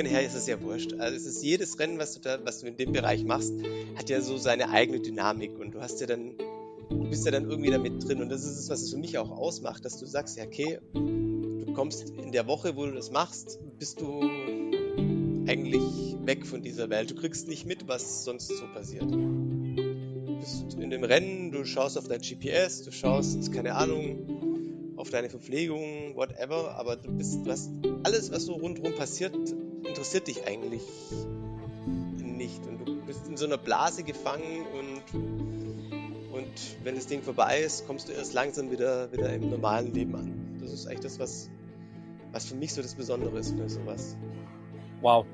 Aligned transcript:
Bedingungen 0.00 0.16
her 0.16 0.26
ist 0.26 0.34
es 0.34 0.46
ja 0.46 0.62
wurscht. 0.62 0.94
Also 0.94 1.16
es 1.16 1.26
ist 1.26 1.42
jedes 1.42 1.78
Rennen, 1.78 1.98
was 1.98 2.14
du 2.14 2.20
da, 2.20 2.38
was 2.44 2.60
du 2.60 2.66
in 2.66 2.76
dem 2.76 2.92
Bereich 2.92 3.24
machst, 3.24 3.52
hat 3.96 4.08
ja 4.08 4.20
so 4.20 4.38
seine 4.38 4.70
eigene 4.70 5.00
Dynamik 5.00 5.58
und 5.58 5.72
du 5.74 5.80
hast 5.80 6.00
ja 6.00 6.06
dann, 6.06 6.38
du 6.88 7.10
bist 7.10 7.26
ja 7.26 7.32
dann 7.32 7.50
irgendwie 7.50 7.70
damit 7.70 8.06
drin 8.06 8.22
und 8.22 8.30
das 8.30 8.44
ist 8.44 8.58
es, 8.58 8.70
was 8.70 8.80
es 8.80 8.90
für 8.90 8.96
mich 8.96 9.18
auch 9.18 9.30
ausmacht, 9.30 9.84
dass 9.84 9.98
du 9.98 10.06
sagst, 10.06 10.38
ja 10.38 10.44
okay, 10.44 10.78
du 10.94 11.72
kommst 11.74 12.10
in 12.10 12.32
der 12.32 12.46
Woche, 12.46 12.76
wo 12.76 12.86
du 12.86 12.92
das 12.92 13.10
machst, 13.10 13.58
bist 13.78 14.00
du 14.00 14.22
eigentlich 15.46 15.82
weg 16.24 16.46
von 16.46 16.62
dieser 16.62 16.88
Welt. 16.88 17.10
Du 17.10 17.14
kriegst 17.14 17.48
nicht 17.48 17.66
mit, 17.66 17.86
was 17.86 18.24
sonst 18.24 18.48
so 18.48 18.64
passiert. 18.72 19.10
Du 19.10 20.38
bist 20.40 20.78
in 20.80 20.88
dem 20.88 21.04
Rennen, 21.04 21.52
du 21.52 21.64
schaust 21.64 21.98
auf 21.98 22.08
dein 22.08 22.20
GPS, 22.20 22.84
du 22.84 22.92
schaust, 22.92 23.52
keine 23.52 23.74
Ahnung, 23.74 24.94
auf 24.96 25.10
deine 25.10 25.28
Verpflegung, 25.28 26.14
whatever, 26.14 26.76
aber 26.76 26.96
du 26.96 27.10
bist, 27.12 27.40
hast 27.46 27.70
alles, 28.02 28.32
was 28.32 28.44
so 28.44 28.54
rundherum 28.54 28.94
passiert, 28.94 29.34
interessiert 30.00 30.28
dich 30.28 30.46
eigentlich 30.46 30.82
nicht. 32.16 32.66
Und 32.66 32.88
du 32.88 33.02
bist 33.02 33.26
in 33.26 33.36
so 33.36 33.44
einer 33.44 33.58
Blase 33.58 34.02
gefangen 34.02 34.64
und, 34.72 36.32
und 36.32 36.50
wenn 36.82 36.94
das 36.94 37.06
Ding 37.06 37.20
vorbei 37.20 37.60
ist, 37.60 37.86
kommst 37.86 38.08
du 38.08 38.12
erst 38.12 38.32
langsam 38.32 38.70
wieder, 38.70 39.12
wieder 39.12 39.30
im 39.34 39.50
normalen 39.50 39.92
Leben 39.92 40.14
an. 40.14 40.56
Das 40.58 40.72
ist 40.72 40.86
eigentlich 40.86 41.00
das, 41.00 41.18
was, 41.18 41.50
was 42.32 42.46
für 42.46 42.54
mich 42.54 42.72
so 42.72 42.80
das 42.80 42.94
Besondere 42.94 43.40
ist 43.40 43.54
für 43.54 43.68
sowas. 43.68 44.16
Wow. 45.02 45.26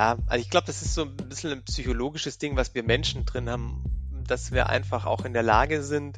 Ja, 0.00 0.16
also 0.28 0.40
ich 0.40 0.48
glaube, 0.48 0.66
das 0.66 0.80
ist 0.80 0.94
so 0.94 1.02
ein 1.02 1.14
bisschen 1.14 1.50
ein 1.50 1.62
psychologisches 1.62 2.38
Ding, 2.38 2.56
was 2.56 2.74
wir 2.74 2.82
Menschen 2.82 3.26
drin 3.26 3.50
haben, 3.50 3.84
dass 4.26 4.50
wir 4.50 4.70
einfach 4.70 5.04
auch 5.04 5.26
in 5.26 5.34
der 5.34 5.42
Lage 5.42 5.82
sind, 5.82 6.16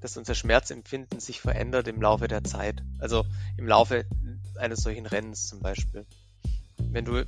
dass 0.00 0.16
unser 0.16 0.36
Schmerzempfinden 0.36 1.18
sich 1.18 1.40
verändert 1.40 1.88
im 1.88 2.00
Laufe 2.00 2.28
der 2.28 2.44
Zeit. 2.44 2.84
Also 3.00 3.24
im 3.56 3.66
Laufe 3.66 4.04
eines 4.60 4.78
solchen 4.84 5.06
Rennens 5.06 5.48
zum 5.48 5.58
Beispiel. 5.58 6.06
Wenn 6.78 7.04
du, 7.04 7.26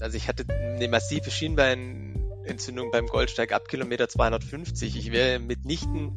also 0.00 0.16
ich 0.16 0.26
hatte 0.26 0.44
eine 0.52 0.88
massive 0.88 1.30
Schienbeinentzündung 1.30 2.90
beim 2.90 3.06
Goldsteig 3.06 3.52
ab 3.52 3.68
Kilometer 3.68 4.08
250. 4.08 4.96
Ich 4.96 5.12
wäre 5.12 5.38
mitnichten 5.38 6.16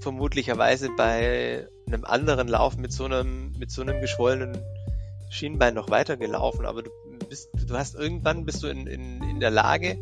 vermutlicherweise 0.00 0.88
bei 0.96 1.68
einem 1.86 2.04
anderen 2.04 2.48
Lauf 2.48 2.76
mit 2.76 2.92
so 2.92 3.04
einem, 3.04 3.52
mit 3.60 3.70
so 3.70 3.80
einem 3.80 4.00
geschwollenen 4.00 4.58
Schienbein 5.30 5.74
noch 5.74 5.88
weitergelaufen, 5.88 6.66
aber 6.66 6.82
du 6.82 6.90
bist, 7.32 7.48
du 7.54 7.78
hast 7.78 7.94
irgendwann 7.94 8.44
bist 8.44 8.62
du 8.62 8.66
in, 8.66 8.86
in, 8.86 9.22
in 9.22 9.40
der 9.40 9.50
Lage 9.50 9.96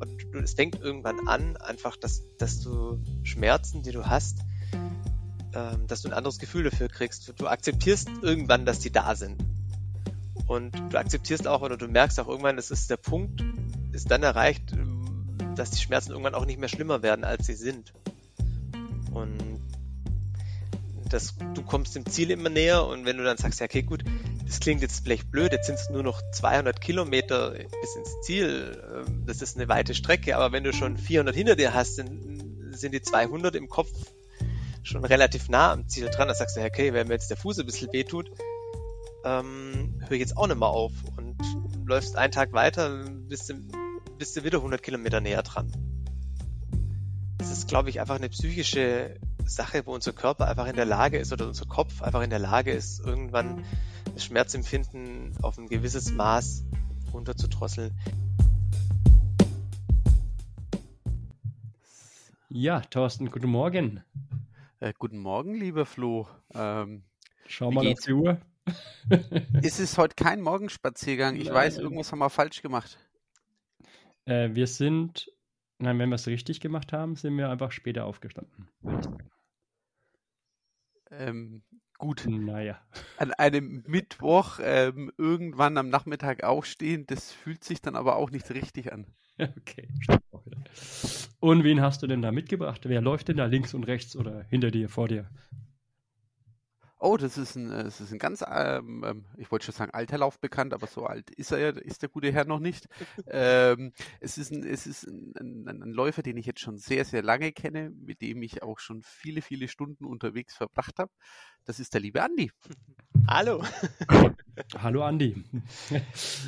und 0.00 0.22
du, 0.34 0.38
es 0.40 0.52
fängt 0.52 0.78
irgendwann 0.78 1.26
an, 1.26 1.56
einfach, 1.56 1.96
dass, 1.96 2.22
dass 2.36 2.60
du 2.60 3.02
Schmerzen, 3.22 3.82
die 3.82 3.90
du 3.90 4.04
hast, 4.04 4.40
ähm, 5.54 5.86
dass 5.86 6.02
du 6.02 6.08
ein 6.08 6.12
anderes 6.12 6.38
Gefühl 6.38 6.64
dafür 6.64 6.88
kriegst. 6.88 7.32
Du 7.38 7.46
akzeptierst 7.46 8.10
irgendwann, 8.20 8.66
dass 8.66 8.80
die 8.80 8.92
da 8.92 9.14
sind. 9.14 9.42
Und 10.46 10.74
du 10.90 10.98
akzeptierst 10.98 11.48
auch 11.48 11.62
oder 11.62 11.78
du 11.78 11.88
merkst 11.88 12.20
auch 12.20 12.28
irgendwann, 12.28 12.56
das 12.56 12.70
ist 12.70 12.90
der 12.90 12.98
Punkt, 12.98 13.42
ist 13.92 14.10
dann 14.10 14.22
erreicht, 14.22 14.76
dass 15.56 15.70
die 15.70 15.80
Schmerzen 15.80 16.10
irgendwann 16.10 16.34
auch 16.34 16.44
nicht 16.44 16.60
mehr 16.60 16.68
schlimmer 16.68 17.02
werden, 17.02 17.24
als 17.24 17.46
sie 17.46 17.54
sind. 17.54 17.94
Und 19.10 19.62
das, 21.08 21.34
du 21.54 21.62
kommst 21.62 21.96
dem 21.96 22.04
Ziel 22.04 22.30
immer 22.30 22.50
näher 22.50 22.86
und 22.86 23.06
wenn 23.06 23.16
du 23.16 23.24
dann 23.24 23.38
sagst, 23.38 23.60
ja, 23.60 23.64
okay, 23.64 23.84
gut, 23.84 24.04
das 24.54 24.60
klingt 24.60 24.82
jetzt 24.82 25.02
vielleicht 25.02 25.32
blöd, 25.32 25.50
jetzt 25.50 25.66
sind 25.66 25.80
es 25.80 25.90
nur 25.90 26.04
noch 26.04 26.22
200 26.30 26.80
Kilometer 26.80 27.50
bis 27.50 27.96
ins 27.96 28.20
Ziel, 28.22 28.80
ähm, 28.94 29.24
das 29.26 29.42
ist 29.42 29.56
eine 29.56 29.68
weite 29.68 29.94
Strecke, 29.94 30.36
aber 30.36 30.52
wenn 30.52 30.62
du 30.62 30.72
schon 30.72 30.96
400 30.96 31.34
hinter 31.34 31.56
dir 31.56 31.74
hast, 31.74 31.98
dann 31.98 32.70
sind 32.70 32.94
die 32.94 33.02
200 33.02 33.56
im 33.56 33.68
Kopf 33.68 33.90
schon 34.84 35.04
relativ 35.04 35.48
nah 35.48 35.72
am 35.72 35.88
Ziel 35.88 36.08
dran, 36.08 36.28
dann 36.28 36.36
sagst 36.36 36.56
du, 36.56 36.60
okay, 36.60 36.92
wenn 36.92 37.08
mir 37.08 37.14
jetzt 37.14 37.30
der 37.30 37.36
Fuß 37.36 37.58
ein 37.58 37.66
bisschen 37.66 37.92
wehtut, 37.92 38.30
ähm, 39.24 40.00
höre 40.02 40.12
ich 40.12 40.20
jetzt 40.20 40.36
auch 40.36 40.46
nicht 40.46 40.60
mehr 40.60 40.68
auf 40.68 40.92
und 41.16 41.36
läufst 41.84 42.14
einen 42.14 42.32
Tag 42.32 42.52
weiter, 42.52 43.06
bist 43.28 43.50
du, 43.50 43.54
bist 44.18 44.36
du 44.36 44.44
wieder 44.44 44.58
100 44.58 44.80
Kilometer 44.84 45.20
näher 45.20 45.42
dran. 45.42 45.72
Das 47.38 47.50
ist, 47.50 47.66
glaube 47.66 47.90
ich, 47.90 47.98
einfach 47.98 48.14
eine 48.14 48.28
psychische 48.28 49.16
Sache, 49.46 49.84
wo 49.84 49.94
unser 49.94 50.12
Körper 50.12 50.46
einfach 50.46 50.68
in 50.68 50.76
der 50.76 50.84
Lage 50.84 51.18
ist 51.18 51.32
oder 51.32 51.48
unser 51.48 51.66
Kopf 51.66 52.02
einfach 52.02 52.22
in 52.22 52.30
der 52.30 52.38
Lage 52.38 52.70
ist, 52.70 53.00
irgendwann 53.00 53.64
Schmerzempfinden 54.16 55.36
auf 55.42 55.58
ein 55.58 55.68
gewisses 55.68 56.12
Maß 56.12 56.64
runterzudrosseln. 57.12 57.92
Ja, 62.48 62.80
Thorsten, 62.80 63.30
guten 63.30 63.50
Morgen. 63.50 64.04
Äh, 64.80 64.92
guten 64.98 65.18
Morgen, 65.18 65.54
lieber 65.54 65.86
Flo. 65.86 66.28
Ähm, 66.54 67.02
Schau 67.46 67.70
mal 67.70 67.86
auf 67.86 68.00
die 68.00 68.12
Uhr. 68.12 68.40
ist 69.62 69.80
es 69.80 69.98
heute 69.98 70.14
kein 70.14 70.40
Morgenspaziergang? 70.40 71.36
Ich 71.36 71.46
Nein. 71.46 71.54
weiß, 71.54 71.78
irgendwas 71.78 72.12
haben 72.12 72.20
wir 72.20 72.30
falsch 72.30 72.62
gemacht. 72.62 72.98
Äh, 74.24 74.54
wir 74.54 74.66
sind, 74.66 75.30
nein, 75.78 75.98
wenn 75.98 76.08
wir 76.08 76.14
es 76.14 76.26
richtig 76.26 76.60
gemacht 76.60 76.92
haben, 76.92 77.16
sind 77.16 77.36
wir 77.36 77.50
einfach 77.50 77.72
später 77.72 78.04
aufgestanden. 78.06 78.68
Ähm, 81.10 81.62
gut. 81.98 82.24
Naja. 82.28 82.80
An 83.18 83.32
einem 83.32 83.82
Mittwoch 83.86 84.58
ähm, 84.62 85.12
irgendwann 85.18 85.78
am 85.78 85.88
Nachmittag 85.88 86.44
aufstehen, 86.44 87.06
das 87.06 87.32
fühlt 87.32 87.64
sich 87.64 87.80
dann 87.80 87.96
aber 87.96 88.16
auch 88.16 88.30
nicht 88.30 88.50
richtig 88.50 88.92
an. 88.92 89.06
Okay, 89.36 89.88
Und 91.40 91.64
wen 91.64 91.80
hast 91.80 92.02
du 92.02 92.06
denn 92.06 92.22
da 92.22 92.30
mitgebracht? 92.30 92.82
Wer 92.84 93.00
läuft 93.00 93.26
denn 93.26 93.36
da 93.36 93.46
links 93.46 93.74
und 93.74 93.82
rechts 93.82 94.14
oder 94.14 94.44
hinter 94.48 94.70
dir, 94.70 94.88
vor 94.88 95.08
dir? 95.08 95.28
Oh, 97.06 97.18
das 97.18 97.36
ist 97.36 97.54
ein, 97.54 97.68
das 97.68 98.00
ist 98.00 98.14
ein 98.14 98.18
ganz, 98.18 98.42
ähm, 98.50 99.04
ähm, 99.06 99.24
ich 99.36 99.52
wollte 99.52 99.66
schon 99.66 99.74
sagen, 99.74 99.92
alter 99.92 100.16
Lauf 100.16 100.40
bekannt, 100.40 100.72
aber 100.72 100.86
so 100.86 101.04
alt 101.04 101.28
ist 101.32 101.52
er 101.52 101.58
ja, 101.58 101.68
ist 101.68 102.00
der 102.00 102.08
gute 102.08 102.32
Herr 102.32 102.46
noch 102.46 102.60
nicht. 102.60 102.88
ähm, 103.26 103.92
es 104.20 104.38
ist, 104.38 104.50
ein, 104.50 104.64
es 104.64 104.86
ist 104.86 105.06
ein, 105.06 105.34
ein, 105.38 105.82
ein, 105.82 105.92
Läufer, 105.92 106.22
den 106.22 106.38
ich 106.38 106.46
jetzt 106.46 106.60
schon 106.60 106.78
sehr, 106.78 107.04
sehr 107.04 107.22
lange 107.22 107.52
kenne, 107.52 107.90
mit 107.90 108.22
dem 108.22 108.42
ich 108.42 108.62
auch 108.62 108.78
schon 108.78 109.02
viele, 109.02 109.42
viele 109.42 109.68
Stunden 109.68 110.06
unterwegs 110.06 110.54
verbracht 110.54 110.98
habe. 110.98 111.10
Das 111.66 111.78
ist 111.78 111.92
der 111.92 112.00
liebe 112.00 112.22
Andi. 112.22 112.50
Hallo. 113.28 113.62
Hallo 114.78 115.04
Andi. 115.04 115.44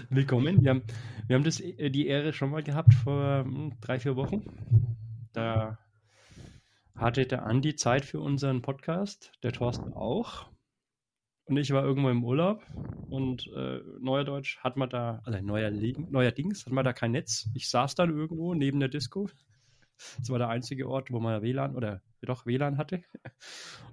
Willkommen. 0.08 0.62
Wir 0.62 0.70
haben, 0.70 0.84
wir 1.26 1.36
haben 1.36 1.44
das, 1.44 1.60
äh, 1.60 1.90
die 1.90 2.06
Ehre 2.06 2.32
schon 2.32 2.48
mal 2.48 2.62
gehabt 2.62 2.94
vor 2.94 3.44
hm, 3.44 3.74
drei, 3.82 4.00
vier 4.00 4.16
Wochen. 4.16 4.42
Da 5.34 5.78
hatte 6.96 7.26
der 7.26 7.44
Andi 7.44 7.76
Zeit 7.76 8.04
für 8.04 8.20
unseren 8.20 8.62
Podcast, 8.62 9.32
der 9.42 9.52
Thorsten 9.52 9.92
auch. 9.92 10.46
Und 11.44 11.56
ich 11.58 11.70
war 11.70 11.84
irgendwo 11.84 12.08
im 12.08 12.24
Urlaub 12.24 12.66
und 13.08 13.46
äh, 13.54 13.80
Neuerdeutsch 14.00 14.58
hat 14.58 14.76
man 14.76 14.90
da, 14.90 15.20
also 15.24 15.40
neuer, 15.40 15.70
neuerdings 15.70 16.66
hat 16.66 16.72
man 16.72 16.84
da 16.84 16.92
kein 16.92 17.12
Netz. 17.12 17.48
Ich 17.54 17.68
saß 17.68 17.94
dann 17.94 18.10
irgendwo 18.10 18.54
neben 18.54 18.80
der 18.80 18.88
Disco. 18.88 19.28
Das 20.18 20.28
war 20.28 20.38
der 20.38 20.48
einzige 20.48 20.88
Ort, 20.88 21.10
wo 21.10 21.20
man 21.20 21.42
WLAN 21.42 21.76
oder 21.76 22.02
doch 22.22 22.46
WLAN 22.46 22.78
hatte. 22.78 23.02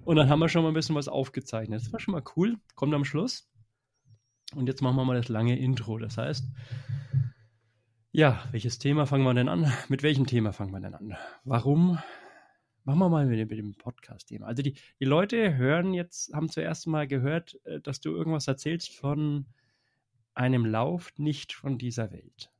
Und 0.04 0.16
dann 0.16 0.28
haben 0.28 0.40
wir 0.40 0.48
schon 0.48 0.62
mal 0.62 0.68
ein 0.68 0.74
bisschen 0.74 0.96
was 0.96 1.08
aufgezeichnet. 1.08 1.80
Das 1.80 1.92
war 1.92 2.00
schon 2.00 2.12
mal 2.12 2.24
cool. 2.36 2.56
Kommt 2.74 2.92
am 2.92 3.04
Schluss. 3.04 3.48
Und 4.54 4.66
jetzt 4.66 4.82
machen 4.82 4.96
wir 4.96 5.04
mal 5.04 5.16
das 5.16 5.28
lange 5.28 5.58
Intro. 5.58 5.98
Das 5.98 6.18
heißt, 6.18 6.44
ja, 8.12 8.42
welches 8.50 8.78
Thema 8.78 9.06
fangen 9.06 9.24
wir 9.24 9.34
denn 9.34 9.48
an? 9.48 9.72
Mit 9.88 10.02
welchem 10.02 10.26
Thema 10.26 10.52
fangen 10.52 10.72
wir 10.72 10.80
denn 10.80 10.94
an? 10.94 11.16
Warum 11.44 11.98
Machen 12.84 12.98
wir 12.98 13.08
mal 13.08 13.26
mit, 13.26 13.48
mit 13.48 13.58
dem 13.58 13.74
Podcast-Thema. 13.74 14.46
Also 14.46 14.62
die, 14.62 14.74
die 15.00 15.04
Leute 15.04 15.56
hören 15.56 15.94
jetzt, 15.94 16.32
haben 16.32 16.48
zuerst 16.48 16.86
mal 16.86 17.06
gehört, 17.06 17.58
äh, 17.64 17.80
dass 17.80 18.00
du 18.00 18.10
irgendwas 18.10 18.46
erzählst 18.48 18.94
von 18.94 19.46
einem 20.34 20.66
Lauf 20.66 21.12
nicht 21.16 21.52
von 21.52 21.78
dieser 21.78 22.12
Welt. 22.12 22.50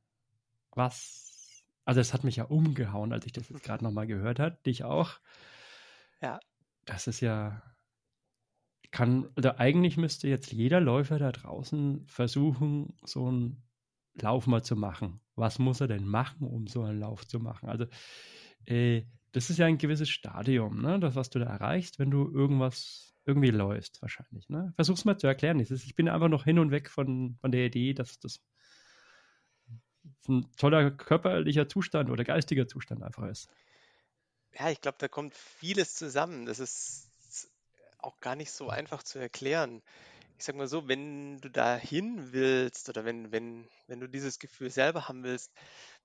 Was? 0.71 1.63
Also 1.85 2.01
es 2.01 2.13
hat 2.13 2.23
mich 2.23 2.37
ja 2.37 2.45
umgehauen, 2.45 3.13
als 3.13 3.25
ich 3.25 3.31
das 3.31 3.49
jetzt 3.49 3.63
gerade 3.63 3.83
nochmal 3.83 4.07
gehört 4.07 4.39
habe. 4.39 4.57
Dich 4.65 4.83
auch. 4.83 5.19
Ja. 6.21 6.39
Das 6.85 7.07
ist 7.07 7.21
ja 7.21 7.61
kann, 8.95 9.25
oder 9.35 9.59
eigentlich 9.59 9.97
müsste 9.97 10.29
jetzt 10.29 10.53
jeder 10.53 10.79
Läufer 10.79 11.19
da 11.19 11.33
draußen 11.33 12.05
versuchen, 12.07 12.95
so 13.03 13.27
einen 13.27 13.61
Lauf 14.13 14.47
mal 14.47 14.63
zu 14.63 14.77
machen. 14.77 15.19
Was 15.35 15.59
muss 15.59 15.81
er 15.81 15.87
denn 15.87 16.07
machen, 16.07 16.47
um 16.47 16.65
so 16.67 16.83
einen 16.83 17.01
Lauf 17.01 17.27
zu 17.27 17.41
machen? 17.41 17.67
Also 17.67 17.87
äh, 18.65 19.03
das 19.35 19.49
ist 19.49 19.57
ja 19.57 19.65
ein 19.65 19.77
gewisses 19.77 20.09
Stadium, 20.09 20.81
ne? 20.81 20.97
Das, 20.97 21.15
was 21.15 21.29
du 21.29 21.39
da 21.39 21.47
erreichst, 21.47 21.99
wenn 21.99 22.09
du 22.09 22.31
irgendwas 22.31 23.13
irgendwie 23.25 23.51
läufst, 23.51 24.01
wahrscheinlich. 24.01 24.47
Ne? 24.47 24.71
Versuch's 24.75 25.03
mal 25.03 25.17
zu 25.17 25.27
erklären. 25.27 25.59
Ich 25.59 25.95
bin 25.95 26.07
einfach 26.07 26.29
noch 26.29 26.45
hin 26.45 26.57
und 26.57 26.71
weg 26.71 26.89
von, 26.89 27.37
von 27.41 27.51
der 27.51 27.65
Idee, 27.65 27.93
dass 27.93 28.17
das 28.19 28.39
ein 30.29 30.49
toller 30.55 30.89
körperlicher 30.89 31.67
Zustand 31.67 32.09
oder 32.09 32.23
geistiger 32.23 32.67
Zustand 32.67 33.03
einfach 33.03 33.27
ist. 33.27 33.49
Ja, 34.53 34.69
ich 34.69 34.79
glaube, 34.79 34.99
da 34.99 35.09
kommt 35.09 35.35
vieles 35.35 35.95
zusammen. 35.95 36.45
Das 36.45 36.59
ist 36.59 37.49
auch 37.97 38.21
gar 38.21 38.37
nicht 38.37 38.51
so 38.51 38.69
einfach 38.69 39.03
zu 39.03 39.19
erklären. 39.19 39.81
ich 40.37 40.45
sag 40.45 40.55
mal 40.55 40.67
so, 40.67 40.87
wenn 40.87 41.41
du 41.41 41.49
da 41.49 41.75
hin 41.75 42.31
willst 42.31 42.87
oder 42.87 43.03
wenn, 43.03 43.33
wenn, 43.33 43.67
wenn 43.87 43.99
du 43.99 44.07
dieses 44.07 44.39
Gefühl 44.39 44.69
selber 44.69 45.09
haben 45.09 45.23
willst, 45.23 45.51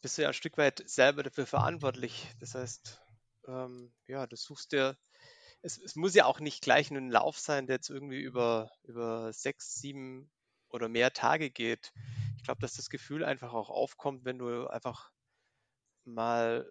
bist 0.00 0.18
du 0.18 0.22
ja 0.22 0.28
ein 0.28 0.34
Stück 0.34 0.58
weit 0.58 0.82
selber 0.88 1.22
dafür 1.22 1.46
verantwortlich. 1.46 2.26
Das 2.40 2.56
heißt, 2.56 3.00
ähm, 3.50 3.92
ja, 4.06 4.26
du 4.26 4.36
suchst 4.36 4.72
dir, 4.72 4.96
es, 5.62 5.78
es 5.78 5.96
muss 5.96 6.14
ja 6.14 6.26
auch 6.26 6.40
nicht 6.40 6.62
gleich 6.62 6.90
ein 6.90 7.10
Lauf 7.10 7.38
sein, 7.38 7.66
der 7.66 7.76
jetzt 7.76 7.90
irgendwie 7.90 8.20
über, 8.20 8.70
über 8.84 9.32
sechs, 9.32 9.80
sieben 9.80 10.30
oder 10.68 10.88
mehr 10.88 11.12
Tage 11.12 11.50
geht. 11.50 11.92
Ich 12.36 12.44
glaube, 12.44 12.60
dass 12.60 12.74
das 12.74 12.90
Gefühl 12.90 13.24
einfach 13.24 13.52
auch 13.52 13.70
aufkommt, 13.70 14.24
wenn 14.24 14.38
du 14.38 14.66
einfach 14.68 15.10
mal 16.04 16.70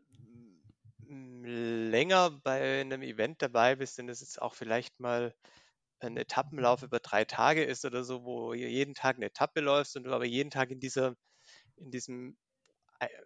länger 1.10 2.32
bei 2.44 2.82
einem 2.82 3.02
Event 3.02 3.42
dabei 3.42 3.76
bist, 3.76 3.98
denn 3.98 4.10
es 4.10 4.22
ist 4.22 4.42
auch 4.42 4.54
vielleicht 4.54 5.00
mal 5.00 5.34
ein 6.00 6.18
Etappenlauf 6.18 6.84
über 6.84 7.00
drei 7.00 7.26
Tage 7.26 7.64
ist 7.64 7.86
oder 7.86 8.04
so, 8.04 8.24
wo 8.24 8.54
jeden 8.54 8.96
Tag 8.96 9.18
eine 9.18 9.28
Etappe 9.28 9.62
läufst 9.62 9.98
und 9.98 10.04
du 10.04 10.14
aber 10.14 10.26
jeden 10.26 10.52
Tag 10.52 10.72
in 10.72 10.80
dieser, 10.80 11.16
in 11.78 11.92
diesem, 11.92 12.38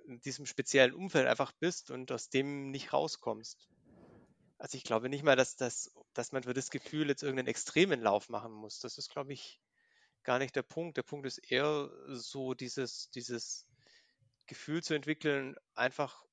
in 0.05 0.21
diesem 0.21 0.45
speziellen 0.45 0.93
Umfeld 0.93 1.27
einfach 1.27 1.51
bist 1.53 1.91
und 1.91 2.11
aus 2.11 2.29
dem 2.29 2.69
nicht 2.71 2.93
rauskommst. 2.93 3.67
Also 4.57 4.77
ich 4.77 4.83
glaube 4.83 5.09
nicht 5.09 5.23
mal, 5.23 5.35
dass, 5.35 5.55
das, 5.55 5.91
dass 6.13 6.31
man 6.31 6.43
für 6.43 6.53
das 6.53 6.69
Gefühl 6.69 7.09
jetzt 7.09 7.23
irgendeinen 7.23 7.49
extremen 7.49 8.01
Lauf 8.01 8.29
machen 8.29 8.53
muss. 8.53 8.79
Das 8.79 8.97
ist, 8.97 9.09
glaube 9.09 9.33
ich, 9.33 9.59
gar 10.23 10.39
nicht 10.39 10.55
der 10.55 10.63
Punkt. 10.63 10.97
Der 10.97 11.03
Punkt 11.03 11.25
ist 11.27 11.39
eher 11.39 11.89
so 12.07 12.53
dieses, 12.53 13.09
dieses 13.11 13.67
Gefühl 14.45 14.83
zu 14.83 14.93
entwickeln, 14.93 15.55
einfach 15.75 16.23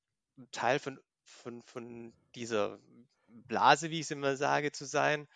Teil 0.53 0.79
von, 0.79 1.01
von, 1.25 1.63
von 1.63 2.13
dieser 2.35 2.79
Blase, 3.27 3.91
wie 3.91 4.01
ich 4.01 4.07
es 4.07 4.11
immer 4.11 4.37
sage, 4.37 4.73
zu 4.73 4.85
sein 4.85 5.29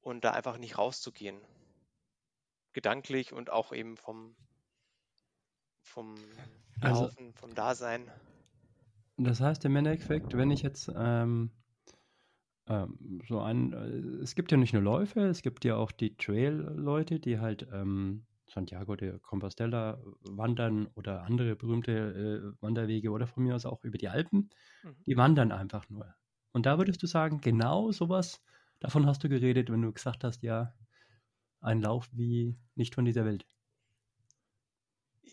und 0.00 0.24
da 0.24 0.32
einfach 0.32 0.58
nicht 0.58 0.78
rauszugehen. 0.78 1.40
Gedanklich 2.72 3.32
und 3.32 3.50
auch 3.50 3.72
eben 3.72 3.96
vom, 3.96 4.36
vom 5.82 6.14
also 6.80 7.04
Laufen, 7.04 7.26
also, 7.26 7.32
vom 7.34 7.54
Dasein. 7.54 8.10
Das 9.16 9.40
heißt 9.40 9.64
im 9.64 9.76
Endeffekt, 9.76 10.36
wenn 10.36 10.50
ich 10.50 10.62
jetzt 10.62 10.90
ähm, 10.96 11.50
ähm, 12.66 13.20
so 13.28 13.40
ein, 13.40 13.72
äh, 13.72 14.22
es 14.22 14.34
gibt 14.34 14.50
ja 14.50 14.56
nicht 14.56 14.72
nur 14.72 14.82
Läufe, 14.82 15.20
es 15.20 15.42
gibt 15.42 15.64
ja 15.64 15.76
auch 15.76 15.92
die 15.92 16.16
Trail-Leute, 16.16 17.20
die 17.20 17.38
halt 17.38 17.66
ähm, 17.72 18.24
Santiago 18.46 18.96
de 18.96 19.18
Compostela 19.20 20.02
wandern 20.22 20.88
oder 20.94 21.22
andere 21.22 21.54
berühmte 21.54 21.92
äh, 22.56 22.62
Wanderwege 22.62 23.10
oder 23.10 23.26
von 23.26 23.42
mir 23.42 23.54
aus 23.54 23.66
auch 23.66 23.84
über 23.84 23.98
die 23.98 24.08
Alpen. 24.08 24.50
Mhm. 24.82 24.96
Die 25.06 25.16
wandern 25.16 25.52
einfach 25.52 25.88
nur. 25.88 26.14
Und 26.52 26.66
da 26.66 26.78
würdest 26.78 27.02
du 27.02 27.06
sagen, 27.06 27.40
genau 27.40 27.92
sowas 27.92 28.40
Davon 28.80 29.06
hast 29.06 29.22
du 29.22 29.28
geredet, 29.28 29.70
wenn 29.70 29.82
du 29.82 29.92
gesagt 29.92 30.24
hast, 30.24 30.42
ja, 30.42 30.74
ein 31.60 31.82
Lauf 31.82 32.08
wie 32.12 32.56
nicht 32.74 32.94
von 32.94 33.04
dieser 33.04 33.26
Welt. 33.26 33.46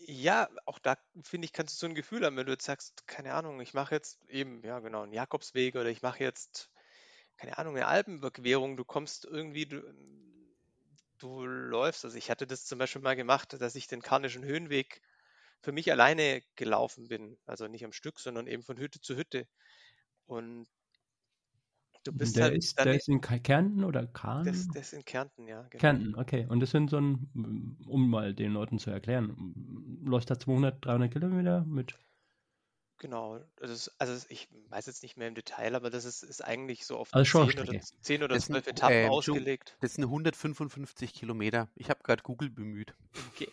Ja, 0.06 0.48
auch 0.66 0.78
da 0.78 0.96
finde 1.22 1.46
ich, 1.46 1.52
kannst 1.52 1.74
du 1.74 1.78
so 1.78 1.86
ein 1.86 1.94
Gefühl 1.94 2.24
haben, 2.24 2.36
wenn 2.36 2.46
du 2.46 2.52
jetzt 2.52 2.64
sagst, 2.64 3.06
keine 3.06 3.34
Ahnung, 3.34 3.60
ich 3.60 3.74
mache 3.74 3.94
jetzt 3.94 4.22
eben, 4.28 4.62
ja 4.64 4.78
genau, 4.80 5.02
einen 5.02 5.12
Jakobsweg 5.12 5.74
oder 5.76 5.86
ich 5.86 6.02
mache 6.02 6.22
jetzt, 6.24 6.70
keine 7.36 7.58
Ahnung, 7.58 7.76
eine 7.76 7.86
Alpenüberquerung, 7.86 8.76
du 8.76 8.84
kommst 8.84 9.24
irgendwie, 9.24 9.66
du, 9.66 9.82
du 11.18 11.44
läufst, 11.44 12.04
also 12.04 12.16
ich 12.16 12.30
hatte 12.30 12.46
das 12.46 12.64
zum 12.64 12.78
Beispiel 12.78 13.02
mal 13.02 13.16
gemacht, 13.16 13.60
dass 13.60 13.74
ich 13.74 13.86
den 13.86 14.02
Karnischen 14.02 14.44
Höhenweg 14.44 15.00
für 15.60 15.72
mich 15.72 15.90
alleine 15.90 16.42
gelaufen 16.56 17.08
bin, 17.08 17.38
also 17.46 17.66
nicht 17.68 17.84
am 17.84 17.92
Stück, 17.92 18.20
sondern 18.20 18.46
eben 18.46 18.62
von 18.62 18.78
Hütte 18.78 19.00
zu 19.00 19.16
Hütte. 19.16 19.46
Und 20.26 20.68
Du 22.08 22.14
bist 22.14 22.36
der 22.36 22.44
halt 22.44 22.56
ist, 22.56 22.78
der 22.78 22.94
ist 22.94 23.08
in 23.08 23.20
Kärnten 23.20 23.84
oder 23.84 24.06
Kahn? 24.06 24.42
Das, 24.42 24.66
das 24.68 24.86
ist 24.86 24.92
in 24.94 25.04
Kärnten, 25.04 25.46
ja. 25.46 25.60
Genau. 25.64 25.78
Kärnten, 25.78 26.14
okay. 26.14 26.46
Und 26.48 26.60
das 26.60 26.70
sind 26.70 26.88
so 26.88 26.98
ein, 26.98 27.76
um 27.86 28.08
mal 28.08 28.32
den 28.32 28.52
Leuten 28.52 28.78
zu 28.78 28.90
erklären, 28.90 30.00
läuft 30.02 30.30
da 30.30 30.38
200, 30.38 30.86
300 30.86 31.12
Kilometer 31.12 31.66
mit? 31.66 31.98
Genau. 32.96 33.40
Ist, 33.60 33.94
also 33.98 34.24
ich 34.30 34.48
weiß 34.70 34.86
jetzt 34.86 35.02
nicht 35.02 35.18
mehr 35.18 35.28
im 35.28 35.34
Detail, 35.34 35.74
aber 35.74 35.90
das 35.90 36.06
ist, 36.06 36.22
ist 36.22 36.42
eigentlich 36.42 36.86
so 36.86 36.96
auf 36.96 37.12
also 37.12 37.46
10, 37.46 37.60
oder, 37.60 37.80
10 38.00 38.22
oder 38.22 38.38
12 38.38 38.66
Etappen 38.68 38.96
äh, 38.96 39.08
ausgelegt. 39.08 39.76
Das 39.80 39.92
sind 39.92 40.04
155 40.04 41.12
Kilometer. 41.12 41.68
Ich 41.74 41.90
habe 41.90 42.02
gerade 42.02 42.22
Google 42.22 42.48
bemüht. 42.48 42.94
Okay. 43.32 43.48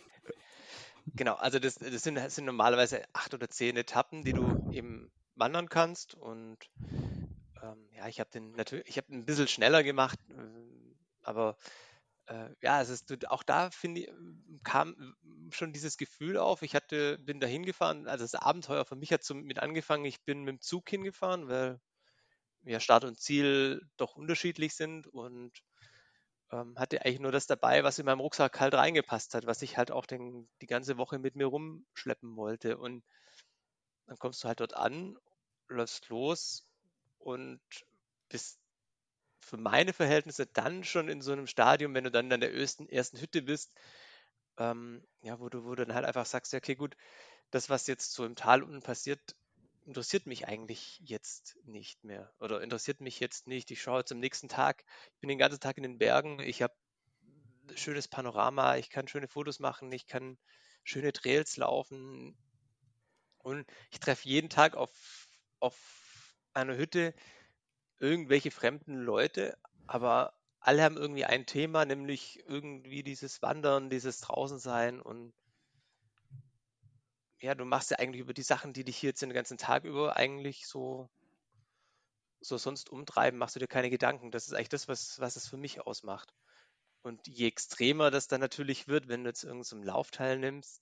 Genau, 1.14 1.34
also 1.34 1.60
das, 1.60 1.76
das, 1.76 2.04
sind, 2.04 2.16
das 2.16 2.36
sind 2.36 2.46
normalerweise 2.46 3.04
acht 3.12 3.34
oder 3.34 3.50
zehn 3.50 3.76
Etappen, 3.76 4.24
die 4.24 4.32
du 4.32 4.72
eben 4.72 5.12
wandern 5.36 5.68
kannst 5.68 6.16
und 6.16 6.58
ähm, 7.66 7.90
ja, 7.92 8.08
ich 8.08 8.20
habe 8.20 8.30
den 8.30 8.52
natürlich, 8.52 8.88
ich 8.88 8.98
habe 8.98 9.14
ein 9.14 9.26
bisschen 9.26 9.48
schneller 9.48 9.84
gemacht, 9.84 10.20
äh, 10.30 10.96
aber 11.24 11.58
äh, 12.28 12.50
ja, 12.62 12.82
es 12.82 12.90
ist 12.90 13.28
auch 13.28 13.44
da 13.44 13.72
finde 13.72 14.02
ich, 14.02 14.12
kam 14.64 15.16
schon 15.52 15.74
dieses 15.74 15.98
Gefühl 15.98 16.38
auf. 16.38 16.62
Ich 16.62 16.76
hatte, 16.76 17.18
bin 17.20 17.40
da 17.40 17.48
hingefahren, 17.48 18.08
also 18.08 18.24
das 18.24 18.36
Abenteuer 18.36 18.86
für 18.86 18.96
mich 18.96 19.12
hat 19.12 19.24
so 19.24 19.36
mit 19.36 19.60
angefangen. 19.60 20.06
Ich 20.06 20.24
bin 20.24 20.44
mit 20.44 20.56
dem 20.56 20.62
Zug 20.62 20.90
hingefahren, 20.90 21.48
weil 21.48 21.80
ja 22.64 22.80
Start 22.80 23.06
und 23.06 23.20
Ziel 23.20 23.82
doch 23.98 24.16
unterschiedlich 24.16 24.76
sind 24.76 25.08
und 25.08 25.52
ähm, 26.52 26.78
hatte 26.78 27.04
eigentlich 27.06 27.20
nur 27.20 27.32
das 27.32 27.48
dabei, 27.48 27.84
was 27.84 28.00
in 28.00 28.06
meinem 28.06 28.20
Rucksack 28.20 28.60
halt 28.60 28.74
reingepasst 28.74 29.34
hat, 29.36 29.46
was 29.46 29.62
ich 29.62 29.78
halt 29.78 29.92
auch 29.92 30.06
den, 30.06 30.50
die 30.62 30.68
ganze 30.68 30.98
Woche 30.98 31.20
mit 31.20 31.36
mir 31.36 31.48
rumschleppen 31.48 32.36
wollte. 32.36 32.78
Und 32.78 33.04
dann 34.08 34.18
kommst 34.18 34.44
du 34.44 34.48
halt 34.48 34.60
dort 34.60 34.76
an, 34.76 35.18
läufst 35.68 36.10
los 36.10 36.65
und 37.26 37.60
bist 38.30 38.60
für 39.40 39.58
meine 39.58 39.94
Verhältnisse 39.94 40.46
dann 40.46 40.84
schon 40.84 41.10
in 41.10 41.22
so 41.22 41.32
einem 41.32 41.48
Stadium, 41.48 41.94
wenn 41.94 42.04
du 42.04 42.12
dann 42.12 42.30
in 42.30 42.40
der 42.40 42.54
ersten, 42.54 42.88
ersten 42.88 43.20
Hütte 43.20 43.42
bist, 43.42 43.74
ähm, 44.58 45.04
ja, 45.22 45.40
wo 45.40 45.50
du, 45.50 45.64
wo 45.66 45.74
du 45.76 45.86
dann 45.86 45.96
halt 45.96 46.06
einfach 46.06 46.26
sagst, 46.26 46.54
ja, 46.54 46.58
okay, 46.58 46.76
gut, 46.76 46.96
das, 47.50 47.70
was 47.70 47.88
jetzt 47.88 48.14
so 48.14 48.26
im 48.26 48.36
Tal 48.36 48.62
unten 48.62 48.82
passiert, 48.82 49.36
interessiert 49.86 50.28
mich 50.28 50.48
eigentlich 50.48 51.02
jetzt 51.04 51.58
nicht 51.64 52.04
mehr 52.04 52.32
oder 52.40 52.62
interessiert 52.62 53.02
mich 53.02 53.20
jetzt 53.20 53.48
nicht. 53.48 53.72
Ich 53.72 53.82
schaue 53.82 54.00
jetzt 54.00 54.12
am 54.12 54.20
nächsten 54.20 54.48
Tag, 54.48 54.84
ich 55.14 55.20
bin 55.20 55.30
den 55.30 55.40
ganzen 55.40 55.60
Tag 55.60 55.78
in 55.78 55.84
den 55.84 55.98
Bergen, 55.98 56.40
ich 56.40 56.62
habe 56.62 56.76
schönes 57.74 58.08
Panorama, 58.08 58.78
ich 58.78 58.90
kann 58.92 59.08
schöne 59.08 59.28
Fotos 59.28 59.60
machen, 59.60 59.92
ich 59.92 60.06
kann 60.06 60.38
schöne 60.84 61.12
Trails 61.12 61.58
laufen 61.58 62.38
und 63.40 63.66
ich 63.92 64.00
treffe 64.00 64.28
jeden 64.28 64.50
Tag 64.50 64.76
auf, 64.76 65.28
auf 65.60 66.05
einer 66.56 66.78
Hütte 66.78 67.14
irgendwelche 68.00 68.52
fremden 68.52 68.98
Leute, 68.98 69.58
aber 69.88 70.34
alle 70.60 70.84
haben 70.84 70.98
irgendwie 70.98 71.26
ein 71.26 71.46
Thema, 71.46 71.86
nämlich 71.86 72.44
irgendwie 72.48 73.04
dieses 73.04 73.42
Wandern, 73.42 73.90
dieses 73.90 74.20
Draußensein 74.22 75.00
und 75.00 75.34
ja, 77.40 77.54
du 77.54 77.66
machst 77.66 77.92
ja 77.92 78.00
eigentlich 78.00 78.22
über 78.22 78.34
die 78.34 78.42
Sachen, 78.42 78.74
die 78.74 78.84
dich 78.84 78.98
hier 78.98 79.10
jetzt 79.10 79.22
den 79.22 79.34
ganzen 79.34 79.58
Tag 79.58 79.84
über 79.84 80.16
eigentlich 80.16 80.66
so, 80.66 81.10
so 82.40 82.58
sonst 82.58 82.90
umtreiben, 82.90 83.38
machst 83.38 83.56
du 83.56 83.60
dir 83.60 83.68
keine 83.68 83.90
Gedanken. 83.90 84.32
Das 84.32 84.48
ist 84.48 84.54
eigentlich 84.54 84.70
das, 84.70 84.88
was, 84.88 85.20
was 85.20 85.36
es 85.36 85.48
für 85.48 85.58
mich 85.58 85.82
ausmacht. 85.82 86.34
Und 87.04 87.28
je 87.28 87.48
extremer 87.48 88.10
das 88.10 88.28
dann 88.28 88.42
natürlich 88.42 88.88
wird, 88.88 89.08
wenn 89.08 89.24
du 89.24 89.30
jetzt 89.30 89.44
irgendeinem 89.44 89.84
so 89.84 89.86
Lauf 89.86 90.10
teilnimmst 90.10 90.82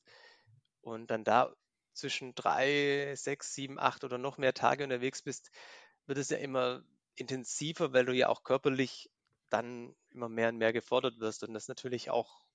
und 0.81 1.11
dann 1.11 1.25
da 1.25 1.53
zwischen 1.93 2.35
drei, 2.35 3.13
sechs, 3.15 3.53
sieben, 3.53 3.79
acht 3.79 4.03
oder 4.03 4.17
noch 4.17 4.37
mehr 4.37 4.53
Tage 4.53 4.83
unterwegs 4.83 5.21
bist, 5.21 5.51
wird 6.05 6.17
es 6.17 6.29
ja 6.29 6.37
immer 6.37 6.83
intensiver, 7.15 7.93
weil 7.93 8.05
du 8.05 8.13
ja 8.13 8.29
auch 8.29 8.43
körperlich 8.43 9.09
dann 9.49 9.95
immer 10.09 10.29
mehr 10.29 10.49
und 10.49 10.57
mehr 10.57 10.73
gefordert 10.73 11.19
wirst 11.19 11.43
und 11.43 11.53
das 11.53 11.67
natürlich 11.67 12.09
auch 12.09 12.45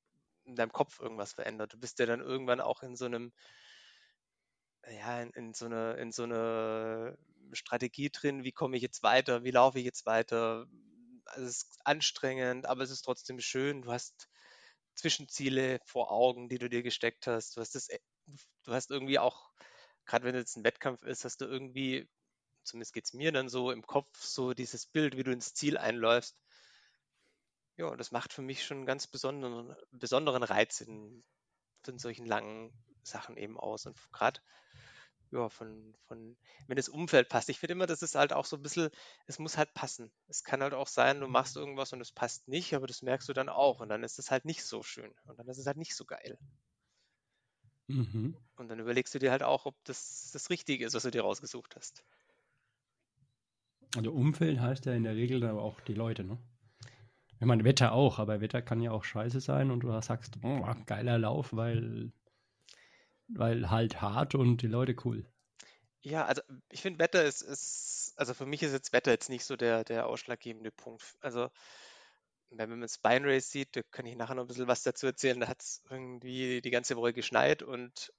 in 0.45 0.57
deinem 0.57 0.73
Kopf 0.73 0.99
irgendwas 1.01 1.33
verändert. 1.33 1.73
Du 1.75 1.79
bist 1.79 1.99
ja 1.99 2.07
dann 2.07 2.21
irgendwann 2.21 2.61
auch 2.61 2.83
in 2.83 2.97
so 2.97 3.05
einem, 3.05 3.33
ja, 4.91 5.21
in, 5.23 5.31
in 5.31 5.55
so 5.55 5.67
einer, 5.67 5.99
in 5.99 6.13
so 6.13 6.25
einer 6.25 7.17
Strategie 7.53 8.11
drin, 8.11 8.45
wie 8.45 8.53
komme 8.53 8.77
ich 8.77 8.83
jetzt 8.83 9.03
weiter, 9.03 9.45
wie 9.45 9.51
laufe 9.51 9.79
ich 9.79 9.85
jetzt 9.85 10.07
weiter. 10.07 10.67
Also 11.27 11.47
es 11.47 11.57
ist 11.59 11.79
anstrengend, 11.85 12.67
aber 12.67 12.83
es 12.83 12.91
ist 12.91 13.03
trotzdem 13.03 13.39
schön. 13.39 13.83
Du 13.83 13.93
hast 13.93 14.29
Zwischenziele 14.95 15.81
vor 15.85 16.11
Augen, 16.11 16.49
die 16.49 16.59
du 16.59 16.69
dir 16.69 16.83
gesteckt 16.83 17.27
hast. 17.27 17.57
Du 17.57 17.61
hast 17.61 17.75
das 17.75 17.89
du 18.65 18.73
hast 18.73 18.91
irgendwie 18.91 19.19
auch, 19.19 19.51
gerade 20.07 20.25
wenn 20.25 20.35
es 20.35 20.57
ein 20.57 20.65
Wettkampf 20.65 21.03
ist, 21.03 21.25
hast 21.25 21.41
du 21.41 21.47
irgendwie, 21.47 22.09
zumindest 22.65 22.93
geht 22.93 23.05
es 23.05 23.13
mir 23.13 23.33
dann 23.33 23.49
so 23.49 23.71
im 23.71 23.87
Kopf, 23.87 24.23
so 24.23 24.55
dieses 24.55 24.87
Bild, 24.87 25.17
wie 25.17 25.25
du 25.25 25.33
ins 25.33 25.55
Ziel 25.55 25.79
einläufst. 25.79 26.37
Ja, 27.77 27.95
das 27.97 28.11
macht 28.11 28.33
für 28.33 28.43
mich 28.43 28.65
schon 28.65 28.79
einen 28.79 28.87
ganz 28.87 29.07
besonderen, 29.07 29.75
besonderen 29.93 30.43
Reiz 30.43 30.81
in, 30.81 31.25
in 31.87 31.99
solchen 31.99 32.27
langen 32.27 32.73
Sachen 33.03 33.37
eben 33.37 33.59
aus. 33.59 33.87
Und 33.87 33.97
gerade 34.13 34.41
ja, 35.31 35.49
von, 35.49 35.95
von, 36.07 36.37
wenn 36.67 36.77
das 36.77 36.89
Umfeld 36.89 37.29
passt. 37.29 37.49
Ich 37.49 37.59
finde 37.59 37.73
immer, 37.73 37.87
das 37.87 38.03
ist 38.03 38.15
halt 38.15 38.33
auch 38.33 38.45
so 38.45 38.57
ein 38.57 38.63
bisschen, 38.63 38.91
es 39.27 39.39
muss 39.39 39.57
halt 39.57 39.75
passen. 39.75 40.11
Es 40.27 40.43
kann 40.43 40.63
halt 40.63 40.75
auch 40.75 40.89
sein, 40.89 41.21
du 41.21 41.29
machst 41.29 41.57
irgendwas 41.57 41.93
und 41.93 42.01
es 42.01 42.13
passt 42.13 42.49
nicht, 42.49 42.75
aber 42.75 42.87
das 42.87 43.03
merkst 43.03 43.29
du 43.29 43.33
dann 43.33 43.49
auch 43.49 43.81
und 43.81 43.89
dann 43.89 44.03
ist 44.03 44.19
es 44.19 44.31
halt 44.31 44.45
nicht 44.45 44.65
so 44.65 44.83
schön 44.83 45.15
und 45.25 45.39
dann 45.39 45.49
ist 45.49 45.59
es 45.59 45.67
halt 45.67 45.77
nicht 45.77 45.95
so 45.95 46.05
geil. 46.05 46.39
Mhm. 47.89 48.37
Und 48.57 48.69
dann 48.69 48.79
überlegst 48.79 49.15
du 49.15 49.19
dir 49.19 49.31
halt 49.31 49.43
auch, 49.43 49.67
ob 49.67 49.83
das 49.85 50.31
das 50.33 50.51
Richtige 50.51 50.85
ist, 50.85 50.95
was 50.95 51.03
du 51.03 51.11
dir 51.11 51.23
rausgesucht 51.23 51.75
hast. 51.77 52.05
Also 53.97 54.13
Umfeld 54.13 54.61
heißt 54.61 54.87
ja 54.87 54.93
in 54.93 55.05
der 55.05 55.17
Regel 55.17 55.43
aber 55.45 55.63
auch 55.63 55.81
die 55.81 55.95
Leute, 55.95 56.25
ne? 56.25 56.39
Ich 57.41 57.47
meine, 57.47 57.65
Wetter 57.65 57.93
auch, 57.93 58.19
aber 58.19 58.41
Wetter 58.41 58.63
kann 58.63 58.81
ja 58.81 58.91
auch 58.91 59.05
scheiße 59.05 59.41
sein 59.41 59.71
und 59.71 59.81
du 59.81 60.01
sagst, 60.01 60.39
oh, 60.43 60.67
geiler 60.87 61.19
Lauf, 61.19 61.55
weil, 61.55 62.13
weil 63.29 63.71
halt 63.71 64.01
hart 64.01 64.35
und 64.35 64.61
die 64.61 64.67
Leute 64.67 64.97
cool. 65.05 65.25
Ja, 66.01 66.27
also 66.27 66.43
ich 66.71 66.83
finde 66.83 66.99
Wetter 66.99 67.25
ist, 67.25 67.43
ist, 67.43 68.15
also 68.17 68.35
für 68.35 68.47
mich 68.47 68.63
ist 68.63 68.73
jetzt 68.73 68.93
Wetter 68.93 69.13
jetzt 69.13 69.31
nicht 69.31 69.45
so 69.45 69.57
der, 69.57 69.85
der 69.85 70.07
ausschlaggebende 70.07 70.73
Punkt. 70.73 71.17
Also 71.21 71.49
wenn 72.51 72.79
man 72.79 72.89
Spine 72.89 73.27
Race 73.27 73.51
sieht, 73.51 73.77
da 73.77 73.83
kann 73.91 74.07
ich 74.07 74.17
nachher 74.17 74.35
noch 74.35 74.45
ein 74.45 74.49
bisschen 74.49 74.69
was 74.69 74.83
dazu 74.83 75.07
erzählen, 75.07 75.41
da 75.41 75.49
hat 75.49 75.63
es 75.63 75.83
irgendwie 75.91 76.61
die 76.61 76.71
ganze 76.71 76.97
Woche 76.97 77.13
geschneit 77.13 77.63
und 77.63 78.13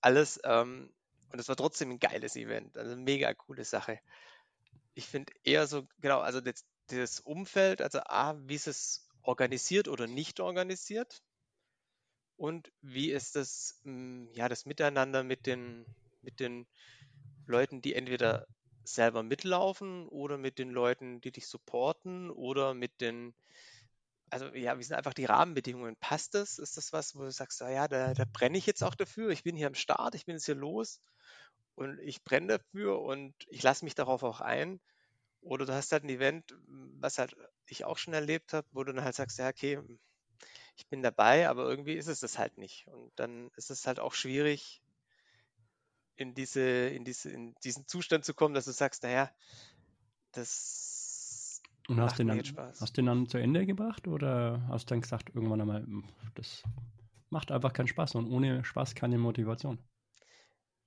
alles. 0.00 0.40
Ähm, 0.44 0.92
und 1.32 1.38
es 1.38 1.48
war 1.48 1.56
trotzdem 1.56 1.90
ein 1.90 1.98
geiles 1.98 2.36
Event, 2.36 2.76
also 2.76 2.96
mega 2.96 3.32
coole 3.34 3.64
Sache. 3.64 3.98
Ich 4.94 5.06
finde 5.06 5.32
eher 5.42 5.66
so, 5.66 5.86
genau, 6.00 6.20
also 6.20 6.40
das, 6.40 6.64
das 6.86 7.20
Umfeld, 7.20 7.82
also 7.82 8.00
A, 8.00 8.36
wie 8.46 8.54
ist 8.54 8.68
es 8.68 9.08
organisiert 9.22 9.88
oder 9.88 10.06
nicht 10.06 10.40
organisiert 10.40 11.22
und 12.36 12.70
wie 12.80 13.10
ist 13.10 13.36
das, 13.36 13.80
hm, 13.82 14.28
ja, 14.32 14.48
das 14.48 14.66
Miteinander 14.66 15.24
mit 15.24 15.46
den, 15.46 15.84
mit 16.22 16.40
den 16.40 16.66
Leuten, 17.46 17.82
die 17.82 17.94
entweder 17.94 18.46
selber 18.86 19.22
mitlaufen 19.22 20.08
oder 20.08 20.38
mit 20.38 20.58
den 20.58 20.70
Leuten, 20.70 21.20
die 21.20 21.32
dich 21.32 21.46
supporten 21.46 22.30
oder 22.30 22.74
mit 22.74 23.00
den, 23.00 23.34
also 24.30 24.46
ja, 24.54 24.78
wie 24.78 24.82
sind 24.82 24.96
einfach 24.96 25.14
die 25.14 25.24
Rahmenbedingungen? 25.24 25.96
Passt 25.96 26.34
das? 26.34 26.58
Ist 26.58 26.76
das 26.76 26.92
was, 26.92 27.16
wo 27.16 27.22
du 27.22 27.30
sagst, 27.30 27.62
ah 27.62 27.70
ja, 27.70 27.88
da, 27.88 28.14
da 28.14 28.24
brenne 28.32 28.58
ich 28.58 28.66
jetzt 28.66 28.82
auch 28.82 28.94
dafür, 28.94 29.30
ich 29.30 29.42
bin 29.42 29.56
hier 29.56 29.66
am 29.66 29.74
Start, 29.74 30.14
ich 30.14 30.26
bin 30.26 30.36
jetzt 30.36 30.46
hier 30.46 30.54
los 30.54 31.00
und 31.74 31.98
ich 32.00 32.24
brenne 32.24 32.58
dafür 32.58 33.00
und 33.00 33.34
ich 33.48 33.62
lasse 33.62 33.84
mich 33.84 33.94
darauf 33.94 34.22
auch 34.22 34.40
ein. 34.40 34.80
Oder 35.42 35.66
du 35.66 35.74
hast 35.74 35.92
halt 35.92 36.02
ein 36.02 36.08
Event, 36.08 36.56
was 36.66 37.18
halt 37.18 37.36
ich 37.66 37.84
auch 37.84 37.98
schon 37.98 38.14
erlebt 38.14 38.52
habe, 38.52 38.66
wo 38.72 38.82
du 38.82 38.92
dann 38.92 39.04
halt 39.04 39.14
sagst, 39.14 39.38
ja, 39.38 39.48
okay, 39.48 39.80
ich 40.76 40.86
bin 40.88 41.02
dabei, 41.02 41.48
aber 41.48 41.68
irgendwie 41.68 41.94
ist 41.94 42.08
es 42.08 42.20
das 42.20 42.38
halt 42.38 42.58
nicht. 42.58 42.86
Und 42.88 43.12
dann 43.16 43.50
ist 43.56 43.70
es 43.70 43.86
halt 43.86 44.00
auch 44.00 44.14
schwierig, 44.14 44.82
in 46.16 46.34
diese, 46.34 46.60
in 46.60 47.04
diese, 47.04 47.30
in 47.30 47.54
diesen 47.64 47.86
Zustand 47.86 48.24
zu 48.24 48.34
kommen, 48.34 48.54
dass 48.54 48.64
du 48.64 48.72
sagst, 48.72 49.02
naja, 49.02 49.30
das 50.32 51.62
und 51.88 52.00
hast 52.00 52.18
den, 52.18 52.28
dann, 52.28 52.44
Spaß. 52.44 52.80
hast 52.80 52.96
du 52.96 53.02
den 53.02 53.06
dann 53.06 53.28
zu 53.28 53.38
Ende 53.38 53.64
gebracht 53.64 54.08
oder 54.08 54.66
hast 54.68 54.90
du 54.90 54.94
dann 54.94 55.02
gesagt, 55.02 55.30
irgendwann 55.34 55.60
einmal, 55.60 55.86
das 56.34 56.62
macht 57.30 57.52
einfach 57.52 57.72
keinen 57.72 57.88
Spaß 57.88 58.16
und 58.16 58.30
ohne 58.30 58.64
Spaß 58.64 58.94
keine 58.94 59.18
Motivation? 59.18 59.78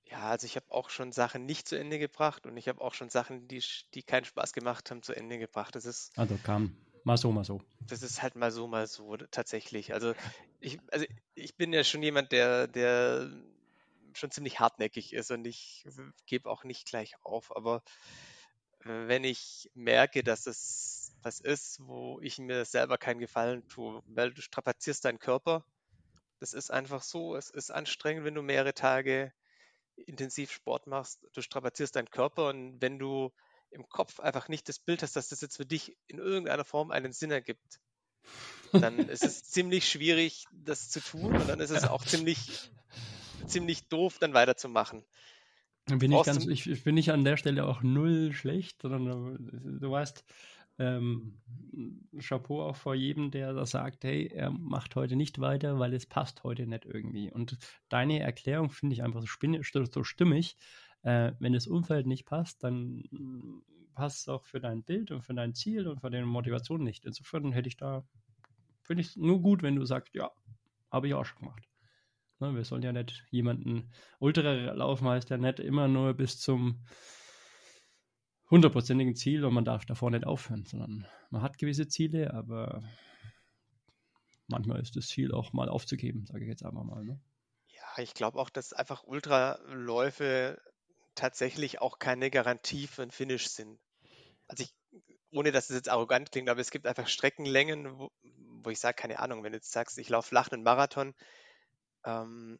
Ja, 0.04 0.28
also 0.30 0.44
ich 0.44 0.56
habe 0.56 0.66
auch 0.70 0.90
schon 0.90 1.12
Sachen 1.12 1.46
nicht 1.46 1.68
zu 1.68 1.78
Ende 1.78 1.98
gebracht 1.98 2.44
und 2.46 2.56
ich 2.56 2.68
habe 2.68 2.80
auch 2.80 2.94
schon 2.94 3.10
Sachen, 3.10 3.46
die, 3.46 3.62
die 3.94 4.02
keinen 4.02 4.24
Spaß 4.24 4.52
gemacht 4.52 4.90
haben, 4.90 5.02
zu 5.02 5.14
Ende 5.14 5.38
gebracht. 5.38 5.76
Das 5.76 5.84
ist. 5.84 6.18
Also 6.18 6.36
kam 6.42 6.76
mal 7.04 7.16
so, 7.16 7.30
mal 7.30 7.44
so. 7.44 7.62
Das 7.86 8.02
ist 8.02 8.20
halt 8.20 8.34
mal 8.34 8.50
so, 8.50 8.66
mal 8.66 8.86
so, 8.88 9.16
tatsächlich. 9.16 9.94
Also 9.94 10.14
ich, 10.58 10.80
also 10.90 11.06
ich 11.34 11.56
bin 11.56 11.72
ja 11.72 11.84
schon 11.84 12.02
jemand, 12.02 12.32
der, 12.32 12.66
der 12.66 13.30
schon 14.14 14.30
ziemlich 14.30 14.60
hartnäckig 14.60 15.12
ist 15.12 15.30
und 15.30 15.44
ich 15.46 15.84
gebe 16.26 16.50
auch 16.50 16.64
nicht 16.64 16.86
gleich 16.86 17.14
auf. 17.22 17.54
Aber 17.54 17.82
äh, 18.80 19.08
wenn 19.08 19.24
ich 19.24 19.70
merke, 19.74 20.22
dass 20.22 20.46
es 20.46 21.12
was 21.22 21.40
ist, 21.40 21.78
wo 21.80 22.18
ich 22.22 22.38
mir 22.38 22.64
selber 22.64 22.96
keinen 22.96 23.20
Gefallen 23.20 23.66
tue, 23.68 24.02
weil 24.06 24.32
du 24.32 24.40
strapazierst 24.40 25.04
deinen 25.04 25.18
Körper, 25.18 25.64
das 26.38 26.54
ist 26.54 26.70
einfach 26.70 27.02
so, 27.02 27.36
es 27.36 27.50
ist 27.50 27.70
anstrengend, 27.70 28.24
wenn 28.24 28.34
du 28.34 28.42
mehrere 28.42 28.72
Tage 28.72 29.32
intensiv 29.96 30.50
Sport 30.50 30.86
machst, 30.86 31.26
du 31.34 31.42
strapazierst 31.42 31.94
deinen 31.94 32.10
Körper 32.10 32.48
und 32.48 32.80
wenn 32.80 32.98
du 32.98 33.32
im 33.70 33.88
Kopf 33.88 34.18
einfach 34.18 34.48
nicht 34.48 34.68
das 34.68 34.78
Bild 34.78 35.02
hast, 35.02 35.14
dass 35.14 35.28
das 35.28 35.42
jetzt 35.42 35.56
für 35.56 35.66
dich 35.66 35.96
in 36.06 36.18
irgendeiner 36.18 36.64
Form 36.64 36.90
einen 36.90 37.12
Sinn 37.12 37.30
ergibt, 37.30 37.80
dann 38.72 38.98
ist 38.98 39.24
es 39.24 39.42
ziemlich 39.44 39.88
schwierig, 39.88 40.44
das 40.52 40.90
zu 40.90 41.00
tun 41.00 41.36
und 41.36 41.48
dann 41.48 41.60
ist 41.60 41.70
es 41.70 41.84
auch 41.84 42.04
ziemlich 42.04 42.70
ziemlich 43.50 43.88
doof, 43.88 44.18
dann 44.18 44.34
weiterzumachen. 44.34 45.04
Bin 45.86 46.12
ich, 46.12 46.22
ganz, 46.22 46.46
ich, 46.46 46.68
ich, 46.68 46.84
bin 46.84 46.94
nicht 46.94 47.10
an 47.10 47.24
der 47.24 47.36
Stelle 47.36 47.66
auch 47.66 47.82
null 47.82 48.32
schlecht, 48.32 48.82
sondern 48.82 49.78
du, 49.80 49.90
weißt, 49.90 50.24
ähm, 50.78 51.40
Chapeau 52.20 52.62
auch 52.62 52.76
vor 52.76 52.94
jedem, 52.94 53.30
der 53.30 53.52
da 53.52 53.66
sagt, 53.66 54.04
hey, 54.04 54.28
er 54.28 54.50
macht 54.50 54.94
heute 54.94 55.16
nicht 55.16 55.40
weiter, 55.40 55.78
weil 55.78 55.92
es 55.94 56.06
passt 56.06 56.44
heute 56.44 56.66
nicht 56.66 56.84
irgendwie. 56.84 57.30
Und 57.30 57.58
deine 57.88 58.20
Erklärung 58.20 58.70
finde 58.70 58.94
ich 58.94 59.02
einfach 59.02 59.22
so, 59.22 59.84
so 59.84 60.04
stimmig. 60.04 60.56
Äh, 61.02 61.32
wenn 61.38 61.52
das 61.52 61.66
Umfeld 61.66 62.06
nicht 62.06 62.24
passt, 62.24 62.62
dann 62.62 63.02
passt 63.94 64.20
es 64.20 64.28
auch 64.28 64.44
für 64.44 64.60
dein 64.60 64.82
Bild 64.82 65.10
und 65.10 65.22
für 65.22 65.34
dein 65.34 65.54
Ziel 65.54 65.88
und 65.88 66.00
für 66.00 66.10
deine 66.10 66.26
Motivation 66.26 66.82
nicht. 66.82 67.04
Insofern 67.04 67.52
hätte 67.52 67.68
ich 67.68 67.76
da, 67.76 68.04
finde 68.82 69.02
ich 69.02 69.08
es 69.08 69.16
nur 69.16 69.40
gut, 69.40 69.62
wenn 69.62 69.76
du 69.76 69.84
sagst, 69.84 70.14
ja, 70.14 70.30
habe 70.90 71.08
ich 71.08 71.14
auch 71.14 71.24
schon 71.24 71.40
gemacht. 71.40 71.69
Ne, 72.40 72.54
wir 72.54 72.64
sollen 72.64 72.82
ja 72.82 72.92
nicht 72.92 73.22
jemanden, 73.30 73.92
ja 74.18 75.36
nicht 75.36 75.60
immer 75.60 75.88
nur 75.88 76.14
bis 76.14 76.40
zum 76.40 76.82
hundertprozentigen 78.50 79.14
Ziel 79.14 79.44
und 79.44 79.52
man 79.52 79.66
darf 79.66 79.84
davor 79.84 80.10
nicht 80.10 80.26
aufhören, 80.26 80.64
sondern 80.64 81.06
man 81.28 81.42
hat 81.42 81.58
gewisse 81.58 81.86
Ziele, 81.86 82.32
aber 82.32 82.82
manchmal 84.48 84.80
ist 84.80 84.96
das 84.96 85.06
Ziel 85.06 85.32
auch 85.32 85.52
mal 85.52 85.68
aufzugeben, 85.68 86.26
sage 86.26 86.44
ich 86.44 86.48
jetzt 86.48 86.64
einfach 86.64 86.82
mal. 86.82 87.04
Ne? 87.04 87.20
Ja, 87.68 88.02
ich 88.02 88.14
glaube 88.14 88.38
auch, 88.38 88.50
dass 88.50 88.72
einfach 88.72 89.04
Ultraläufe 89.04 90.60
tatsächlich 91.14 91.80
auch 91.80 91.98
keine 91.98 92.30
Garantie 92.30 92.86
für 92.86 93.02
ein 93.02 93.10
Finish 93.10 93.48
sind. 93.48 93.78
Also 94.48 94.64
ich, 94.64 94.74
ohne 95.30 95.52
dass 95.52 95.68
es 95.70 95.76
jetzt 95.76 95.90
arrogant 95.90 96.32
klingt, 96.32 96.48
aber 96.48 96.60
es 96.60 96.70
gibt 96.70 96.86
einfach 96.86 97.06
Streckenlängen, 97.06 97.98
wo, 97.98 98.10
wo 98.62 98.70
ich 98.70 98.80
sage, 98.80 98.96
keine 98.96 99.18
Ahnung, 99.18 99.44
wenn 99.44 99.52
du 99.52 99.58
jetzt 99.58 99.72
sagst, 99.72 99.98
ich 99.98 100.08
laufe 100.08 100.28
flach 100.28 100.48
einen 100.48 100.62
Marathon, 100.62 101.14
ähm, 102.04 102.58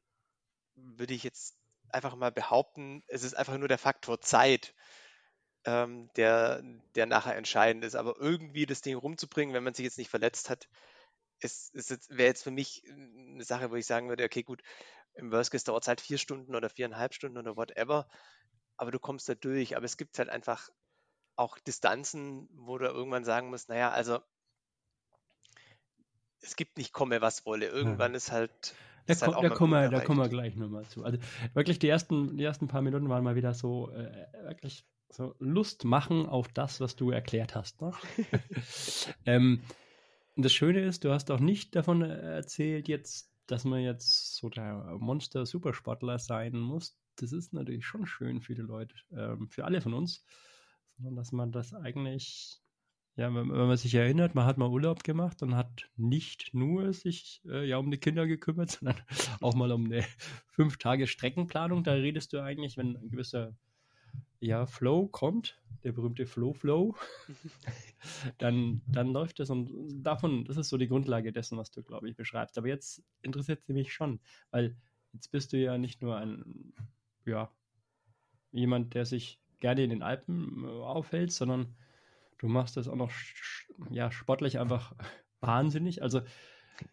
würde 0.74 1.14
ich 1.14 1.22
jetzt 1.22 1.56
einfach 1.88 2.14
mal 2.16 2.32
behaupten, 2.32 3.02
es 3.08 3.22
ist 3.24 3.34
einfach 3.34 3.58
nur 3.58 3.68
der 3.68 3.78
Faktor 3.78 4.20
Zeit, 4.20 4.74
ähm, 5.64 6.10
der, 6.16 6.62
der 6.94 7.06
nachher 7.06 7.36
entscheidend 7.36 7.84
ist. 7.84 7.94
Aber 7.94 8.16
irgendwie 8.18 8.66
das 8.66 8.82
Ding 8.82 8.96
rumzubringen, 8.96 9.54
wenn 9.54 9.64
man 9.64 9.74
sich 9.74 9.84
jetzt 9.84 9.98
nicht 9.98 10.10
verletzt 10.10 10.50
hat, 10.50 10.68
ist, 11.40 11.74
ist 11.74 12.10
wäre 12.10 12.28
jetzt 12.28 12.42
für 12.42 12.50
mich 12.50 12.84
eine 12.88 13.44
Sache, 13.44 13.70
wo 13.70 13.76
ich 13.76 13.86
sagen 13.86 14.08
würde, 14.08 14.24
okay, 14.24 14.42
gut, 14.42 14.62
im 15.14 15.32
Worst 15.32 15.50
Case 15.50 15.64
dauert 15.64 15.84
es 15.84 15.88
halt 15.88 16.00
vier 16.00 16.18
Stunden 16.18 16.54
oder 16.54 16.70
viereinhalb 16.70 17.14
Stunden 17.14 17.38
oder 17.38 17.56
whatever, 17.56 18.08
aber 18.76 18.90
du 18.90 18.98
kommst 18.98 19.28
da 19.28 19.34
durch. 19.34 19.76
Aber 19.76 19.84
es 19.84 19.96
gibt 19.96 20.18
halt 20.18 20.28
einfach 20.28 20.70
auch 21.36 21.58
Distanzen, 21.58 22.48
wo 22.52 22.78
du 22.78 22.86
irgendwann 22.86 23.24
sagen 23.24 23.48
musst, 23.48 23.68
naja, 23.68 23.90
also 23.90 24.20
es 26.42 26.56
gibt 26.56 26.78
nicht 26.78 26.92
komme, 26.92 27.20
was 27.20 27.44
wolle. 27.46 27.66
Irgendwann 27.66 28.12
ja. 28.12 28.16
ist 28.16 28.32
halt 28.32 28.74
da, 29.18 29.26
ko 29.26 29.42
da, 29.42 29.48
kommen 29.50 29.72
wir, 29.72 29.88
da 29.88 30.00
kommen 30.00 30.20
wir 30.20 30.28
gleich 30.28 30.56
nochmal 30.56 30.84
zu. 30.86 31.04
Also 31.04 31.18
wirklich 31.54 31.78
die 31.78 31.88
ersten, 31.88 32.36
die 32.36 32.44
ersten 32.44 32.68
paar 32.68 32.82
Minuten 32.82 33.08
waren 33.08 33.24
mal 33.24 33.36
wieder 33.36 33.54
so 33.54 33.90
äh, 33.90 34.26
wirklich 34.44 34.86
so 35.12 35.34
Lust 35.38 35.84
machen 35.84 36.26
auf 36.26 36.48
das, 36.48 36.80
was 36.80 36.96
du 36.96 37.10
erklärt 37.10 37.54
hast. 37.54 37.80
Ne? 37.80 37.92
ähm, 39.26 39.60
das 40.36 40.52
Schöne 40.52 40.80
ist, 40.80 41.04
du 41.04 41.10
hast 41.10 41.30
auch 41.30 41.40
nicht 41.40 41.74
davon 41.74 42.02
erzählt 42.02 42.88
jetzt, 42.88 43.32
dass 43.46 43.64
man 43.64 43.80
jetzt 43.80 44.36
so 44.36 44.48
der 44.48 44.96
Monster-Supersportler 44.98 46.18
sein 46.18 46.56
muss. 46.58 46.96
Das 47.16 47.32
ist 47.32 47.52
natürlich 47.52 47.84
schon 47.84 48.06
schön 48.06 48.40
für 48.40 48.54
die 48.54 48.62
Leute, 48.62 48.94
ähm, 49.12 49.48
für 49.48 49.64
alle 49.64 49.80
von 49.80 49.92
uns, 49.92 50.24
sondern 50.96 51.16
dass 51.16 51.32
man 51.32 51.52
das 51.52 51.74
eigentlich 51.74 52.60
ja, 53.20 53.34
wenn, 53.34 53.50
wenn, 53.50 53.66
man 53.66 53.76
sich 53.76 53.94
erinnert, 53.94 54.34
man 54.34 54.46
hat 54.46 54.56
mal 54.56 54.70
Urlaub 54.70 55.04
gemacht 55.04 55.42
und 55.42 55.54
hat 55.54 55.90
nicht 55.98 56.54
nur 56.54 56.94
sich 56.94 57.42
äh, 57.46 57.68
ja 57.68 57.76
um 57.76 57.90
die 57.90 57.98
Kinder 57.98 58.26
gekümmert, 58.26 58.70
sondern 58.80 58.96
auch 59.42 59.54
mal 59.54 59.70
um 59.72 59.84
eine 59.84 60.06
fünf 60.46 60.78
Tage 60.78 61.06
Streckenplanung. 61.06 61.84
Da 61.84 61.92
redest 61.92 62.32
du 62.32 62.42
eigentlich, 62.42 62.78
wenn 62.78 62.96
ein 62.96 63.10
gewisser 63.10 63.54
ja, 64.40 64.64
Flow 64.64 65.06
kommt, 65.06 65.60
der 65.84 65.92
berühmte 65.92 66.24
Flow 66.24 66.54
Flow, 66.54 66.96
dann, 68.38 68.80
dann 68.86 69.12
läuft 69.12 69.38
das 69.38 69.50
und 69.50 70.02
davon, 70.02 70.46
das 70.46 70.56
ist 70.56 70.70
so 70.70 70.78
die 70.78 70.88
Grundlage 70.88 71.30
dessen, 71.30 71.58
was 71.58 71.70
du, 71.70 71.82
glaube 71.82 72.08
ich, 72.08 72.16
beschreibst. 72.16 72.56
Aber 72.56 72.68
jetzt 72.68 73.02
interessiert 73.20 73.60
es 73.60 73.68
mich 73.68 73.92
schon, 73.92 74.18
weil 74.50 74.78
jetzt 75.12 75.30
bist 75.30 75.52
du 75.52 75.58
ja 75.58 75.76
nicht 75.76 76.00
nur 76.00 76.16
ein, 76.16 76.72
ja, 77.26 77.50
jemand, 78.50 78.94
der 78.94 79.04
sich 79.04 79.38
gerne 79.58 79.84
in 79.84 79.90
den 79.90 80.02
Alpen 80.02 80.64
äh, 80.64 80.68
aufhält, 80.68 81.32
sondern 81.32 81.76
du 82.40 82.48
machst 82.48 82.76
das 82.76 82.88
auch 82.88 82.96
noch 82.96 83.12
ja, 83.90 84.10
sportlich 84.10 84.58
einfach 84.58 84.94
wahnsinnig. 85.40 86.02
Also 86.02 86.22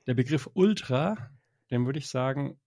der 0.05 0.13
Begriff 0.13 0.49
Ultra, 0.53 1.31
den 1.71 1.85
würde 1.85 1.99
ich 1.99 2.09
sagen, 2.09 2.59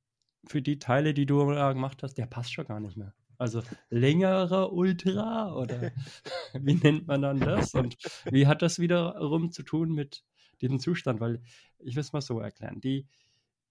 für 0.46 0.62
die 0.62 0.78
Teile, 0.78 1.14
die 1.14 1.26
du 1.26 1.44
gemacht 1.44 2.02
hast, 2.02 2.14
der 2.14 2.26
passt 2.26 2.52
schon 2.52 2.66
gar 2.66 2.80
nicht 2.80 2.96
mehr. 2.96 3.14
Also 3.37 3.62
längerer 3.88 4.72
Ultra 4.72 5.54
oder 5.54 5.92
wie 6.54 6.75
nennt 6.75 7.06
man 7.06 7.22
dann 7.22 7.40
das? 7.40 7.75
Und 7.75 7.96
wie 8.30 8.46
hat 8.46 8.62
das 8.62 8.78
wiederum 8.78 9.50
zu 9.50 9.62
tun 9.62 9.92
mit 9.92 10.25
diesem 10.60 10.80
Zustand? 10.80 11.20
Weil 11.20 11.42
ich 11.78 11.94
will 11.96 12.02
es 12.02 12.12
mal 12.12 12.20
so 12.20 12.40
erklären. 12.40 12.80
Die, 12.80 13.06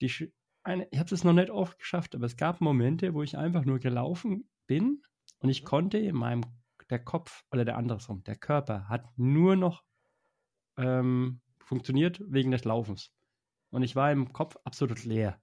die, 0.00 0.32
eine, 0.62 0.88
ich 0.90 0.98
habe 0.98 1.14
es 1.14 1.24
noch 1.24 1.32
nicht 1.32 1.50
oft 1.50 1.78
geschafft, 1.78 2.14
aber 2.14 2.26
es 2.26 2.36
gab 2.36 2.60
Momente, 2.60 3.14
wo 3.14 3.22
ich 3.22 3.36
einfach 3.36 3.64
nur 3.64 3.78
gelaufen 3.78 4.48
bin 4.66 5.02
und 5.38 5.50
ich 5.50 5.64
konnte 5.64 5.98
in 5.98 6.16
meinem 6.16 6.42
der 6.90 7.02
Kopf 7.02 7.44
oder 7.50 7.64
der 7.64 7.76
andersrum, 7.76 8.22
der 8.24 8.36
Körper 8.36 8.88
hat 8.88 9.06
nur 9.16 9.56
noch 9.56 9.84
ähm, 10.76 11.40
funktioniert 11.58 12.20
wegen 12.26 12.50
des 12.50 12.64
Laufens. 12.64 13.12
Und 13.70 13.82
ich 13.82 13.94
war 13.96 14.10
im 14.10 14.32
Kopf 14.32 14.56
absolut 14.64 15.04
leer. 15.04 15.40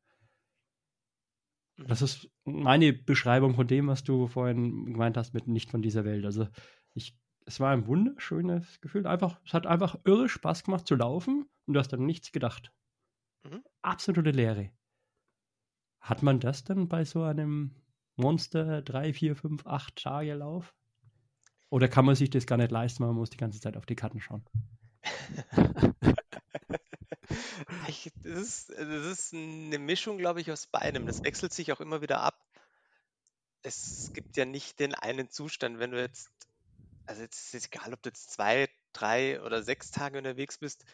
Das 1.78 2.02
ist 2.02 2.30
meine 2.44 2.92
Beschreibung 2.92 3.56
von 3.56 3.68
dem, 3.68 3.88
was 3.88 4.04
du 4.04 4.28
vorhin 4.28 4.86
gemeint 4.94 5.16
hast 5.16 5.34
mit 5.34 5.48
nicht 5.48 5.70
von 5.70 5.82
dieser 5.82 6.06
Welt. 6.06 6.26
Also 6.26 6.48
ich, 6.94 7.16
es 7.46 7.60
war 7.60 7.72
ein 7.72 7.88
wunderschönes 7.88 8.82
Gefühl. 8.82 9.06
Einfach, 9.06 9.40
es 9.46 9.54
hat 9.54 9.68
einfach 9.68 9.98
irre 10.04 10.28
Spaß 10.28 10.64
gemacht 10.64 10.88
zu 10.88 10.96
laufen 10.96 11.46
und 11.66 11.74
du 11.74 11.80
hast 11.80 11.94
dann 11.94 12.06
nichts 12.06 12.32
gedacht. 12.32 12.74
Mhm. 13.44 13.64
Absolute 13.82 14.32
Leere. 14.32 14.72
Hat 16.02 16.24
man 16.24 16.40
das 16.40 16.64
dann 16.64 16.88
bei 16.88 17.06
so 17.06 17.24
einem 17.24 17.76
Monster 18.16 18.82
3, 18.82 19.14
4, 19.14 19.36
5, 19.36 19.66
8 19.68 19.96
Tage 19.96 20.34
Lauf? 20.34 20.74
Oder 21.70 21.88
kann 21.88 22.06
man 22.06 22.16
sich 22.16 22.30
das 22.30 22.46
gar 22.46 22.58
nicht 22.58 22.72
leisten, 22.72 23.04
man 23.04 23.16
muss 23.16 23.30
die 23.30 23.38
ganze 23.38 23.60
Zeit 23.60 23.76
auf 23.78 23.86
die 23.86 23.96
Karten 23.96 24.22
schauen? 24.22 24.46
Ich, 27.88 28.12
das, 28.24 28.40
ist, 28.42 28.70
das 28.70 29.06
ist 29.06 29.34
eine 29.34 29.80
Mischung, 29.80 30.18
glaube 30.18 30.42
ich, 30.42 30.52
aus 30.52 30.68
beidem. 30.68 31.06
Das 31.06 31.24
wechselt 31.24 31.54
sich 31.54 31.72
auch 31.72 31.82
immer 31.82 32.02
wieder 32.02 32.22
ab. 32.22 32.40
Es 33.64 34.12
gibt 34.14 34.38
ja 34.38 34.46
nicht 34.46 34.80
den 34.80 34.94
einen 34.94 35.30
Zustand, 35.30 35.80
wenn 35.80 35.92
du 35.92 36.00
jetzt, 36.00 36.30
also 37.06 37.22
jetzt 37.22 37.54
ist 37.54 37.56
es 37.56 37.68
egal, 37.68 37.94
ob 37.94 38.02
du 38.02 38.10
jetzt 38.10 38.32
zwei, 38.32 38.70
drei 38.94 39.42
oder 39.42 39.64
sechs 39.64 39.92
Tage 39.92 40.18
unterwegs 40.18 40.58
bist, 40.58 40.86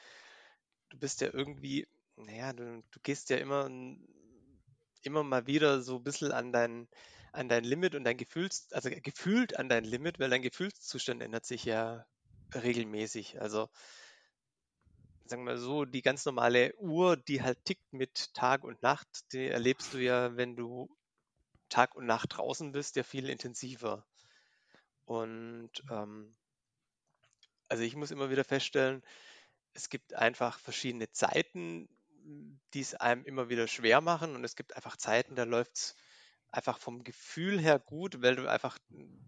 du 0.89 0.97
bist 0.97 1.21
ja 1.21 1.29
irgendwie, 1.31 1.87
naja, 2.15 2.53
du, 2.53 2.83
du 2.89 2.99
gehst 3.01 3.29
ja 3.29 3.37
immer, 3.37 3.69
immer 5.01 5.23
mal 5.23 5.45
wieder 5.45 5.81
so 5.81 5.97
ein 5.97 6.03
bisschen 6.03 6.31
an 6.31 6.51
dein, 6.51 6.87
an 7.33 7.49
dein 7.49 7.63
Limit 7.63 7.95
und 7.95 8.03
dein 8.03 8.17
Gefühls, 8.17 8.67
also 8.71 8.89
gefühlt 8.89 9.57
an 9.57 9.69
dein 9.69 9.83
Limit, 9.83 10.19
weil 10.19 10.29
dein 10.29 10.41
Gefühlszustand 10.41 11.21
ändert 11.21 11.45
sich 11.45 11.65
ja 11.65 12.05
regelmäßig. 12.53 13.41
Also 13.41 13.69
sagen 15.25 15.45
wir 15.45 15.57
so, 15.57 15.85
die 15.85 16.01
ganz 16.01 16.25
normale 16.25 16.75
Uhr, 16.75 17.17
die 17.17 17.41
halt 17.41 17.63
tickt 17.65 17.91
mit 17.91 18.33
Tag 18.33 18.63
und 18.63 18.81
Nacht, 18.83 19.07
die 19.33 19.47
erlebst 19.47 19.93
du 19.93 19.97
ja, 19.97 20.37
wenn 20.37 20.55
du 20.55 20.95
Tag 21.69 21.95
und 21.95 22.05
Nacht 22.05 22.37
draußen 22.37 22.71
bist, 22.71 22.95
ja 22.95 23.03
viel 23.03 23.29
intensiver. 23.29 24.05
Und 25.05 25.71
ähm, 25.89 26.35
also 27.67 27.83
ich 27.83 27.95
muss 27.95 28.11
immer 28.11 28.29
wieder 28.29 28.43
feststellen, 28.43 29.01
es 29.73 29.89
gibt 29.89 30.13
einfach 30.13 30.59
verschiedene 30.59 31.11
Zeiten, 31.11 31.89
die 32.73 32.81
es 32.81 32.93
einem 32.93 33.25
immer 33.25 33.49
wieder 33.49 33.67
schwer 33.67 34.01
machen 34.01 34.35
und 34.35 34.43
es 34.43 34.55
gibt 34.55 34.75
einfach 34.75 34.97
Zeiten, 34.97 35.35
da 35.35 35.43
läuft 35.43 35.75
es 35.75 35.95
einfach 36.53 36.77
vom 36.77 37.03
Gefühl 37.03 37.59
her 37.59 37.79
gut, 37.79 38.21
weil 38.21 38.35
du 38.35 38.49
einfach 38.49 38.77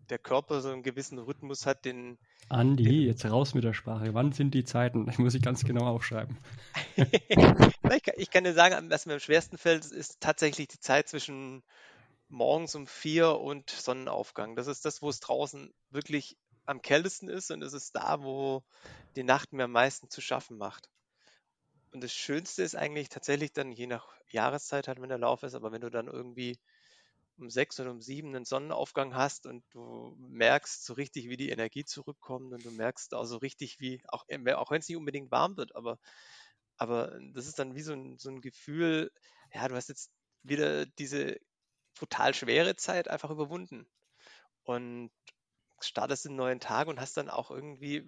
der 0.10 0.20
Körper 0.20 0.62
so 0.62 0.70
einen 0.70 0.84
gewissen 0.84 1.18
Rhythmus 1.18 1.66
hat, 1.66 1.84
den. 1.84 2.20
Andi, 2.50 2.84
den, 2.84 3.02
jetzt 3.02 3.26
raus 3.26 3.56
mit 3.56 3.64
der 3.64 3.74
Sprache. 3.74 4.14
Wann 4.14 4.32
sind 4.32 4.54
die 4.54 4.64
Zeiten? 4.64 5.10
Ich 5.10 5.18
muss 5.18 5.34
ich 5.34 5.42
ganz 5.42 5.66
genau 5.66 5.88
aufschreiben. 5.88 6.38
ich, 6.96 8.04
kann, 8.04 8.14
ich, 8.16 8.30
kann, 8.30 8.44
dir 8.44 8.54
sagen, 8.54 8.90
was 8.92 9.08
mir 9.08 9.14
am 9.14 9.20
schwersten 9.20 9.58
fällt, 9.58 9.86
ist 9.86 10.22
tatsächlich 10.22 10.68
die 10.68 10.80
Zeit 10.80 11.10
zwischen 11.10 11.64
morgens 12.30 12.76
um 12.76 12.86
vier 12.86 13.40
und 13.40 13.72
Sonnenaufgang. 13.72 14.56
Das 14.56 14.68
ist 14.68 14.86
das, 14.86 15.02
wo 15.02 15.10
es 15.10 15.20
draußen 15.20 15.74
wirklich 15.90 16.38
am 16.66 16.82
kältesten 16.82 17.28
ist 17.28 17.52
und 17.52 17.64
es 17.64 17.74
ist 17.74 17.96
da, 17.96 18.24
wo 18.24 18.64
die 19.16 19.24
Nacht 19.24 19.52
mir 19.52 19.66
am 19.66 19.72
meisten 19.72 20.10
zu 20.10 20.22
schaffen 20.22 20.58
macht. 20.58 20.90
Und 21.92 22.04
das 22.04 22.12
Schönste 22.12 22.62
ist 22.62 22.76
eigentlich 22.76 23.10
tatsächlich 23.10 23.54
dann, 23.54 23.72
je 23.72 23.88
nach 23.88 24.08
Jahreszeit 24.30 24.88
halt, 24.88 25.02
wenn 25.02 25.10
der 25.10 25.18
Lauf 25.18 25.44
ist, 25.44 25.56
aber 25.56 25.72
wenn 25.72 25.82
du 25.82 25.90
dann 25.90 26.08
irgendwie 26.08 26.60
um 27.38 27.50
sechs 27.50 27.80
oder 27.80 27.92
um 27.92 28.02
sieben 28.02 28.36
einen 28.36 28.46
Sonnenaufgang 28.46 29.16
hast 29.16 29.46
und 29.46 29.64
du 29.72 30.16
merkst 30.18 30.86
so 30.86 30.94
richtig, 30.94 31.30
wie 31.30 31.38
die 31.38 31.50
Energie 31.50 31.86
zurückkommt 31.86 32.54
und 32.54 32.66
du 32.66 32.72
merkst 32.72 33.14
auch 33.14 33.26
so 33.26 33.38
richtig, 33.38 33.80
wie, 33.80 34.02
auch, 34.08 34.26
äh, 34.28 34.54
auch 34.54 34.72
wenn 34.72 34.80
es 34.80 34.88
nicht 34.88 34.98
unbedingt 34.98 35.32
warm 35.32 35.58
wird, 35.58 35.76
aber, 35.76 36.00
aber 36.78 37.20
das 37.34 37.48
ist 37.48 37.60
dann 37.60 37.76
wie 37.76 37.82
so 37.82 37.94
ein, 37.94 38.18
so 38.18 38.30
ein 38.30 38.42
Gefühl, 38.42 39.12
ja, 39.54 39.68
du 39.68 39.76
hast 39.76 39.90
jetzt 39.90 40.12
wieder 40.44 40.86
diese 40.86 41.38
total 41.96 42.34
schwere 42.34 42.76
Zeit 42.76 43.08
einfach 43.08 43.30
überwunden 43.30 43.88
und 44.64 45.12
startest 45.80 46.26
einen 46.26 46.36
neuen 46.36 46.60
Tag 46.60 46.88
und 46.88 47.00
hast 47.00 47.18
dann 47.18 47.30
auch 47.30 47.52
irgendwie, 47.52 48.06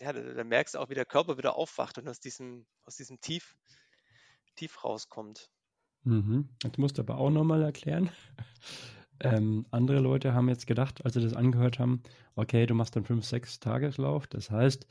ja, 0.00 0.12
da, 0.12 0.20
da 0.20 0.44
merkst 0.44 0.74
du 0.74 0.78
auch, 0.78 0.88
wie 0.88 0.94
der 0.94 1.06
Körper 1.06 1.38
wieder 1.38 1.56
aufwacht 1.56 1.98
und 1.98 2.08
aus 2.08 2.20
diesem, 2.20 2.66
aus 2.84 2.96
diesem 2.96 3.20
Tief, 3.20 3.56
Tief 4.56 4.84
rauskommt. 4.84 5.50
Mhm. 6.04 6.48
Jetzt 6.62 6.78
musst 6.78 6.98
du 6.98 7.02
aber 7.02 7.18
auch 7.18 7.30
nochmal 7.30 7.62
erklären. 7.62 8.10
Ähm, 9.22 9.66
andere 9.70 10.00
Leute 10.00 10.32
haben 10.32 10.48
jetzt 10.48 10.66
gedacht, 10.66 11.04
als 11.04 11.12
sie 11.12 11.20
das 11.20 11.34
angehört 11.34 11.78
haben, 11.78 12.02
okay, 12.36 12.64
du 12.64 12.74
machst 12.74 12.96
dann 12.96 13.04
5, 13.04 13.22
6 13.22 13.60
Tageslauf. 13.60 14.26
Das 14.26 14.50
heißt, 14.50 14.86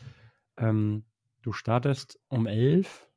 ähm, 0.57 1.03
du 1.41 1.51
startest 1.51 2.19
um 2.27 2.45
11 2.45 3.07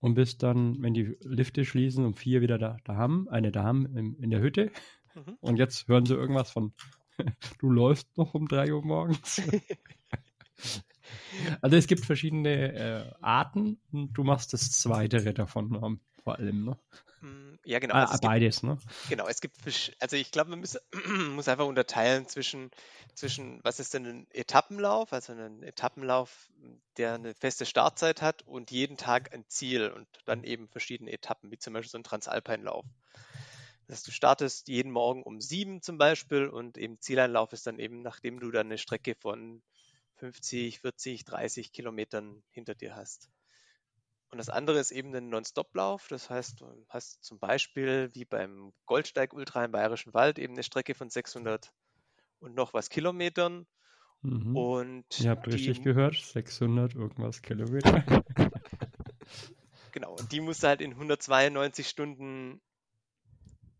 und 0.00 0.14
bist 0.14 0.42
dann, 0.42 0.82
wenn 0.82 0.92
die 0.92 1.16
Lifte 1.22 1.64
schließen, 1.64 2.04
um 2.04 2.14
4 2.14 2.42
wieder 2.42 2.58
da, 2.58 2.76
da 2.84 2.96
haben, 2.96 3.26
eine 3.30 3.52
da 3.52 3.64
haben 3.64 3.86
in, 3.96 4.16
in 4.16 4.28
der 4.28 4.40
Hütte. 4.40 4.70
Mhm. 5.14 5.38
Und 5.40 5.56
jetzt 5.56 5.88
hören 5.88 6.04
sie 6.04 6.14
irgendwas 6.14 6.50
von, 6.50 6.74
du 7.58 7.70
läufst 7.70 8.18
noch 8.18 8.34
um 8.34 8.48
3 8.48 8.74
Uhr 8.74 8.84
morgens. 8.84 9.40
also 11.62 11.76
es 11.76 11.86
gibt 11.86 12.04
verschiedene 12.04 12.74
äh, 12.74 13.12
Arten 13.22 13.80
und 13.92 14.12
du 14.12 14.24
machst 14.24 14.52
das 14.52 14.72
zweite 14.72 15.32
davon 15.32 16.00
vor 16.22 16.38
allem. 16.38 16.64
Ne? 16.64 16.78
Hm, 17.20 17.58
ja, 17.64 17.78
genau. 17.78 17.94
Ah, 17.94 18.04
also 18.04 18.18
beides, 18.20 18.60
gibt, 18.60 18.64
ne? 18.64 18.78
Genau, 19.08 19.26
es 19.26 19.40
gibt, 19.40 19.56
also 20.00 20.16
ich 20.16 20.30
glaube, 20.30 20.50
man 20.50 20.60
muss, 20.60 20.78
muss 21.30 21.48
einfach 21.48 21.66
unterteilen 21.66 22.28
zwischen, 22.28 22.70
zwischen, 23.14 23.60
was 23.64 23.80
ist 23.80 23.94
denn 23.94 24.06
ein 24.06 24.26
Etappenlauf, 24.30 25.12
also 25.12 25.32
ein 25.32 25.62
Etappenlauf, 25.62 26.48
der 26.96 27.14
eine 27.14 27.34
feste 27.34 27.66
Startzeit 27.66 28.22
hat 28.22 28.42
und 28.42 28.70
jeden 28.70 28.96
Tag 28.96 29.34
ein 29.34 29.44
Ziel 29.48 29.90
und 29.90 30.06
dann 30.26 30.44
eben 30.44 30.68
verschiedene 30.68 31.10
Etappen, 31.10 31.50
wie 31.50 31.58
zum 31.58 31.72
Beispiel 31.72 31.90
so 31.90 31.98
ein 31.98 32.04
Transalpinlauf. 32.04 32.86
Das 33.86 33.98
heißt, 33.98 34.08
du 34.08 34.12
startest 34.12 34.68
jeden 34.68 34.92
Morgen 34.92 35.22
um 35.22 35.40
sieben 35.40 35.82
zum 35.82 35.96
Beispiel 35.98 36.46
und 36.46 36.76
eben 36.76 37.00
Zieleinlauf 37.00 37.52
ist 37.52 37.66
dann 37.66 37.78
eben, 37.78 38.02
nachdem 38.02 38.38
du 38.38 38.50
dann 38.50 38.66
eine 38.66 38.78
Strecke 38.78 39.14
von 39.14 39.62
50, 40.16 40.80
40, 40.80 41.24
30 41.24 41.72
Kilometern 41.72 42.42
hinter 42.50 42.74
dir 42.74 42.94
hast. 42.94 43.30
Und 44.30 44.38
das 44.38 44.50
andere 44.50 44.78
ist 44.78 44.90
eben 44.90 45.14
ein 45.14 45.30
Non-Stop-Lauf. 45.30 46.08
Das 46.08 46.28
heißt, 46.28 46.60
du 46.60 46.86
hast 46.88 47.24
zum 47.24 47.38
Beispiel 47.38 48.10
wie 48.12 48.24
beim 48.24 48.72
Goldsteig 48.84 49.32
Ultra 49.32 49.64
im 49.64 49.72
Bayerischen 49.72 50.12
Wald 50.12 50.38
eben 50.38 50.52
eine 50.52 50.62
Strecke 50.62 50.94
von 50.94 51.08
600 51.08 51.72
und 52.40 52.54
noch 52.54 52.74
was 52.74 52.90
Kilometern. 52.90 53.66
Mhm. 54.22 54.56
Und 54.56 55.20
Ihr 55.20 55.30
habt 55.30 55.46
die, 55.46 55.50
richtig 55.50 55.82
gehört, 55.82 56.16
600 56.16 56.94
irgendwas 56.94 57.40
Kilometer. 57.40 58.04
genau, 59.92 60.14
und 60.14 60.32
die 60.32 60.40
musst 60.40 60.62
du 60.62 60.68
halt 60.68 60.82
in 60.82 60.92
192 60.92 61.88
Stunden 61.88 62.60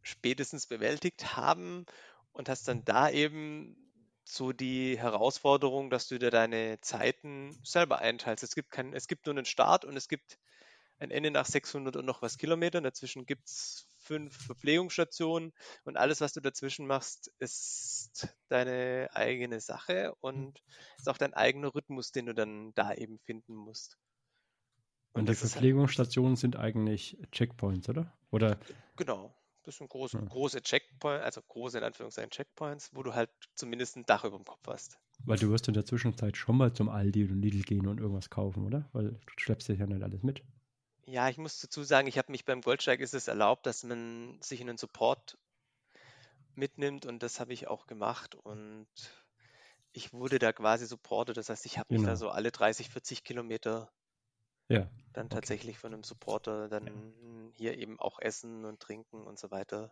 spätestens 0.03 0.67
bewältigt 0.67 1.37
haben 1.37 1.85
und 2.33 2.49
hast 2.49 2.69
dann 2.69 2.85
da 2.85 3.11
eben 3.11 3.88
so 4.29 4.53
die 4.53 4.99
Herausforderung, 4.99 5.89
dass 5.89 6.07
du 6.07 6.19
dir 6.19 6.31
deine 6.31 6.81
Zeiten 6.81 7.59
selber 7.65 8.01
einteilst. 8.01 8.45
Es 8.45 8.55
gibt, 8.55 8.71
kein, 8.71 8.93
es 8.93 9.09
gibt 9.09 9.27
nur 9.27 9.35
einen 9.35 9.47
Start 9.47 9.85
und 9.85 9.97
es 9.97 10.09
gibt 10.09 10.39
ein 10.99 11.11
Ende 11.11 11.31
nach 11.31 11.47
600 11.47 11.97
und 11.97 12.05
noch 12.05 12.21
was 12.21 12.37
Kilometern. 12.37 12.85
Dazwischen 12.85 13.25
gibt 13.25 13.49
es 13.49 13.87
fünf 14.01 14.37
Verpflegungsstationen 14.47 15.53
und 15.85 15.97
alles, 15.97 16.21
was 16.21 16.35
du 16.35 16.41
dazwischen 16.41 16.87
machst, 16.87 17.33
ist 17.39 18.29
deine 18.49 19.09
eigene 19.13 19.61
Sache 19.61 20.15
und 20.21 20.63
ist 20.99 21.09
auch 21.09 21.19
dein 21.19 21.35
eigener 21.35 21.75
Rhythmus, 21.75 22.13
den 22.13 22.27
du 22.27 22.35
dann 22.35 22.75
da 22.75 22.93
eben 22.93 23.19
finden 23.21 23.55
musst. 23.55 23.97
Und, 25.13 25.21
und 25.21 25.25
die 25.27 25.31
halt 25.31 25.39
Verpflegungsstationen 25.39 26.33
halt, 26.33 26.41
sind 26.41 26.57
eigentlich 26.57 27.17
Checkpoints, 27.33 27.89
oder? 27.89 28.13
Oder? 28.31 28.59
Genau. 28.97 29.35
Das 29.69 29.77
sind 29.77 29.91
große, 29.91 30.17
ja. 30.17 30.25
große 30.25 30.63
Checkpoints, 30.63 31.23
also 31.23 31.43
große 31.43 31.77
in 31.77 31.85
Anführungszeichen 31.85 32.31
Checkpoints, 32.31 32.89
wo 32.95 33.03
du 33.03 33.13
halt 33.13 33.29
zumindest 33.55 33.99
ein 33.99 34.07
Dach 34.07 34.25
über 34.25 34.39
dem 34.39 34.47
Kopf 34.47 34.67
hast. 34.67 34.99
Weil 35.27 35.37
du 35.37 35.51
wirst 35.51 35.69
in 35.69 35.75
der 35.75 35.85
Zwischenzeit 35.85 36.39
schon 36.39 36.57
mal 36.57 36.73
zum 36.73 36.89
Aldi 36.89 37.27
oder 37.27 37.35
Lidl 37.35 37.61
gehen 37.65 37.87
und 37.87 38.01
irgendwas 38.01 38.31
kaufen, 38.31 38.65
oder? 38.65 38.89
Weil 38.95 39.11
du 39.11 39.19
schleppst 39.37 39.69
dich 39.69 39.79
ja 39.79 39.87
nicht 39.87 40.03
alles 40.03 40.23
mit. 40.23 40.43
Ja, 41.05 41.29
ich 41.29 41.37
muss 41.37 41.61
dazu 41.61 41.83
sagen, 41.83 42.09
ich 42.09 42.17
habe 42.17 42.33
mich 42.33 42.47
beim 42.47 42.63
Goldsteig 42.63 43.01
ist 43.01 43.13
es 43.13 43.29
erlaubt, 43.29 43.67
dass 43.67 43.85
man 43.85 44.41
sich 44.41 44.63
in 44.63 44.71
einen 44.71 44.79
Support 44.79 45.37
mitnimmt 46.55 47.05
und 47.05 47.23
das 47.23 47.39
habe 47.39 47.53
ich 47.53 47.69
auch 47.69 47.87
gemacht 47.87 48.37
und 48.37 48.89
ich 49.93 50.15
wurde 50.15 50.39
da 50.39 50.55
quasi 50.55 50.87
supportet. 50.87 51.37
Das 51.37 51.51
heißt, 51.51 51.67
ich 51.67 51.77
habe 51.77 51.93
mich 51.93 52.01
genau. 52.01 52.13
da 52.13 52.17
so 52.17 52.31
alle 52.31 52.51
30, 52.53 52.89
40 52.89 53.23
Kilometer 53.23 53.93
ja. 54.69 54.89
Dann 55.13 55.27
okay. 55.27 55.35
tatsächlich 55.35 55.79
von 55.79 55.93
einem 55.93 56.05
Supporter 56.05 56.69
dann 56.69 56.87
ja. 56.87 57.53
hier 57.57 57.79
eben 57.79 57.99
auch 57.99 58.21
Essen 58.21 58.65
und 58.65 58.81
Trinken 58.81 59.27
und 59.27 59.39
so 59.39 59.51
weiter 59.51 59.91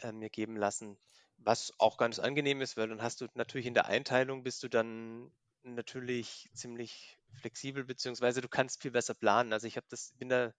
äh, 0.00 0.12
mir 0.12 0.30
geben 0.30 0.56
lassen. 0.56 0.96
Was 1.38 1.72
auch 1.78 1.98
ganz 1.98 2.18
angenehm 2.18 2.60
ist, 2.60 2.76
weil 2.76 2.88
dann 2.88 3.02
hast 3.02 3.20
du 3.20 3.26
natürlich 3.34 3.66
in 3.66 3.74
der 3.74 3.86
Einteilung 3.86 4.42
bist 4.42 4.62
du 4.62 4.68
dann 4.68 5.30
natürlich 5.62 6.48
ziemlich 6.54 7.18
flexibel, 7.34 7.84
beziehungsweise 7.84 8.40
du 8.40 8.48
kannst 8.48 8.80
viel 8.80 8.92
besser 8.92 9.14
planen. 9.14 9.52
Also 9.52 9.66
ich 9.66 9.76
habe 9.76 9.86
das, 9.90 10.14
bin 10.16 10.28
da 10.28 10.52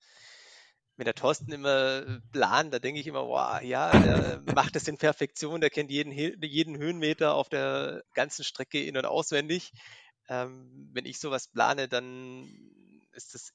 mit 0.98 1.08
der 1.08 1.16
Thorsten 1.16 1.52
immer 1.52 2.20
planen, 2.32 2.72
da 2.72 2.80
denke 2.80 3.00
ich 3.00 3.08
immer, 3.08 3.28
wow, 3.28 3.62
ja, 3.62 3.92
der 3.92 4.42
macht 4.54 4.76
das 4.76 4.88
in 4.88 4.98
Perfektion, 4.98 5.62
der 5.62 5.70
kennt 5.70 5.92
jeden, 5.92 6.12
jeden 6.12 6.78
Höhenmeter 6.78 7.36
auf 7.36 7.50
der 7.50 8.04
ganzen 8.14 8.44
Strecke 8.44 8.84
in- 8.84 8.98
und 8.98 9.06
auswendig. 9.06 9.72
Ähm, 10.28 10.90
wenn 10.94 11.06
ich 11.06 11.20
sowas 11.20 11.48
plane, 11.48 11.88
dann 11.88 12.48
ist 13.18 13.36
es 13.36 13.54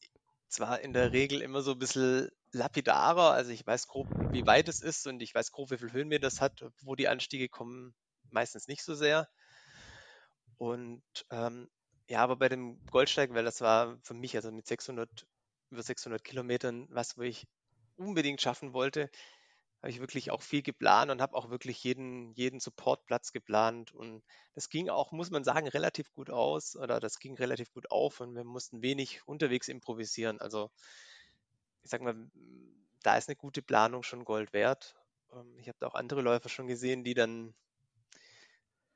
zwar 0.49 0.81
in 0.81 0.93
der 0.93 1.13
Regel 1.13 1.41
immer 1.41 1.63
so 1.63 1.73
ein 1.73 1.79
bisschen 1.79 2.29
lapidarer, 2.53 3.33
also 3.33 3.51
ich 3.51 3.67
weiß 3.67 3.87
grob, 3.87 4.09
wie 4.31 4.47
weit 4.47 4.69
es 4.69 4.83
ist 4.83 5.07
und 5.07 5.23
ich 5.23 5.35
weiß 5.35 5.53
grob, 5.53 5.71
wie 5.71 5.79
viel 5.79 5.93
Höhenmeter 5.93 6.23
das 6.23 6.41
hat, 6.43 6.65
wo 6.83 6.95
die 6.95 7.09
Anstiege 7.09 7.49
kommen, 7.49 7.95
meistens 8.31 8.69
nicht 8.69 8.83
so 8.83 8.95
sehr. 8.95 9.29
Und 10.59 11.03
ähm, 11.31 11.71
ja, 12.09 12.21
aber 12.21 12.37
bei 12.37 12.49
dem 12.49 12.85
Goldsteig, 12.91 13.33
weil 13.33 13.45
das 13.45 13.63
war 13.63 13.99
für 14.03 14.15
mich, 14.15 14.37
also 14.37 14.53
mit 14.53 14.67
600, 14.67 15.27
über 15.71 15.83
600 15.83 16.23
Kilometern, 16.23 16.87
was, 16.91 17.17
wo 17.17 17.23
ich 17.23 17.47
unbedingt 17.97 18.43
schaffen 18.43 18.75
wollte, 18.75 19.11
habe 19.83 19.91
ich 19.91 20.01
wirklich 20.01 20.31
auch 20.31 20.43
viel 20.43 20.63
geplant 20.63 21.11
und 21.11 21.21
habe 21.21 21.37
auch 21.37 21.51
wirklich 21.51 21.83
jeden, 21.83 22.33
jeden 22.35 22.61
Supportplatz 22.61 23.33
geplant. 23.33 23.93
Und 23.93 24.23
das 24.55 24.69
ging 24.69 24.89
auch, 24.89 25.11
muss 25.11 25.31
man 25.31 25.43
sagen, 25.43 25.67
relativ 25.67 26.13
gut 26.13 26.31
aus 26.31 26.77
oder 26.77 27.01
das 27.01 27.19
ging 27.19 27.37
relativ 27.37 27.73
gut 27.73 27.91
auf 27.91 28.21
und 28.21 28.37
wir 28.37 28.45
mussten 28.45 28.81
wenig 28.81 29.27
unterwegs 29.27 29.67
improvisieren. 29.67 30.41
Also 30.41 30.71
ich 31.83 31.91
sag 31.91 32.01
mal, 32.01 32.15
da 33.03 33.17
ist 33.17 33.29
eine 33.29 33.35
gute 33.35 33.61
Planung 33.61 34.05
schon 34.05 34.25
Gold 34.25 34.53
wert. 34.53 34.95
Ähm, 35.33 35.59
ich 35.59 35.67
habe 35.67 35.79
da 35.81 35.89
auch 35.89 35.97
andere 35.97 36.23
Läufer 36.23 36.49
schon 36.49 36.69
gesehen, 36.69 37.03
die 37.03 37.15
dann 37.15 37.53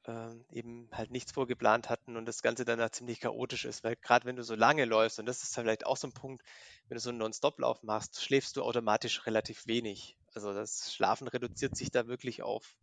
äh, 0.05 0.35
eben 0.53 0.89
halt 0.93 1.11
nichts 1.11 1.33
vorgeplant 1.33 1.91
hatten 1.91 2.17
und 2.17 2.27
das 2.27 2.43
Ganze 2.43 2.65
dann 2.65 2.79
da 2.79 2.93
ziemlich 2.93 3.19
chaotisch 3.19 3.65
ist, 3.65 3.83
weil 3.83 3.97
gerade 3.97 4.25
wenn 4.25 4.37
du 4.37 4.45
so 4.45 4.55
lange 4.55 4.85
läufst, 4.85 5.19
und 5.19 5.27
das 5.27 5.43
ist 5.43 5.55
vielleicht 5.55 5.85
auch 5.85 5.97
so 5.97 6.07
ein 6.07 6.13
Punkt, 6.13 6.45
wenn 6.87 6.95
du 6.95 7.01
so 7.01 7.11
einen 7.11 7.19
Non-Stop-Lauf 7.19 7.83
machst, 7.83 8.23
schläfst 8.23 8.57
du 8.57 8.63
automatisch 8.63 9.27
relativ 9.27 9.67
wenig. 9.67 10.17
Also 10.37 10.53
das 10.53 10.93
Schlafen 10.93 11.29
reduziert 11.29 11.75
sich 11.79 11.91
da 11.91 12.09
wirklich 12.09 12.43
auf 12.43 12.77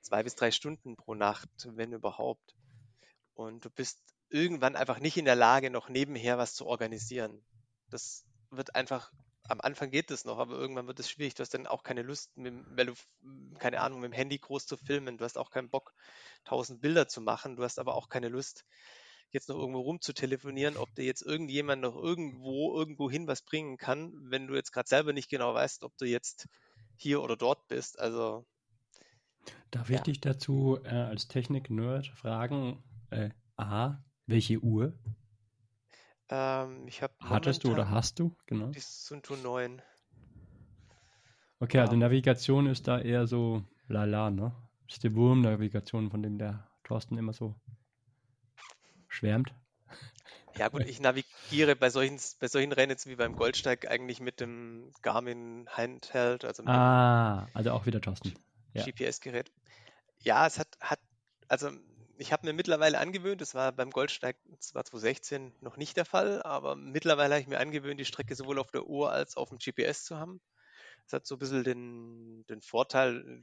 zwei 0.00 0.24
bis 0.24 0.34
drei 0.34 0.50
Stunden 0.50 0.96
pro 0.96 1.14
Nacht, 1.14 1.48
wenn 1.64 1.92
überhaupt. 1.92 2.56
Und 3.34 3.64
du 3.64 3.70
bist 3.70 4.00
irgendwann 4.28 4.74
einfach 4.74 4.98
nicht 4.98 5.16
in 5.16 5.24
der 5.24 5.36
Lage, 5.36 5.70
noch 5.70 5.88
nebenher 5.88 6.36
was 6.36 6.54
zu 6.54 6.66
organisieren. 6.66 7.44
Das 7.90 8.24
wird 8.50 8.74
einfach, 8.74 9.12
am 9.44 9.60
Anfang 9.60 9.92
geht 9.92 10.10
es 10.10 10.24
noch, 10.24 10.38
aber 10.38 10.56
irgendwann 10.56 10.88
wird 10.88 10.98
es 10.98 11.08
schwierig. 11.08 11.36
Du 11.36 11.42
hast 11.42 11.54
dann 11.54 11.68
auch 11.68 11.84
keine 11.84 12.02
Lust, 12.02 12.36
mit, 12.36 12.54
weil 12.76 12.86
du, 12.86 12.94
keine 13.60 13.82
Ahnung, 13.82 14.00
mit 14.00 14.10
dem 14.10 14.16
Handy 14.16 14.38
groß 14.38 14.66
zu 14.66 14.76
filmen. 14.76 15.16
Du 15.16 15.24
hast 15.24 15.38
auch 15.38 15.52
keinen 15.52 15.70
Bock, 15.70 15.94
tausend 16.42 16.80
Bilder 16.80 17.06
zu 17.06 17.20
machen. 17.20 17.54
Du 17.54 17.62
hast 17.62 17.78
aber 17.78 17.94
auch 17.94 18.08
keine 18.08 18.30
Lust, 18.30 18.64
jetzt 19.30 19.48
noch 19.48 19.58
irgendwo 19.58 19.82
rumzutelefonieren, 19.82 20.76
ob 20.76 20.92
dir 20.96 21.04
jetzt 21.04 21.22
irgendjemand 21.22 21.82
noch 21.82 21.94
irgendwo, 21.94 22.76
irgendwo 22.76 23.08
hin 23.08 23.28
was 23.28 23.42
bringen 23.42 23.76
kann, 23.76 24.12
wenn 24.28 24.48
du 24.48 24.56
jetzt 24.56 24.72
gerade 24.72 24.88
selber 24.88 25.12
nicht 25.12 25.30
genau 25.30 25.54
weißt, 25.54 25.84
ob 25.84 25.96
du 25.98 26.04
jetzt 26.04 26.48
hier 27.00 27.22
oder 27.22 27.36
dort 27.36 27.66
bist. 27.68 27.98
Also. 27.98 28.44
Darf 29.70 29.90
ich 29.90 29.96
ja. 29.96 30.02
dich 30.02 30.20
dazu 30.20 30.78
äh, 30.84 30.88
als 30.88 31.28
Technik-Nerd 31.28 32.08
fragen? 32.08 32.82
Äh, 33.10 33.30
A, 33.56 33.98
welche 34.26 34.60
Uhr? 34.60 34.92
Ähm, 36.28 36.86
ich 36.86 37.02
Hattest 37.02 37.64
du 37.64 37.72
oder 37.72 37.90
hast 37.90 38.18
du? 38.18 38.36
Genau. 38.46 38.68
Die 38.68 38.80
Sunto 38.80 39.36
9. 39.36 39.82
Okay, 41.58 41.78
ja. 41.78 41.84
also 41.84 41.96
Navigation 41.96 42.66
ist 42.66 42.88
da 42.88 43.00
eher 43.00 43.26
so 43.26 43.64
lala, 43.88 44.30
ne? 44.30 44.54
Das 44.86 44.96
ist 44.96 45.04
die 45.04 45.14
Wurm-Navigation, 45.14 46.10
von 46.10 46.22
dem 46.22 46.38
der 46.38 46.68
Thorsten 46.84 47.18
immer 47.18 47.32
so 47.32 47.54
schwärmt. 49.08 49.54
Ja 50.56 50.68
gut, 50.68 50.82
ich 50.82 51.00
navigiere 51.00 51.76
bei 51.76 51.90
solchen, 51.90 52.18
bei 52.38 52.48
solchen 52.48 52.72
Rennen 52.72 52.90
jetzt 52.90 53.06
wie 53.06 53.16
beim 53.16 53.34
Goldsteig 53.34 53.88
eigentlich 53.88 54.20
mit 54.20 54.40
dem 54.40 54.92
Garmin 55.02 55.68
Handheld, 55.70 56.44
also 56.44 56.64
ah, 56.64 57.46
also 57.54 57.70
auch 57.70 57.86
wieder 57.86 58.00
Thorsten. 58.00 58.34
Ja. 58.74 58.84
GPS-Gerät. 58.84 59.50
Ja, 60.22 60.46
es 60.46 60.58
hat, 60.58 60.68
hat 60.80 61.00
also 61.48 61.70
ich 62.20 62.32
habe 62.32 62.46
mir 62.46 62.52
mittlerweile 62.52 62.98
angewöhnt, 62.98 63.40
das 63.40 63.54
war 63.54 63.72
beim 63.72 63.90
Goldsteig, 63.90 64.36
das 64.58 64.74
war 64.74 64.84
2016 64.84 65.54
noch 65.60 65.78
nicht 65.78 65.96
der 65.96 66.04
Fall, 66.04 66.42
aber 66.42 66.76
mittlerweile 66.76 67.34
habe 67.34 67.42
ich 67.42 67.48
mir 67.48 67.58
angewöhnt, 67.58 67.98
die 67.98 68.04
Strecke 68.04 68.34
sowohl 68.34 68.58
auf 68.58 68.70
der 68.70 68.86
Uhr 68.86 69.10
als 69.10 69.36
auch 69.36 69.42
auf 69.42 69.48
dem 69.48 69.58
GPS 69.58 70.04
zu 70.04 70.18
haben. 70.18 70.40
Das 71.04 71.14
hat 71.14 71.26
so 71.26 71.36
ein 71.36 71.38
bisschen 71.38 71.64
den, 71.64 72.44
den 72.48 72.60
Vorteil, 72.60 73.42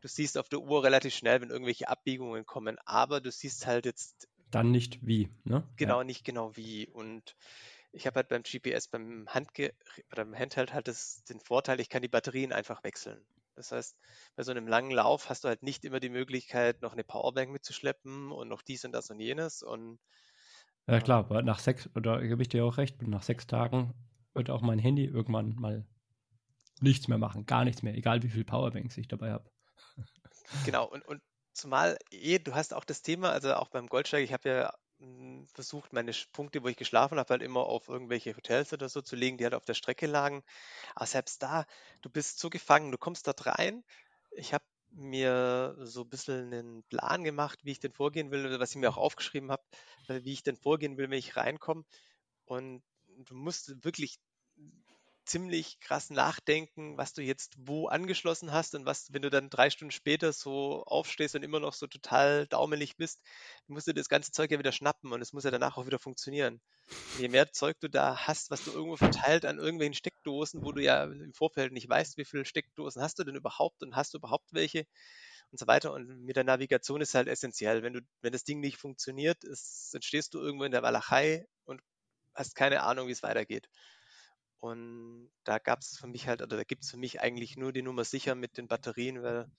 du 0.00 0.08
siehst 0.08 0.38
auf 0.38 0.48
der 0.48 0.60
Uhr 0.60 0.82
relativ 0.82 1.14
schnell, 1.14 1.42
wenn 1.42 1.50
irgendwelche 1.50 1.88
Abbiegungen 1.88 2.46
kommen, 2.46 2.78
aber 2.86 3.20
du 3.20 3.30
siehst 3.30 3.66
halt 3.66 3.84
jetzt 3.84 4.26
dann 4.50 4.70
nicht 4.70 5.06
wie, 5.06 5.30
ne? 5.44 5.66
Genau, 5.76 5.98
ja. 5.98 6.04
nicht 6.04 6.24
genau 6.24 6.56
wie. 6.56 6.88
Und 6.88 7.36
ich 7.92 8.06
habe 8.06 8.16
halt 8.16 8.28
beim 8.28 8.42
GPS, 8.42 8.88
beim, 8.88 9.26
Handge 9.28 9.72
oder 10.12 10.24
beim 10.24 10.38
Handheld 10.38 10.72
halt 10.72 10.88
das, 10.88 11.24
den 11.24 11.40
Vorteil, 11.40 11.80
ich 11.80 11.88
kann 11.88 12.02
die 12.02 12.08
Batterien 12.08 12.52
einfach 12.52 12.84
wechseln. 12.84 13.24
Das 13.54 13.72
heißt, 13.72 13.96
bei 14.36 14.44
so 14.44 14.52
einem 14.52 14.68
langen 14.68 14.92
Lauf 14.92 15.28
hast 15.28 15.42
du 15.42 15.48
halt 15.48 15.62
nicht 15.62 15.84
immer 15.84 15.98
die 15.98 16.10
Möglichkeit, 16.10 16.80
noch 16.80 16.92
eine 16.92 17.02
Powerbank 17.02 17.50
mitzuschleppen 17.50 18.30
und 18.30 18.48
noch 18.48 18.62
dies 18.62 18.84
und 18.84 18.92
das 18.92 19.10
und 19.10 19.18
jenes. 19.18 19.62
Und, 19.62 19.98
ja 20.86 21.00
klar, 21.00 21.18
aber 21.18 21.42
nach 21.42 21.58
sechs, 21.58 21.88
oder 21.96 22.20
gebe 22.22 22.40
ich 22.40 22.48
dir 22.48 22.64
auch 22.64 22.76
recht, 22.76 23.02
nach 23.02 23.24
sechs 23.24 23.46
Tagen 23.48 23.94
wird 24.32 24.50
auch 24.50 24.62
mein 24.62 24.78
Handy 24.78 25.06
irgendwann 25.06 25.56
mal 25.56 25.84
nichts 26.80 27.08
mehr 27.08 27.18
machen, 27.18 27.46
gar 27.46 27.64
nichts 27.64 27.82
mehr, 27.82 27.94
egal 27.94 28.22
wie 28.22 28.28
viel 28.28 28.44
Powerbanks 28.44 28.96
ich 28.96 29.08
dabei 29.08 29.32
habe. 29.32 29.50
Genau, 30.64 30.86
und, 30.86 31.04
und 31.06 31.20
Zumal 31.58 31.98
eh, 32.10 32.38
du 32.38 32.54
hast 32.54 32.72
auch 32.74 32.84
das 32.84 33.02
Thema, 33.02 33.30
also 33.32 33.54
auch 33.54 33.68
beim 33.68 33.88
Goldsteig, 33.88 34.22
ich 34.24 34.32
habe 34.32 34.48
ja 34.48 34.72
hm, 34.98 35.46
versucht, 35.48 35.92
meine 35.92 36.12
Punkte, 36.32 36.62
wo 36.62 36.68
ich 36.68 36.76
geschlafen 36.76 37.18
habe, 37.18 37.30
halt 37.30 37.42
immer 37.42 37.60
auf 37.66 37.88
irgendwelche 37.88 38.36
Hotels 38.36 38.72
oder 38.72 38.88
so 38.88 39.02
zu 39.02 39.16
legen, 39.16 39.38
die 39.38 39.44
halt 39.44 39.54
auf 39.54 39.64
der 39.64 39.74
Strecke 39.74 40.06
lagen. 40.06 40.42
Aber 40.94 41.06
selbst 41.06 41.42
da, 41.42 41.66
du 42.02 42.10
bist 42.10 42.38
so 42.40 42.50
gefangen, 42.50 42.92
du 42.92 42.98
kommst 42.98 43.26
dort 43.26 43.46
rein. 43.46 43.84
Ich 44.32 44.54
habe 44.54 44.64
mir 44.90 45.76
so 45.80 46.02
ein 46.02 46.08
bisschen 46.08 46.52
einen 46.52 46.84
Plan 46.84 47.24
gemacht, 47.24 47.60
wie 47.64 47.72
ich 47.72 47.80
denn 47.80 47.92
vorgehen 47.92 48.30
will, 48.30 48.46
oder 48.46 48.60
was 48.60 48.70
ich 48.72 48.76
mir 48.76 48.90
auch 48.90 48.96
aufgeschrieben 48.98 49.50
habe, 49.50 49.62
äh, 50.08 50.22
wie 50.24 50.32
ich 50.32 50.42
denn 50.44 50.56
vorgehen 50.56 50.96
will, 50.98 51.10
wenn 51.10 51.18
ich 51.18 51.36
reinkomme. 51.36 51.84
Und 52.46 52.82
du 53.18 53.34
musst 53.34 53.84
wirklich 53.84 54.18
ziemlich 55.28 55.78
krass 55.80 56.10
nachdenken, 56.10 56.96
was 56.96 57.12
du 57.12 57.22
jetzt 57.22 57.54
wo 57.58 57.88
angeschlossen 57.88 58.52
hast 58.52 58.74
und 58.74 58.86
was, 58.86 59.12
wenn 59.12 59.22
du 59.22 59.30
dann 59.30 59.50
drei 59.50 59.70
Stunden 59.70 59.92
später 59.92 60.32
so 60.32 60.84
aufstehst 60.84 61.34
und 61.34 61.42
immer 61.42 61.60
noch 61.60 61.74
so 61.74 61.86
total 61.86 62.46
daumelig 62.48 62.96
bist, 62.96 63.22
musst 63.66 63.86
du 63.86 63.94
das 63.94 64.08
ganze 64.08 64.32
Zeug 64.32 64.50
ja 64.50 64.58
wieder 64.58 64.72
schnappen 64.72 65.12
und 65.12 65.20
es 65.20 65.32
muss 65.32 65.44
ja 65.44 65.50
danach 65.50 65.76
auch 65.76 65.86
wieder 65.86 65.98
funktionieren. 65.98 66.60
Je 67.18 67.28
mehr 67.28 67.52
Zeug 67.52 67.78
du 67.80 67.88
da 67.88 68.26
hast, 68.26 68.50
was 68.50 68.64
du 68.64 68.72
irgendwo 68.72 68.96
verteilt 68.96 69.44
an 69.44 69.58
irgendwelchen 69.58 69.94
Steckdosen, 69.94 70.64
wo 70.64 70.72
du 70.72 70.82
ja 70.82 71.04
im 71.04 71.34
Vorfeld 71.34 71.72
nicht 71.72 71.88
weißt, 71.88 72.16
wie 72.16 72.24
viele 72.24 72.44
Steckdosen 72.44 73.02
hast 73.02 73.18
du 73.18 73.24
denn 73.24 73.36
überhaupt 73.36 73.82
und 73.82 73.94
hast 73.94 74.14
du 74.14 74.18
überhaupt 74.18 74.52
welche 74.52 74.86
und 75.50 75.58
so 75.58 75.66
weiter. 75.66 75.92
Und 75.92 76.24
mit 76.24 76.36
der 76.36 76.44
Navigation 76.44 77.00
ist 77.00 77.14
halt 77.14 77.28
essentiell. 77.28 77.82
Wenn 77.82 77.92
du, 77.92 78.00
wenn 78.22 78.32
das 78.32 78.44
Ding 78.44 78.60
nicht 78.60 78.78
funktioniert, 78.78 79.44
ist, 79.44 79.92
dann 79.92 80.02
stehst 80.02 80.34
du 80.34 80.40
irgendwo 80.40 80.64
in 80.64 80.72
der 80.72 80.82
Walachei 80.82 81.46
und 81.64 81.82
hast 82.34 82.54
keine 82.54 82.82
Ahnung, 82.82 83.08
wie 83.08 83.12
es 83.12 83.22
weitergeht. 83.22 83.68
Und 84.60 85.30
da 85.44 85.58
gab 85.58 85.80
es 85.80 85.96
für 85.98 86.06
mich 86.08 86.26
halt, 86.26 86.42
oder 86.42 86.56
da 86.56 86.64
gibt 86.64 86.82
es 86.84 86.90
für 86.90 86.96
mich 86.96 87.20
eigentlich 87.20 87.56
nur 87.56 87.72
die 87.72 87.82
Nummer 87.82 88.04
sicher 88.04 88.34
mit 88.34 88.56
den 88.56 88.66
Batterien, 88.66 89.22
weil 89.22 89.50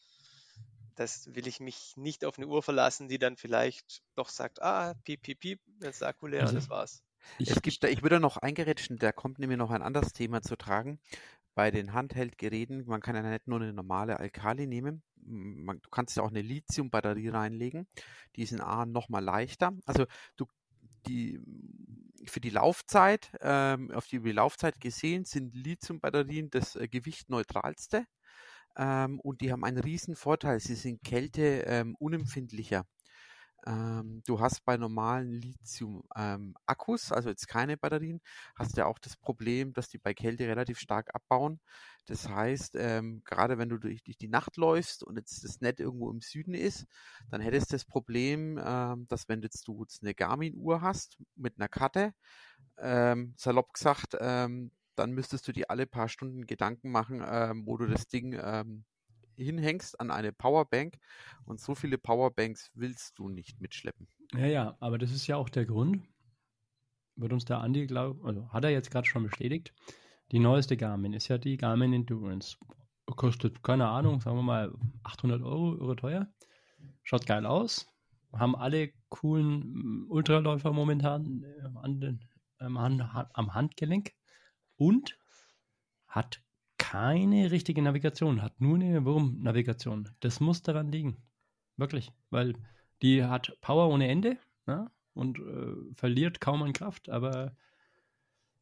das 0.96 1.34
will 1.34 1.48
ich 1.48 1.62
mich 1.62 1.94
nicht 1.96 2.26
auf 2.26 2.38
eine 2.38 2.48
Uhr 2.48 2.62
verlassen, 2.62 3.08
die 3.08 3.20
dann 3.20 3.38
vielleicht 3.38 4.02
doch 4.16 4.28
sagt, 4.28 4.62
ah, 4.62 4.96
piep, 5.06 5.22
piep, 5.22 5.40
piep, 5.40 5.62
jetzt 5.82 6.04
Akku 6.04 6.28
leer, 6.28 6.42
also, 6.42 6.56
das 6.56 6.70
war's. 6.70 7.04
Ich, 7.38 7.50
es 7.50 7.62
gibt 7.62 7.82
da, 7.84 7.88
ich 7.88 8.04
würde 8.04 8.20
noch 8.20 8.38
eingerätschen, 8.38 8.98
da 8.98 9.14
kommt 9.14 9.40
nämlich 9.40 9.58
noch 9.58 9.72
ein 9.72 9.82
anderes 9.82 10.12
Thema 10.12 10.42
zu 10.42 10.58
tragen. 10.58 11.00
Bei 11.56 11.72
den 11.72 11.94
Handheld-Geräten, 11.94 12.86
man 12.86 13.02
kann 13.02 13.16
ja 13.16 13.22
nicht 13.22 13.48
nur 13.48 13.62
eine 13.62 13.74
normale 13.74 14.20
Alkali 14.20 14.68
nehmen, 14.68 15.04
man, 15.22 15.80
du 15.82 15.90
kannst 15.90 16.18
ja 16.18 16.24
auch 16.24 16.30
eine 16.30 16.42
Lithium-Batterie 16.42 17.30
reinlegen. 17.30 17.88
Die 18.36 18.46
sind 18.46 18.62
A 18.62 18.86
nochmal 18.86 19.24
leichter. 19.24 19.74
Also 19.86 20.06
du 20.36 20.46
die 21.08 21.40
für 22.30 22.40
die 22.40 22.50
Laufzeit, 22.50 23.32
ähm, 23.42 23.92
auf 23.92 24.08
die 24.08 24.18
Laufzeit 24.18 24.80
gesehen, 24.80 25.26
sind 25.26 25.54
Lithium-Batterien 25.56 26.50
das 26.50 26.76
äh, 26.76 26.88
gewichtneutralste 26.88 28.06
ähm, 28.78 29.20
und 29.20 29.42
die 29.42 29.52
haben 29.52 29.64
einen 29.64 29.80
riesen 29.80 30.16
Vorteil. 30.16 30.60
Sie 30.60 30.76
sind 30.76 31.04
Kälte 31.04 31.66
ähm. 32.28 32.84
Ähm, 33.66 34.22
du 34.26 34.40
hast 34.40 34.64
bei 34.66 34.78
normalen 34.78 35.30
Lithium-Akkus, 35.32 37.12
ähm, 37.12 37.16
also 37.16 37.30
jetzt 37.30 37.48
keine 37.48 37.78
Batterien, 37.78 38.22
hast 38.56 38.78
ja 38.78 38.86
auch 38.86 39.00
das 39.00 39.18
Problem, 39.18 39.74
dass 39.74 39.90
die 39.90 39.98
bei 39.98 40.14
Kälte 40.14 40.48
relativ 40.48 40.80
stark 40.80 41.14
abbauen. 41.14 41.60
Das 42.06 42.28
heißt, 42.28 42.76
ähm, 42.78 43.22
gerade 43.26 43.58
wenn 43.58 43.70
du 43.70 43.78
durch, 43.78 44.04
durch, 44.04 44.18
die 44.18 44.28
Nacht 44.28 44.58
läufst 44.58 45.04
und 45.04 45.18
jetzt 45.18 45.44
das 45.44 45.62
Netz 45.62 45.80
irgendwo 45.80 46.10
im 46.10 46.22
Süden 46.22 46.54
ist, 46.54 46.86
dann 47.30 47.42
hättest 47.42 47.72
du 47.72 47.76
das 47.76 47.86
Problem, 47.86 48.60
ähm, 48.64 49.08
dass 49.08 49.30
wenn 49.30 49.42
jetzt 49.42 49.68
du 49.68 49.82
jetzt 49.82 50.02
eine 50.02 50.14
Garmin-Uhr 50.16 50.82
hast 50.82 51.18
mit 51.36 51.56
einer 51.58 51.68
Karte, 51.68 52.14
ähm, 52.78 53.34
salopp 53.38 53.74
gesagt, 53.74 54.16
ähm, 54.20 54.72
dann 54.96 55.12
müsstest 55.12 55.48
du 55.48 55.52
dir 55.54 55.70
alle 55.70 55.88
paar 55.88 56.10
Stunden 56.10 56.46
Gedanken 56.46 56.92
machen, 56.92 57.22
wo 57.66 57.78
du 57.78 57.86
das 57.86 58.10
Ding 58.10 58.38
hinhängst 59.40 60.00
an 60.00 60.12
eine 60.12 60.32
Powerbank 60.32 60.98
und 61.46 61.60
so 61.60 61.76
viele 61.76 61.98
Powerbanks 61.98 62.72
willst 62.74 63.18
du 63.18 63.30
nicht 63.30 63.60
mitschleppen. 63.62 64.08
Ja, 64.34 64.46
ja, 64.46 64.78
aber 64.80 64.98
das 64.98 65.12
ist 65.12 65.28
ja 65.28 65.38
auch 65.38 65.50
der 65.50 65.66
Grund, 65.66 66.04
wird 67.16 67.34
uns 67.34 67.46
der 67.46 67.60
Andi, 67.60 67.88
glaub, 67.88 68.24
also 68.24 68.52
hat 68.52 68.64
er 68.64 68.70
jetzt 68.70 68.92
gerade 68.92 69.08
schon 69.08 69.24
bestätigt, 69.24 69.74
die 70.32 70.40
neueste 70.40 70.78
Garmin 70.78 71.14
ist 71.14 71.28
ja 71.28 71.38
die 71.38 71.58
Garmin 71.58 71.94
Endurance. 71.94 72.58
Kostet, 73.08 73.64
keine 73.64 73.88
Ahnung, 73.88 74.22
sagen 74.22 74.38
wir 74.38 74.44
mal 74.44 74.74
800 75.04 75.42
Euro, 75.42 75.76
irre 75.76 75.96
teuer. 75.96 76.28
Schaut 77.02 77.26
geil 77.26 77.48
aus. 77.48 77.88
Haben 78.32 78.56
alle 78.56 78.94
coolen 79.10 79.74
mm, 79.74 80.12
Ultraläufer 80.12 80.72
momentan 80.72 81.44
äh, 81.44 81.78
an 81.82 82.00
den, 82.00 82.26
ähm, 82.60 82.78
am 82.78 83.54
Handgelenk 83.56 84.14
und 84.76 85.18
hat 86.06 86.44
keine 86.90 87.52
richtige 87.52 87.84
Navigation, 87.84 88.42
hat 88.42 88.60
nur 88.60 88.74
eine 88.74 89.06
Wurmnavigation. 89.06 90.10
Das 90.22 90.40
muss 90.40 90.64
daran 90.64 90.92
liegen. 90.92 91.18
Wirklich. 91.78 92.12
Weil 92.32 92.56
die 93.04 93.24
hat 93.24 93.56
Power 93.62 93.90
ohne 93.90 94.08
Ende 94.08 94.40
ne? 94.66 94.90
und 95.14 95.38
äh, 95.38 95.94
verliert 95.94 96.42
kaum 96.42 96.64
an 96.64 96.74
Kraft, 96.74 97.08
aber 97.10 97.56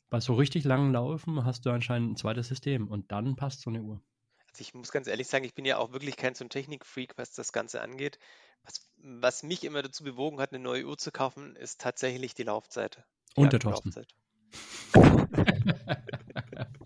bei 0.10 0.20
so 0.20 0.34
richtig 0.34 0.66
langen 0.66 0.92
Laufen 0.92 1.46
hast 1.46 1.66
du 1.66 1.70
anscheinend 1.70 2.12
ein 2.12 2.16
zweites 2.18 2.50
System 2.50 2.90
und 2.90 3.14
dann 3.14 3.38
passt 3.38 3.62
so 3.62 3.70
eine 3.70 3.82
Uhr. 3.82 4.02
Also 4.50 4.60
ich 4.60 4.74
muss 4.74 4.92
ganz 4.92 5.08
ehrlich 5.08 5.28
sagen, 5.28 5.46
ich 5.46 5.56
bin 5.56 5.64
ja 5.64 5.78
auch 5.78 5.94
wirklich 5.94 6.18
kein 6.18 6.36
so 6.36 6.44
ein 6.44 6.50
Technikfreak, 6.50 7.18
was 7.18 7.32
das 7.32 7.54
Ganze 7.54 7.80
angeht. 7.82 8.20
Was, 8.64 8.90
was 8.98 9.44
mich 9.44 9.64
immer 9.64 9.82
dazu 9.82 10.04
bewogen 10.04 10.42
hat, 10.42 10.52
eine 10.52 10.62
neue 10.62 10.86
Uhr 10.86 10.98
zu 10.98 11.14
kaufen, 11.14 11.56
ist 11.56 11.80
tatsächlich 11.80 12.34
die 12.34 12.44
Laufzeit. 12.44 13.06
Die 13.38 13.42
und 13.42 13.54
der 13.54 13.62
Thorsten. 13.62 14.06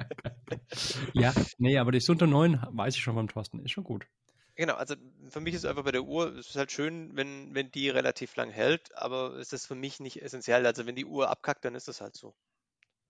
ja, 1.14 1.34
nee, 1.58 1.78
aber 1.78 1.92
das 1.92 2.08
unter 2.10 2.28
9 2.28 2.64
weiß 2.72 2.96
ich 2.96 3.02
schon 3.02 3.16
beim 3.16 3.28
Thorsten, 3.28 3.60
ist 3.60 3.72
schon 3.72 3.84
gut. 3.84 4.08
Genau, 4.56 4.76
also 4.76 4.96
für 5.30 5.40
mich 5.40 5.56
ist 5.56 5.66
einfach 5.66 5.84
bei 5.84 5.92
der 5.92 6.04
Uhr, 6.04 6.36
es 6.36 6.50
ist 6.50 6.56
halt 6.56 6.72
schön, 6.72 7.16
wenn, 7.16 7.54
wenn 7.56 7.72
die 7.72 7.90
relativ 7.90 8.36
lang 8.36 8.52
hält, 8.52 8.96
aber 8.96 9.34
es 9.36 9.54
ist 9.54 9.66
für 9.66 9.76
mich 9.76 10.00
nicht 10.00 10.22
essentiell. 10.22 10.66
Also 10.66 10.86
wenn 10.86 10.96
die 10.96 11.06
Uhr 11.06 11.30
abkackt, 11.30 11.64
dann 11.66 11.76
ist 11.76 11.88
das 11.88 12.02
halt 12.02 12.16
so. 12.16 12.36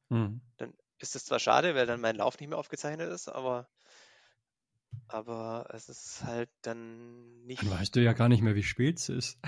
Mhm. 0.10 0.42
Dann 0.58 0.74
ist 1.00 1.16
es 1.16 1.26
zwar 1.26 1.40
schade, 1.40 1.74
weil 1.76 1.88
dann 1.88 2.00
mein 2.00 2.16
Lauf 2.16 2.40
nicht 2.40 2.50
mehr 2.50 2.60
aufgezeichnet 2.60 3.12
ist, 3.12 3.28
aber, 3.28 3.68
aber 5.08 5.68
es 5.74 5.90
ist 5.90 6.24
halt 6.24 6.50
dann 6.62 7.44
nicht. 7.44 7.64
Dann 7.64 7.72
weißt 7.72 7.96
du 7.96 8.02
ja 8.02 8.14
gar 8.14 8.30
nicht 8.30 8.44
mehr, 8.44 8.56
wie 8.56 8.64
spät 8.64 9.00
es 9.00 9.10
ist. 9.10 9.40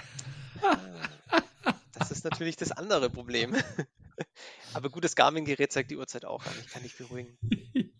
Das 1.93 2.11
ist 2.11 2.23
natürlich 2.23 2.55
das 2.55 2.71
andere 2.71 3.09
Problem. 3.09 3.55
Aber 4.73 4.89
gut, 4.89 5.03
das 5.03 5.15
Garmin-Gerät 5.15 5.71
zeigt 5.71 5.91
die 5.91 5.97
Uhrzeit 5.97 6.25
auch 6.25 6.45
an. 6.45 6.53
Ich 6.59 6.67
kann 6.67 6.83
dich 6.83 6.97
beruhigen. 6.97 7.37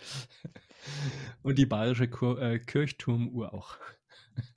Und 1.42 1.58
die 1.58 1.66
bayerische 1.66 2.08
Kur 2.08 2.40
äh, 2.40 2.58
Kirchturmuhr 2.58 3.52
auch. 3.54 3.76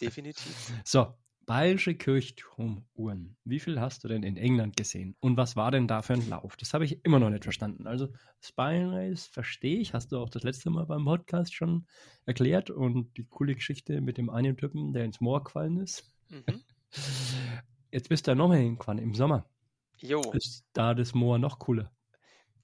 Definitiv. 0.02 0.72
So, 0.86 1.14
bayerische 1.46 1.96
Kirchturmuhren. 1.96 3.36
Wie 3.44 3.60
viel 3.60 3.80
hast 3.80 4.04
du 4.04 4.08
denn 4.08 4.24
in 4.24 4.38
England 4.38 4.78
gesehen? 4.78 5.16
Und 5.20 5.38
was 5.38 5.56
war 5.56 5.72
denn 5.72 5.88
da 5.88 6.02
für 6.02 6.14
ein 6.14 6.30
Lauf? 6.30 6.56
Das 6.58 6.74
habe 6.74 6.86
ich 6.86 7.04
immer 7.04 7.20
noch 7.20 7.30
nicht 7.30 7.44
verstanden. 7.44 7.88
Also, 7.88 8.10
Spine 8.42 8.92
Race 8.92 9.28
verstehe 9.28 9.80
ich, 9.80 9.94
hast 9.94 10.12
du 10.12 10.20
auch 10.20 10.30
das 10.30 10.44
letzte 10.44 10.70
Mal 10.70 10.86
beim 10.86 11.06
Podcast 11.06 11.54
schon 11.54 11.86
erklärt. 12.26 12.70
Und 12.70 13.18
die 13.18 13.26
coole 13.26 13.56
Geschichte 13.56 14.02
mit 14.02 14.18
dem 14.18 14.30
einen 14.30 14.58
Typen, 14.58 14.94
der 14.94 15.06
ins 15.06 15.22
Moor 15.22 15.44
gefallen 15.44 15.78
ist. 15.78 16.12
Mhm. 16.30 16.62
Jetzt 17.92 18.10
bist 18.10 18.26
du 18.26 18.32
ja 18.32 18.36
nochmal 18.36 18.58
hingefahren 18.58 18.98
im 18.98 19.14
Sommer. 19.14 19.46
Jo. 19.98 20.22
Ist 20.34 20.66
da 20.74 20.94
das 20.94 21.14
Moor 21.14 21.38
noch 21.38 21.60
cooler? 21.60 21.92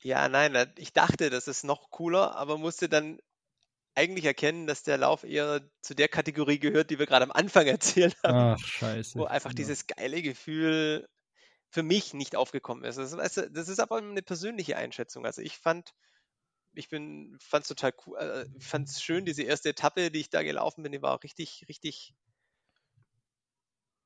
Ja, 0.02 0.30
nein, 0.30 0.74
ich 0.78 0.94
dachte, 0.94 1.30
das 1.30 1.48
ist 1.48 1.64
noch 1.64 1.90
cooler, 1.90 2.36
aber 2.36 2.58
musste 2.58 2.88
dann 2.88 3.20
eigentlich 3.96 4.26
erkennen, 4.26 4.66
dass 4.66 4.84
der 4.84 4.98
Lauf 4.98 5.24
eher 5.24 5.62
zu 5.82 5.94
der 5.94 6.08
Kategorie 6.08 6.60
gehört, 6.60 6.90
die 6.90 7.00
wir 7.00 7.06
gerade 7.06 7.24
am 7.24 7.32
Anfang 7.32 7.68
erzählt 7.68 8.16
haben. 8.24 8.56
Ach, 8.56 8.60
scheiße. 8.60 9.20
Wo 9.20 9.26
einfach 9.26 9.50
genau. 9.50 9.58
dieses 9.58 9.88
geile 9.88 10.22
Gefühl 10.22 11.08
für 11.70 11.84
mich 11.84 12.14
nicht 12.14 12.36
aufgekommen 12.36 12.84
ist. 12.84 12.98
Das, 12.98 13.34
du, 13.34 13.50
das 13.52 13.68
ist 13.68 13.80
aber 13.80 13.98
eine 13.98 14.22
persönliche 14.22 14.78
Einschätzung. 14.78 15.26
Also 15.26 15.42
ich 15.42 15.58
fand, 15.58 15.94
ich 16.74 16.90
bin, 16.90 17.38
fand 17.40 17.64
es 17.64 17.68
total 17.68 17.94
cool, 18.06 18.18
äh, 18.18 18.46
fand 18.60 18.90
es 18.90 19.04
schön, 19.04 19.26
diese 19.26 19.44
erste 19.44 19.70
Etappe, 19.70 20.12
die 20.12 20.22
ich 20.22 20.30
da 20.30 20.44
gelaufen 20.44 20.82
bin, 20.82 20.92
die 20.92 21.02
war 21.02 21.14
auch 21.14 21.24
richtig, 21.24 21.66
richtig 21.68 22.16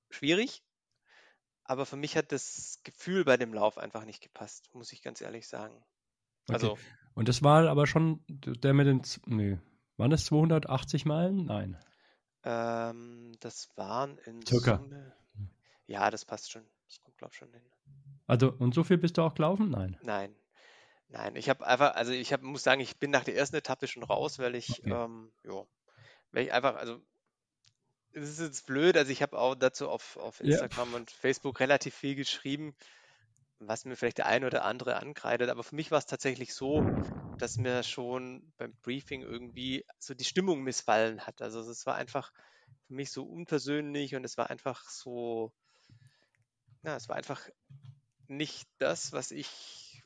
schwierig. 0.10 0.64
Aber 1.66 1.86
für 1.86 1.96
mich 1.96 2.18
hat 2.18 2.32
das 2.32 2.80
Gefühl 2.84 3.24
bei 3.24 3.38
dem 3.38 3.54
Lauf 3.54 3.78
einfach 3.78 4.06
nicht 4.06 4.22
gepasst, 4.22 4.70
muss 4.74 4.92
ich 4.92 5.02
ganz 5.02 5.22
ehrlich 5.22 5.48
sagen. 5.48 5.76
Okay. 6.48 6.54
Also, 6.54 6.78
und 7.14 7.30
das 7.30 7.42
war 7.42 7.68
aber 7.70 7.88
schon 7.88 8.24
der 8.28 8.74
mit 8.74 8.88
den, 8.88 9.02
nee, 9.26 9.58
waren 9.98 10.12
das 10.12 10.26
280 10.26 11.06
Meilen? 11.06 11.46
Nein. 11.46 11.78
Ähm, 12.44 13.32
das 13.40 13.70
waren 13.78 14.18
in 14.26 14.46
Circa. 14.46 14.78
Summe, 14.78 15.14
ja, 15.88 16.10
das 16.10 16.26
passt 16.26 16.52
schon. 16.52 16.66
Das 16.88 17.00
kommt, 17.02 17.18
glaube 17.18 17.32
ich, 17.32 17.38
schon 17.38 17.52
hin. 17.52 17.62
Also, 18.28 18.52
und 18.52 18.74
so 18.74 18.84
viel 18.84 18.98
bist 18.98 19.18
du 19.18 19.22
auch 19.22 19.36
gelaufen? 19.36 19.70
Nein. 19.70 19.98
Nein. 20.02 20.36
Nein, 21.10 21.36
ich 21.36 21.48
habe 21.50 21.66
einfach, 21.66 21.96
also 21.96 22.12
ich 22.12 22.34
hab, 22.34 22.42
muss 22.42 22.64
sagen, 22.64 22.82
ich 22.82 22.98
bin 22.98 23.12
nach 23.12 23.24
der 23.24 23.36
ersten 23.36 23.56
Etappe 23.56 23.88
schon 23.88 24.04
raus, 24.04 24.40
weil 24.40 24.56
ich, 24.56 24.80
okay. 24.80 24.92
ähm, 24.92 25.32
ja, 25.44 25.64
weil 26.32 26.46
ich 26.46 26.54
einfach, 26.54 26.76
also 26.76 27.00
es 28.14 28.30
ist 28.30 28.40
jetzt 28.40 28.66
blöd, 28.66 28.98
also 28.98 29.12
ich 29.12 29.22
habe 29.22 29.38
auch 29.38 29.56
dazu 29.56 29.90
auf, 29.90 30.18
auf 30.18 30.40
Instagram 30.40 30.92
ja. 30.92 30.98
und 30.98 31.12
Facebook 31.12 31.60
relativ 31.60 31.96
viel 31.96 32.16
geschrieben, 32.16 32.76
was 33.60 33.86
mir 33.86 33.96
vielleicht 33.96 34.20
der 34.20 34.28
eine 34.28 34.48
oder 34.48 34.66
andere 34.66 34.98
ankreidet, 34.98 35.50
aber 35.50 35.64
für 35.64 35.76
mich 35.76 35.92
war 35.92 35.98
es 35.98 36.06
tatsächlich 36.06 36.54
so, 36.54 36.86
dass 37.38 37.58
mir 37.58 37.84
schon 37.84 38.52
beim 38.58 38.74
Briefing 38.82 39.22
irgendwie 39.22 39.86
so 40.00 40.14
die 40.14 40.26
Stimmung 40.26 40.64
missfallen 40.64 41.22
hat. 41.22 41.42
Also 41.42 41.60
es 41.62 41.86
war 41.86 41.96
einfach 41.96 42.32
für 42.88 42.94
mich 42.94 43.12
so 43.12 43.24
unpersönlich 43.24 44.16
und 44.16 44.24
es 44.24 44.38
war 44.38 44.50
einfach 44.50 44.90
so, 44.90 45.52
ja, 46.84 46.96
es 46.96 47.10
war 47.10 47.16
einfach 47.16 47.48
nicht 48.28 48.68
das, 48.78 49.14
was 49.14 49.32
ich 49.32 50.04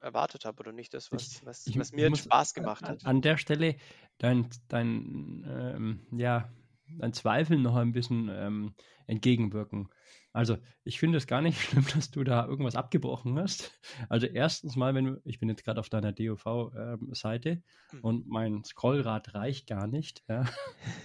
erwartet 0.00 0.44
habe 0.44 0.60
oder 0.60 0.72
nicht 0.72 0.94
das, 0.94 1.12
was, 1.12 1.44
was, 1.44 1.66
ich, 1.66 1.78
was 1.78 1.92
mir 1.92 2.14
Spaß 2.14 2.54
gemacht 2.54 2.88
hat. 2.88 3.04
An 3.04 3.20
der 3.20 3.36
Stelle 3.36 3.76
dein, 4.18 4.48
dein 4.68 5.44
ähm, 5.46 6.06
ja, 6.10 6.50
ein 6.98 7.12
Zweifel 7.12 7.58
noch 7.58 7.76
ein 7.76 7.92
bisschen 7.92 8.30
ähm, 8.32 8.74
entgegenwirken. 9.06 9.88
Also 10.32 10.58
ich 10.84 10.98
finde 10.98 11.18
es 11.18 11.26
gar 11.26 11.42
nicht 11.42 11.60
schlimm, 11.60 11.84
dass 11.94 12.10
du 12.10 12.24
da 12.24 12.46
irgendwas 12.46 12.76
abgebrochen 12.76 13.38
hast. 13.38 13.78
Also 14.08 14.26
erstens 14.26 14.76
mal, 14.76 14.94
wenn 14.94 15.04
du, 15.06 15.20
ich 15.24 15.38
bin 15.38 15.48
jetzt 15.48 15.64
gerade 15.64 15.80
auf 15.80 15.88
deiner 15.88 16.12
DOV-Seite 16.12 17.50
ähm, 17.50 17.62
mhm. 17.92 18.00
und 18.00 18.28
mein 18.28 18.64
Scrollrad 18.64 19.34
reicht 19.34 19.66
gar 19.66 19.86
nicht. 19.86 20.22
Ja. 20.28 20.44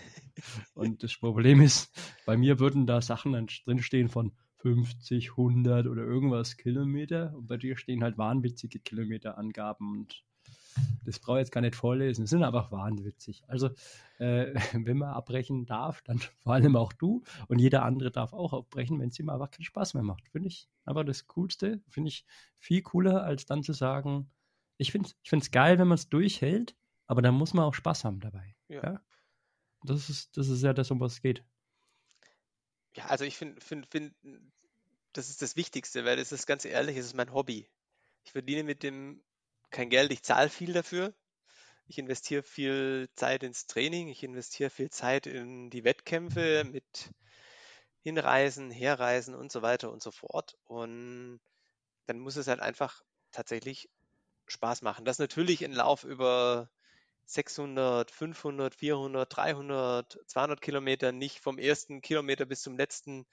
und 0.74 1.04
das 1.04 1.16
Problem 1.18 1.62
ist, 1.62 1.92
bei 2.26 2.38
mir 2.38 2.60
würden 2.60 2.86
da 2.86 3.02
Sachen 3.02 3.34
dann 3.34 3.48
drinstehen 3.66 4.10
von 4.10 4.34
50, 4.58 5.32
100 5.32 5.88
oder 5.88 6.04
irgendwas 6.04 6.58
Kilometer 6.58 7.34
und 7.36 7.48
bei 7.48 7.58
dir 7.58 7.78
stehen 7.78 8.04
halt 8.04 8.18
wahnwitzige 8.18 8.80
Kilometerangaben 8.80 9.92
und 9.92 10.24
das 11.06 11.20
brauche 11.20 11.38
ich 11.38 11.42
jetzt 11.42 11.52
gar 11.52 11.62
nicht 11.62 11.76
vorlesen. 11.76 12.24
Das 12.24 12.30
sind 12.30 12.44
einfach 12.44 12.72
wahnwitzig. 12.72 13.44
Also, 13.48 13.68
äh, 14.20 14.54
wenn 14.74 14.98
man 14.98 15.10
abbrechen 15.10 15.66
darf, 15.66 16.02
dann 16.02 16.20
vor 16.44 16.54
allem 16.54 16.76
auch 16.76 16.94
du 16.94 17.24
und 17.48 17.60
jeder 17.60 17.84
andere 17.84 18.12
darf 18.12 18.34
auch 18.34 18.54
abbrechen, 18.54 19.00
wenn 19.00 19.10
es 19.10 19.20
ihm 19.20 19.30
einfach 19.30 19.52
keinen 19.52 19.64
Spaß 19.64 19.94
mehr 19.94 20.04
macht. 20.04 20.28
Finde 20.30 20.48
ich 20.48 20.68
aber 20.84 21.04
das 21.04 21.28
Coolste. 21.28 21.82
Finde 21.88 22.10
ich 22.10 22.26
viel 22.56 22.82
cooler, 22.82 23.24
als 23.24 23.46
dann 23.46 23.64
zu 23.64 23.74
sagen, 23.74 24.30
ich 24.78 24.92
finde 24.92 25.10
es 25.10 25.34
ich 25.34 25.52
geil, 25.52 25.80
wenn 25.80 25.88
man 25.88 25.96
es 25.96 26.10
durchhält, 26.10 26.76
aber 27.08 27.22
dann 27.22 27.36
muss 27.36 27.54
man 27.54 27.66
auch 27.66 27.74
Spaß 27.74 28.04
haben 28.04 28.20
dabei. 28.20 28.56
Ja. 28.68 28.84
ja? 28.84 29.02
Das, 29.84 30.10
ist, 30.10 30.36
das 30.38 30.50
ist 30.50 30.64
ja 30.64 30.74
das, 30.74 30.92
um 30.92 31.00
was 31.00 31.14
es 31.14 31.22
geht. 31.22 31.44
Ja, 32.96 33.06
also 33.08 33.26
ich 33.26 33.38
finde, 33.38 33.62
find, 33.62 33.86
find, 33.88 34.16
das 35.14 35.30
ist 35.30 35.42
das 35.42 35.56
Wichtigste, 35.56 36.06
weil 36.06 36.18
es 36.20 36.32
ist 36.32 36.46
ganz 36.46 36.66
ehrlich, 36.66 36.98
es 36.98 37.08
ist 37.08 37.16
mein 37.16 37.34
Hobby. 37.34 37.70
Ich 38.24 38.32
verdiene 38.32 38.64
mit 38.64 38.84
dem 38.84 39.22
kein 39.76 39.90
Geld, 39.90 40.12
ich 40.12 40.24
zahle 40.24 40.50
viel 40.50 40.74
dafür. 40.74 41.14
Ich 41.88 42.00
investiere 42.00 42.42
viel 42.42 43.10
Zeit 43.14 43.44
ins 43.44 43.68
Training, 43.68 44.08
ich 44.08 44.24
investiere 44.24 44.72
viel 44.72 44.90
Zeit 44.90 45.28
in 45.28 45.70
die 45.70 45.84
Wettkämpfe 45.84 46.64
mit 46.64 47.12
Hinreisen, 48.02 48.72
Herreisen 48.72 49.36
und 49.36 49.52
so 49.52 49.62
weiter 49.62 49.92
und 49.92 50.02
so 50.02 50.12
fort. 50.12 50.58
Und 50.64 51.40
dann 52.08 52.20
muss 52.20 52.38
es 52.38 52.48
halt 52.48 52.62
einfach 52.62 53.04
tatsächlich 53.32 53.90
Spaß 54.48 54.82
machen. 54.82 55.06
Dass 55.06 55.20
natürlich 55.20 55.64
ein 55.64 55.74
Lauf 55.74 56.06
über 56.06 56.70
600, 57.26 58.10
500, 58.10 58.74
400, 58.74 59.36
300, 59.36 60.20
200 60.26 60.62
Kilometer 60.62 61.12
nicht 61.12 61.40
vom 61.40 61.60
ersten 61.60 62.02
Kilometer 62.02 62.46
bis 62.46 62.62
zum 62.62 62.78
letzten 62.78 63.28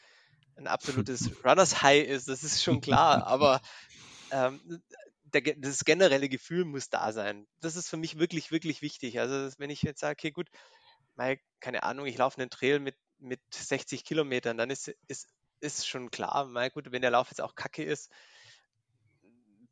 ein 0.57 0.67
absolutes 0.67 1.31
Runners 1.45 1.83
High 1.83 2.07
ist, 2.07 2.29
das 2.29 2.43
ist 2.43 2.63
schon 2.63 2.81
klar. 2.81 3.27
Aber 3.27 3.63
ähm, 4.31 4.83
der, 5.35 5.42
das 5.57 5.85
generelle 5.85 6.29
Gefühl 6.29 6.64
muss 6.64 6.90
da 6.90 7.12
sein. 7.12 7.47
Das 7.61 7.77
ist 7.77 7.88
für 7.88 7.97
mich 7.97 8.18
wirklich, 8.18 8.51
wirklich 8.51 8.83
wichtig. 8.83 9.21
Also 9.21 9.51
wenn 9.59 9.71
ich 9.71 9.83
jetzt 9.83 10.01
sage, 10.01 10.12
okay, 10.12 10.31
gut, 10.31 10.49
mal, 11.14 11.38
keine 11.61 11.83
Ahnung, 11.83 12.07
ich 12.07 12.18
laufe 12.18 12.40
einen 12.40 12.51
Trail 12.51 12.81
mit, 12.81 12.97
mit 13.18 13.40
60 13.53 14.05
Kilometern, 14.05 14.57
dann 14.57 14.71
ist, 14.71 14.88
ist, 15.09 15.29
ist 15.61 15.87
schon 15.87 16.11
klar, 16.11 16.47
mal 16.47 16.71
gut, 16.71 16.92
wenn 16.92 17.03
der 17.03 17.11
Lauf 17.11 17.29
jetzt 17.29 17.40
auch 17.40 17.55
kacke 17.55 17.85
ist, 17.85 18.11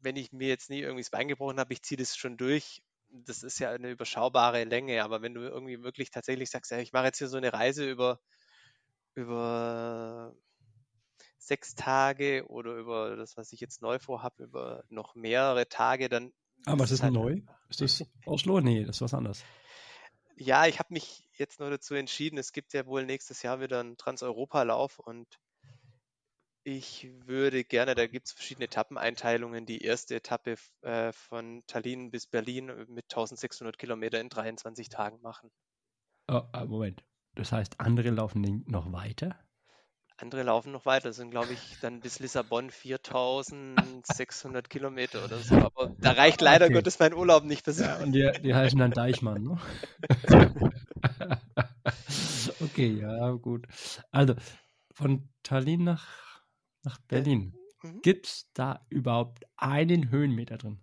wenn 0.00 0.16
ich 0.16 0.32
mir 0.32 0.48
jetzt 0.48 0.70
nie 0.70 0.80
irgendwie 0.80 1.02
das 1.02 1.10
Bein 1.10 1.28
gebrochen 1.28 1.60
habe, 1.60 1.72
ich 1.72 1.82
ziehe 1.82 1.98
das 1.98 2.16
schon 2.16 2.36
durch. 2.36 2.82
Das 3.12 3.42
ist 3.42 3.58
ja 3.58 3.70
eine 3.72 3.90
überschaubare 3.90 4.64
Länge, 4.64 5.02
aber 5.02 5.20
wenn 5.20 5.34
du 5.34 5.40
irgendwie 5.40 5.82
wirklich 5.82 6.10
tatsächlich 6.10 6.50
sagst, 6.50 6.70
ja, 6.70 6.78
ich 6.78 6.92
mache 6.92 7.06
jetzt 7.06 7.18
hier 7.18 7.28
so 7.28 7.36
eine 7.36 7.52
Reise 7.52 7.88
über, 7.88 8.20
über 9.14 10.34
sechs 11.50 11.74
Tage 11.74 12.46
oder 12.48 12.74
über 12.76 13.16
das, 13.16 13.36
was 13.36 13.52
ich 13.52 13.60
jetzt 13.60 13.82
neu 13.82 13.98
vorhabe, 13.98 14.44
über 14.44 14.84
noch 14.88 15.16
mehrere 15.16 15.68
Tage, 15.68 16.08
dann. 16.08 16.32
Aber 16.64 16.76
ah, 16.76 16.78
was 16.84 16.92
ist 16.92 17.02
halt 17.02 17.12
neu? 17.12 17.40
Ist 17.68 17.80
das 17.80 18.04
Oslo? 18.24 18.60
Nee, 18.60 18.84
das 18.84 18.96
ist 18.96 19.02
was 19.02 19.14
anderes. 19.14 19.44
Ja, 20.36 20.66
ich 20.66 20.78
habe 20.78 20.94
mich 20.94 21.28
jetzt 21.36 21.58
nur 21.58 21.70
dazu 21.70 21.94
entschieden, 21.94 22.38
es 22.38 22.52
gibt 22.52 22.72
ja 22.72 22.86
wohl 22.86 23.04
nächstes 23.04 23.42
Jahr 23.42 23.60
wieder 23.60 23.80
einen 23.80 23.96
Transeuropa-Lauf 23.96 24.98
und 25.00 25.26
Ich 26.62 27.10
würde 27.26 27.64
gerne, 27.64 27.94
da 27.94 28.06
gibt 28.06 28.26
es 28.26 28.32
verschiedene 28.32 28.66
Etappeneinteilungen, 28.66 29.66
die 29.66 29.82
erste 29.82 30.14
Etappe 30.14 30.56
äh, 30.82 31.12
von 31.12 31.62
Tallinn 31.66 32.10
bis 32.10 32.26
Berlin 32.26 32.66
mit 32.88 33.06
1600 33.06 33.76
Kilometer 33.76 34.20
in 34.20 34.28
23 34.28 34.88
Tagen 34.88 35.20
machen. 35.22 35.50
Oh, 36.28 36.42
ah, 36.52 36.64
Moment. 36.66 37.02
Das 37.34 37.50
heißt, 37.50 37.80
andere 37.80 38.10
laufen 38.10 38.64
noch 38.66 38.92
weiter? 38.92 39.38
Andere 40.22 40.42
laufen 40.42 40.72
noch 40.72 40.86
weiter, 40.86 41.08
das 41.08 41.16
sind 41.16 41.30
glaube 41.30 41.52
ich 41.52 41.78
dann 41.80 42.00
bis 42.00 42.18
Lissabon 42.18 42.70
4600 42.70 44.68
Kilometer 44.68 45.24
oder 45.24 45.38
so. 45.38 45.56
Aber 45.56 45.94
da 45.98 46.12
reicht 46.12 46.40
leider 46.40 46.66
okay. 46.66 46.74
Gottes 46.74 46.98
mein 46.98 47.14
Urlaub 47.14 47.44
nicht. 47.44 47.66
Ja, 47.66 47.96
und 47.98 48.12
die, 48.12 48.30
die 48.42 48.54
heißen 48.54 48.78
dann 48.78 48.90
Deichmann, 48.90 49.42
ne? 49.42 49.58
okay, 52.60 52.98
ja, 53.00 53.30
gut. 53.32 53.66
Also, 54.10 54.34
von 54.92 55.28
Tallinn 55.42 55.84
nach, 55.84 56.42
nach 56.82 56.98
Berlin. 57.08 57.54
Mhm. 57.82 58.02
Gibt 58.02 58.26
es 58.26 58.50
da 58.52 58.84
überhaupt 58.90 59.44
einen 59.56 60.10
Höhenmeter 60.10 60.58
drin? 60.58 60.80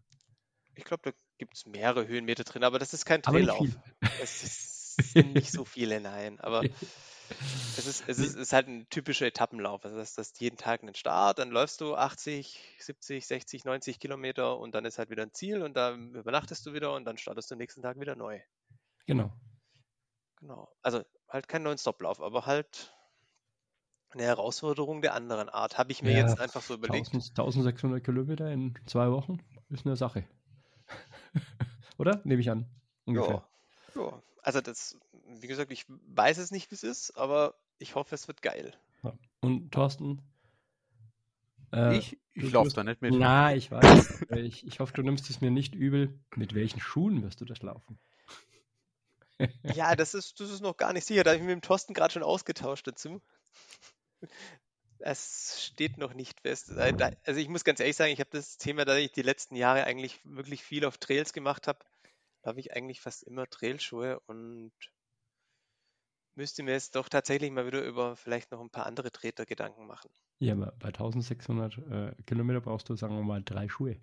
Ich 0.75 0.83
glaube, 0.83 1.01
da 1.03 1.11
gibt 1.37 1.55
es 1.55 1.65
mehrere 1.65 2.07
Höhenmeter 2.07 2.43
drin, 2.43 2.63
aber 2.63 2.79
das 2.79 2.93
ist 2.93 3.05
kein 3.05 3.21
Traillauf. 3.21 3.67
Es 4.21 4.39
sind 4.39 4.76
nicht 5.15 5.51
so 5.51 5.65
viele, 5.65 6.01
nein. 6.01 6.39
Aber 6.39 6.63
es 7.77 7.87
ist, 7.87 8.03
es 8.07 8.19
ist, 8.19 8.29
es 8.29 8.35
ist 8.35 8.53
halt 8.53 8.67
ein 8.67 8.87
typischer 8.89 9.25
Etappenlauf. 9.25 9.83
Also 9.85 9.97
das 9.97 10.17
ist 10.17 10.39
jeden 10.41 10.57
Tag 10.57 10.83
ein 10.83 10.95
Start, 10.95 11.39
dann 11.39 11.49
läufst 11.49 11.81
du 11.81 11.95
80, 11.95 12.77
70, 12.79 13.25
60, 13.25 13.65
90 13.65 13.99
Kilometer 13.99 14.57
und 14.59 14.73
dann 14.75 14.85
ist 14.85 14.97
halt 14.97 15.09
wieder 15.09 15.23
ein 15.23 15.33
Ziel 15.33 15.61
und 15.61 15.75
dann 15.75 16.15
übernachtest 16.15 16.65
du 16.65 16.73
wieder 16.73 16.93
und 16.93 17.05
dann 17.05 17.17
startest 17.17 17.51
du 17.51 17.55
am 17.55 17.59
nächsten 17.59 17.81
Tag 17.81 17.99
wieder 17.99 18.15
neu. 18.15 18.39
Genau. 19.05 19.31
Genau. 20.37 20.69
Also 20.81 21.03
halt 21.29 21.47
kein 21.47 21.63
neuen 21.63 21.77
Stoplauf, 21.77 22.21
aber 22.21 22.45
halt 22.45 22.93
eine 24.11 24.23
Herausforderung 24.23 25.01
der 25.01 25.13
anderen 25.13 25.49
Art. 25.49 25.77
Habe 25.77 25.91
ich 25.91 26.01
mir 26.01 26.11
ja, 26.11 26.19
jetzt 26.19 26.39
einfach 26.39 26.61
so 26.61 26.75
überlegt. 26.75 27.13
1600 27.13 28.03
Kilometer 28.03 28.49
in 28.51 28.73
zwei 28.85 29.11
Wochen 29.11 29.39
ist 29.69 29.85
eine 29.85 29.95
Sache. 29.95 30.25
Oder? 31.97 32.21
Nehme 32.23 32.41
ich 32.41 32.49
an. 32.49 32.65
Ungefähr. 33.05 33.47
Also 34.47 34.61
das, 34.61 34.97
wie 35.25 35.47
gesagt, 35.47 35.73
ich 35.73 35.83
weiß 35.89 36.37
es 36.37 36.51
nicht, 36.51 36.71
wie 36.71 36.75
es 36.75 36.83
ist, 36.83 37.17
aber 37.17 37.55
ich 37.79 37.95
hoffe, 37.95 38.15
es 38.15 38.29
wird 38.29 38.41
geil. 38.41 38.73
Und 39.41 39.73
Thorsten? 39.73 40.21
Äh, 41.73 41.97
ich 41.97 42.17
ich 42.33 42.53
laufe 42.53 42.69
da 42.69 42.85
nicht 42.85 43.01
mit. 43.01 43.13
Na, 43.13 43.53
ich 43.53 43.71
weiß. 43.71 44.21
ich, 44.37 44.65
ich 44.65 44.79
hoffe, 44.79 44.93
du 44.93 45.01
nimmst 45.01 45.29
es 45.29 45.41
mir 45.41 45.51
nicht 45.51 45.75
übel. 45.75 46.17
Mit 46.37 46.55
welchen 46.55 46.79
Schuhen 46.79 47.23
wirst 47.23 47.41
du 47.41 47.45
das 47.45 47.61
laufen? 47.61 47.99
ja, 49.63 49.97
das 49.97 50.13
ist, 50.13 50.39
das 50.39 50.49
ist 50.49 50.61
noch 50.61 50.77
gar 50.77 50.93
nicht 50.93 51.05
sicher. 51.05 51.25
Da 51.25 51.31
habe 51.31 51.39
ich 51.39 51.43
mich 51.43 51.53
mit 51.53 51.65
dem 51.65 51.67
Thorsten 51.67 51.93
gerade 51.93 52.13
schon 52.13 52.23
ausgetauscht 52.23 52.87
dazu. 52.87 53.21
Es 54.99 55.61
steht 55.65 55.97
noch 55.97 56.13
nicht 56.13 56.39
fest. 56.39 56.71
Also 56.71 57.37
ich 57.41 57.49
muss 57.49 57.65
ganz 57.65 57.81
ehrlich 57.81 57.97
sagen, 57.97 58.13
ich 58.13 58.21
habe 58.21 58.29
das 58.31 58.57
Thema, 58.57 58.85
da 58.85 58.95
ich 58.95 59.11
die 59.11 59.23
letzten 59.23 59.57
Jahre 59.57 59.83
eigentlich 59.83 60.21
wirklich 60.23 60.63
viel 60.63 60.85
auf 60.85 60.99
Trails 60.99 61.33
gemacht 61.33 61.67
habe, 61.67 61.79
habe 62.47 62.59
ich 62.59 62.73
eigentlich 62.73 63.01
fast 63.01 63.23
immer 63.23 63.47
Trailschuhe 63.47 64.19
und 64.21 64.71
müsste 66.35 66.63
mir 66.63 66.71
jetzt 66.71 66.95
doch 66.95 67.09
tatsächlich 67.09 67.51
mal 67.51 67.65
wieder 67.65 67.83
über 67.83 68.15
vielleicht 68.15 68.51
noch 68.51 68.61
ein 68.61 68.69
paar 68.69 68.85
andere 68.85 69.11
Treter 69.11 69.45
Gedanken 69.45 69.87
machen. 69.87 70.09
Ja, 70.39 70.53
aber 70.53 70.73
bei 70.79 70.87
1600 70.87 71.77
äh, 71.77 72.15
Kilometer 72.25 72.61
brauchst 72.61 72.89
du, 72.89 72.95
sagen 72.95 73.15
wir 73.15 73.23
mal, 73.23 73.43
drei 73.43 73.67
Schuhe. 73.67 73.97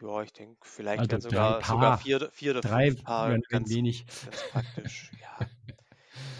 Ja, 0.00 0.22
ich 0.22 0.32
denke, 0.32 0.56
vielleicht 0.62 1.12
also 1.12 1.28
sogar, 1.28 1.62
sogar 1.62 1.98
vier, 1.98 2.30
vier 2.32 2.52
oder 2.52 2.60
drei 2.62 2.90
fünf 2.90 3.04
Paar. 3.04 3.38
Ganz, 3.48 3.70
wenig. 3.70 4.04
ganz 4.06 4.50
praktisch, 4.50 5.12
ja. 5.20 5.46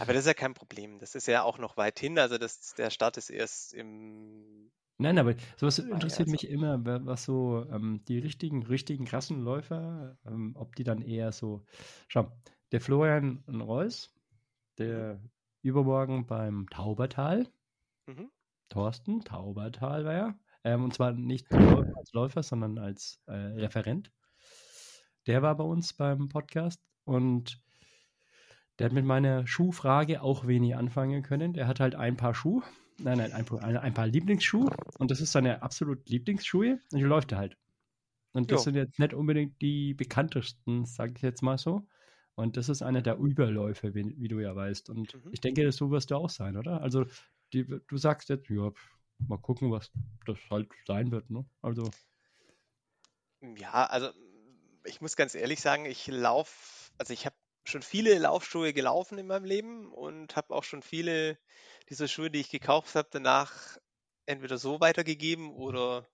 Aber 0.00 0.14
das 0.14 0.22
ist 0.22 0.26
ja 0.26 0.34
kein 0.34 0.54
Problem. 0.54 0.98
Das 0.98 1.14
ist 1.14 1.28
ja 1.28 1.44
auch 1.44 1.58
noch 1.58 1.76
weit 1.76 2.00
hin. 2.00 2.18
Also 2.18 2.38
das, 2.38 2.74
der 2.74 2.90
Start 2.90 3.18
ist 3.18 3.30
erst 3.30 3.72
im 3.72 4.72
Nein, 5.02 5.18
aber 5.18 5.34
sowas 5.56 5.80
interessiert 5.80 6.28
mich 6.28 6.48
immer, 6.48 6.84
was 6.84 7.24
so 7.24 7.66
ähm, 7.72 8.04
die 8.06 8.18
richtigen, 8.18 8.62
richtigen 8.62 9.04
krassen 9.04 9.42
Läufer, 9.42 10.16
ähm, 10.24 10.54
ob 10.56 10.76
die 10.76 10.84
dann 10.84 11.02
eher 11.02 11.32
so. 11.32 11.64
Schau, 12.06 12.30
der 12.70 12.80
Florian 12.80 13.42
Reus, 13.48 14.14
der 14.78 15.16
mhm. 15.16 15.30
übermorgen 15.62 16.26
beim 16.26 16.68
Taubertal, 16.70 17.48
mhm. 18.06 18.30
Thorsten 18.68 19.24
Taubertal 19.24 20.04
war 20.04 20.14
ja, 20.14 20.34
ähm, 20.62 20.84
und 20.84 20.94
zwar 20.94 21.12
nicht 21.12 21.52
als 21.52 22.12
Läufer, 22.12 22.44
sondern 22.44 22.78
als 22.78 23.20
äh, 23.26 23.32
Referent. 23.32 24.12
Der 25.26 25.42
war 25.42 25.56
bei 25.56 25.64
uns 25.64 25.94
beim 25.94 26.28
Podcast 26.28 26.80
und 27.04 27.60
der 28.78 28.86
hat 28.86 28.92
mit 28.92 29.04
meiner 29.04 29.48
Schuhfrage 29.48 30.22
auch 30.22 30.46
wenig 30.46 30.76
anfangen 30.76 31.22
können. 31.24 31.54
Der 31.54 31.66
hat 31.66 31.80
halt 31.80 31.96
ein 31.96 32.16
paar 32.16 32.34
Schuhe 32.34 32.62
Nein, 33.02 33.18
nein, 33.18 33.32
ein, 33.32 33.76
ein, 33.76 33.94
paar 33.94 34.06
Lieblingsschuhe. 34.06 34.70
Und 34.98 35.10
das 35.10 35.20
ist 35.20 35.32
seine 35.32 35.62
absolut 35.62 36.08
Lieblingsschuhe. 36.08 36.78
Und 36.92 36.98
die 36.98 37.04
läuft 37.04 37.32
er 37.32 37.38
halt. 37.38 37.56
Und 38.32 38.50
das 38.50 38.60
jo. 38.60 38.64
sind 38.64 38.76
jetzt 38.76 38.98
nicht 38.98 39.12
unbedingt 39.12 39.60
die 39.60 39.94
bekanntesten, 39.94 40.84
sage 40.86 41.14
ich 41.16 41.22
jetzt 41.22 41.42
mal 41.42 41.58
so. 41.58 41.86
Und 42.34 42.56
das 42.56 42.68
ist 42.68 42.82
einer 42.82 43.02
der 43.02 43.18
Überläufe, 43.18 43.94
wie, 43.94 44.14
wie 44.18 44.28
du 44.28 44.40
ja 44.40 44.56
weißt. 44.56 44.88
Und 44.88 45.14
mhm. 45.14 45.32
ich 45.32 45.40
denke, 45.40 45.70
so 45.72 45.90
wirst 45.90 46.10
du 46.10 46.16
auch 46.16 46.30
sein, 46.30 46.56
oder? 46.56 46.80
Also, 46.80 47.04
die, 47.52 47.64
du 47.64 47.96
sagst 47.96 48.30
jetzt, 48.30 48.48
ja, 48.48 48.70
mal 49.18 49.38
gucken, 49.38 49.70
was 49.70 49.90
das 50.26 50.38
halt 50.50 50.68
sein 50.86 51.10
wird, 51.10 51.28
ne? 51.30 51.44
Also. 51.60 51.90
Ja, 53.56 53.86
also 53.86 54.10
ich 54.84 55.00
muss 55.00 55.16
ganz 55.16 55.34
ehrlich 55.34 55.60
sagen, 55.60 55.84
ich 55.84 56.06
laufe, 56.06 56.92
also 56.98 57.12
ich 57.12 57.26
habe 57.26 57.36
schon 57.64 57.82
viele 57.82 58.18
Laufschuhe 58.18 58.72
gelaufen 58.72 59.18
in 59.18 59.26
meinem 59.26 59.44
Leben 59.44 59.92
und 59.92 60.36
habe 60.36 60.54
auch 60.54 60.64
schon 60.64 60.82
viele 60.82 61.38
dieser 61.88 62.08
Schuhe, 62.08 62.30
die 62.30 62.40
ich 62.40 62.50
gekauft 62.50 62.94
habe, 62.94 63.08
danach 63.10 63.78
entweder 64.26 64.58
so 64.58 64.80
weitergegeben 64.80 65.52
oder 65.52 66.06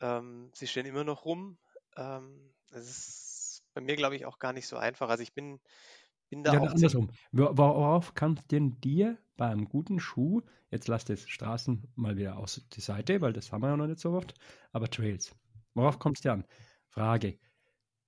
ähm, 0.00 0.50
sie 0.54 0.66
stehen 0.66 0.86
immer 0.86 1.04
noch 1.04 1.24
rum. 1.24 1.58
Ähm, 1.96 2.54
das 2.70 2.84
ist 2.84 3.62
bei 3.74 3.80
mir, 3.80 3.96
glaube 3.96 4.16
ich, 4.16 4.26
auch 4.26 4.38
gar 4.38 4.52
nicht 4.52 4.66
so 4.66 4.76
einfach. 4.76 5.08
Also 5.08 5.22
ich 5.22 5.32
bin, 5.32 5.60
bin 6.28 6.42
da 6.42 6.54
ja, 6.54 6.60
auch. 6.60 6.70
Andersrum. 6.70 7.10
Worauf 7.32 8.14
kann 8.14 8.40
denn 8.50 8.80
dir 8.80 9.18
bei 9.36 9.46
einem 9.46 9.68
guten 9.68 10.00
Schuh, 10.00 10.42
jetzt 10.70 10.88
lass 10.88 11.04
das 11.04 11.28
Straßen 11.28 11.92
mal 11.94 12.16
wieder 12.16 12.36
aus 12.36 12.66
die 12.72 12.80
Seite, 12.80 13.20
weil 13.20 13.32
das 13.32 13.52
haben 13.52 13.62
wir 13.62 13.68
ja 13.68 13.76
noch 13.76 13.86
nicht 13.86 14.00
so 14.00 14.12
oft, 14.12 14.34
aber 14.72 14.90
Trails. 14.90 15.34
Worauf 15.74 15.98
kommt 15.98 16.18
es 16.18 16.22
dir 16.22 16.32
an? 16.32 16.44
Frage. 16.88 17.38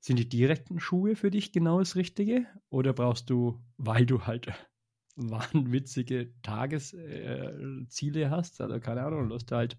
Sind 0.00 0.18
die 0.18 0.28
direkten 0.28 0.80
Schuhe 0.80 1.14
für 1.14 1.30
dich 1.30 1.52
genau 1.52 1.78
das 1.78 1.94
Richtige? 1.94 2.46
Oder 2.70 2.92
brauchst 2.94 3.28
du, 3.28 3.60
weil 3.76 4.06
du 4.06 4.26
halt 4.26 4.48
wahnwitzige 5.16 6.32
Tagesziele 6.42 8.22
äh, 8.22 8.30
hast, 8.30 8.60
also 8.60 8.80
keine 8.80 9.02
Ahnung, 9.02 9.28
du 9.28 9.34
hast 9.34 9.52
halt 9.52 9.78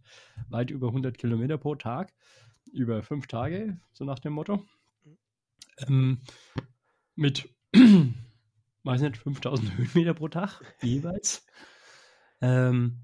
weit 0.50 0.70
über 0.70 0.88
100 0.88 1.18
Kilometer 1.18 1.58
pro 1.58 1.76
Tag, 1.76 2.14
über 2.72 3.02
fünf 3.02 3.26
Tage, 3.28 3.80
so 3.94 4.06
nach 4.06 4.20
dem 4.20 4.34
Motto, 4.34 4.64
ähm, 5.88 6.20
mit, 7.16 7.50
weiß 8.84 9.02
nicht, 9.02 9.18
5000 9.18 9.78
Höhenmeter 9.78 10.14
pro 10.14 10.28
Tag 10.28 10.62
jeweils. 10.82 11.46
Ähm, 12.42 13.00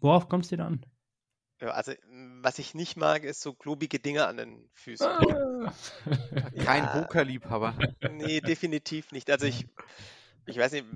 worauf 0.00 0.28
kommst 0.28 0.52
du 0.52 0.56
denn 0.56 0.66
an? 0.66 0.86
Ja, 1.62 1.70
also 1.70 1.92
was 2.40 2.58
ich 2.58 2.74
nicht 2.74 2.96
mag, 2.96 3.22
ist 3.22 3.40
so 3.40 3.54
klobige 3.54 4.00
Dinge 4.00 4.26
an 4.26 4.36
den 4.36 4.68
Füßen. 4.74 5.06
Ah. 5.06 5.72
Kein 6.64 6.82
ja, 6.82 6.94
Hoka-Liebhaber. 6.94 7.78
Nee, 8.10 8.40
definitiv 8.40 9.12
nicht. 9.12 9.30
Also 9.30 9.46
ich, 9.46 9.68
ich 10.46 10.58
weiß 10.58 10.72
nicht, 10.72 10.86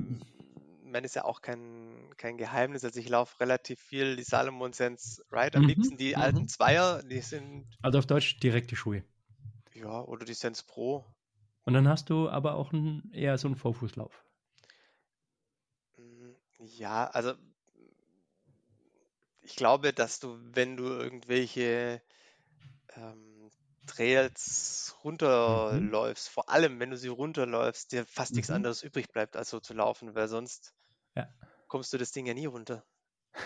man 0.83 1.05
ist 1.05 1.14
ja 1.14 1.24
auch 1.24 1.40
kein, 1.40 2.11
kein 2.16 2.37
Geheimnis. 2.37 2.85
Also 2.85 2.98
ich 2.98 3.09
laufe 3.09 3.38
relativ 3.38 3.79
viel 3.79 4.16
die 4.16 4.24
Salomon 4.24 4.72
Sense 4.72 5.22
Ride. 5.31 5.57
Am 5.57 5.62
mhm, 5.62 5.68
liebsten 5.68 5.96
die 5.98 6.16
mhm. 6.16 6.22
alten 6.22 6.48
Zweier, 6.48 7.00
die 7.05 7.20
sind. 7.20 7.66
Also 7.83 7.98
auf 7.98 8.07
Deutsch 8.07 8.40
direkte 8.40 8.74
Schuhe. 8.74 9.05
Ja, 9.74 10.00
oder 10.00 10.24
die 10.24 10.35
Sense 10.35 10.64
Pro. 10.66 11.05
Und 11.64 11.74
dann 11.74 11.87
hast 11.87 12.11
du 12.11 12.29
aber 12.29 12.55
auch 12.55 12.72
ein, 12.72 13.09
eher 13.12 13.38
so 13.38 13.46
einen 13.46 13.57
Vorfußlauf. 13.57 14.24
Mm, 15.96 16.33
ja, 16.59 17.07
also 17.07 17.34
ich 19.47 19.55
glaube, 19.57 19.92
dass 19.92 20.18
du, 20.18 20.38
wenn 20.40 20.76
du 20.76 20.84
irgendwelche 20.84 22.03
ähm, 22.97 23.51
Trails 23.86 24.92
mhm. 24.97 25.01
runterläufst, 25.05 26.28
mhm. 26.28 26.32
vor 26.32 26.49
allem 26.49 26.80
wenn 26.80 26.90
du 26.90 26.97
sie 26.97 27.09
runterläufst, 27.09 27.92
dir 27.92 28.05
fast 28.07 28.32
mhm. 28.32 28.36
nichts 28.36 28.51
anderes 28.51 28.82
übrig 28.82 29.09
bleibt, 29.12 29.36
als 29.36 29.51
so 29.51 29.61
zu 29.61 29.72
laufen, 29.72 30.14
weil 30.16 30.26
sonst 30.26 30.74
ja. 31.14 31.28
kommst 31.68 31.92
du 31.92 31.99
das 31.99 32.11
Ding 32.11 32.26
ja 32.26 32.34
nie 32.34 32.47
runter. 32.47 32.84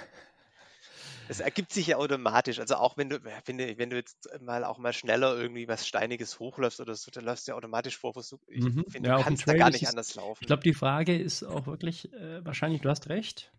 Es 1.28 1.38
ergibt 1.38 1.72
sich 1.72 1.86
ja 1.86 1.96
automatisch. 1.96 2.59
Also 2.59 2.74
auch 2.74 2.96
wenn 2.96 3.09
du, 3.09 3.22
wenn 3.22 3.57
du, 3.57 3.78
wenn 3.78 3.88
du 3.88 3.94
jetzt 3.94 4.28
mal 4.40 4.64
auch 4.64 4.78
mal 4.78 4.92
schneller 4.92 5.36
irgendwie 5.36 5.68
was 5.68 5.86
Steiniges 5.86 6.40
hochläufst 6.40 6.80
oder 6.80 6.96
so, 6.96 7.12
dann 7.12 7.24
läufst 7.24 7.46
du 7.46 7.53
ja 7.53 7.57
automatisch 7.57 7.96
vor. 7.96 8.12
Ich 8.48 8.64
mhm. 8.64 8.84
finde, 8.88 9.11
ja, 9.11 9.18
du 9.18 9.22
kannst 9.22 9.46
da 9.46 9.55
gar 9.55 9.70
nicht 9.70 9.82
ist, 9.82 9.90
anders 9.90 10.16
laufen. 10.16 10.38
Ich 10.40 10.48
glaube, 10.48 10.64
die 10.64 10.74
Frage 10.74 11.16
ist 11.16 11.44
auch 11.44 11.68
wirklich, 11.68 12.12
äh, 12.12 12.44
wahrscheinlich, 12.44 12.80
du 12.80 12.88
hast 12.88 13.09
recht, 13.09 13.53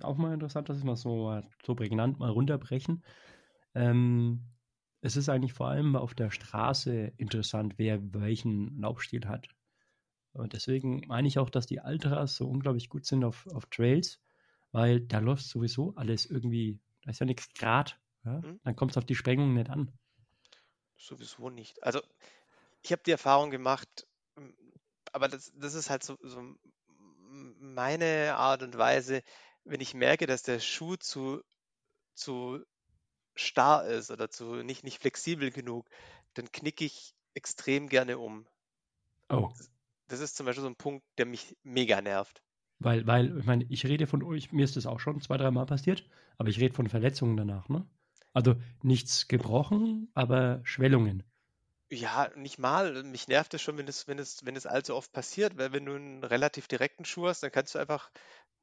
auch 0.00 0.16
mal 0.16 0.34
interessant, 0.34 0.68
dass 0.68 0.82
wir 0.82 0.92
es 0.92 1.02
so, 1.02 1.40
so 1.64 1.74
prägnant 1.74 2.18
mal 2.18 2.30
runterbrechen. 2.30 3.04
Ähm, 3.74 4.46
es 5.00 5.16
ist 5.16 5.28
eigentlich 5.28 5.52
vor 5.52 5.68
allem 5.68 5.96
auf 5.96 6.14
der 6.14 6.30
Straße 6.30 7.12
interessant, 7.16 7.74
wer 7.76 8.00
welchen 8.14 8.78
Laufstil 8.80 9.26
hat. 9.26 9.48
Und 10.32 10.54
deswegen 10.54 11.02
meine 11.08 11.28
ich 11.28 11.38
auch, 11.38 11.50
dass 11.50 11.66
die 11.66 11.80
Ultras 11.80 12.36
so 12.36 12.48
unglaublich 12.48 12.88
gut 12.88 13.04
sind 13.04 13.24
auf, 13.24 13.46
auf 13.48 13.66
Trails, 13.66 14.20
weil 14.70 15.00
da 15.00 15.18
läuft 15.18 15.44
sowieso 15.44 15.94
alles 15.96 16.24
irgendwie, 16.24 16.78
da 17.02 17.10
ist 17.10 17.20
ja 17.20 17.26
nichts 17.26 17.52
grad. 17.54 18.00
Ja? 18.24 18.40
Mhm. 18.40 18.60
Dann 18.64 18.76
kommt 18.76 18.92
es 18.92 18.96
auf 18.96 19.04
die 19.04 19.14
Sprengung 19.14 19.52
nicht 19.54 19.68
an. 19.68 19.92
Sowieso 20.96 21.50
nicht. 21.50 21.82
Also 21.82 22.00
ich 22.82 22.92
habe 22.92 23.02
die 23.04 23.10
Erfahrung 23.10 23.50
gemacht, 23.50 24.06
aber 25.12 25.28
das, 25.28 25.52
das 25.56 25.74
ist 25.74 25.90
halt 25.90 26.02
so, 26.02 26.16
so 26.22 26.54
meine 27.58 28.34
Art 28.36 28.62
und 28.62 28.78
Weise, 28.78 29.22
wenn 29.64 29.80
ich 29.80 29.94
merke, 29.94 30.26
dass 30.26 30.42
der 30.42 30.60
Schuh 30.60 30.96
zu, 30.96 31.42
zu 32.14 32.64
starr 33.34 33.86
ist 33.86 34.10
oder 34.10 34.30
zu 34.30 34.62
nicht, 34.62 34.84
nicht 34.84 35.00
flexibel 35.00 35.50
genug, 35.50 35.88
dann 36.34 36.50
knicke 36.52 36.84
ich 36.84 37.14
extrem 37.34 37.88
gerne 37.88 38.18
um. 38.18 38.46
Oh. 39.28 39.50
Das 40.08 40.20
ist 40.20 40.36
zum 40.36 40.46
Beispiel 40.46 40.62
so 40.62 40.68
ein 40.68 40.76
Punkt, 40.76 41.04
der 41.18 41.26
mich 41.26 41.56
mega 41.62 42.00
nervt. 42.00 42.42
Weil, 42.78 43.06
weil, 43.06 43.38
ich 43.38 43.46
meine, 43.46 43.64
ich 43.68 43.86
rede 43.86 44.06
von 44.06 44.22
euch, 44.22 44.52
mir 44.52 44.64
ist 44.64 44.76
das 44.76 44.86
auch 44.86 44.98
schon 44.98 45.20
zwei, 45.20 45.36
dreimal 45.36 45.66
passiert, 45.66 46.04
aber 46.36 46.48
ich 46.48 46.58
rede 46.58 46.74
von 46.74 46.88
Verletzungen 46.88 47.36
danach, 47.36 47.68
ne? 47.68 47.86
Also 48.32 48.56
nichts 48.82 49.28
gebrochen, 49.28 50.10
aber 50.14 50.60
Schwellungen. 50.64 51.22
Ja, 51.90 52.30
nicht 52.36 52.58
mal. 52.58 53.02
Mich 53.02 53.28
nervt 53.28 53.52
es 53.52 53.60
schon, 53.60 53.76
wenn 53.76 53.86
es, 53.86 54.08
wenn 54.08 54.18
es, 54.18 54.46
wenn 54.46 54.56
es 54.56 54.66
allzu 54.66 54.96
oft 54.96 55.12
passiert, 55.12 55.58
weil 55.58 55.72
wenn 55.72 55.84
du 55.84 55.94
einen 55.94 56.24
relativ 56.24 56.66
direkten 56.66 57.04
Schuh 57.04 57.28
hast, 57.28 57.42
dann 57.42 57.52
kannst 57.52 57.74
du 57.74 57.78
einfach 57.78 58.10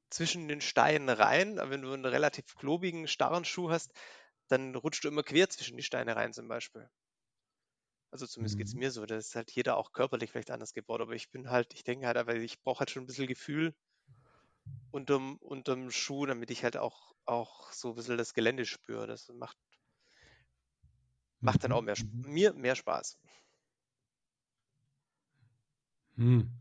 zwischen 0.10 0.48
den 0.48 0.62
Steinen 0.62 1.10
rein. 1.10 1.60
Aber 1.60 1.72
wenn 1.72 1.82
du 1.82 1.92
einen 1.92 2.06
relativ 2.06 2.56
klobigen, 2.56 3.08
starren 3.08 3.46
Schuh 3.46 3.70
hast, 3.70 3.92
dann 4.48 4.76
rutscht 4.76 5.04
du 5.04 5.08
immer 5.08 5.24
quer 5.24 5.50
zwischen 5.50 5.78
die 5.78 5.84
Steine 5.84 6.16
rein 6.16 6.34
zum 6.34 6.48
Beispiel. 6.48 6.90
Also 8.12 8.26
zumindest 8.26 8.58
geht 8.58 8.68
es 8.68 8.74
mhm. 8.74 8.80
mir 8.80 8.92
so. 8.92 9.06
Da 9.06 9.18
ist 9.18 9.36
halt 9.36 9.52
jeder 9.52 9.78
auch 9.78 9.92
körperlich 9.92 10.32
vielleicht 10.32 10.52
anders 10.52 10.74
gebaut. 10.74 11.02
Aber 11.02 11.14
ich 11.14 11.30
bin 11.30 11.50
halt, 11.50 11.74
ich 11.74 11.84
denke 11.84 12.08
halt, 12.08 12.18
aber 12.18 12.36
ich 12.36 12.62
brauche 12.62 12.80
halt 12.80 12.90
schon 12.90 13.04
ein 13.04 13.08
bisschen 13.08 13.28
Gefühl 13.28 13.76
unterm, 14.92 15.38
unterm 15.38 15.92
Schuh, 15.92 16.26
damit 16.26 16.50
ich 16.52 16.64
halt 16.64 16.78
auch, 16.78 17.14
auch 17.26 17.72
so 17.72 17.90
ein 17.90 17.96
bisschen 17.96 18.18
das 18.18 18.34
Gelände 18.34 18.66
spüre. 18.66 19.06
Das 19.06 19.30
macht 19.30 19.58
Macht 21.42 21.64
dann 21.64 21.72
auch 21.72 21.82
mehr, 21.82 21.96
mhm. 21.98 22.34
mir 22.34 22.54
mehr 22.54 22.76
Spaß. 22.76 23.18
Hm. 26.16 26.59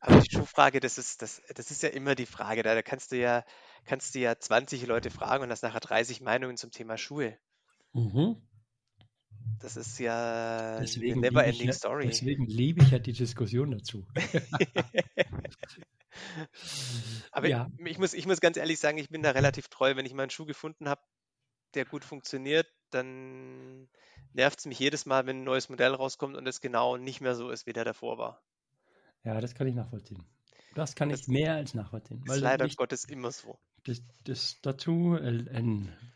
Aber 0.00 0.20
die 0.20 0.30
Schuhfrage, 0.30 0.80
das 0.80 0.98
ist, 0.98 1.22
das, 1.22 1.42
das 1.54 1.70
ist 1.70 1.82
ja 1.82 1.88
immer 1.88 2.14
die 2.14 2.26
Frage. 2.26 2.62
Da, 2.62 2.74
da 2.74 2.82
kannst 2.82 3.12
du 3.12 3.16
ja, 3.16 3.44
kannst 3.84 4.14
du 4.14 4.20
ja 4.20 4.38
20 4.38 4.86
Leute 4.86 5.10
fragen 5.10 5.42
und 5.42 5.50
hast 5.50 5.62
nachher 5.62 5.80
30 5.80 6.20
Meinungen 6.20 6.56
zum 6.56 6.70
Thema 6.70 6.96
Schuhe. 6.96 7.36
Mhm. 7.92 8.40
Das 9.60 9.76
ist 9.76 9.98
ja 9.98 10.78
deswegen 10.78 11.14
eine 11.14 11.22
never-ending 11.22 11.66
ja, 11.66 11.72
Story. 11.72 12.06
Deswegen 12.06 12.46
liebe 12.46 12.82
ich 12.82 12.90
ja 12.90 13.00
die 13.00 13.12
Diskussion 13.12 13.72
dazu. 13.72 14.06
Aber 17.32 17.48
ja. 17.48 17.68
ich, 17.84 17.98
muss, 17.98 18.14
ich 18.14 18.26
muss 18.26 18.40
ganz 18.40 18.56
ehrlich 18.56 18.78
sagen, 18.78 18.98
ich 18.98 19.08
bin 19.08 19.22
da 19.22 19.32
relativ 19.32 19.68
treu. 19.68 19.96
Wenn 19.96 20.06
ich 20.06 20.14
mal 20.14 20.22
einen 20.22 20.30
Schuh 20.30 20.46
gefunden 20.46 20.88
habe, 20.88 21.00
der 21.74 21.84
gut 21.84 22.04
funktioniert, 22.04 22.68
dann 22.90 23.88
nervt 24.32 24.60
es 24.60 24.66
mich 24.66 24.78
jedes 24.78 25.06
Mal, 25.06 25.26
wenn 25.26 25.40
ein 25.40 25.44
neues 25.44 25.68
Modell 25.68 25.94
rauskommt 25.94 26.36
und 26.36 26.46
es 26.46 26.60
genau 26.60 26.96
nicht 26.96 27.20
mehr 27.20 27.34
so 27.34 27.50
ist, 27.50 27.66
wie 27.66 27.72
der 27.72 27.84
davor 27.84 28.18
war. 28.18 28.42
Ja, 29.24 29.40
das 29.40 29.54
kann 29.54 29.66
ich 29.66 29.74
nachvollziehen. 29.74 30.24
Das 30.74 30.94
kann 30.94 31.08
das 31.08 31.22
ich 31.22 31.28
mehr 31.28 31.54
als 31.54 31.74
nachvollziehen. 31.74 32.22
Ist 32.24 32.40
leider 32.40 32.64
ich, 32.66 32.76
Gottes 32.76 33.04
immer 33.04 33.32
so. 33.32 33.58
Das, 33.84 34.02
das 34.24 34.60
dazu, 34.62 35.16
äh, 35.16 35.38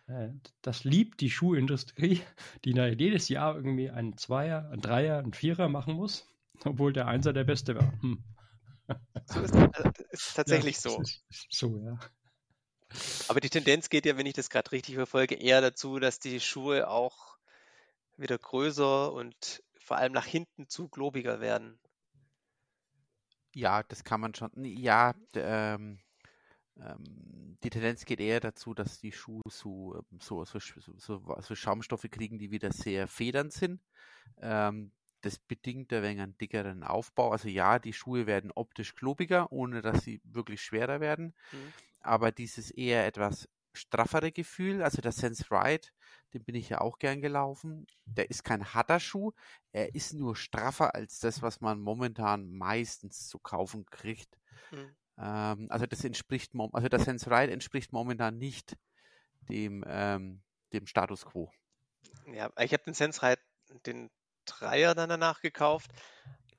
äh, 0.06 0.30
das 0.60 0.84
liebt 0.84 1.20
die 1.20 1.30
Schuhindustrie, 1.30 2.20
die 2.64 2.74
da 2.74 2.86
jedes 2.86 3.28
Jahr 3.28 3.56
irgendwie 3.56 3.90
einen 3.90 4.16
Zweier, 4.16 4.68
einen 4.70 4.82
Dreier, 4.82 5.18
einen 5.18 5.32
Vierer 5.32 5.68
machen 5.68 5.94
muss, 5.94 6.28
obwohl 6.64 6.92
der 6.92 7.06
Einser 7.06 7.32
der 7.32 7.44
Beste 7.44 7.74
war. 7.74 7.92
Hm. 8.02 8.22
So 9.26 9.40
ist, 9.40 9.54
also, 9.54 9.90
ist 10.10 10.34
tatsächlich 10.34 10.76
ja, 10.76 10.90
so. 10.90 11.00
Ist 11.00 11.24
so, 11.50 11.78
ja. 11.78 11.98
Aber 13.28 13.40
die 13.40 13.48
Tendenz 13.48 13.88
geht 13.88 14.06
ja, 14.06 14.16
wenn 14.16 14.26
ich 14.26 14.34
das 14.34 14.50
gerade 14.50 14.70
richtig 14.72 14.96
verfolge, 14.96 15.34
eher 15.34 15.60
dazu, 15.60 15.98
dass 15.98 16.18
die 16.18 16.40
Schuhe 16.40 16.88
auch 16.88 17.38
wieder 18.16 18.38
größer 18.38 19.12
und 19.12 19.62
vor 19.78 19.96
allem 19.96 20.12
nach 20.12 20.26
hinten 20.26 20.68
zu 20.68 20.88
globiger 20.88 21.40
werden. 21.40 21.78
Ja, 23.54 23.82
das 23.82 24.04
kann 24.04 24.20
man 24.20 24.34
schon. 24.34 24.50
Ja, 24.64 25.14
ähm, 25.34 25.98
ähm, 26.78 27.58
die 27.62 27.70
Tendenz 27.70 28.04
geht 28.04 28.20
eher 28.20 28.40
dazu, 28.40 28.74
dass 28.74 28.98
die 28.98 29.12
Schuhe 29.12 29.42
so, 29.48 29.96
ähm, 29.96 30.18
so, 30.20 30.44
so, 30.44 30.58
so, 30.58 31.36
so 31.40 31.54
Schaumstoffe 31.54 32.08
kriegen, 32.10 32.38
die 32.38 32.50
wieder 32.50 32.72
sehr 32.72 33.08
federnd 33.08 33.52
sind. 33.52 33.80
Ähm, 34.40 34.92
das 35.20 35.38
bedingt 35.38 35.92
ein 35.92 36.02
wenig 36.02 36.20
einen 36.20 36.38
dickeren 36.38 36.82
Aufbau. 36.82 37.30
Also 37.30 37.48
ja, 37.48 37.78
die 37.78 37.92
Schuhe 37.92 38.26
werden 38.26 38.50
optisch 38.54 38.94
klobiger, 38.94 39.52
ohne 39.52 39.82
dass 39.82 40.02
sie 40.02 40.20
wirklich 40.24 40.62
schwerer 40.62 41.00
werden. 41.00 41.34
Mhm 41.52 41.72
aber 42.02 42.32
dieses 42.32 42.70
eher 42.70 43.06
etwas 43.06 43.48
straffere 43.72 44.32
Gefühl, 44.32 44.82
also 44.82 45.00
der 45.00 45.12
Sense 45.12 45.44
Ride, 45.50 45.88
den 46.34 46.44
bin 46.44 46.54
ich 46.54 46.68
ja 46.68 46.80
auch 46.80 46.98
gern 46.98 47.20
gelaufen. 47.20 47.86
Der 48.04 48.30
ist 48.30 48.44
kein 48.44 48.74
harter 48.74 49.00
Schuh, 49.00 49.32
er 49.72 49.94
ist 49.94 50.14
nur 50.14 50.36
straffer 50.36 50.94
als 50.94 51.20
das, 51.20 51.42
was 51.42 51.60
man 51.60 51.80
momentan 51.80 52.50
meistens 52.50 53.28
zu 53.28 53.38
kaufen 53.38 53.86
kriegt. 53.86 54.38
Mhm. 54.70 54.96
Ähm, 55.18 55.66
also 55.70 55.86
das 55.86 56.04
entspricht, 56.04 56.52
also 56.72 56.88
der 56.88 57.00
Sense 57.00 57.30
Ride 57.30 57.52
entspricht 57.52 57.92
momentan 57.92 58.38
nicht 58.38 58.76
dem, 59.48 59.84
ähm, 59.86 60.42
dem 60.72 60.86
Status 60.86 61.24
Quo. 61.24 61.50
Ja, 62.26 62.50
ich 62.58 62.72
habe 62.72 62.84
den 62.84 62.94
Sense 62.94 63.22
Ride, 63.22 63.40
den 63.86 64.10
Dreier 64.44 64.94
dann 64.94 65.08
danach 65.08 65.40
gekauft 65.40 65.90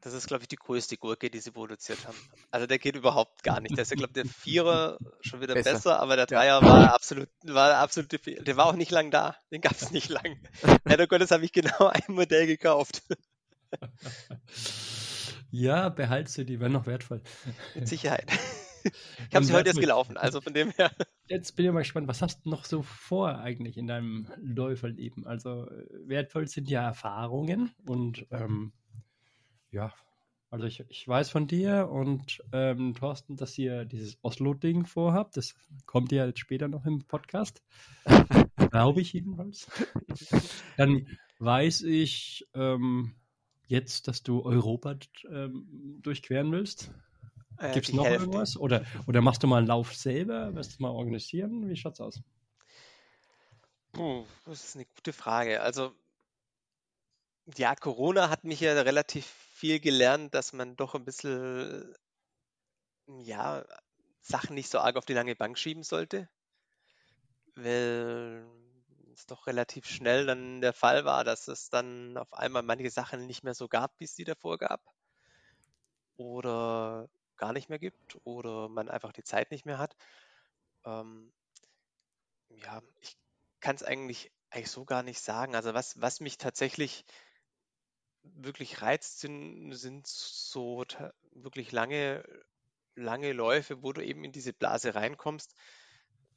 das 0.03 0.13
ist, 0.13 0.27
glaube 0.27 0.43
ich, 0.43 0.49
die 0.49 0.57
größte 0.57 0.97
Gurke, 0.97 1.29
die 1.29 1.39
sie 1.39 1.51
produziert 1.51 2.05
haben. 2.05 2.17
Also 2.51 2.67
der 2.67 2.77
geht 2.77 2.97
überhaupt 2.97 3.41
gar 3.41 3.61
nicht. 3.61 3.77
Der 3.77 3.83
ist 3.83 3.91
ja, 3.91 3.95
glaube 3.95 4.11
ich, 4.13 4.23
der 4.23 4.25
Vierer 4.25 4.97
schon 5.21 5.39
wieder 5.39 5.53
besser, 5.53 5.73
besser 5.73 5.99
aber 6.01 6.17
der 6.17 6.25
Dreier 6.25 6.61
ja. 6.61 6.67
war 6.67 6.93
absolut, 6.93 7.29
war 7.43 7.75
absolut, 7.75 8.11
der 8.11 8.57
war 8.57 8.65
auch 8.65 8.75
nicht 8.75 8.91
lang 8.91 9.11
da. 9.11 9.37
Den 9.49 9.61
gab 9.61 9.71
es 9.73 9.91
nicht 9.91 10.09
lang. 10.09 10.37
Leider 10.83 11.07
Gottes 11.07 11.31
habe 11.31 11.45
ich 11.45 11.53
genau 11.53 11.87
ein 11.87 12.03
Modell 12.13 12.47
gekauft. 12.47 13.01
Ja, 15.51 15.87
behaltst 15.87 16.37
du, 16.37 16.43
die 16.43 16.59
werden 16.59 16.73
noch 16.73 16.85
wertvoll. 16.85 17.21
Mit 17.75 17.87
Sicherheit. 17.87 18.29
Ich 19.29 19.33
habe 19.33 19.45
sie 19.45 19.53
heute 19.53 19.69
erst 19.69 19.79
gelaufen, 19.79 20.17
also 20.17 20.41
von 20.41 20.53
dem 20.53 20.71
her. 20.71 20.91
Jetzt 21.27 21.55
bin 21.55 21.65
ich 21.65 21.71
mal 21.71 21.79
gespannt, 21.79 22.09
was 22.09 22.21
hast 22.21 22.45
du 22.45 22.49
noch 22.49 22.65
so 22.65 22.81
vor 22.81 23.39
eigentlich 23.39 23.77
in 23.77 23.87
deinem 23.87 24.27
Läuferleben? 24.35 25.25
Also 25.25 25.69
wertvoll 26.05 26.49
sind 26.49 26.69
ja 26.69 26.83
Erfahrungen 26.87 27.71
und 27.85 28.27
ähm, 28.29 28.73
ja, 29.73 29.93
also 30.53 30.67
ich, 30.67 30.85
ich 30.87 31.07
weiß 31.07 31.31
von 31.31 31.47
dir 31.47 31.89
und 31.89 32.43
ähm, 32.51 32.93
Thorsten, 32.93 33.37
dass 33.37 33.57
ihr 33.57 33.85
dieses 33.85 34.19
Oslo-Ding 34.21 34.85
vorhabt. 34.85 35.35
Das 35.35 35.55
kommt 35.87 36.11
ja 36.11 36.27
jetzt 36.27 36.39
später 36.39 36.67
noch 36.67 36.85
im 36.85 36.99
Podcast. 37.07 37.63
Glaube 38.69 39.01
ich 39.01 39.13
jedenfalls. 39.13 39.67
Dann 40.77 41.07
weiß 41.39 41.81
ich 41.81 42.47
ähm, 42.53 43.15
jetzt, 43.65 44.07
dass 44.07 44.21
du 44.21 44.43
Europa 44.43 44.95
ähm, 45.27 45.97
durchqueren 46.03 46.51
willst. 46.51 46.91
Äh, 47.57 47.73
Gibt 47.73 47.87
es 47.87 47.93
noch 47.95 48.05
Hälfte. 48.05 48.25
irgendwas? 48.25 48.55
Oder, 48.55 48.85
oder 49.07 49.21
machst 49.21 49.41
du 49.41 49.47
mal 49.47 49.57
einen 49.57 49.67
Lauf 49.67 49.95
selber? 49.95 50.53
Wirst 50.53 50.77
du 50.77 50.83
mal 50.83 50.91
organisieren? 50.91 51.67
Wie 51.67 51.75
schaut's 51.75 51.99
aus? 51.99 52.21
Puh, 53.91 54.23
das 54.45 54.65
ist 54.65 54.75
eine 54.75 54.85
gute 54.85 55.13
Frage. 55.13 55.61
Also, 55.61 55.95
ja, 57.57 57.73
Corona 57.75 58.29
hat 58.29 58.43
mich 58.43 58.59
ja 58.59 58.73
relativ 58.79 59.42
viel 59.63 59.79
gelernt, 59.79 60.35
dass 60.35 60.51
man 60.51 60.75
doch 60.75 60.93
ein 60.93 61.05
bisschen, 61.05 61.95
ja, 63.07 63.63
Sachen 64.19 64.55
nicht 64.55 64.69
so 64.69 64.79
arg 64.79 64.97
auf 64.97 65.05
die 65.05 65.13
lange 65.13 65.37
Bank 65.37 65.57
schieben 65.57 65.83
sollte. 65.83 66.29
Weil 67.55 68.45
es 69.13 69.25
doch 69.25 69.47
relativ 69.47 69.87
schnell 69.87 70.25
dann 70.25 70.59
der 70.59 70.73
Fall 70.73 71.05
war, 71.05 71.23
dass 71.23 71.47
es 71.47 71.69
dann 71.69 72.17
auf 72.17 72.33
einmal 72.33 72.61
manche 72.61 72.89
Sachen 72.89 73.25
nicht 73.25 73.45
mehr 73.45 73.53
so 73.53 73.69
gab, 73.69 73.97
wie 74.01 74.03
es 74.03 74.17
sie 74.17 74.25
davor 74.25 74.57
gab. 74.57 74.81
Oder 76.17 77.07
gar 77.37 77.53
nicht 77.53 77.69
mehr 77.69 77.79
gibt. 77.79 78.17
Oder 78.25 78.67
man 78.67 78.89
einfach 78.89 79.13
die 79.13 79.23
Zeit 79.23 79.49
nicht 79.49 79.65
mehr 79.65 79.77
hat. 79.77 79.95
Ähm, 80.83 81.31
ja, 82.49 82.81
ich 82.99 83.15
kann 83.61 83.77
es 83.77 83.83
eigentlich, 83.83 84.29
eigentlich 84.49 84.71
so 84.71 84.83
gar 84.83 85.03
nicht 85.03 85.21
sagen. 85.21 85.55
Also 85.55 85.73
was, 85.73 86.01
was 86.01 86.19
mich 86.19 86.37
tatsächlich 86.37 87.05
wirklich 88.23 88.81
reizt, 88.81 89.19
sind, 89.19 89.71
sind 89.73 90.07
so 90.07 90.83
wirklich 91.33 91.71
lange, 91.71 92.23
lange 92.95 93.33
Läufe, 93.33 93.83
wo 93.83 93.93
du 93.93 94.01
eben 94.03 94.23
in 94.23 94.31
diese 94.31 94.53
Blase 94.53 94.95
reinkommst. 94.95 95.55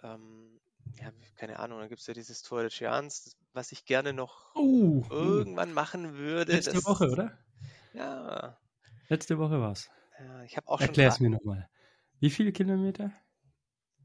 Ähm, 0.02 0.60
ja, 1.00 1.10
keine 1.36 1.58
Ahnung, 1.58 1.80
dann 1.80 1.88
gibt 1.88 2.00
es 2.00 2.06
ja 2.06 2.14
dieses 2.14 2.42
Tor 2.42 2.62
des 2.62 2.76
Giants, 2.76 3.36
was 3.52 3.72
ich 3.72 3.84
gerne 3.84 4.12
noch 4.12 4.54
uh, 4.54 5.04
irgendwann 5.10 5.72
machen 5.72 6.14
würde. 6.14 6.52
Letzte 6.52 6.74
das, 6.74 6.86
Woche, 6.86 7.10
oder? 7.10 7.38
Ja. 7.92 8.58
Letzte 9.08 9.38
Woche 9.38 9.60
war 9.60 9.72
es. 9.72 9.90
Ja, 10.18 10.42
ich 10.44 10.56
habe 10.56 10.68
auch 10.68 10.80
Erklär 10.80 11.08
es 11.08 11.20
mir 11.20 11.30
nochmal. 11.30 11.68
Wie 12.20 12.30
viele 12.30 12.52
Kilometer? 12.52 13.12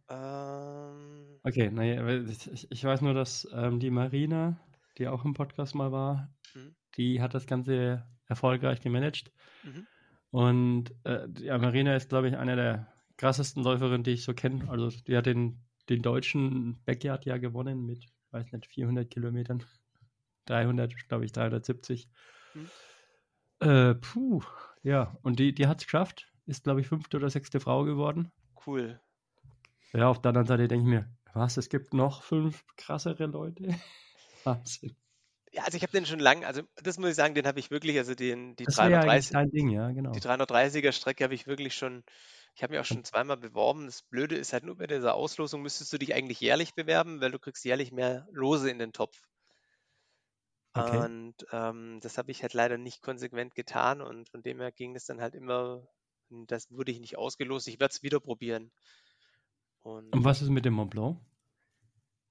Ähm, 0.10 1.40
okay, 1.44 1.72
naja, 1.72 2.06
ich, 2.08 2.70
ich, 2.70 2.84
weiß 2.84 3.02
nur, 3.02 3.14
dass 3.14 3.48
ähm, 3.54 3.80
die 3.80 3.90
Marina, 3.90 4.60
die 4.98 5.08
auch 5.08 5.24
im 5.24 5.34
Podcast 5.34 5.74
mal 5.74 5.92
war, 5.92 6.30
hm? 6.54 6.76
die 6.98 7.22
hat 7.22 7.34
das 7.34 7.48
Ganze 7.48 8.06
erfolgreich 8.26 8.82
gemanagt. 8.82 9.32
Mhm. 9.64 9.88
Und 10.32 10.96
äh, 11.04 11.28
ja, 11.40 11.58
Marina 11.58 11.96
ist, 11.96 12.10
glaube 12.10 12.30
ich, 12.30 12.38
einer 12.38 12.56
der 12.56 12.94
krassesten 13.18 13.64
Läuferin, 13.64 14.04
die 14.04 14.12
ich 14.12 14.24
so 14.24 14.34
kenne. 14.34 14.70
Also 14.70 14.90
die 14.90 15.16
hat 15.16 15.26
den, 15.26 15.64
den 15.90 16.02
deutschen 16.02 16.82
Backyard 16.86 17.26
ja 17.26 17.38
gewonnen 17.38 17.86
mit, 17.86 18.06
weiß 18.32 18.52
nicht, 18.52 18.68
400 18.68 19.10
Kilometern. 19.10 19.64
300, 20.46 20.96
glaube 21.08 21.26
ich, 21.26 21.32
370. 21.34 22.10
Hm. 22.54 22.70
Äh, 23.60 23.96
puh, 23.96 24.42
ja, 24.82 25.16
und 25.22 25.38
die, 25.40 25.54
die 25.54 25.68
hat 25.68 25.80
es 25.82 25.86
geschafft. 25.86 26.32
Ist, 26.48 26.64
glaube 26.64 26.82
ich, 26.82 26.88
fünfte 26.88 27.18
oder 27.18 27.30
sechste 27.30 27.60
Frau 27.60 27.84
geworden. 27.84 28.32
Cool. 28.66 29.00
Ja, 29.94 30.08
auf 30.08 30.22
der 30.22 30.30
anderen 30.30 30.48
Seite 30.48 30.68
denke 30.68 30.86
ich 30.86 30.90
mir, 30.90 31.10
was, 31.34 31.58
es 31.58 31.70
gibt 31.70 31.94
noch 31.94 32.24
fünf 32.24 32.66
krassere 32.78 33.26
Leute? 33.28 33.76
Wahnsinn. 34.44 34.96
Ja, 35.54 35.64
also 35.64 35.76
ich 35.76 35.84
habe 35.84 35.92
den 35.92 36.06
schon 36.06 36.20
lang, 36.20 36.46
also 36.46 36.62
das 36.82 36.98
muss 36.98 37.10
ich 37.10 37.16
sagen, 37.16 37.36
den 37.36 37.46
habe 37.46 37.60
ich 37.60 37.72
wirklich, 37.72 37.98
also 37.98 38.16
den, 38.16 38.56
die 38.56 38.64
das 38.64 38.76
330, 38.76 39.32
ja 39.34 39.46
Ding, 39.46 39.70
ja, 39.70 39.92
genau. 39.92 40.12
Die 40.12 40.22
330er 40.22 40.94
Strecke 40.94 41.26
habe 41.26 41.34
ich 41.34 41.46
wirklich 41.46 41.76
schon, 41.76 42.04
ich 42.56 42.64
habe 42.64 42.72
mich 42.72 42.80
auch 42.80 42.86
schon 42.86 43.04
zweimal 43.04 43.38
beworben. 43.38 43.86
Das 43.86 44.02
Blöde 44.04 44.38
ist 44.38 44.54
halt 44.54 44.64
nur 44.64 44.78
bei 44.78 44.88
dieser 44.88 45.14
Auslosung 45.14 45.62
müsstest 45.62 45.92
du 45.92 45.98
dich 45.98 46.14
eigentlich 46.14 46.40
jährlich 46.40 46.74
bewerben, 46.74 47.20
weil 47.20 47.32
du 47.32 47.40
kriegst 47.40 47.66
jährlich 47.66 47.92
mehr 47.92 48.28
Lose 48.32 48.70
in 48.70 48.80
den 48.80 48.94
Topf. 48.94 49.28
Okay. 50.74 50.98
Und 51.06 51.36
ähm, 51.52 52.00
das 52.02 52.18
habe 52.18 52.32
ich 52.32 52.44
halt 52.44 52.54
leider 52.54 52.78
nicht 52.78 53.02
konsequent 53.02 53.54
getan 53.54 54.02
und 54.02 54.30
von 54.30 54.42
dem 54.42 54.62
her 54.62 54.72
ging 54.72 54.96
es 54.96 55.06
dann 55.06 55.20
halt 55.20 55.36
immer, 55.36 55.86
das 56.30 56.72
wurde 56.72 56.94
ich 56.94 57.02
nicht 57.02 57.18
ausgelost. 57.18 57.68
Ich 57.68 57.80
werde 57.82 57.92
es 57.92 58.04
wieder 58.04 58.22
probieren. 58.22 58.72
Und, 59.82 60.16
und, 60.16 60.24
was 60.24 60.42
ist 60.42 60.50
mit 60.50 60.64
dem 60.64 60.76
Mont 60.76 60.92
Blanc? 60.92 61.20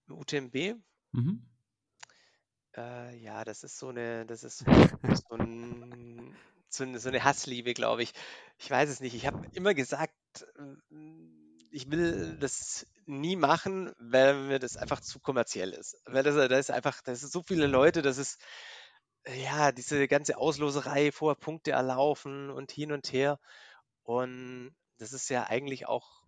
UTMB? 0.08 0.80
Mhm. 1.12 1.46
Äh, 2.76 3.16
ja, 3.18 3.44
das 3.44 3.64
ist 3.64 3.78
so 3.78 3.88
eine, 3.88 4.26
das 4.26 4.44
ist 4.44 4.58
so, 4.58 4.64
so, 5.28 5.36
ein, 5.36 6.36
so, 6.68 6.84
eine, 6.84 6.98
so 6.98 7.08
eine 7.08 7.24
Hassliebe, 7.24 7.74
glaube 7.74 8.02
ich. 8.02 8.12
Ich 8.58 8.70
weiß 8.70 8.88
es 8.88 9.00
nicht. 9.00 9.14
Ich 9.14 9.26
habe 9.26 9.46
immer 9.52 9.74
gesagt, 9.74 10.14
ich 11.70 11.90
will 11.90 12.36
das 12.38 12.86
nie 13.06 13.36
machen, 13.36 13.92
weil 13.98 14.34
mir 14.34 14.58
das 14.58 14.76
einfach 14.76 15.00
zu 15.00 15.18
kommerziell 15.20 15.70
ist. 15.70 16.00
Weil 16.06 16.22
das, 16.22 16.34
das 16.34 16.58
ist 16.58 16.70
einfach, 16.70 17.00
das 17.02 17.20
sind 17.20 17.32
so 17.32 17.42
viele 17.42 17.66
Leute, 17.66 18.02
das 18.02 18.18
ist 18.18 18.40
ja 19.26 19.72
diese 19.72 20.06
ganze 20.08 20.38
Ausloserei 20.38 21.12
vor 21.12 21.34
Punkte 21.36 21.72
erlaufen 21.72 22.50
und 22.50 22.70
hin 22.72 22.92
und 22.92 23.12
her. 23.12 23.38
Und 24.02 24.74
das 24.98 25.12
ist 25.12 25.28
ja 25.28 25.44
eigentlich 25.48 25.86
auch. 25.86 26.22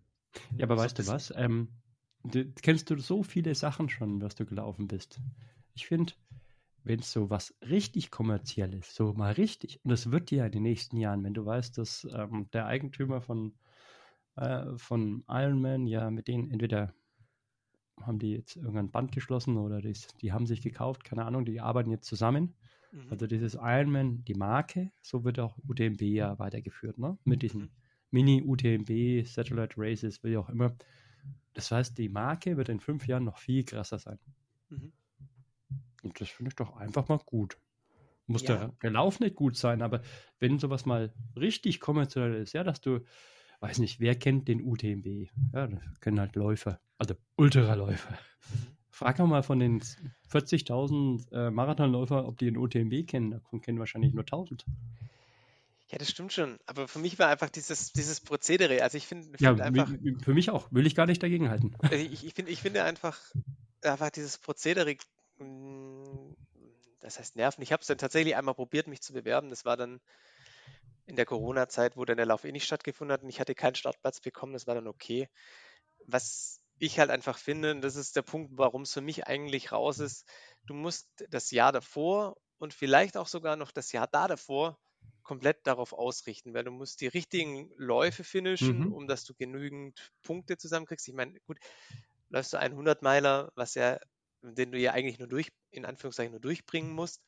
Ja, 0.55 0.65
aber 0.65 0.77
so 0.77 0.83
weißt 0.83 0.99
du 0.99 1.07
was? 1.07 1.33
Ähm, 1.35 1.69
du, 2.23 2.45
kennst 2.61 2.89
du 2.89 2.97
so 2.99 3.23
viele 3.23 3.55
Sachen 3.55 3.89
schon, 3.89 4.21
was 4.21 4.35
du 4.35 4.45
gelaufen 4.45 4.87
bist? 4.87 5.19
Ich 5.75 5.87
finde, 5.87 6.13
wenn 6.83 6.99
es 6.99 7.11
so 7.11 7.29
was 7.29 7.55
richtig 7.61 8.11
kommerzielles, 8.11 8.93
so 8.93 9.13
mal 9.13 9.33
richtig, 9.33 9.79
und 9.83 9.91
das 9.91 10.11
wird 10.11 10.31
ja 10.31 10.45
in 10.45 10.51
den 10.51 10.63
nächsten 10.63 10.97
Jahren, 10.97 11.23
wenn 11.23 11.33
du 11.33 11.45
weißt, 11.45 11.77
dass 11.77 12.07
ähm, 12.13 12.49
der 12.51 12.65
Eigentümer 12.65 13.21
von 13.21 13.53
äh, 14.35 14.77
von 14.77 15.23
Ironman, 15.27 15.87
ja, 15.87 16.09
mit 16.09 16.27
denen 16.27 16.49
entweder 16.49 16.93
haben 18.01 18.19
die 18.19 18.31
jetzt 18.31 18.55
irgendein 18.55 18.89
Band 18.89 19.11
geschlossen 19.11 19.57
oder 19.57 19.81
die, 19.81 19.95
die 20.21 20.33
haben 20.33 20.47
sich 20.47 20.61
gekauft, 20.61 21.03
keine 21.03 21.25
Ahnung, 21.25 21.45
die 21.45 21.61
arbeiten 21.61 21.91
jetzt 21.91 22.07
zusammen. 22.07 22.55
Mhm. 22.91 23.11
Also 23.11 23.27
dieses 23.27 23.53
Ironman, 23.53 24.23
die 24.25 24.33
Marke, 24.33 24.91
so 25.01 25.23
wird 25.23 25.39
auch 25.39 25.57
UTMB 25.67 26.01
ja 26.01 26.37
weitergeführt, 26.39 26.97
ne? 26.97 27.17
Mit 27.23 27.43
diesen 27.43 27.61
mhm. 27.61 27.69
Mini-UTMB, 28.11 29.25
Satellite 29.25 29.75
Races, 29.77 30.23
wie 30.23 30.37
auch 30.37 30.49
immer. 30.49 30.75
Das 31.53 31.71
heißt, 31.71 31.97
die 31.97 32.09
Marke 32.09 32.57
wird 32.57 32.69
in 32.69 32.79
fünf 32.79 33.07
Jahren 33.07 33.25
noch 33.25 33.37
viel 33.37 33.63
krasser 33.63 33.99
sein. 33.99 34.19
Mhm. 34.69 34.91
Und 36.03 36.19
das 36.19 36.29
finde 36.29 36.49
ich 36.49 36.55
doch 36.55 36.75
einfach 36.77 37.07
mal 37.07 37.19
gut. 37.25 37.57
Muss 38.27 38.43
ja. 38.43 38.55
der, 38.55 38.67
der 38.81 38.91
Lauf 38.91 39.19
nicht 39.19 39.35
gut 39.35 39.57
sein, 39.57 39.81
aber 39.81 40.01
wenn 40.39 40.59
sowas 40.59 40.85
mal 40.85 41.13
richtig 41.35 41.79
kommerziell 41.79 42.35
ist, 42.35 42.53
ja, 42.53 42.63
dass 42.63 42.79
du 42.79 43.01
weiß 43.63 43.79
nicht, 43.79 44.01
wer 44.01 44.15
kennt 44.15 44.49
den 44.49 44.61
UTMB? 44.61 45.29
Ja, 45.53 45.67
das 45.67 46.01
kennen 46.01 46.19
halt 46.19 46.35
Läufer, 46.35 46.81
also 46.97 47.15
Ultraläufer. 47.37 48.17
Frag 48.89 49.17
doch 49.17 49.25
mal 49.25 49.41
von 49.41 49.57
den 49.57 49.81
40.000 50.29 51.31
äh, 51.31 51.49
Marathonläufer, 51.49 52.27
ob 52.27 52.37
die 52.37 52.45
den 52.45 52.57
UTMB 52.57 53.07
kennen. 53.07 53.31
Davon 53.31 53.61
kennen 53.61 53.79
wahrscheinlich 53.79 54.13
nur 54.13 54.23
1000. 54.23 54.65
Ja, 55.87 55.97
das 55.97 56.09
stimmt 56.09 56.33
schon. 56.33 56.59
Aber 56.67 56.87
für 56.87 56.99
mich 56.99 57.17
war 57.17 57.29
einfach 57.29 57.49
dieses, 57.49 57.93
dieses 57.93 58.19
Prozedere. 58.19 58.83
Also 58.83 58.97
ich 58.97 59.07
finde 59.07 59.25
find 59.25 59.41
ja, 59.41 59.53
einfach. 59.53 59.89
Für 60.23 60.33
mich 60.33 60.51
auch. 60.51 60.71
Will 60.71 60.85
ich 60.85 60.93
gar 60.93 61.05
nicht 61.05 61.23
dagegen 61.23 61.49
halten. 61.49 61.73
Also 61.79 61.95
ich, 61.95 62.25
ich, 62.25 62.33
find, 62.33 62.49
ich 62.49 62.61
finde 62.61 62.83
einfach, 62.83 63.19
einfach 63.81 64.09
dieses 64.09 64.37
Prozedere, 64.37 64.95
mm, 65.39 65.92
das 67.03 67.19
heißt 67.19 67.35
nerven. 67.35 67.61
Ich 67.61 67.71
habe 67.71 67.81
es 67.81 67.87
dann 67.87 67.97
tatsächlich 67.97 68.35
einmal 68.35 68.55
probiert, 68.55 68.87
mich 68.87 69.01
zu 69.01 69.13
bewerben. 69.13 69.49
Das 69.49 69.65
war 69.65 69.77
dann 69.77 70.01
in 71.05 71.15
der 71.15 71.25
Corona-Zeit, 71.25 71.97
wo 71.97 72.05
dann 72.05 72.17
der 72.17 72.25
Lauf 72.25 72.45
eh 72.45 72.51
nicht 72.51 72.65
stattgefunden 72.65 73.13
hat 73.13 73.23
und 73.23 73.29
ich 73.29 73.39
hatte 73.39 73.55
keinen 73.55 73.75
Startplatz 73.75 74.21
bekommen, 74.21 74.53
das 74.53 74.67
war 74.67 74.75
dann 74.75 74.87
okay. 74.87 75.27
Was 76.05 76.61
ich 76.79 76.99
halt 76.99 77.09
einfach 77.09 77.37
finde, 77.37 77.71
und 77.71 77.81
das 77.81 77.95
ist 77.95 78.15
der 78.15 78.21
Punkt, 78.21 78.51
warum 78.55 78.83
es 78.83 78.93
für 78.93 79.01
mich 79.01 79.27
eigentlich 79.27 79.71
raus 79.71 79.99
ist, 79.99 80.25
du 80.65 80.73
musst 80.73 81.07
das 81.29 81.51
Jahr 81.51 81.71
davor 81.71 82.37
und 82.57 82.73
vielleicht 82.73 83.17
auch 83.17 83.27
sogar 83.27 83.55
noch 83.55 83.71
das 83.71 83.91
Jahr 83.91 84.07
da 84.07 84.27
davor 84.27 84.79
komplett 85.23 85.65
darauf 85.67 85.93
ausrichten, 85.93 86.53
weil 86.53 86.63
du 86.63 86.71
musst 86.71 87.01
die 87.01 87.07
richtigen 87.07 87.71
Läufe 87.77 88.23
finishen, 88.23 88.79
mhm. 88.79 88.93
um 88.93 89.07
dass 89.07 89.25
du 89.25 89.33
genügend 89.33 90.11
Punkte 90.21 90.57
zusammenkriegst. 90.57 91.07
Ich 91.07 91.13
meine, 91.13 91.39
gut, 91.41 91.59
läufst 92.29 92.53
du 92.53 92.57
einen 92.57 92.77
100-Meiler, 92.77 93.51
was 93.55 93.75
ja 93.75 93.99
den 94.43 94.71
du 94.71 94.77
ja 94.77 94.91
eigentlich 94.91 95.19
nur 95.19 95.27
durch, 95.27 95.51
in 95.71 95.85
Anführungszeichen 95.85 96.31
nur 96.31 96.41
durchbringen 96.41 96.91
musst 96.91 97.23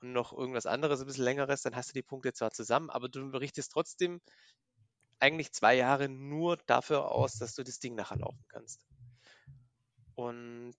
und 0.00 0.12
noch 0.12 0.32
irgendwas 0.32 0.66
anderes, 0.66 1.00
ein 1.00 1.06
bisschen 1.06 1.24
längeres, 1.24 1.62
dann 1.62 1.74
hast 1.74 1.90
du 1.90 1.94
die 1.94 2.02
Punkte 2.02 2.32
zwar 2.32 2.50
zusammen, 2.50 2.90
aber 2.90 3.08
du 3.08 3.30
berichtest 3.30 3.72
trotzdem 3.72 4.20
eigentlich 5.20 5.52
zwei 5.52 5.74
Jahre 5.74 6.08
nur 6.08 6.58
dafür 6.66 7.10
aus, 7.10 7.38
dass 7.38 7.54
du 7.54 7.64
das 7.64 7.80
Ding 7.80 7.94
nachher 7.94 8.18
laufen 8.18 8.44
kannst. 8.48 8.86
Und 10.14 10.76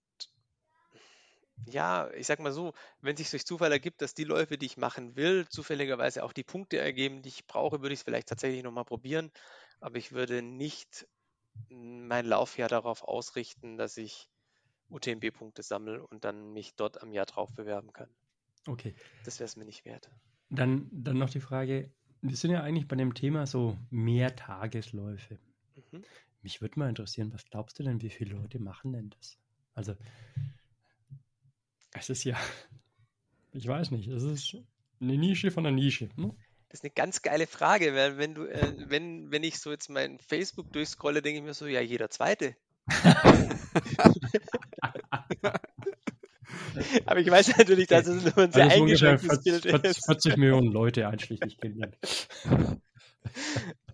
ja, 1.65 2.09
ich 2.11 2.27
sag 2.27 2.39
mal 2.39 2.51
so, 2.51 2.73
wenn 3.01 3.17
sich 3.17 3.29
durch 3.29 3.45
Zufall 3.45 3.71
ergibt, 3.71 4.01
dass 4.01 4.13
die 4.13 4.23
Läufe, 4.23 4.57
die 4.57 4.65
ich 4.65 4.77
machen 4.77 5.15
will, 5.15 5.47
zufälligerweise 5.49 6.23
auch 6.23 6.33
die 6.33 6.43
Punkte 6.43 6.77
ergeben, 6.77 7.21
die 7.21 7.29
ich 7.29 7.47
brauche, 7.47 7.81
würde 7.81 7.93
ich 7.93 7.99
es 7.99 8.03
vielleicht 8.03 8.29
tatsächlich 8.29 8.63
nochmal 8.63 8.85
probieren. 8.85 9.31
Aber 9.81 9.97
ich 9.97 10.11
würde 10.11 10.41
nicht 10.41 11.07
mein 11.69 12.25
Laufjahr 12.25 12.69
darauf 12.69 13.03
ausrichten, 13.03 13.77
dass 13.77 13.97
ich 13.97 14.29
UTMB-Punkte 14.89 15.63
sammle 15.63 16.05
und 16.07 16.23
dann 16.23 16.53
mich 16.53 16.75
dort 16.75 17.01
am 17.01 17.11
Jahr 17.11 17.25
drauf 17.25 17.51
bewerben 17.53 17.93
kann. 17.93 18.09
Okay. 18.67 18.93
Das 19.25 19.39
wäre 19.39 19.45
es 19.45 19.55
mir 19.55 19.65
nicht 19.65 19.85
wert. 19.85 20.09
Dann, 20.49 20.87
dann 20.91 21.17
noch 21.17 21.29
die 21.29 21.39
Frage, 21.39 21.91
wir 22.21 22.35
sind 22.35 22.51
ja 22.51 22.61
eigentlich 22.61 22.87
bei 22.87 22.95
dem 22.95 23.13
Thema 23.13 23.45
so 23.45 23.77
Mehrtagesläufe. 23.91 25.39
Mhm. 25.91 26.03
Mich 26.41 26.61
würde 26.61 26.79
mal 26.79 26.89
interessieren, 26.89 27.33
was 27.33 27.45
glaubst 27.45 27.79
du 27.79 27.83
denn, 27.83 28.01
wie 28.01 28.09
viele 28.09 28.35
Leute 28.35 28.59
machen 28.59 28.93
denn 28.93 29.09
das? 29.09 29.37
Also, 29.75 29.95
es 31.93 32.09
ist 32.09 32.23
ja, 32.23 32.37
ich 33.53 33.67
weiß 33.67 33.91
nicht, 33.91 34.07
es 34.07 34.23
ist 34.23 34.57
eine 34.99 35.17
Nische 35.17 35.51
von 35.51 35.65
einer 35.65 35.75
Nische. 35.75 36.09
Ne? 36.15 36.35
Das 36.69 36.81
ist 36.81 36.83
eine 36.83 36.91
ganz 36.91 37.21
geile 37.21 37.47
Frage, 37.47 37.95
weil 37.95 38.17
wenn 38.17 38.35
du, 38.35 38.45
äh, 38.45 38.73
wenn, 38.89 39.31
wenn 39.31 39.43
ich 39.43 39.59
so 39.59 39.71
jetzt 39.71 39.89
mein 39.89 40.19
Facebook 40.19 40.71
durchscrolle, 40.71 41.21
denke 41.21 41.39
ich 41.39 41.45
mir 41.45 41.53
so, 41.53 41.65
ja, 41.65 41.81
jeder 41.81 42.09
zweite. 42.09 42.55
Aber 47.05 47.19
ich 47.19 47.29
weiß 47.29 47.57
natürlich, 47.57 47.87
dass 47.87 48.07
es 48.07 48.23
nur 48.23 48.37
ein 48.37 48.51
sehr 48.51 48.65
also 48.65 48.75
eingeschränktes 48.75 49.43
Bild 49.43 49.63
40, 49.63 50.05
40 50.05 50.37
Millionen 50.37 50.71
Leute 50.71 51.07
einschließlich 51.07 51.57
Kindern. 51.57 51.95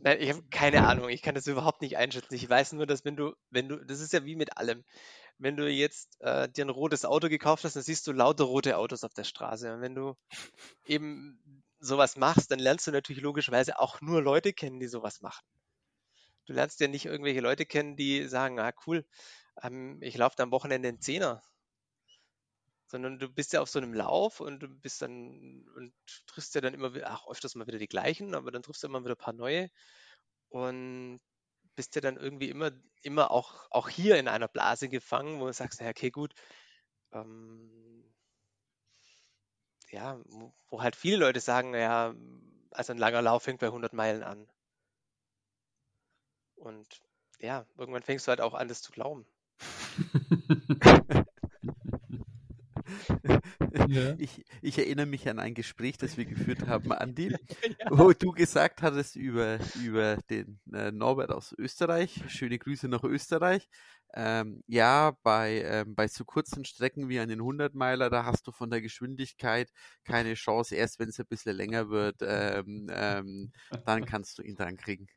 Nein, 0.01 0.21
ich 0.21 0.29
habe 0.29 0.43
keine 0.51 0.87
Ahnung. 0.87 1.09
Ich 1.09 1.21
kann 1.21 1.35
das 1.35 1.47
überhaupt 1.47 1.81
nicht 1.81 1.97
einschätzen. 1.97 2.35
Ich 2.35 2.47
weiß 2.47 2.73
nur, 2.73 2.85
dass 2.85 3.05
wenn 3.05 3.15
du, 3.15 3.33
wenn 3.49 3.67
du, 3.67 3.77
das 3.77 3.99
ist 3.99 4.13
ja 4.13 4.23
wie 4.23 4.35
mit 4.35 4.57
allem. 4.57 4.83
Wenn 5.37 5.57
du 5.57 5.69
jetzt 5.69 6.15
äh, 6.21 6.47
dir 6.47 6.63
ein 6.63 6.69
rotes 6.69 7.03
Auto 7.03 7.27
gekauft 7.27 7.63
hast, 7.65 7.75
dann 7.75 7.83
siehst 7.83 8.07
du 8.07 8.13
lauter 8.13 8.45
rote 8.45 8.77
Autos 8.77 9.03
auf 9.03 9.13
der 9.13 9.25
Straße. 9.25 9.73
Und 9.73 9.81
wenn 9.81 9.95
du 9.95 10.15
eben 10.85 11.41
sowas 11.79 12.15
machst, 12.15 12.51
dann 12.51 12.59
lernst 12.59 12.87
du 12.87 12.91
natürlich 12.91 13.21
logischerweise 13.21 13.79
auch 13.79 13.99
nur 13.99 14.21
Leute 14.21 14.53
kennen, 14.53 14.79
die 14.79 14.87
sowas 14.87 15.21
machen. 15.21 15.43
Du 16.45 16.53
lernst 16.53 16.79
ja 16.79 16.87
nicht 16.87 17.05
irgendwelche 17.05 17.41
Leute 17.41 17.65
kennen, 17.65 17.95
die 17.95 18.27
sagen, 18.27 18.59
ah 18.59 18.71
cool, 18.87 19.05
ähm, 19.61 19.99
ich 20.01 20.17
laufe 20.17 20.41
am 20.43 20.51
Wochenende 20.51 20.89
einen 20.89 21.01
Zehner. 21.01 21.41
Sondern 22.87 23.19
du 23.19 23.27
bist 23.29 23.53
ja 23.53 23.61
auf 23.61 23.69
so 23.69 23.79
einem 23.79 23.93
Lauf 23.93 24.39
und 24.39 24.59
du 24.59 24.67
bist 24.67 25.01
dann 25.01 25.65
und 25.75 25.93
triffst 26.27 26.53
ja 26.55 26.61
dann 26.61 26.73
immer 26.73 26.91
ach, 27.03 27.27
öfters 27.27 27.55
mal 27.55 27.67
wieder 27.67 27.79
die 27.79 27.87
gleichen, 27.87 28.35
aber 28.35 28.51
dann 28.51 28.61
triffst 28.63 28.83
du 28.83 28.87
immer 28.87 29.01
wieder 29.03 29.15
ein 29.15 29.17
paar 29.17 29.33
neue 29.33 29.69
und 30.49 31.19
bist 31.75 31.95
ja 31.95 32.01
dann 32.01 32.17
irgendwie 32.17 32.49
immer, 32.49 32.71
immer 33.03 33.31
auch, 33.31 33.67
auch 33.71 33.89
hier 33.89 34.17
in 34.17 34.27
einer 34.27 34.47
Blase 34.47 34.89
gefangen, 34.89 35.39
wo 35.39 35.47
du 35.47 35.53
sagst, 35.53 35.79
naja, 35.81 35.91
okay, 35.91 36.11
gut, 36.11 36.33
ähm, 37.13 38.13
ja, 39.91 40.19
wo, 40.69 40.81
halt 40.81 40.95
viele 40.95 41.17
Leute 41.17 41.39
sagen, 41.39 41.71
naja, 41.71 42.13
also 42.71 42.93
ein 42.93 42.99
langer 42.99 43.21
Lauf 43.21 43.43
fängt 43.43 43.59
bei 43.59 43.67
100 43.67 43.93
Meilen 43.93 44.23
an. 44.23 44.47
Und 46.55 46.87
ja, 47.39 47.65
irgendwann 47.77 48.03
fängst 48.03 48.27
du 48.27 48.29
halt 48.29 48.41
auch 48.41 48.53
an, 48.53 48.67
das 48.67 48.81
zu 48.81 48.91
glauben. 48.91 49.25
Ja. 53.87 54.15
Ich, 54.17 54.45
ich, 54.61 54.77
erinnere 54.77 55.05
mich 55.05 55.27
an 55.27 55.39
ein 55.39 55.53
Gespräch, 55.53 55.97
das 55.97 56.17
wir 56.17 56.25
geführt 56.25 56.67
haben, 56.67 56.91
Andi, 56.91 57.29
ja. 57.79 57.87
wo 57.89 58.13
du 58.13 58.31
gesagt 58.31 58.81
hattest 58.81 59.15
über, 59.15 59.59
über 59.83 60.17
den 60.29 60.59
äh, 60.73 60.91
Norbert 60.91 61.31
aus 61.31 61.53
Österreich. 61.57 62.21
Schöne 62.27 62.57
Grüße 62.57 62.87
nach 62.87 63.03
Österreich. 63.03 63.67
Ähm, 64.13 64.63
ja, 64.67 65.17
bei, 65.23 65.61
ähm, 65.63 65.95
bei 65.95 66.07
so 66.07 66.23
kurzen 66.23 66.63
Strecken 66.63 67.09
wie 67.09 67.19
an 67.19 67.29
den 67.29 67.41
100-Meiler, 67.41 68.09
da 68.09 68.25
hast 68.25 68.47
du 68.47 68.51
von 68.51 68.69
der 68.69 68.81
Geschwindigkeit 68.81 69.71
keine 70.03 70.35
Chance. 70.35 70.75
Erst 70.75 70.99
wenn 70.99 71.09
es 71.09 71.19
ein 71.19 71.27
bisschen 71.27 71.55
länger 71.55 71.89
wird, 71.89 72.17
ähm, 72.21 72.87
ähm 72.91 73.51
dann 73.85 74.05
kannst 74.05 74.37
du 74.37 74.43
ihn 74.43 74.55
dran 74.55 74.77
kriegen. 74.77 75.07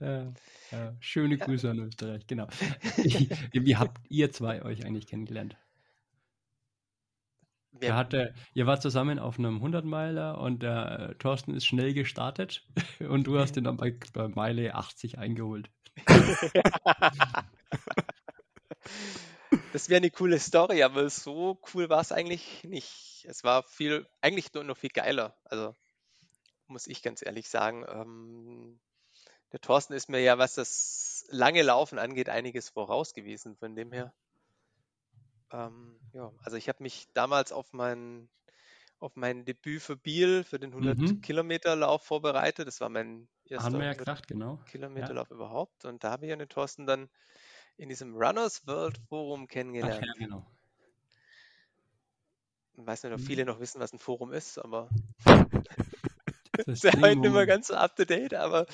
Ja, 0.00 0.32
ja. 0.70 0.96
Schöne 1.00 1.38
Grüße 1.38 1.70
an 1.70 1.80
Österreich, 1.80 2.26
genau. 2.26 2.46
Wie 3.52 3.76
habt 3.76 3.98
ihr 4.08 4.30
zwei 4.30 4.62
euch 4.62 4.84
eigentlich 4.86 5.06
kennengelernt? 5.06 5.56
Ja. 7.80 7.96
Hatte, 7.96 8.34
ihr 8.54 8.66
wart 8.66 8.82
zusammen 8.82 9.18
auf 9.18 9.38
einem 9.38 9.62
100-Meiler 9.62 10.38
und 10.38 10.62
der 10.62 11.16
Thorsten 11.18 11.54
ist 11.54 11.66
schnell 11.66 11.94
gestartet 11.94 12.66
und 13.08 13.26
du 13.26 13.38
hast 13.38 13.56
ihn 13.56 13.64
dann 13.64 13.76
bei, 13.76 13.96
bei 14.12 14.28
Meile 14.28 14.74
80 14.74 15.18
eingeholt. 15.18 15.70
das 19.72 19.88
wäre 19.88 19.98
eine 19.98 20.10
coole 20.10 20.38
Story, 20.38 20.82
aber 20.82 21.08
so 21.10 21.60
cool 21.72 21.88
war 21.88 22.00
es 22.00 22.12
eigentlich 22.12 22.64
nicht. 22.64 23.24
Es 23.28 23.44
war 23.44 23.62
viel, 23.62 24.06
eigentlich 24.20 24.52
nur 24.54 24.64
noch 24.64 24.76
viel 24.76 24.90
geiler. 24.90 25.36
Also 25.44 25.74
muss 26.66 26.86
ich 26.86 27.02
ganz 27.02 27.22
ehrlich 27.24 27.48
sagen. 27.48 27.84
Ähm, 27.88 28.80
der 29.52 29.60
Thorsten 29.60 29.94
ist 29.94 30.08
mir 30.08 30.20
ja, 30.20 30.38
was 30.38 30.54
das 30.54 31.24
lange 31.28 31.62
Laufen 31.62 31.98
angeht, 31.98 32.28
einiges 32.28 32.68
voraus 32.68 33.14
gewesen. 33.14 33.56
Von 33.56 33.74
dem 33.74 33.92
her. 33.92 34.12
Ähm, 35.50 35.98
ja, 36.12 36.30
also 36.42 36.56
ich 36.56 36.68
habe 36.68 36.82
mich 36.82 37.08
damals 37.14 37.52
auf 37.52 37.72
mein, 37.72 38.28
auf 38.98 39.16
mein 39.16 39.44
Debüt 39.44 39.82
für 39.82 39.96
Biel, 39.96 40.44
für 40.44 40.58
den 40.58 40.70
100 40.70 40.98
mhm. 40.98 41.20
Kilometer 41.22 41.74
Lauf 41.76 42.04
vorbereitet. 42.04 42.66
Das 42.68 42.80
war 42.80 42.90
mein 42.90 43.28
erster 43.46 43.64
Haben 43.64 43.78
wir 43.78 43.86
ja 43.86 43.94
gedacht, 43.94 44.28
genau. 44.28 44.58
Kilometerlauf 44.70 45.30
ja. 45.30 45.36
überhaupt. 45.36 45.84
Und 45.84 46.04
da 46.04 46.10
habe 46.10 46.26
ich 46.26 46.30
ja 46.30 46.36
den 46.36 46.48
Thorsten 46.48 46.86
dann 46.86 47.08
in 47.78 47.88
diesem 47.88 48.14
Runners 48.14 48.66
World 48.66 48.98
Forum 49.08 49.46
kennengelernt. 49.46 50.00
Ach, 50.02 50.06
ja, 50.06 50.12
genau. 50.26 50.46
Ich 52.76 52.86
weiß 52.86 53.02
nicht, 53.04 53.12
ob 53.12 53.20
viele 53.20 53.42
mhm. 53.42 53.48
noch 53.48 53.60
wissen, 53.60 53.80
was 53.80 53.92
ein 53.92 53.98
Forum 53.98 54.32
ist, 54.32 54.58
aber 54.58 54.88
ist 56.66 56.84
ja 56.84 56.92
heute 57.00 57.18
nicht 57.18 57.32
mehr 57.32 57.46
ganz 57.46 57.68
so 57.68 57.74
up 57.74 57.96
to 57.96 58.04
date, 58.04 58.34
aber 58.34 58.66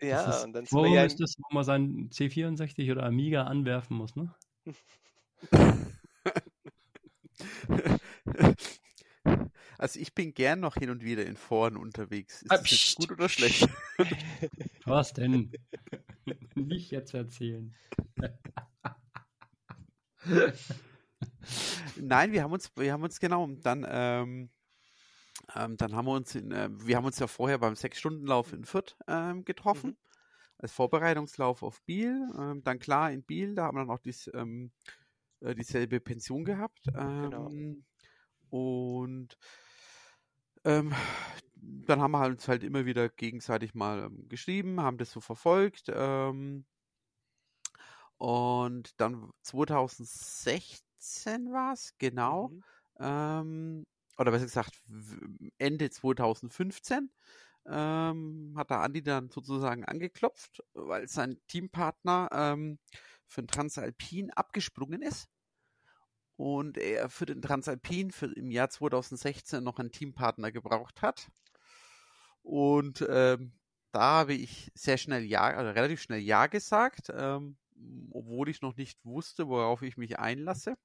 ja, 0.00 0.42
und 0.42 0.52
dann 0.52 0.66
Forum 0.66 0.92
ja 0.92 1.04
ist 1.04 1.20
das, 1.20 1.36
wo 1.38 1.54
man 1.54 1.64
seinen 1.64 2.10
C64 2.10 2.90
oder 2.90 3.04
Amiga 3.04 3.44
anwerfen 3.44 3.96
muss, 3.96 4.16
ne? 4.16 4.34
Also 9.80 9.98
ich 9.98 10.14
bin 10.14 10.34
gern 10.34 10.60
noch 10.60 10.74
hin 10.74 10.90
und 10.90 11.02
wieder 11.02 11.24
in 11.24 11.36
Foren 11.36 11.78
unterwegs. 11.78 12.42
Ist 12.42 12.50
ah, 12.50 12.58
das 12.58 12.94
gut 12.96 13.12
oder 13.12 13.30
schlecht? 13.30 13.66
Was 14.84 15.14
denn? 15.14 15.50
Nicht 16.54 16.90
jetzt 16.90 17.14
erzählen. 17.14 17.74
Nein, 21.96 22.32
wir 22.32 22.42
haben 22.42 22.52
uns, 22.52 22.70
wir 22.76 22.92
haben 22.92 23.02
uns 23.02 23.20
genau 23.20 23.48
dann, 23.62 23.86
ähm, 23.88 24.50
ähm, 25.54 25.76
dann 25.76 25.94
haben 25.94 26.06
wir 26.06 26.12
uns, 26.12 26.34
in, 26.34 26.52
äh, 26.52 26.68
wir 26.72 26.96
haben 26.96 27.04
uns 27.04 27.18
ja 27.18 27.26
vorher 27.26 27.58
beim 27.58 27.74
Sechs-Stunden-Lauf 27.74 28.52
in 28.52 28.64
Fürth 28.64 28.96
ähm, 29.06 29.44
getroffen, 29.44 29.90
mhm. 29.90 29.96
als 30.58 30.72
Vorbereitungslauf 30.72 31.62
auf 31.62 31.82
Biel. 31.82 32.28
Ähm, 32.38 32.62
dann 32.62 32.78
klar 32.78 33.12
in 33.12 33.22
Biel, 33.22 33.54
da 33.54 33.64
haben 33.64 33.76
wir 33.76 33.82
dann 33.82 33.90
auch 33.90 33.98
dies, 33.98 34.30
ähm, 34.34 34.72
äh, 35.40 35.54
dieselbe 35.54 36.00
Pension 36.00 36.44
gehabt. 36.44 36.80
Genau. 36.84 37.50
Ähm, 37.50 37.84
und 38.50 39.36
ähm, 40.64 40.94
dann 41.54 42.00
haben 42.00 42.12
wir 42.12 42.26
uns 42.26 42.48
halt 42.48 42.64
immer 42.64 42.86
wieder 42.86 43.08
gegenseitig 43.08 43.74
mal 43.74 44.10
geschrieben, 44.28 44.80
haben 44.80 44.98
das 44.98 45.12
so 45.12 45.20
verfolgt. 45.20 45.88
Und 48.18 49.00
dann 49.00 49.30
2016 49.42 51.52
war 51.52 51.72
es, 51.72 51.94
genau. 51.98 52.50
Mhm. 52.98 53.86
Oder 54.20 54.32
besser 54.32 54.44
gesagt, 54.44 54.82
Ende 55.56 55.88
2015 55.88 57.10
ähm, 57.66 58.52
hat 58.54 58.68
der 58.68 58.80
Andi 58.80 59.02
dann 59.02 59.30
sozusagen 59.30 59.86
angeklopft, 59.86 60.62
weil 60.74 61.08
sein 61.08 61.40
Teampartner 61.48 62.28
ähm, 62.30 62.78
für 63.26 63.40
den 63.40 63.48
Transalpin 63.48 64.30
abgesprungen 64.32 65.00
ist 65.00 65.30
und 66.36 66.76
er 66.76 67.08
für 67.08 67.24
den 67.24 67.40
Transalpin 67.40 68.10
für 68.10 68.26
im 68.26 68.50
Jahr 68.50 68.68
2016 68.68 69.64
noch 69.64 69.78
einen 69.78 69.90
Teampartner 69.90 70.52
gebraucht 70.52 71.00
hat. 71.00 71.30
Und 72.42 73.06
ähm, 73.08 73.52
da 73.90 74.00
habe 74.20 74.34
ich 74.34 74.70
sehr 74.74 74.98
schnell 74.98 75.24
Ja, 75.24 75.44
also 75.44 75.70
relativ 75.70 76.02
schnell 76.02 76.20
Ja 76.20 76.46
gesagt, 76.46 77.10
ähm, 77.14 77.56
obwohl 78.10 78.50
ich 78.50 78.60
noch 78.60 78.76
nicht 78.76 79.02
wusste, 79.02 79.48
worauf 79.48 79.80
ich 79.80 79.96
mich 79.96 80.18
einlasse. 80.18 80.76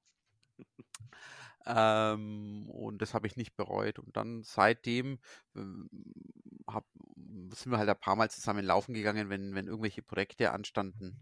Ähm, 1.66 2.68
und 2.70 3.02
das 3.02 3.14
habe 3.14 3.26
ich 3.26 3.36
nicht 3.36 3.56
bereut. 3.56 3.98
Und 3.98 4.16
dann 4.16 4.42
seitdem 4.42 5.18
ähm, 5.54 5.88
hab, 6.66 6.86
sind 7.54 7.72
wir 7.72 7.78
halt 7.78 7.88
ein 7.88 7.98
paar 7.98 8.16
Mal 8.16 8.30
zusammen 8.30 8.64
laufen 8.64 8.94
gegangen, 8.94 9.28
wenn, 9.28 9.54
wenn 9.54 9.66
irgendwelche 9.66 10.02
Projekte 10.02 10.52
anstanden. 10.52 11.18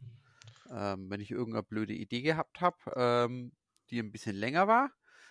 Ähm, 0.71 1.11
wenn 1.11 1.21
ich 1.21 1.31
irgendeine 1.31 1.63
blöde 1.63 1.95
Idee 1.95 2.23
gehabt 2.23 2.61
habe, 2.61 2.77
ähm, 2.97 3.53
die 3.91 3.99
ein 3.99 4.13
bisschen 4.13 4.37
länger 4.37 4.67
war, 4.67 4.91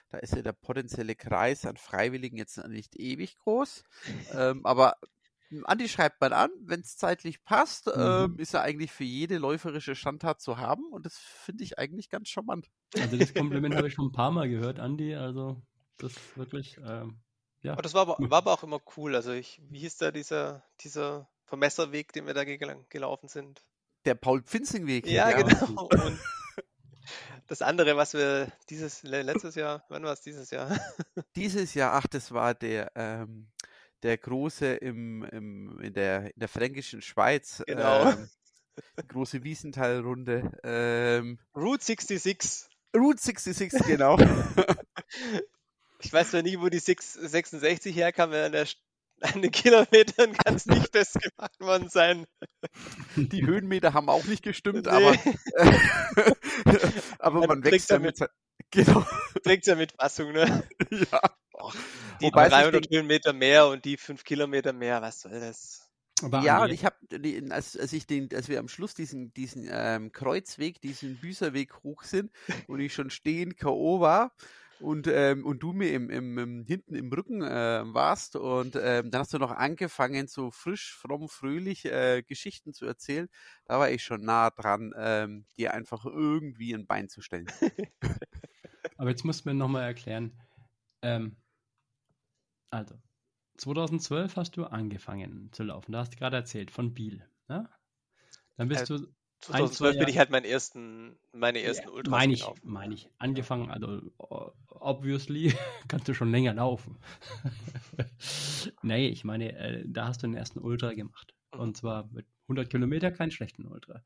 da 0.09 0.19
ist 0.19 0.35
ja 0.35 0.43
der 0.43 0.53
potenzielle 0.53 1.15
Kreis 1.15 1.65
an 1.65 1.77
Freiwilligen 1.77 2.37
jetzt 2.37 2.57
nicht 2.67 2.95
ewig 2.97 3.37
groß. 3.37 3.83
ähm, 4.33 4.65
aber 4.65 4.95
Andi 5.63 5.89
schreibt 5.89 6.19
man 6.21 6.33
an, 6.33 6.49
wenn 6.61 6.81
es 6.81 6.97
zeitlich 6.97 7.43
passt, 7.43 7.87
mhm. 7.87 7.93
ähm, 7.97 8.39
ist 8.39 8.53
er 8.53 8.61
eigentlich 8.61 8.91
für 8.91 9.03
jede 9.03 9.37
läuferische 9.37 9.95
Standart 9.95 10.41
zu 10.41 10.57
haben 10.57 10.83
und 10.91 11.05
das 11.05 11.17
finde 11.17 11.63
ich 11.63 11.77
eigentlich 11.79 12.09
ganz 12.09 12.29
charmant. 12.29 12.69
Also 12.99 13.17
das 13.17 13.33
Kompliment 13.33 13.75
habe 13.75 13.87
ich 13.87 13.93
schon 13.95 14.07
ein 14.07 14.11
paar 14.11 14.31
Mal 14.31 14.49
gehört, 14.49 14.79
Andi, 14.79 15.15
also 15.15 15.61
das 15.97 16.13
wirklich, 16.35 16.77
ähm, 16.85 17.21
ja. 17.61 17.73
Aber 17.73 17.81
das 17.81 17.93
war 17.93 18.01
aber, 18.01 18.17
war 18.19 18.39
aber, 18.39 18.53
auch 18.53 18.63
immer 18.63 18.81
cool. 18.97 19.15
Also 19.15 19.31
ich, 19.31 19.61
wie 19.69 19.79
hieß 19.79 19.97
da 19.97 20.11
dieser, 20.11 20.63
dieser 20.81 21.29
Vermesserweg, 21.45 22.11
den 22.11 22.27
wir 22.27 22.33
da 22.33 22.43
gelaufen 22.43 23.29
sind? 23.29 23.63
Der 24.05 24.15
Paul-Pfinzing-Weg. 24.15 25.07
Ja, 25.07 25.29
ja, 25.29 25.41
genau. 25.41 25.87
Und 25.87 26.19
das 27.47 27.61
andere, 27.61 27.95
was 27.95 28.13
wir 28.13 28.51
dieses 28.69 29.03
letztes 29.03 29.55
Jahr, 29.55 29.85
wann 29.87 30.03
war 30.03 30.13
es 30.13 30.21
dieses 30.21 30.51
Jahr? 30.51 30.69
Dieses 31.35 31.73
Jahr, 31.73 31.93
ach, 31.93 32.07
das 32.07 32.31
war 32.31 32.53
der, 32.53 32.91
ähm, 32.95 33.51
der 34.03 34.17
große 34.17 34.75
im, 34.75 35.23
im, 35.23 35.79
in, 35.79 35.93
der, 35.93 36.33
in 36.33 36.39
der 36.39 36.49
fränkischen 36.49 37.01
Schweiz. 37.01 37.63
Genau. 37.65 38.11
Ähm, 38.11 38.29
große 39.07 39.43
Wiesentalrunde. 39.43 40.51
Ähm, 40.63 41.39
Route 41.55 41.83
66. 41.83 42.69
Route 42.95 43.21
66, 43.21 43.81
genau. 43.87 44.17
ich 45.99 46.13
weiß 46.13 46.31
zwar 46.31 46.41
nie, 46.41 46.59
wo 46.59 46.69
die 46.69 46.79
6, 46.79 47.13
66 47.13 47.95
herkam, 47.95 48.31
an, 48.33 48.51
der, 48.51 48.67
an 49.21 49.41
den 49.41 49.51
Kilometern 49.51 50.33
kann 50.45 50.55
es 50.55 50.65
nicht 50.65 50.91
festgemacht 50.91 51.59
worden 51.59 51.89
sein. 51.89 52.25
Die 53.15 53.45
Höhenmeter 53.45 53.93
haben 53.93 54.09
auch 54.09 54.25
nicht 54.25 54.43
gestimmt, 54.43 54.85
nee. 54.85 54.91
aber, 54.91 55.17
aber 57.19 57.39
man, 57.39 57.47
man 57.47 57.63
wächst 57.63 57.89
damit. 57.89 58.19
damit 58.19 58.31
genau. 58.69 59.05
Trägt 59.43 59.65
ja 59.65 59.75
mit 59.75 59.93
Fassung, 59.93 60.33
ne? 60.33 60.67
Ja. 60.91 61.21
Och, 61.53 61.75
die 62.21 62.25
Wobei 62.25 62.49
300 62.49 62.89
Höhenmeter 62.89 63.33
mehr 63.33 63.67
und 63.67 63.85
die 63.85 63.97
5 63.97 64.23
Kilometer 64.23 64.73
mehr, 64.73 65.01
was 65.01 65.21
soll 65.21 65.39
das? 65.39 65.89
Aber 66.21 66.41
ja, 66.41 66.63
und 66.63 66.71
ich 66.71 66.85
habe, 66.85 66.95
als, 67.49 67.77
als 67.77 67.91
ich 67.91 68.07
den, 68.07 68.29
als 68.33 68.47
wir 68.47 68.59
am 68.59 68.67
Schluss 68.67 68.93
diesen, 68.93 69.33
diesen 69.33 69.67
ähm, 69.69 70.11
Kreuzweg, 70.11 70.79
diesen 70.81 71.17
Büßerweg 71.19 71.83
hoch 71.83 72.03
sind 72.03 72.31
und 72.67 72.79
ich 72.79 72.93
schon 72.93 73.09
stehen 73.09 73.55
K.O. 73.55 73.99
war 73.99 74.33
und, 74.79 75.07
ähm, 75.07 75.45
und 75.45 75.63
du 75.63 75.73
mir 75.73 75.91
im, 75.91 76.09
im, 76.09 76.37
im, 76.37 76.65
hinten 76.65 76.95
im 76.95 77.11
Rücken 77.11 77.41
äh, 77.41 77.81
warst 77.85 78.35
und 78.35 78.75
ähm, 78.75 79.11
dann 79.11 79.21
hast 79.21 79.33
du 79.33 79.37
noch 79.37 79.51
angefangen, 79.51 80.27
so 80.27 80.51
frisch, 80.51 80.93
fromm, 80.93 81.29
fröhlich 81.29 81.85
äh, 81.85 82.21
Geschichten 82.21 82.73
zu 82.73 82.85
erzählen. 82.85 83.27
Da 83.65 83.79
war 83.79 83.89
ich 83.89 84.03
schon 84.03 84.23
nah 84.23 84.49
dran, 84.49 84.93
ähm, 84.97 85.45
dir 85.57 85.73
einfach 85.73 86.05
irgendwie 86.05 86.73
ein 86.73 86.85
Bein 86.85 87.09
zu 87.09 87.21
stellen. 87.21 87.47
Aber 88.97 89.09
jetzt 89.09 89.25
musst 89.25 89.45
du 89.45 89.49
mir 89.49 89.55
nochmal 89.55 89.83
erklären. 89.83 90.39
Ähm, 91.01 91.37
also, 92.73 92.95
2012 93.57 94.35
hast 94.35 94.57
du 94.57 94.65
angefangen 94.65 95.49
zu 95.51 95.63
laufen. 95.63 95.91
Da 95.91 95.99
hast 95.99 96.13
du 96.13 96.17
gerade 96.17 96.37
erzählt, 96.37 96.71
von 96.71 96.93
Biel. 96.93 97.23
Ne? 97.47 97.69
Dann 98.57 98.67
bist 98.67 98.89
äh, 98.89 98.97
du 98.97 99.07
2012 99.41 99.99
bin 99.99 100.07
ich 100.07 100.17
halt 100.17 100.29
meinen 100.29 100.45
ersten, 100.45 101.17
meine 101.33 101.61
ersten 101.61 101.89
ja, 101.89 101.93
Ultras 101.93 102.11
Meine 102.11 102.33
ich, 102.33 102.45
meine 102.63 102.93
ich. 102.93 103.09
Angefangen, 103.17 103.69
also 103.69 104.01
obviously 104.69 105.53
kannst 105.87 106.07
du 106.07 106.13
schon 106.13 106.31
länger 106.31 106.53
laufen. 106.53 106.97
nee, 108.81 109.07
ich 109.07 109.23
meine, 109.25 109.53
äh, 109.55 109.83
da 109.85 110.07
hast 110.07 110.23
du 110.23 110.27
den 110.27 110.35
ersten 110.35 110.59
Ultra 110.59 110.93
gemacht. 110.93 111.35
Mhm. 111.53 111.59
Und 111.59 111.77
zwar 111.77 112.09
mit 112.11 112.25
100 112.43 112.69
Kilometer 112.69 113.11
keinen 113.11 113.31
schlechten 113.31 113.65
Ultra. 113.65 114.01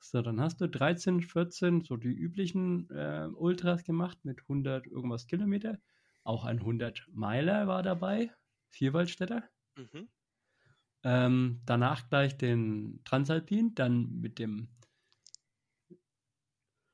So, 0.00 0.20
dann 0.20 0.40
hast 0.40 0.60
du 0.60 0.68
13, 0.68 1.22
14, 1.22 1.82
so 1.82 1.96
die 1.96 2.12
üblichen 2.12 2.90
äh, 2.90 3.28
Ultras 3.34 3.84
gemacht 3.84 4.18
mit 4.24 4.40
100 4.42 4.88
irgendwas 4.88 5.28
Kilometer. 5.28 5.78
Auch 6.24 6.44
ein 6.44 6.58
100 6.58 7.08
Meiler 7.12 7.66
war 7.66 7.82
dabei, 7.82 8.30
Vierwaldstätter. 8.68 9.42
Mhm. 9.76 10.08
Ähm, 11.04 11.60
danach 11.66 12.08
gleich 12.08 12.36
den 12.36 13.00
Transalpin, 13.04 13.74
dann 13.74 14.20
mit 14.20 14.38
dem. 14.38 14.68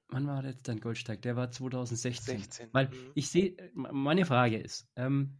Wann 0.08 0.26
war 0.26 0.42
jetzt 0.44 0.68
dein 0.68 0.80
Goldsteig? 0.80 1.20
Der 1.20 1.36
war 1.36 1.50
2016. 1.50 2.38
16. 2.38 2.68
Weil 2.72 2.88
mhm. 2.88 3.12
ich 3.14 3.28
sehe, 3.28 3.70
meine 3.74 4.24
Frage 4.24 4.56
ist, 4.56 4.88
ähm, 4.96 5.38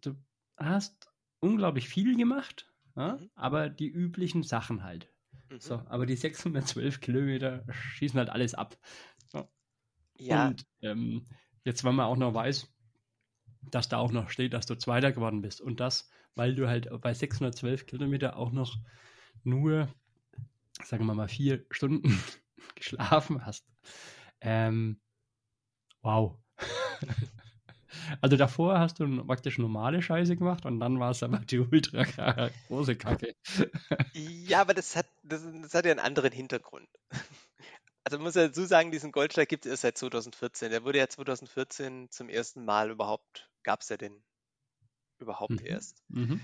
du 0.00 0.16
hast 0.56 1.12
unglaublich 1.40 1.88
viel 1.88 2.16
gemacht, 2.16 2.72
ja? 2.96 3.16
mhm. 3.16 3.30
aber 3.34 3.68
die 3.68 3.88
üblichen 3.88 4.42
Sachen 4.42 4.82
halt. 4.82 5.12
Mhm. 5.50 5.60
So, 5.60 5.74
aber 5.86 6.06
die 6.06 6.16
612 6.16 7.00
Kilometer 7.00 7.66
schießen 7.70 8.18
halt 8.18 8.30
alles 8.30 8.54
ab. 8.54 8.78
Ja. 10.20 10.48
Und 10.48 10.66
ähm, 10.82 11.24
jetzt, 11.64 11.82
wenn 11.84 11.94
man 11.94 12.06
auch 12.06 12.16
noch 12.16 12.34
weiß, 12.34 12.70
dass 13.62 13.88
da 13.88 13.98
auch 13.98 14.12
noch 14.12 14.30
steht, 14.30 14.52
dass 14.52 14.66
du 14.66 14.76
Zweiter 14.76 15.12
geworden 15.12 15.42
bist 15.42 15.60
und 15.60 15.80
das, 15.80 16.10
weil 16.34 16.54
du 16.54 16.68
halt 16.68 16.88
bei 17.00 17.14
612 17.14 17.86
Kilometer 17.86 18.36
auch 18.36 18.52
noch 18.52 18.76
nur, 19.44 19.88
sagen 20.84 21.06
wir 21.06 21.14
mal, 21.14 21.28
vier 21.28 21.64
Stunden 21.70 22.18
geschlafen 22.74 23.44
hast. 23.44 23.66
Ähm, 24.40 25.00
wow. 26.02 26.38
Also 28.20 28.36
davor 28.36 28.78
hast 28.78 29.00
du 29.00 29.24
praktisch 29.24 29.58
normale 29.58 30.00
Scheiße 30.00 30.36
gemacht 30.36 30.64
und 30.64 30.78
dann 30.78 31.00
war 31.00 31.10
es 31.10 31.22
aber 31.22 31.38
die 31.38 31.58
ultra 31.58 32.04
große 32.68 32.96
Kacke. 32.96 33.34
Ja, 34.12 34.60
aber 34.60 34.74
das 34.74 34.94
hat, 34.94 35.06
das, 35.22 35.42
das 35.62 35.74
hat 35.74 35.84
ja 35.86 35.90
einen 35.90 36.00
anderen 36.00 36.32
Hintergrund. 36.32 36.88
Also 38.10 38.18
man 38.18 38.24
muss 38.24 38.34
ja 38.34 38.48
dazu 38.48 38.64
sagen, 38.64 38.90
diesen 38.90 39.12
Goldsteig 39.12 39.48
gibt 39.48 39.66
es 39.66 39.70
erst 39.70 39.82
seit 39.82 39.98
2014. 39.98 40.72
Der 40.72 40.82
wurde 40.82 40.98
ja 40.98 41.08
2014 41.08 42.10
zum 42.10 42.28
ersten 42.28 42.64
Mal 42.64 42.90
überhaupt, 42.90 43.48
gab 43.62 43.82
es 43.82 43.88
ja 43.88 43.96
den 43.96 44.20
überhaupt 45.20 45.52
mhm. 45.52 45.64
erst. 45.64 46.02
Mhm. 46.08 46.40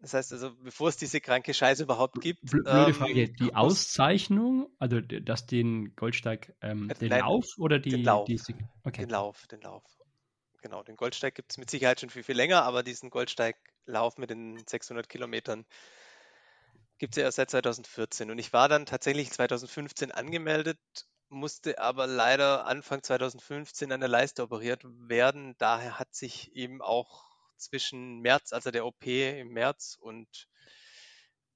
Das 0.00 0.14
heißt 0.14 0.32
also, 0.32 0.54
bevor 0.56 0.88
es 0.88 0.96
diese 0.96 1.20
kranke 1.20 1.52
Scheiße 1.52 1.82
überhaupt 1.82 2.22
gibt. 2.22 2.50
Blöde 2.50 2.70
ähm, 2.70 2.94
Frage, 2.94 3.30
die 3.30 3.54
Auszeichnung, 3.54 4.70
also 4.78 5.02
dass 5.02 5.44
den 5.44 5.94
Goldsteig, 5.96 6.54
ähm, 6.62 6.88
den 6.98 7.10
Nein, 7.10 7.20
Lauf 7.20 7.44
oder 7.58 7.78
die, 7.78 7.90
den 7.90 8.02
Lauf, 8.04 8.26
die, 8.26 8.40
okay. 8.84 9.02
den 9.02 9.10
Lauf, 9.10 9.46
den 9.48 9.60
Lauf 9.60 9.84
genau, 10.62 10.82
den 10.82 10.96
Goldsteig 10.96 11.34
gibt 11.34 11.52
es 11.52 11.58
mit 11.58 11.70
Sicherheit 11.70 12.00
schon 12.00 12.10
viel, 12.10 12.24
viel 12.24 12.36
länger, 12.36 12.62
aber 12.64 12.82
diesen 12.82 13.10
Goldsteiglauf 13.10 14.18
mit 14.18 14.30
den 14.30 14.64
600 14.66 15.08
Kilometern 15.08 15.64
gibt 16.98 17.14
es 17.14 17.20
ja 17.20 17.24
erst 17.24 17.36
seit 17.36 17.50
2014. 17.50 18.30
Und 18.30 18.38
ich 18.38 18.52
war 18.52 18.68
dann 18.68 18.86
tatsächlich 18.86 19.30
2015 19.30 20.12
angemeldet, 20.12 20.78
musste 21.28 21.78
aber 21.78 22.06
leider 22.06 22.66
Anfang 22.66 23.02
2015 23.02 23.92
an 23.92 24.00
der 24.00 24.08
Leiste 24.08 24.42
operiert 24.42 24.82
werden. 24.84 25.54
Daher 25.58 25.98
hat 25.98 26.14
sich 26.14 26.54
eben 26.54 26.82
auch 26.82 27.24
zwischen 27.56 28.20
März, 28.20 28.52
also 28.52 28.70
der 28.70 28.86
OP 28.86 29.06
im 29.06 29.48
März 29.48 29.96
und 30.00 30.48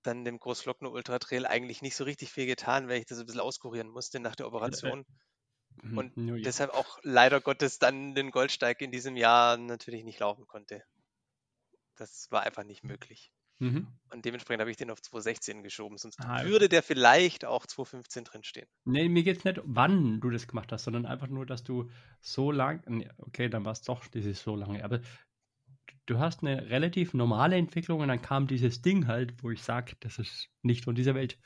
dann 0.02 0.24
dem 0.24 0.38
Großglockner 0.38 0.90
Ultra 0.90 1.18
Trail 1.18 1.46
eigentlich 1.46 1.82
nicht 1.82 1.94
so 1.94 2.04
richtig 2.04 2.32
viel 2.32 2.46
getan, 2.46 2.88
weil 2.88 2.98
ich 2.98 3.06
das 3.06 3.18
ein 3.18 3.26
bisschen 3.26 3.40
auskurieren 3.40 3.88
musste 3.88 4.18
nach 4.18 4.34
der 4.34 4.46
Operation. 4.46 5.04
Mhm. 5.82 5.98
Und 5.98 6.16
no, 6.16 6.34
ja. 6.36 6.42
deshalb 6.42 6.72
auch 6.72 6.98
leider 7.02 7.40
Gottes 7.40 7.78
dann 7.78 8.14
den 8.14 8.30
Goldsteig 8.30 8.80
in 8.80 8.90
diesem 8.90 9.16
Jahr 9.16 9.56
natürlich 9.56 10.04
nicht 10.04 10.18
laufen 10.18 10.46
konnte. 10.46 10.82
Das 11.96 12.28
war 12.30 12.42
einfach 12.42 12.64
nicht 12.64 12.82
möglich. 12.82 13.30
Mhm. 13.60 13.86
Und 14.10 14.24
dementsprechend 14.24 14.62
habe 14.62 14.70
ich 14.70 14.78
den 14.78 14.90
auf 14.90 15.00
216 15.02 15.62
geschoben, 15.62 15.98
sonst 15.98 16.18
ah, 16.20 16.44
würde 16.44 16.68
der 16.68 16.82
vielleicht 16.82 17.44
auch 17.44 17.66
215 17.66 18.24
drinstehen. 18.24 18.66
Nee, 18.84 19.08
mir 19.08 19.22
geht 19.22 19.36
es 19.36 19.44
nicht, 19.44 19.60
wann 19.64 20.20
du 20.20 20.30
das 20.30 20.48
gemacht 20.48 20.72
hast, 20.72 20.84
sondern 20.84 21.06
einfach 21.06 21.28
nur, 21.28 21.46
dass 21.46 21.62
du 21.62 21.90
so 22.20 22.50
lang, 22.50 22.82
okay, 23.18 23.48
dann 23.48 23.64
war 23.64 23.72
es 23.72 23.82
doch 23.82 24.06
dieses 24.08 24.40
so 24.40 24.56
lange, 24.56 24.82
aber 24.82 25.00
du 26.06 26.18
hast 26.18 26.42
eine 26.42 26.70
relativ 26.70 27.12
normale 27.12 27.56
Entwicklung 27.56 28.00
und 28.00 28.08
dann 28.08 28.22
kam 28.22 28.46
dieses 28.46 28.80
Ding 28.80 29.06
halt, 29.06 29.42
wo 29.42 29.50
ich 29.50 29.62
sage, 29.62 29.94
das 30.00 30.18
ist 30.18 30.48
nicht 30.62 30.84
von 30.84 30.94
dieser 30.94 31.14
Welt. 31.14 31.38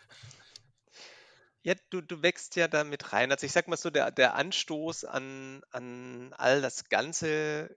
Ja, 1.62 1.74
du, 1.90 2.00
du 2.00 2.22
wächst 2.22 2.56
ja 2.56 2.68
damit 2.68 3.12
rein. 3.12 3.32
Also 3.32 3.46
ich 3.46 3.52
sag 3.52 3.68
mal 3.68 3.76
so, 3.76 3.90
der, 3.90 4.10
der 4.10 4.34
Anstoß 4.34 5.04
an, 5.04 5.62
an 5.70 6.32
all 6.34 6.60
das 6.60 6.90
Ganze, 6.90 7.74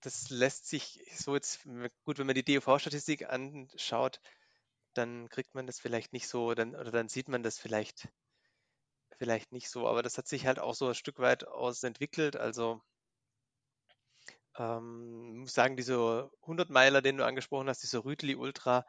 das 0.00 0.30
lässt 0.30 0.66
sich 0.66 1.04
so 1.14 1.34
jetzt, 1.34 1.64
gut, 2.04 2.18
wenn 2.18 2.26
man 2.26 2.34
die 2.34 2.44
DOV-Statistik 2.44 3.28
anschaut, 3.28 4.20
dann 4.94 5.28
kriegt 5.28 5.54
man 5.54 5.66
das 5.66 5.78
vielleicht 5.78 6.12
nicht 6.12 6.28
so, 6.28 6.54
dann, 6.54 6.74
oder 6.74 6.90
dann 6.90 7.08
sieht 7.08 7.28
man 7.28 7.42
das 7.42 7.58
vielleicht, 7.58 8.08
vielleicht 9.18 9.52
nicht 9.52 9.68
so, 9.68 9.86
aber 9.86 10.02
das 10.02 10.18
hat 10.18 10.26
sich 10.26 10.46
halt 10.46 10.58
auch 10.58 10.74
so 10.74 10.88
ein 10.88 10.94
Stück 10.94 11.18
weit 11.18 11.46
aus 11.46 11.82
entwickelt. 11.82 12.36
Also 12.36 12.82
ähm, 14.58 15.38
muss 15.40 15.54
sagen, 15.54 15.76
diese 15.76 16.30
100 16.42 16.70
Meiler, 16.70 17.02
den 17.02 17.18
du 17.18 17.24
angesprochen 17.24 17.68
hast, 17.68 17.82
dieser 17.82 18.04
Rütli 18.04 18.34
Ultra, 18.34 18.86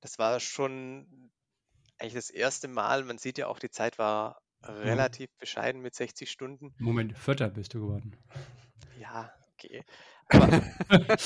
das 0.00 0.18
war 0.18 0.40
schon 0.40 1.32
eigentlich 1.98 2.14
das 2.14 2.30
erste 2.30 2.68
Mal, 2.68 3.04
man 3.04 3.18
sieht 3.18 3.38
ja 3.38 3.46
auch, 3.48 3.58
die 3.58 3.70
Zeit 3.70 3.98
war 3.98 4.40
relativ 4.62 5.30
mhm. 5.30 5.38
bescheiden 5.38 5.80
mit 5.80 5.94
60 5.94 6.30
Stunden. 6.30 6.74
Moment, 6.78 7.16
Vierter 7.16 7.48
bist 7.48 7.74
du 7.74 7.80
geworden. 7.80 8.16
Ja, 8.98 9.32
okay. 9.52 9.84
Aber, 10.30 10.62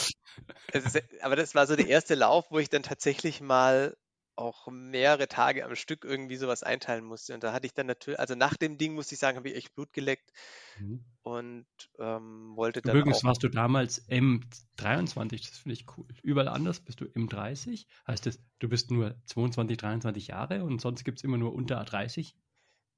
ist, 0.72 1.02
aber, 1.22 1.36
das 1.36 1.54
war 1.54 1.66
so 1.66 1.76
der 1.76 1.88
erste 1.88 2.14
Lauf, 2.14 2.46
wo 2.50 2.58
ich 2.58 2.68
dann 2.68 2.82
tatsächlich 2.82 3.40
mal 3.40 3.96
auch 4.36 4.66
mehrere 4.68 5.28
Tage 5.28 5.64
am 5.64 5.76
Stück 5.76 6.04
irgendwie 6.04 6.36
sowas 6.36 6.62
einteilen 6.62 7.04
musste. 7.04 7.34
Und 7.34 7.44
da 7.44 7.52
hatte 7.52 7.66
ich 7.66 7.74
dann 7.74 7.86
natürlich, 7.86 8.18
also 8.18 8.34
nach 8.34 8.56
dem 8.56 8.78
Ding 8.78 8.94
muss 8.94 9.12
ich 9.12 9.18
sagen, 9.18 9.36
habe 9.36 9.48
ich 9.48 9.56
echt 9.56 9.74
Blut 9.74 9.92
geleckt 9.92 10.32
mhm. 10.78 11.04
und 11.22 11.66
ähm, 11.98 12.56
wollte 12.56 12.82
dann. 12.82 12.96
Übrigens 12.96 13.24
warst 13.24 13.42
du 13.42 13.48
damals 13.48 14.08
M23, 14.08 15.48
das 15.48 15.58
finde 15.58 15.74
ich 15.74 15.86
cool. 15.96 16.06
Überall 16.22 16.48
anders 16.48 16.80
bist 16.80 17.00
du 17.00 17.04
M30. 17.04 17.86
Heißt 18.06 18.26
das, 18.26 18.40
du 18.58 18.68
bist 18.68 18.90
nur 18.90 19.14
22, 19.26 19.76
23 19.76 20.26
Jahre 20.28 20.64
und 20.64 20.80
sonst 20.80 21.04
gibt 21.04 21.18
es 21.18 21.24
immer 21.24 21.38
nur 21.38 21.54
unter 21.54 21.82
30? 21.84 22.36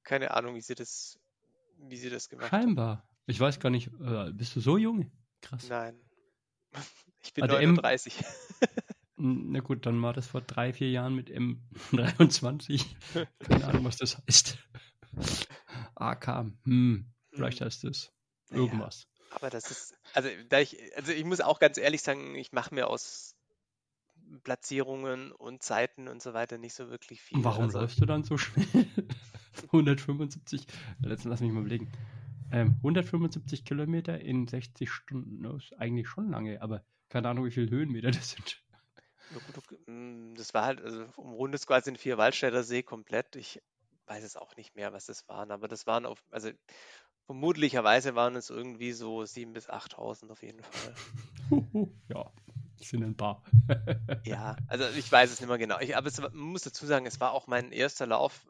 Keine 0.04 0.32
Ahnung, 0.32 0.54
wie 0.54 0.60
sie 0.60 0.74
das, 0.74 1.18
wie 1.78 1.96
sie 1.96 2.10
das 2.10 2.28
gemacht 2.28 2.48
Scheinbar. 2.48 2.98
Haben. 2.98 3.08
Ich 3.26 3.40
weiß 3.40 3.58
gar 3.60 3.70
nicht, 3.70 3.88
äh, 4.00 4.32
bist 4.32 4.54
du 4.56 4.60
so 4.60 4.78
jung? 4.78 5.10
Krass. 5.40 5.68
Nein. 5.68 6.00
Ich 7.26 7.34
bin 7.34 7.42
also 7.42 7.56
39. 7.56 8.24
Na 9.16 9.58
gut, 9.58 9.84
dann 9.84 10.00
war 10.00 10.12
das 10.12 10.28
vor 10.28 10.42
drei, 10.42 10.72
vier 10.72 10.90
Jahren 10.90 11.16
mit 11.16 11.28
M23. 11.28 12.84
Keine 13.40 13.64
Ahnung, 13.66 13.84
was 13.84 13.96
das 13.96 14.18
heißt. 14.18 14.58
AK, 15.96 16.52
hm, 16.64 17.12
vielleicht 17.32 17.62
heißt 17.62 17.82
das 17.82 18.12
irgendwas. 18.50 19.08
Ja, 19.30 19.36
aber 19.36 19.50
das 19.50 19.72
ist, 19.72 19.94
also, 20.12 20.28
da 20.48 20.60
ich, 20.60 20.78
also 20.96 21.10
ich 21.10 21.24
muss 21.24 21.40
auch 21.40 21.58
ganz 21.58 21.78
ehrlich 21.78 22.02
sagen, 22.02 22.36
ich 22.36 22.52
mache 22.52 22.72
mir 22.72 22.88
aus 22.88 23.34
Platzierungen 24.44 25.32
und 25.32 25.62
Zeiten 25.62 26.08
und 26.08 26.22
so 26.22 26.34
weiter 26.34 26.58
nicht 26.58 26.74
so 26.74 26.90
wirklich 26.90 27.22
viel. 27.22 27.42
Warum 27.42 27.64
also, 27.64 27.80
läufst 27.80 28.00
du 28.00 28.06
dann 28.06 28.22
so 28.22 28.36
schnell? 28.38 28.86
175, 29.64 30.66
lass 31.00 31.40
mich 31.40 31.52
mal 31.52 31.60
überlegen. 31.60 31.90
Ähm, 32.56 32.76
175 32.76 33.66
Kilometer 33.66 34.18
in 34.18 34.48
60 34.48 34.90
Stunden, 34.90 35.44
ist 35.56 35.78
eigentlich 35.78 36.08
schon 36.08 36.30
lange, 36.30 36.62
aber 36.62 36.82
keine 37.10 37.28
Ahnung, 37.28 37.44
wie 37.44 37.50
viele 37.50 37.68
Höhenmeter 37.68 38.10
das 38.10 38.30
sind. 38.30 38.62
Hm, 39.84 40.34
das 40.38 40.54
war 40.54 40.64
halt, 40.64 40.80
also 40.80 41.04
umrundet 41.16 41.66
quasi 41.66 41.90
den 41.90 41.98
Vierwaldstätter 41.98 42.62
See 42.62 42.82
komplett. 42.82 43.36
Ich 43.36 43.60
weiß 44.06 44.24
es 44.24 44.38
auch 44.38 44.56
nicht 44.56 44.74
mehr, 44.74 44.94
was 44.94 45.04
das 45.04 45.28
waren, 45.28 45.50
aber 45.50 45.68
das 45.68 45.86
waren 45.86 46.06
auf, 46.06 46.24
also 46.30 46.48
vermutlicherweise 47.26 48.14
waren 48.14 48.36
es 48.36 48.48
irgendwie 48.48 48.92
so 48.92 49.18
7.000 49.20 49.52
bis 49.52 49.68
8.000 49.68 50.30
auf 50.30 50.42
jeden 50.42 50.62
Fall. 50.62 50.94
ja, 52.08 52.32
sind 52.80 53.02
ein 53.02 53.16
paar. 53.18 53.42
ja, 54.24 54.56
also 54.68 54.84
ich 54.96 55.12
weiß 55.12 55.30
es 55.30 55.40
nicht 55.40 55.48
mehr 55.48 55.58
genau. 55.58 55.78
Ich, 55.80 55.94
aber 55.94 56.06
es, 56.06 56.18
man 56.18 56.34
muss 56.34 56.62
dazu 56.62 56.86
sagen, 56.86 57.04
es 57.04 57.20
war 57.20 57.32
auch 57.32 57.48
mein 57.48 57.70
erster 57.70 58.06
Lauf, 58.06 58.46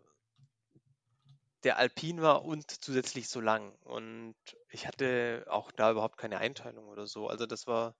der 1.66 1.78
alpin 1.78 2.22
war 2.22 2.44
und 2.44 2.70
zusätzlich 2.70 3.28
so 3.28 3.40
lang. 3.40 3.74
Und 3.82 4.36
ich 4.70 4.86
hatte 4.86 5.44
auch 5.50 5.72
da 5.72 5.90
überhaupt 5.90 6.16
keine 6.16 6.38
Einteilung 6.38 6.86
oder 6.88 7.06
so. 7.08 7.28
Also 7.28 7.44
das 7.46 7.66
war 7.66 7.96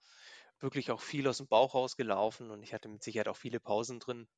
wirklich 0.61 0.91
auch 0.93 1.01
viel 1.03 1.29
aus 1.29 1.39
dem 1.39 1.49
Bauch 1.49 1.75
rausgelaufen 1.75 2.51
und 2.51 2.63
ich 2.63 2.73
hatte 2.73 2.89
mit 2.89 3.03
Sicherheit 3.03 3.29
auch 3.29 3.37
viele 3.37 3.61
Pausen 3.61 4.01
drin. 4.01 4.29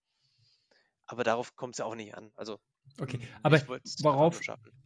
Aber 1.07 1.25
darauf 1.25 1.57
kommt 1.57 1.75
es 1.75 1.79
ja 1.79 1.85
auch 1.85 1.95
nicht 1.95 2.15
an. 2.17 2.33
Also, 2.37 2.59
okay, 3.01 3.21
aber 3.43 3.61
worauf 4.03 4.41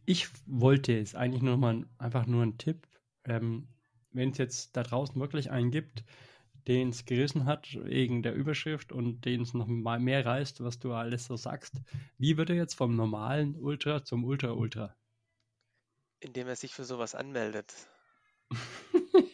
ich 0.05 0.27
wollte, 0.45 0.93
ist 0.93 1.15
eigentlich 1.15 1.41
nur 1.41 1.57
mal 1.57 1.85
einfach 1.97 2.25
nur 2.25 2.43
ein 2.43 2.57
Tipp. 2.57 2.87
Ähm, 3.25 3.69
Wenn 4.11 4.31
es 4.31 4.37
jetzt 4.37 4.75
da 4.75 4.83
draußen 4.83 5.19
wirklich 5.19 5.51
einen 5.51 5.71
gibt, 5.71 6.03
den 6.67 6.89
es 6.89 7.05
gerissen 7.05 7.45
hat 7.45 7.77
wegen 7.83 8.23
der 8.23 8.33
Überschrift 8.33 8.91
und 8.91 9.25
den 9.25 9.41
es 9.41 9.53
noch 9.53 9.67
mal 9.67 9.99
mehr 9.99 10.25
reißt, 10.25 10.63
was 10.63 10.79
du 10.79 10.93
alles 10.93 11.25
so 11.25 11.35
sagst, 11.35 11.81
wie 12.17 12.37
wird 12.37 12.49
er 12.49 12.55
jetzt 12.55 12.75
vom 12.75 12.95
normalen 12.95 13.55
Ultra 13.55 14.03
zum 14.03 14.23
Ultra-Ultra? 14.23 14.95
Indem 16.19 16.47
er 16.47 16.55
sich 16.55 16.73
für 16.73 16.85
sowas 16.85 17.15
anmeldet. 17.15 17.73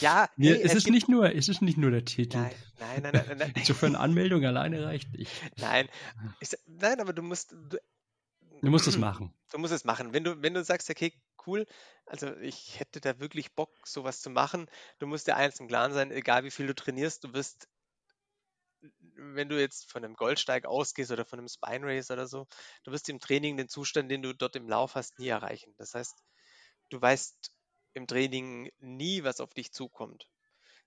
Ja, 0.00 0.28
hey, 0.36 0.60
es, 0.62 0.74
ist 0.74 0.90
nicht 0.90 1.08
nur, 1.08 1.34
es 1.34 1.48
ist 1.48 1.62
nicht 1.62 1.78
nur 1.78 1.90
der 1.90 2.04
Titel. 2.04 2.36
Nein, 2.36 2.52
nein, 2.78 3.02
Nein, 3.02 3.12
nein, 3.12 3.24
nein, 3.26 3.38
nein. 3.38 3.52
Insofern 3.56 3.94
Anmeldung 3.96 4.44
alleine 4.44 4.84
reicht 4.84 5.12
nicht. 5.16 5.32
Nein, 5.58 5.88
ich, 6.40 6.50
nein, 6.66 7.00
aber 7.00 7.12
du 7.12 7.22
musst, 7.22 7.52
du, 7.52 7.78
Du 8.64 8.70
musst 8.70 8.86
es 8.86 8.96
machen. 8.96 9.34
Du 9.50 9.58
musst 9.58 9.72
es 9.72 9.84
machen. 9.84 10.12
Wenn 10.12 10.24
du, 10.24 10.42
wenn 10.42 10.54
du 10.54 10.64
sagst, 10.64 10.88
okay, 10.90 11.12
cool, 11.46 11.66
also 12.06 12.34
ich 12.36 12.80
hätte 12.80 13.00
da 13.00 13.20
wirklich 13.20 13.54
Bock, 13.54 13.70
sowas 13.86 14.20
zu 14.20 14.30
machen, 14.30 14.68
du 14.98 15.06
musst 15.06 15.26
dir 15.26 15.36
eins 15.36 15.60
im 15.60 15.68
Klaren 15.68 15.92
sein, 15.92 16.10
egal 16.10 16.44
wie 16.44 16.50
viel 16.50 16.66
du 16.66 16.74
trainierst, 16.74 17.24
du 17.24 17.32
wirst, 17.34 17.68
wenn 19.16 19.48
du 19.48 19.60
jetzt 19.60 19.90
von 19.90 20.04
einem 20.04 20.14
Goldsteig 20.14 20.66
ausgehst 20.66 21.10
oder 21.10 21.24
von 21.24 21.38
einem 21.38 21.48
Spine 21.48 21.86
Race 21.86 22.10
oder 22.10 22.26
so, 22.26 22.46
du 22.84 22.92
wirst 22.92 23.08
im 23.08 23.20
Training 23.20 23.56
den 23.56 23.68
Zustand, 23.68 24.10
den 24.10 24.22
du 24.22 24.34
dort 24.34 24.56
im 24.56 24.68
Lauf 24.68 24.94
hast, 24.94 25.18
nie 25.18 25.28
erreichen. 25.28 25.74
Das 25.78 25.94
heißt, 25.94 26.22
du 26.90 27.00
weißt 27.00 27.52
im 27.94 28.06
Training 28.06 28.70
nie, 28.78 29.24
was 29.24 29.40
auf 29.40 29.54
dich 29.54 29.72
zukommt. 29.72 30.28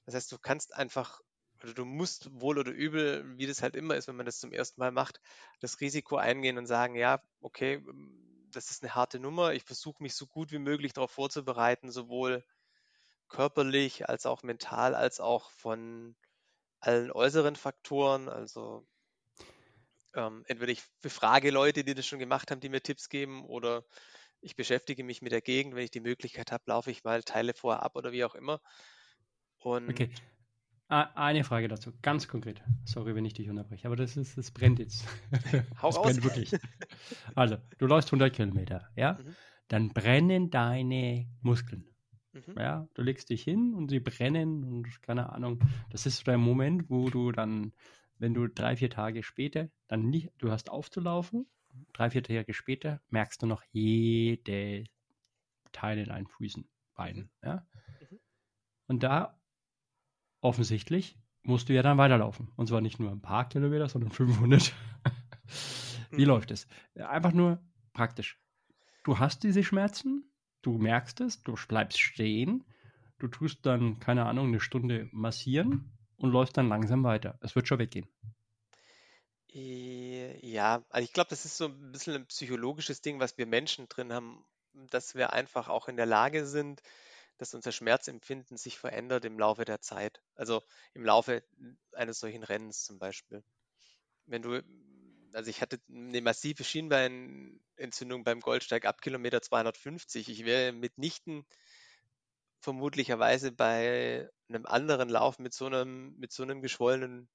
Das 0.06 0.16
heißt, 0.16 0.32
du 0.32 0.40
kannst 0.40 0.74
einfach, 0.76 1.22
oder 1.64 1.74
du 1.74 1.86
musst 1.86 2.30
wohl 2.40 2.58
oder 2.58 2.72
übel, 2.72 3.38
wie 3.38 3.48
das 3.48 3.62
halt 3.62 3.76
immer 3.76 3.96
ist, 3.96 4.08
wenn 4.08 4.16
man 4.16 4.26
das 4.26 4.40
zum 4.40 4.52
ersten 4.52 4.80
Mal 4.80 4.92
macht, 4.92 5.20
das 5.60 5.80
Risiko 5.80 6.18
eingehen 6.18 6.58
und 6.58 6.68
sagen, 6.68 6.96
ja, 6.96 7.22
okay, 7.42 7.84
das 8.52 8.72
ist 8.72 8.84
eine 8.84 8.96
harte 8.96 9.20
Nummer. 9.20 9.54
Ich 9.54 9.64
versuche 9.64 10.02
mich 10.02 10.16
so 10.16 10.28
gut 10.28 10.52
wie 10.52 10.60
möglich 10.60 10.94
darauf 10.94 11.12
vorzubereiten, 11.12 11.92
sowohl 11.92 12.44
körperlich 13.28 14.08
als 14.08 14.26
auch 14.26 14.44
mental, 14.44 14.96
als 14.96 15.20
auch 15.20 15.52
von 15.52 16.16
allen 16.80 17.12
äußeren 17.12 17.56
Faktoren. 17.56 18.30
Also 18.30 18.86
ähm, 20.14 20.44
entweder 20.48 20.72
ich 20.72 20.84
befrage 21.02 21.52
Leute, 21.52 21.84
die 21.84 21.94
das 21.94 22.06
schon 22.06 22.20
gemacht 22.20 22.52
haben, 22.52 22.62
die 22.62 22.70
mir 22.70 22.82
Tipps 22.82 23.10
geben, 23.10 23.46
oder 23.46 23.84
ich 24.42 24.56
beschäftige 24.56 25.04
mich 25.04 25.22
mit 25.22 25.32
der 25.32 25.42
Gegend. 25.42 25.76
Wenn 25.76 25.84
ich 25.84 25.92
die 25.92 26.00
Möglichkeit 26.00 26.52
habe, 26.52 26.64
laufe 26.68 26.92
ich 26.92 27.04
mal 27.04 27.24
Teile 27.24 27.54
vorher 27.54 27.84
ab 27.84 27.96
oder 27.96 28.12
wie 28.12 28.24
auch 28.24 28.36
immer. 28.36 28.62
Und 29.60 29.90
okay. 29.90 30.12
Eine 30.90 31.44
Frage 31.44 31.68
dazu, 31.68 31.92
ganz 32.02 32.30
konkret. 32.30 32.64
Sorry, 32.86 33.14
wenn 33.14 33.26
ich 33.26 33.34
dich 33.34 33.50
unterbreche, 33.50 33.88
aber 33.88 33.98
das 33.98 34.16
ist, 34.16 34.38
das 34.38 34.52
brennt 34.52 34.80
jetzt. 34.80 35.06
Hau 35.82 35.90
das 35.90 35.98
raus. 35.98 36.04
brennt 36.04 36.24
wirklich. 36.24 36.52
Also, 37.36 37.58
du 37.78 37.88
läufst 37.88 38.10
100 38.10 38.34
Kilometer, 38.34 38.88
ja? 38.96 39.14
Mhm. 39.14 39.36
Dann 39.68 39.90
brennen 39.90 40.50
deine 40.50 41.28
Muskeln. 41.42 41.90
Mhm. 42.32 42.56
Ja, 42.58 42.88
du 42.94 43.02
legst 43.02 43.30
dich 43.30 43.44
hin 43.44 43.74
und 43.74 43.90
sie 43.90 44.00
brennen 44.00 44.64
und 44.64 45.02
keine 45.02 45.34
Ahnung. 45.34 45.60
Das 45.90 46.06
ist 46.06 46.20
so 46.20 46.24
der 46.24 46.38
Moment, 46.38 46.90
wo 46.90 47.10
du 47.10 47.34
dann, 47.34 47.74
wenn 48.18 48.34
du 48.34 48.48
drei, 48.48 48.78
vier 48.78 48.90
Tage 48.90 49.24
später 49.24 49.70
dann 49.88 50.10
nicht, 50.10 50.32
du 50.38 50.52
hast 50.52 50.70
aufzulaufen, 50.70 51.48
drei, 51.92 52.12
vier 52.12 52.24
Tage 52.24 52.54
später 52.54 53.02
merkst 53.10 53.42
du 53.42 53.46
noch 53.46 53.64
jede 53.72 54.86
Teil 55.74 55.98
in 55.98 56.06
deinen 56.06 56.28
Füßen, 56.28 56.66
Beinen, 56.96 57.30
mhm. 57.42 57.48
ja? 57.48 57.68
Mhm. 58.00 58.20
Und 58.88 59.04
da 59.04 59.37
offensichtlich 60.48 61.20
musst 61.44 61.70
du 61.70 61.74
ja 61.74 61.82
dann 61.82 61.98
weiterlaufen. 61.98 62.52
Und 62.56 62.68
zwar 62.68 62.82
nicht 62.82 63.00
nur 63.00 63.12
ein 63.12 63.22
paar 63.22 63.48
Kilometer, 63.48 63.90
sondern 63.90 64.12
500. 64.12 64.74
Wie 66.12 66.22
mhm. 66.22 66.28
läuft 66.28 66.52
es? 66.52 66.68
Einfach 66.96 67.34
nur 67.34 67.62
praktisch. 67.94 68.40
Du 69.04 69.20
hast 69.20 69.44
diese 69.44 69.64
Schmerzen, 69.64 70.32
du 70.62 70.78
merkst 70.78 71.22
es, 71.22 71.44
du 71.44 71.56
bleibst 71.68 72.00
stehen, 72.00 72.64
du 73.20 73.28
tust 73.28 73.66
dann, 73.66 74.00
keine 74.00 74.26
Ahnung, 74.26 74.48
eine 74.48 74.60
Stunde 74.60 75.10
massieren 75.12 75.92
und 76.18 76.32
läufst 76.32 76.58
dann 76.58 76.70
langsam 76.70 77.04
weiter. 77.04 77.38
Es 77.42 77.56
wird 77.56 77.68
schon 77.68 77.80
weggehen. 77.80 78.08
Äh, 79.54 80.46
ja, 80.46 80.84
also 80.90 81.04
ich 81.04 81.14
glaube, 81.14 81.30
das 81.30 81.46
ist 81.46 81.58
so 81.58 81.66
ein 81.66 81.92
bisschen 81.92 82.16
ein 82.16 82.28
psychologisches 82.28 83.02
Ding, 83.02 83.20
was 83.20 83.38
wir 83.38 83.46
Menschen 83.46 83.88
drin 83.88 84.14
haben, 84.14 84.46
dass 84.92 85.16
wir 85.16 85.34
einfach 85.34 85.70
auch 85.70 85.88
in 85.88 85.98
der 85.98 86.06
Lage 86.06 86.46
sind, 86.46 86.82
dass 87.38 87.54
unser 87.54 87.72
Schmerzempfinden 87.72 88.58
sich 88.58 88.78
verändert 88.78 89.26
im 89.26 89.40
Laufe 89.40 89.66
der 89.66 89.82
Zeit. 89.82 90.22
Also 90.36 90.64
im 90.94 91.06
Laufe 91.06 91.44
eines 91.94 92.20
solchen 92.20 92.44
Rennens 92.44 92.84
zum 92.84 93.00
Beispiel. 93.00 93.44
Wenn 94.26 94.42
du, 94.42 94.64
also 95.34 95.50
ich 95.50 95.62
hatte 95.62 95.80
eine 95.90 96.22
massive 96.22 96.64
Schienbeinentzündung 96.64 98.24
beim 98.24 98.40
Goldsteig 98.40 98.86
ab 98.86 99.02
Kilometer 99.02 99.42
250. 99.42 100.30
Ich 100.30 100.46
wäre 100.46 100.72
mitnichten 100.72 101.46
vermutlicherweise 102.60 103.52
bei 103.52 104.30
einem 104.50 104.66
anderen 104.66 105.10
Lauf 105.10 105.40
mit 105.40 105.54
so 105.54 105.68
einem, 105.68 106.16
mit 106.18 106.32
so 106.32 106.44
einem 106.44 106.62
geschwollenen 106.62 107.30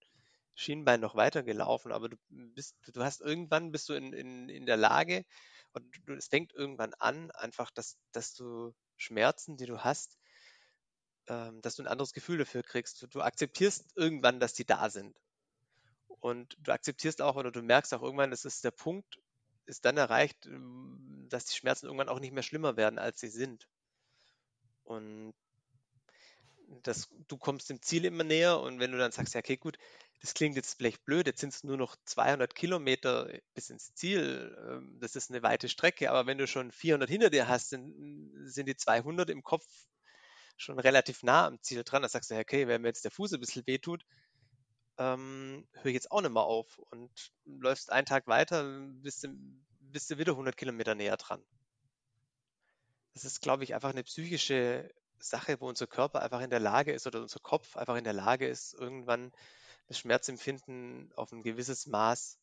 Schienbein 0.55 1.01
noch 1.01 1.15
weitergelaufen, 1.15 1.93
aber 1.93 2.09
du 2.09 2.17
bist, 2.29 2.77
du 2.93 3.03
hast 3.03 3.21
irgendwann 3.23 3.73
bist 3.73 3.89
du 3.89 3.95
in, 3.95 4.13
in, 4.13 4.49
in 4.49 4.67
der 4.67 4.77
Lage 4.77 5.25
und 5.73 5.85
es 6.11 6.29
fängt 6.29 6.53
irgendwann 6.53 6.93
an, 6.95 7.31
einfach, 7.31 7.71
dass, 7.71 7.97
dass 8.13 8.35
du 8.35 8.75
Schmerzen, 9.03 9.57
die 9.57 9.67
du 9.67 9.81
hast, 9.81 10.17
ähm, 11.29 11.61
dass 11.63 11.77
du 11.77 11.83
ein 11.83 11.89
anderes 11.89 12.13
Gefühl 12.13 12.39
dafür 12.39 12.63
kriegst. 12.63 13.07
Du 13.11 13.21
akzeptierst 13.21 13.97
irgendwann, 13.97 14.41
dass 14.41 14.55
die 14.55 14.65
da 14.65 14.91
sind. 14.91 15.17
Und 16.21 16.57
du 16.61 16.73
akzeptierst 16.73 17.21
auch 17.21 17.37
oder 17.37 17.51
du 17.51 17.63
merkst 17.63 17.93
auch 17.95 18.03
irgendwann, 18.03 18.33
es 18.33 18.45
ist 18.45 18.65
der 18.65 18.71
Punkt, 18.71 19.21
ist 19.67 19.85
dann 19.85 19.97
erreicht, 19.97 20.47
ähm, 20.47 21.27
dass 21.29 21.47
die 21.47 21.57
Schmerzen 21.57 21.87
irgendwann 21.87 22.09
auch 22.09 22.21
nicht 22.21 22.33
mehr 22.33 22.43
schlimmer 22.43 22.77
werden, 22.77 22.99
als 22.99 23.21
sie 23.21 23.29
sind. 23.29 23.69
Und 24.85 25.35
das, 26.83 27.09
du 27.29 27.37
kommst 27.37 27.71
dem 27.71 27.83
Ziel 27.83 28.05
immer 28.05 28.25
näher 28.25 28.61
und 28.61 28.81
wenn 28.81 28.93
du 28.93 28.99
dann 28.99 29.13
sagst, 29.13 29.35
ja, 29.35 29.41
okay, 29.41 29.57
gut, 29.57 29.79
das 30.21 30.35
klingt 30.35 30.57
jetzt 30.57 30.75
vielleicht 30.75 31.05
blöd, 31.05 31.27
jetzt 31.27 31.41
sind 31.41 31.53
es 31.53 31.65
nur 31.65 31.77
noch 31.77 31.97
200 32.05 32.55
Kilometer 32.55 33.29
bis 33.55 33.71
ins 33.71 33.95
Ziel, 33.95 34.57
ähm, 34.69 34.99
das 35.01 35.17
ist 35.17 35.31
eine 35.31 35.43
weite 35.43 35.69
Strecke, 35.69 36.11
aber 36.11 36.27
wenn 36.27 36.39
du 36.39 36.47
schon 36.47 36.71
400 36.71 37.11
hinter 37.11 37.31
dir 37.31 37.49
hast, 37.49 37.71
sind, 37.71 38.33
sind 38.47 38.69
die 38.69 38.77
200 38.77 39.31
im 39.31 39.43
Kopf 39.43 39.67
schon 40.57 40.79
relativ 40.79 41.23
nah 41.23 41.47
am 41.47 41.61
Ziel 41.61 41.83
dran. 41.85 42.03
Da 42.03 42.09
sagst 42.09 42.31
du, 42.31 42.39
okay, 42.39 42.69
wenn 42.69 42.83
mir 42.83 42.89
jetzt 42.89 43.05
der 43.05 43.11
Fuß 43.11 43.33
ein 43.33 43.41
bisschen 43.41 43.67
wehtut, 43.67 44.05
ähm, 44.99 45.67
höre 45.73 45.87
ich 45.87 45.95
jetzt 45.95 46.13
auch 46.13 46.21
nicht 46.21 46.33
mehr 46.33 46.43
auf 46.43 46.79
und 46.91 47.33
läufst 47.45 47.91
einen 47.91 48.07
Tag 48.07 48.27
weiter, 48.27 48.63
bist 49.03 49.25
du, 49.25 49.29
bist 49.81 50.11
du 50.11 50.19
wieder 50.19 50.33
100 50.33 50.57
Kilometer 50.57 50.95
näher 50.95 51.17
dran. 51.17 51.43
Das 53.15 53.25
ist, 53.25 53.41
glaube 53.41 53.65
ich, 53.65 53.75
einfach 53.75 53.91
eine 53.91 54.05
psychische 54.05 54.91
Sache, 55.23 55.61
wo 55.61 55.69
unser 55.69 55.87
Körper 55.87 56.23
einfach 56.23 56.41
in 56.41 56.51
der 56.51 56.61
Lage 56.61 56.93
ist 56.93 57.07
oder 57.07 57.21
unser 57.21 57.41
Kopf 57.41 57.77
einfach 57.77 57.97
in 57.97 58.05
der 58.05 58.13
Lage 58.13 58.47
ist, 58.47 58.75
irgendwann 58.75 59.33
das 59.89 59.99
Schmerzempfinden 59.99 61.13
auf 61.17 61.33
ein 61.33 61.43
gewisses 61.43 61.87
Maß 61.87 62.39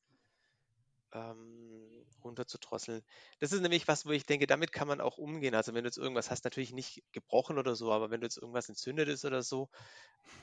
ähm, 1.14 2.06
runterzudrosseln. 2.24 3.02
Das 3.40 3.52
ist 3.52 3.62
nämlich 3.62 3.88
was, 3.88 4.06
wo 4.06 4.12
ich 4.12 4.26
denke, 4.26 4.48
damit 4.48 4.72
kann 4.72 4.88
man 4.88 5.02
auch 5.02 5.18
umgehen. 5.18 5.56
Also 5.56 5.74
wenn 5.74 5.84
du 5.84 5.88
jetzt 5.88 5.98
irgendwas 5.98 6.30
hast, 6.30 6.44
natürlich 6.44 6.74
nicht 6.74 7.04
gebrochen 7.12 7.58
oder 7.58 7.76
so, 7.76 7.92
aber 7.92 8.12
wenn 8.12 8.22
du 8.22 8.26
jetzt 8.26 8.38
irgendwas 8.38 8.70
entzündet 8.70 9.08
ist 9.08 9.26
oder 9.26 9.42
so, 9.42 9.70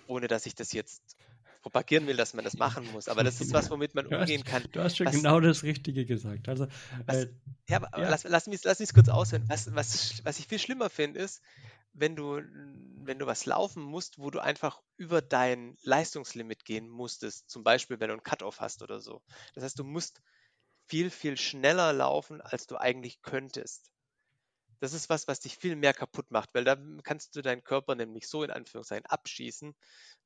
ohne 0.07 0.27
dass 0.27 0.47
ich 0.47 0.55
das 0.55 0.73
jetzt 0.73 1.17
propagieren 1.63 2.07
will, 2.07 2.17
dass 2.17 2.33
man 2.33 2.45
das 2.45 2.55
machen 2.55 2.89
muss. 2.93 3.09
Aber 3.09 3.25
das 3.25 3.41
ist 3.41 3.53
was, 3.53 3.71
womit 3.71 3.95
man 3.95 4.09
du 4.09 4.17
umgehen 4.17 4.43
hast, 4.45 4.51
kann. 4.51 4.65
Du 4.71 4.81
hast 4.81 4.97
schon 4.97 5.07
was, 5.07 5.15
genau 5.15 5.41
das 5.41 5.63
Richtige 5.63 6.07
gesagt. 6.07 6.49
Also, 6.49 6.69
was, 7.07 7.17
äh, 7.17 7.29
ja, 7.69 7.79
aber, 7.79 7.99
ja. 7.99 8.09
Lass, 8.09 8.25
lass, 8.25 8.47
mich, 8.47 8.63
lass 8.63 8.79
mich 8.79 8.93
kurz 8.95 9.09
aushören. 9.09 9.45
Was, 9.49 9.75
was, 9.75 10.25
was 10.25 10.39
ich 10.39 10.47
viel 10.47 10.61
schlimmer 10.61 10.91
finde, 10.91 11.21
ist, 11.21 11.43
wenn 11.99 12.15
du, 12.17 12.43
wenn 13.05 13.19
du 13.19 13.27
was 13.27 13.47
laufen 13.47 13.83
musst, 13.83 14.19
wo 14.19 14.31
du 14.31 14.41
einfach 14.41 14.83
über 14.97 15.23
dein 15.23 15.77
Leistungslimit 15.83 16.65
gehen 16.65 16.89
musstest, 16.89 17.49
zum 17.49 17.65
Beispiel 17.65 17.99
wenn 18.01 18.09
du 18.09 18.15
einen 18.15 18.23
Cut-Off 18.23 18.61
hast 18.61 18.83
oder 18.83 19.01
so. 19.01 19.23
Das 19.55 19.65
heißt, 19.65 19.79
du 19.79 19.85
musst 19.85 20.21
viel, 20.87 21.11
viel 21.11 21.37
schneller 21.37 21.93
laufen, 21.93 22.41
als 22.41 22.67
du 22.67 22.77
eigentlich 22.77 23.23
könntest. 23.23 23.91
Das 24.79 24.93
ist 24.93 25.09
was, 25.09 25.27
was 25.27 25.41
dich 25.41 25.57
viel 25.57 25.75
mehr 25.75 25.95
kaputt 25.95 26.31
macht, 26.31 26.51
weil 26.53 26.65
da 26.65 26.77
kannst 27.03 27.35
du 27.35 27.41
deinen 27.41 27.65
Körper 27.65 27.95
nämlich 27.95 28.29
so 28.29 28.45
in 28.45 28.51
Anführungszeichen 28.51 29.07
abschießen, 29.07 29.75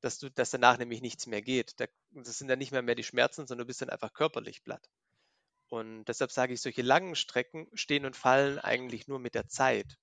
dass 0.00 0.18
du, 0.18 0.28
dass 0.28 0.50
danach 0.50 0.76
nämlich 0.76 1.02
nichts 1.02 1.26
mehr 1.26 1.40
geht. 1.40 1.74
das 1.78 2.38
sind 2.38 2.48
dann 2.48 2.58
nicht 2.58 2.72
mehr 2.72 2.82
mehr 2.82 2.96
die 2.96 3.04
Schmerzen, 3.04 3.46
sondern 3.46 3.64
du 3.64 3.68
bist 3.68 3.80
dann 3.80 3.90
einfach 3.90 4.12
körperlich 4.12 4.64
platt. 4.64 4.90
Und 5.68 6.04
deshalb 6.06 6.32
sage 6.32 6.52
ich, 6.52 6.60
solche 6.60 6.82
langen 6.82 7.14
Strecken 7.14 7.68
stehen 7.74 8.04
und 8.04 8.16
fallen 8.16 8.58
eigentlich 8.58 9.06
nur 9.06 9.20
mit 9.20 9.36
der 9.36 9.46
Zeit. 9.46 9.98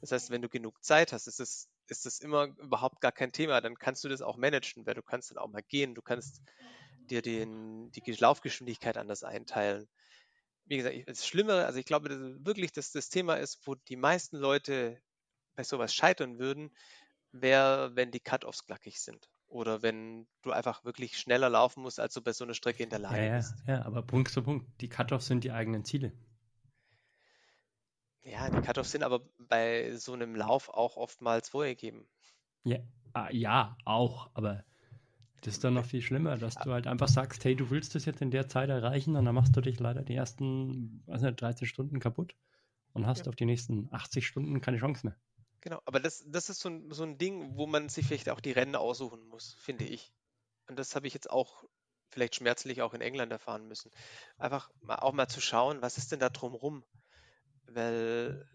Das 0.00 0.12
heißt, 0.12 0.30
wenn 0.30 0.42
du 0.42 0.48
genug 0.48 0.82
Zeit 0.84 1.12
hast, 1.12 1.26
ist 1.26 1.40
es, 1.40 1.68
ist 1.88 2.06
es 2.06 2.20
immer 2.20 2.46
überhaupt 2.58 3.00
gar 3.00 3.12
kein 3.12 3.32
Thema. 3.32 3.60
Dann 3.60 3.76
kannst 3.76 4.04
du 4.04 4.08
das 4.08 4.22
auch 4.22 4.36
managen, 4.36 4.86
weil 4.86 4.94
du 4.94 5.02
kannst 5.02 5.30
dann 5.30 5.38
auch 5.38 5.48
mal 5.48 5.62
gehen. 5.62 5.94
Du 5.94 6.02
kannst 6.02 6.42
dir 7.10 7.22
den, 7.22 7.90
die 7.92 8.12
Laufgeschwindigkeit 8.12 8.96
anders 8.96 9.22
einteilen. 9.22 9.88
Wie 10.66 10.78
gesagt, 10.78 10.96
das 11.06 11.26
Schlimme, 11.26 11.66
also 11.66 11.78
ich 11.78 11.84
glaube 11.84 12.08
dass 12.08 12.18
wirklich, 12.44 12.72
dass 12.72 12.92
das 12.92 13.10
Thema 13.10 13.34
ist, 13.34 13.66
wo 13.66 13.74
die 13.74 13.96
meisten 13.96 14.36
Leute 14.36 15.00
bei 15.56 15.62
sowas 15.62 15.94
scheitern 15.94 16.38
würden, 16.38 16.70
wäre, 17.32 17.94
wenn 17.96 18.10
die 18.10 18.20
Cut-Offs 18.20 18.66
glackig 18.66 19.00
sind. 19.00 19.28
Oder 19.46 19.82
wenn 19.82 20.26
du 20.42 20.52
einfach 20.52 20.84
wirklich 20.84 21.18
schneller 21.18 21.50
laufen 21.50 21.82
musst, 21.82 22.00
als 22.00 22.14
du 22.14 22.22
bei 22.22 22.32
so 22.32 22.44
einer 22.44 22.54
Strecke 22.54 22.82
in 22.82 22.90
der 22.90 22.98
Lage 22.98 23.18
ja, 23.18 23.24
ja, 23.24 23.36
bist. 23.36 23.54
Ja, 23.66 23.84
aber 23.84 24.02
Punkt 24.02 24.32
zu 24.32 24.42
Punkt. 24.42 24.66
Die 24.80 24.88
Cut-Offs 24.88 25.26
sind 25.26 25.44
die 25.44 25.52
eigenen 25.52 25.84
Ziele. 25.84 26.12
Ja, 28.24 28.48
die 28.48 28.60
Cut-Offs 28.60 28.90
sind 28.90 29.02
aber 29.02 29.20
bei 29.38 29.94
so 29.96 30.12
einem 30.14 30.34
Lauf 30.34 30.70
auch 30.70 30.96
oftmals 30.96 31.50
vorgegeben. 31.50 32.06
Ja, 32.64 32.78
ah, 33.12 33.28
ja, 33.30 33.76
auch, 33.84 34.30
aber 34.34 34.64
das 35.42 35.54
ist 35.54 35.64
dann 35.64 35.74
noch 35.74 35.84
viel 35.84 36.00
schlimmer, 36.00 36.38
dass 36.38 36.54
du 36.54 36.72
halt 36.72 36.86
einfach 36.86 37.08
sagst, 37.08 37.44
hey, 37.44 37.54
du 37.54 37.68
willst 37.68 37.94
das 37.94 38.06
jetzt 38.06 38.22
in 38.22 38.30
der 38.30 38.48
Zeit 38.48 38.70
erreichen 38.70 39.14
und 39.14 39.26
dann 39.26 39.34
machst 39.34 39.54
du 39.54 39.60
dich 39.60 39.78
leider 39.78 40.02
die 40.02 40.14
ersten, 40.14 41.02
weiß 41.06 41.20
nicht, 41.20 41.40
13 41.40 41.68
Stunden 41.68 42.00
kaputt 42.00 42.34
und 42.94 43.06
hast 43.06 43.26
ja. 43.26 43.28
auf 43.28 43.36
die 43.36 43.44
nächsten 43.44 43.88
80 43.92 44.26
Stunden 44.26 44.62
keine 44.62 44.78
Chance 44.78 45.06
mehr. 45.06 45.16
Genau, 45.60 45.80
aber 45.84 46.00
das, 46.00 46.24
das 46.26 46.48
ist 46.48 46.60
so 46.60 46.70
ein, 46.70 46.90
so 46.90 47.02
ein 47.02 47.18
Ding, 47.18 47.56
wo 47.56 47.66
man 47.66 47.90
sich 47.90 48.06
vielleicht 48.06 48.30
auch 48.30 48.40
die 48.40 48.52
Rennen 48.52 48.74
aussuchen 48.74 49.26
muss, 49.28 49.54
finde 49.60 49.84
ich. 49.84 50.14
und 50.68 50.78
das 50.78 50.96
habe 50.96 51.06
ich 51.06 51.12
jetzt 51.12 51.28
auch 51.28 51.64
vielleicht 52.10 52.36
schmerzlich 52.36 52.80
auch 52.80 52.94
in 52.94 53.02
England 53.02 53.32
erfahren 53.32 53.68
müssen, 53.68 53.90
einfach 54.38 54.70
mal, 54.80 54.96
auch 54.96 55.12
mal 55.12 55.28
zu 55.28 55.42
schauen, 55.42 55.82
was 55.82 55.98
ist 55.98 56.12
denn 56.12 56.20
da 56.20 56.30
drumrum? 56.30 56.84
Weil 57.66 58.46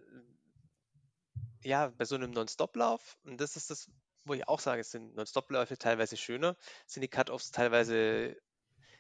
ja, 1.64 1.92
bei 1.98 2.06
so 2.06 2.16
einem 2.16 2.32
Non-Stop-Lauf, 2.32 3.18
und 3.24 3.40
das 3.42 3.56
ist 3.56 3.70
das, 3.70 3.90
wo 4.26 4.34
ich 4.34 4.48
auch 4.48 4.60
sage, 4.60 4.82
es 4.82 4.92
sind 4.92 5.16
Non-Stop-Läufe 5.16 5.78
teilweise 5.78 6.18
schöner, 6.18 6.56
sind 6.88 7.02
die 7.02 7.10
Cut-Offs 7.10 7.52
teilweise, 7.52 8.36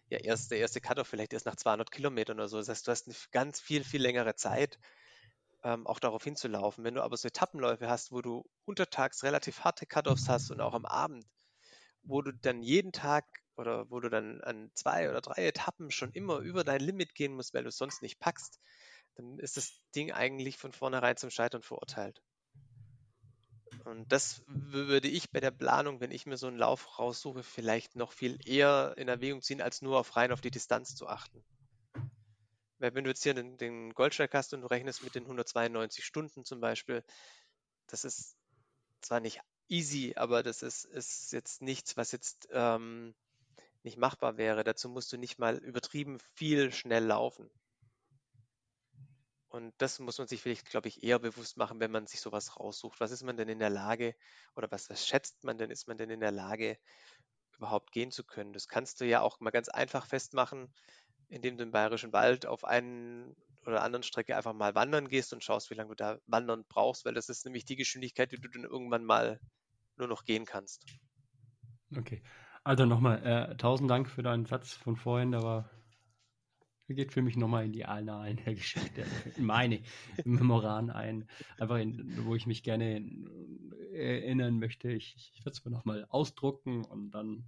ja, 0.10 0.20
erst, 0.20 0.51
der 0.51 0.60
erste 0.60 0.82
Cut-Off 0.82 1.07
vielleicht 1.07 1.34
erst 1.34 1.45
nach 1.45 1.55
200 1.55 1.91
Kilometern 1.91 2.38
oder 2.39 2.49
so. 2.49 2.57
Das 2.57 2.70
heißt, 2.70 2.88
du 2.88 2.91
hast 2.91 3.07
eine 3.07 3.16
ganz 3.32 3.60
viel, 3.60 3.84
viel 3.84 4.01
längere 4.01 4.36
Zeit, 4.36 4.80
ähm, 5.64 5.88
auch 5.88 5.99
darauf 5.99 6.24
hinzulaufen. 6.24 6.84
Wenn 6.84 6.95
du 6.95 7.03
aber 7.03 7.18
so 7.18 7.28
Etappenläufe 7.28 7.89
hast, 7.89 8.12
wo 8.12 8.22
du 8.22 8.49
untertags 8.66 9.24
relativ 9.24 9.62
harte 9.62 9.86
Cut-Offs 9.86 10.30
hast 10.30 10.51
und 10.51 10.62
auch 10.62 10.74
am 10.74 10.86
Abend, 10.86 11.26
wo 12.03 12.22
du 12.22 12.34
dann 12.34 12.62
jeden 12.62 12.91
Tag 12.91 13.26
oder 13.55 13.89
wo 13.91 13.99
du 13.99 14.10
dann 14.10 14.41
an 14.41 14.72
zwei 14.74 15.10
oder 15.10 15.22
drei 15.22 15.47
Etappen 15.47 15.91
schon 15.91 16.12
immer 16.14 16.39
über 16.39 16.64
dein 16.64 16.82
Limit 16.82 17.14
gehen 17.14 17.36
musst, 17.36 17.53
weil 17.53 17.64
du 17.64 17.70
es 17.70 17.78
sonst 17.78 18.01
nicht 18.01 18.20
packst, 18.20 18.60
dann 19.16 19.39
ist 19.39 19.57
das 19.57 19.82
Ding 19.95 20.12
eigentlich 20.12 20.57
von 20.57 20.72
vornherein 20.72 21.18
zum 21.18 21.30
Scheitern 21.30 21.62
verurteilt. 21.62 22.22
Und 23.86 24.12
das 24.12 24.43
würde 24.47 25.07
ich 25.07 25.32
bei 25.32 25.39
der 25.39 25.51
Planung, 25.51 25.99
wenn 25.99 26.12
ich 26.12 26.26
mir 26.26 26.38
so 26.38 26.47
einen 26.47 26.57
Lauf 26.57 26.99
raussuche, 26.99 27.43
vielleicht 27.43 27.95
noch 27.95 28.12
viel 28.12 28.38
eher 28.45 28.93
in 28.97 29.07
Erwägung 29.07 29.41
ziehen, 29.41 29.62
als 29.62 29.82
nur 29.82 29.99
auf 29.99 30.16
rein 30.16 30.32
auf 30.32 30.41
die 30.41 30.51
Distanz 30.51 30.95
zu 30.95 31.07
achten. 31.07 31.43
Weil 32.78 32.93
wenn 32.93 33.03
du 33.03 33.10
jetzt 33.10 33.24
hier 33.24 33.34
den, 33.34 33.57
den 33.57 33.93
Goldsteig 33.93 34.34
hast 34.34 34.53
und 34.53 34.62
du 34.62 34.68
rechnest 34.68 35.03
mit 35.03 35.16
den 35.16 35.24
192 35.24 36.05
Stunden 36.05 36.45
zum 36.45 36.62
Beispiel, 36.62 37.03
das 37.88 38.05
ist 38.05 38.38
zwar 39.01 39.20
nicht 39.20 39.41
easy, 39.68 40.14
aber 40.16 40.43
das 40.43 40.62
ist, 40.62 40.86
ist 40.86 41.32
jetzt 41.32 41.62
nichts, 41.62 41.97
was 41.97 42.12
jetzt 42.12 42.47
ähm, 42.51 43.14
nicht 43.84 43.97
machbar 43.97 44.38
wäre. 44.38 44.64
Dazu 44.64 44.89
musst 44.89 45.12
du 45.12 45.18
nicht 45.18 45.39
mal 45.39 45.57
übertrieben 45.57 46.20
viel 46.36 46.72
schnell 46.72 47.05
laufen. 47.05 47.49
Und 49.49 49.73
das 49.79 49.99
muss 49.99 50.19
man 50.19 50.27
sich 50.27 50.41
vielleicht, 50.41 50.69
glaube 50.69 50.87
ich, 50.87 51.03
eher 51.03 51.19
bewusst 51.19 51.57
machen, 51.57 51.79
wenn 51.79 51.91
man 51.91 52.05
sich 52.05 52.21
sowas 52.21 52.59
raussucht. 52.59 52.99
Was 52.99 53.11
ist 53.11 53.23
man 53.23 53.35
denn 53.35 53.49
in 53.49 53.59
der 53.59 53.71
Lage 53.71 54.15
oder 54.55 54.71
was, 54.71 54.89
was 54.89 55.07
schätzt 55.07 55.43
man 55.43 55.57
denn, 55.57 55.71
ist 55.71 55.87
man 55.87 55.97
denn 55.97 56.11
in 56.11 56.19
der 56.19 56.31
Lage, 56.31 56.77
überhaupt 57.57 57.91
gehen 57.91 58.11
zu 58.11 58.23
können? 58.23 58.53
Das 58.53 58.67
kannst 58.67 59.01
du 59.01 59.05
ja 59.05 59.21
auch 59.21 59.39
mal 59.39 59.51
ganz 59.51 59.69
einfach 59.69 60.05
festmachen, 60.07 60.73
indem 61.29 61.57
du 61.57 61.63
im 61.63 61.71
Bayerischen 61.71 62.13
Wald 62.13 62.45
auf 62.45 62.63
einen 62.63 63.35
oder 63.65 63.83
anderen 63.83 64.03
Strecke 64.03 64.37
einfach 64.37 64.53
mal 64.53 64.75
wandern 64.75 65.07
gehst 65.09 65.33
und 65.33 65.43
schaust, 65.43 65.69
wie 65.69 65.75
lange 65.75 65.89
du 65.89 65.95
da 65.95 66.19
wandern 66.27 66.65
brauchst, 66.67 67.05
weil 67.05 67.13
das 67.13 67.29
ist 67.29 67.45
nämlich 67.45 67.65
die 67.65 67.75
Geschwindigkeit, 67.75 68.31
die 68.31 68.39
du 68.39 68.49
dann 68.49 68.63
irgendwann 68.63 69.03
mal 69.05 69.39
nur 69.97 70.07
noch 70.07 70.25
gehen 70.25 70.45
kannst. 70.45 70.85
Okay. 71.95 72.21
Also 72.63 72.85
nochmal, 72.85 73.25
äh, 73.25 73.57
tausend 73.57 73.89
Dank 73.89 74.09
für 74.09 74.21
deinen 74.21 74.45
Satz 74.45 74.73
von 74.73 74.95
vorhin, 74.95 75.31
da 75.31 75.41
war 75.41 75.69
geht 76.95 77.13
für 77.13 77.21
mich 77.21 77.37
nochmal 77.37 77.65
in 77.65 77.73
die 77.73 77.85
Annalen 77.85 78.37
der 78.45 78.55
Geschichte, 78.55 79.05
in 79.35 79.45
meine 79.45 79.81
Memoran 80.23 80.89
ein, 80.89 81.27
einfach 81.57 81.77
in, 81.77 82.25
wo 82.25 82.35
ich 82.35 82.45
mich 82.45 82.63
gerne 82.63 83.05
erinnern 83.93 84.59
möchte. 84.59 84.91
Ich, 84.91 85.31
ich 85.33 85.45
würde 85.45 85.51
es 85.51 85.65
mir 85.65 85.71
nochmal 85.71 86.05
ausdrucken 86.09 86.85
und 86.85 87.11
dann 87.11 87.45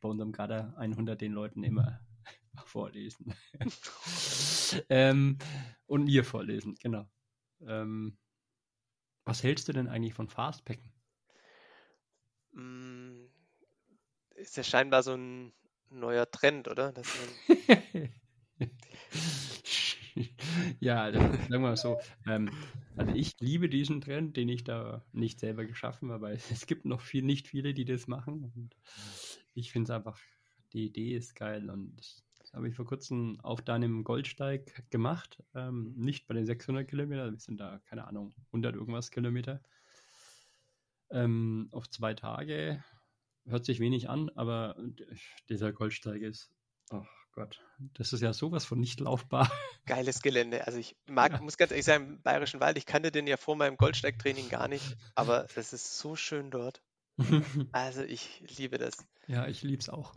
bei 0.00 0.08
unserem 0.08 0.32
Garda 0.32 0.74
100 0.76 1.20
den 1.20 1.32
Leuten 1.32 1.64
immer 1.64 2.00
vorlesen. 2.66 3.34
ähm, 4.88 5.38
und 5.86 6.04
mir 6.04 6.24
vorlesen, 6.24 6.74
genau. 6.74 7.08
Ähm, 7.66 8.18
was 9.24 9.42
hältst 9.42 9.68
du 9.68 9.72
denn 9.72 9.88
eigentlich 9.88 10.14
von 10.14 10.28
Fastpacken? 10.28 10.92
Mm, 12.52 13.24
ist 14.34 14.56
ja 14.56 14.62
scheinbar 14.62 15.02
so 15.02 15.14
ein 15.14 15.52
neuer 15.90 16.30
Trend, 16.30 16.68
oder? 16.68 16.92
Dass 19.14 19.96
man 20.16 20.24
ja, 20.80 21.12
sagen 21.12 21.48
wir 21.48 21.58
mal 21.58 21.76
so. 21.76 21.98
Ähm, 22.26 22.50
also 22.96 23.14
ich 23.14 23.34
liebe 23.40 23.68
diesen 23.68 24.00
Trend, 24.00 24.36
den 24.36 24.48
ich 24.48 24.64
da 24.64 25.04
nicht 25.12 25.40
selber 25.40 25.64
geschaffen 25.64 26.10
habe, 26.10 26.26
aber 26.26 26.32
es 26.32 26.66
gibt 26.66 26.84
noch 26.84 27.00
viel, 27.00 27.24
nicht 27.24 27.48
viele, 27.48 27.74
die 27.74 27.84
das 27.84 28.06
machen. 28.06 28.52
Und 28.54 28.76
ich 29.54 29.72
finde 29.72 29.92
es 29.92 29.96
einfach, 29.96 30.18
die 30.72 30.86
Idee 30.86 31.16
ist 31.16 31.34
geil 31.34 31.70
und 31.70 31.96
das 32.38 32.52
habe 32.52 32.68
ich 32.68 32.74
vor 32.74 32.84
kurzem 32.84 33.40
auf 33.40 33.62
deinem 33.62 34.04
Goldsteig 34.04 34.88
gemacht. 34.90 35.42
Ähm, 35.54 35.94
nicht 35.96 36.26
bei 36.26 36.34
den 36.34 36.46
600 36.46 36.86
Kilometern, 36.86 37.32
wir 37.32 37.40
sind 37.40 37.58
da, 37.58 37.80
keine 37.86 38.06
Ahnung, 38.06 38.34
100 38.48 38.76
irgendwas 38.76 39.10
Kilometer. 39.10 39.60
Ähm, 41.10 41.68
auf 41.72 41.88
zwei 41.90 42.14
Tage. 42.14 42.82
Hört 43.46 43.64
sich 43.64 43.78
wenig 43.78 44.08
an, 44.08 44.30
aber 44.36 44.76
dieser 45.48 45.72
Goldsteig 45.72 46.22
ist, 46.22 46.50
oh 46.90 47.04
Gott, 47.34 47.60
das 47.94 48.12
ist 48.12 48.20
ja 48.20 48.32
sowas 48.32 48.64
von 48.64 48.78
nicht 48.78 49.00
laufbar. 49.00 49.50
Geiles 49.86 50.22
Gelände. 50.22 50.66
Also 50.66 50.78
ich 50.78 50.96
mag, 51.06 51.32
ja. 51.32 51.40
muss 51.40 51.56
ganz 51.56 51.72
ehrlich 51.72 51.84
sagen, 51.84 52.06
im 52.06 52.22
Bayerischen 52.22 52.60
Wald, 52.60 52.78
ich 52.78 52.86
kannte 52.86 53.10
den 53.10 53.26
ja 53.26 53.36
vor 53.36 53.56
meinem 53.56 53.76
Goldsteigtraining 53.76 54.48
gar 54.48 54.68
nicht, 54.68 54.96
aber 55.16 55.46
es 55.56 55.72
ist 55.72 55.98
so 55.98 56.16
schön 56.16 56.50
dort. 56.50 56.82
Also 57.72 58.02
ich 58.02 58.42
liebe 58.56 58.76
das. 58.76 59.06
Ja, 59.28 59.46
ich 59.46 59.62
liebe 59.62 59.80
es 59.80 59.88
auch. 59.88 60.14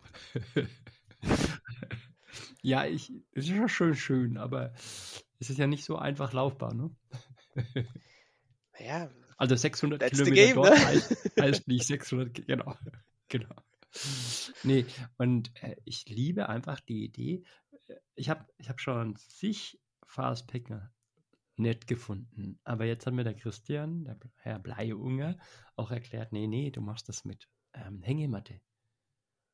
ja, 2.64 2.86
ich, 2.86 3.12
es 3.34 3.46
ist 3.46 3.50
ja 3.50 3.70
schön 3.70 3.96
schön, 3.96 4.38
aber 4.38 4.74
es 5.40 5.50
ist 5.50 5.60
ja 5.60 5.68
nicht 5.68 5.86
so 5.86 5.98
einfach 5.98 6.34
laufbar, 6.34 6.74
ne? 6.74 6.90
Ja. 8.80 9.10
Also 9.38 9.56
600 9.56 10.12
Kilometer 10.12 10.36
game, 10.36 10.56
dort 10.56 10.72
ne? 10.72 10.86
heißt, 10.86 11.40
heißt 11.40 11.68
nicht 11.68 11.86
600, 11.86 12.48
genau, 12.48 12.76
genau. 13.28 13.56
Nee, 14.64 14.86
und 15.18 15.52
äh, 15.64 15.76
ich 15.86 16.06
liebe 16.08 16.50
einfach 16.50 16.80
die 16.80 17.06
Idee. 17.06 17.44
Äh, 17.88 17.96
ich 18.16 18.30
habe 18.30 18.46
ich 18.58 18.70
hab 18.70 18.80
schon 18.80 19.16
sich 19.16 19.80
Fastpacker 20.06 20.92
nett 21.58 21.88
gefunden. 21.88 22.60
Aber 22.64 22.86
jetzt 22.86 23.06
hat 23.06 23.14
mir 23.14 23.24
der 23.24 23.36
Christian, 23.36 24.06
der 24.06 24.18
Herr 24.38 24.60
Bleiunger, 24.60 25.38
auch 25.76 25.92
erklärt, 25.92 26.32
nee, 26.32 26.48
nee, 26.48 26.72
du 26.72 26.82
machst 26.82 27.10
das 27.10 27.26
mit 27.26 27.48
ähm, 27.74 28.02
Hängematte. 28.04 28.62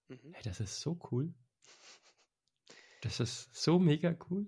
Mhm. 0.09 0.33
Hey, 0.33 0.43
das 0.43 0.59
ist 0.59 0.79
so 0.81 0.99
cool. 1.11 1.33
Das 3.01 3.19
ist 3.19 3.53
so 3.53 3.79
mega 3.79 4.15
cool. 4.29 4.45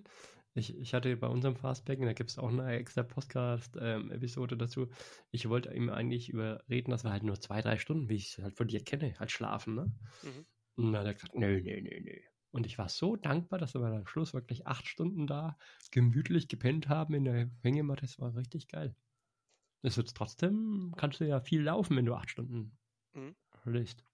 Ich, 0.57 0.73
ich 0.77 0.93
hatte 0.93 1.17
bei 1.17 1.27
unserem 1.27 1.57
Fastbacken, 1.57 2.05
da 2.05 2.13
gibt 2.13 2.29
es 2.29 2.37
auch 2.37 2.47
eine 2.47 2.77
extra 2.77 3.03
Podcast-Episode 3.03 4.55
ähm, 4.55 4.59
dazu. 4.59 4.87
Ich 5.31 5.49
wollte 5.49 5.73
ihm 5.73 5.89
eigentlich 5.89 6.29
überreden, 6.29 6.91
dass 6.91 7.03
wir 7.03 7.11
halt 7.11 7.23
nur 7.23 7.39
zwei, 7.41 7.61
drei 7.61 7.77
Stunden, 7.77 8.07
wie 8.07 8.15
ich 8.15 8.29
es 8.29 8.43
halt 8.43 8.55
von 8.55 8.69
dir 8.69 8.81
kenne, 8.81 9.19
halt 9.19 9.31
schlafen, 9.31 9.75
ne? 9.75 9.91
Mhm. 10.23 10.45
Und 10.77 10.93
dann 10.93 11.01
hat 11.01 11.07
er 11.07 11.13
gesagt, 11.13 11.35
nö, 11.35 11.61
nö, 11.61 11.81
nö, 11.81 11.99
nö. 12.01 12.19
Und 12.51 12.65
ich 12.65 12.77
war 12.77 12.87
so 12.87 13.17
dankbar, 13.17 13.59
dass 13.59 13.75
wir 13.75 13.81
am 13.81 14.07
Schluss 14.07 14.33
wirklich 14.33 14.65
acht 14.65 14.87
Stunden 14.87 15.27
da 15.27 15.57
gemütlich 15.91 16.47
gepennt 16.47 16.87
haben 16.87 17.13
in 17.13 17.25
der 17.25 17.51
Hängematte. 17.61 18.03
Das 18.03 18.17
war 18.17 18.33
richtig 18.33 18.69
geil. 18.69 18.95
Es 19.81 19.97
wird 19.97 20.15
trotzdem, 20.15 20.93
kannst 20.95 21.19
du 21.19 21.25
ja 21.27 21.41
viel 21.41 21.63
laufen, 21.63 21.97
wenn 21.97 22.05
du 22.05 22.15
acht 22.15 22.29
Stunden 22.29 22.77
mhm. 23.13 23.35
lässt. 23.65 24.05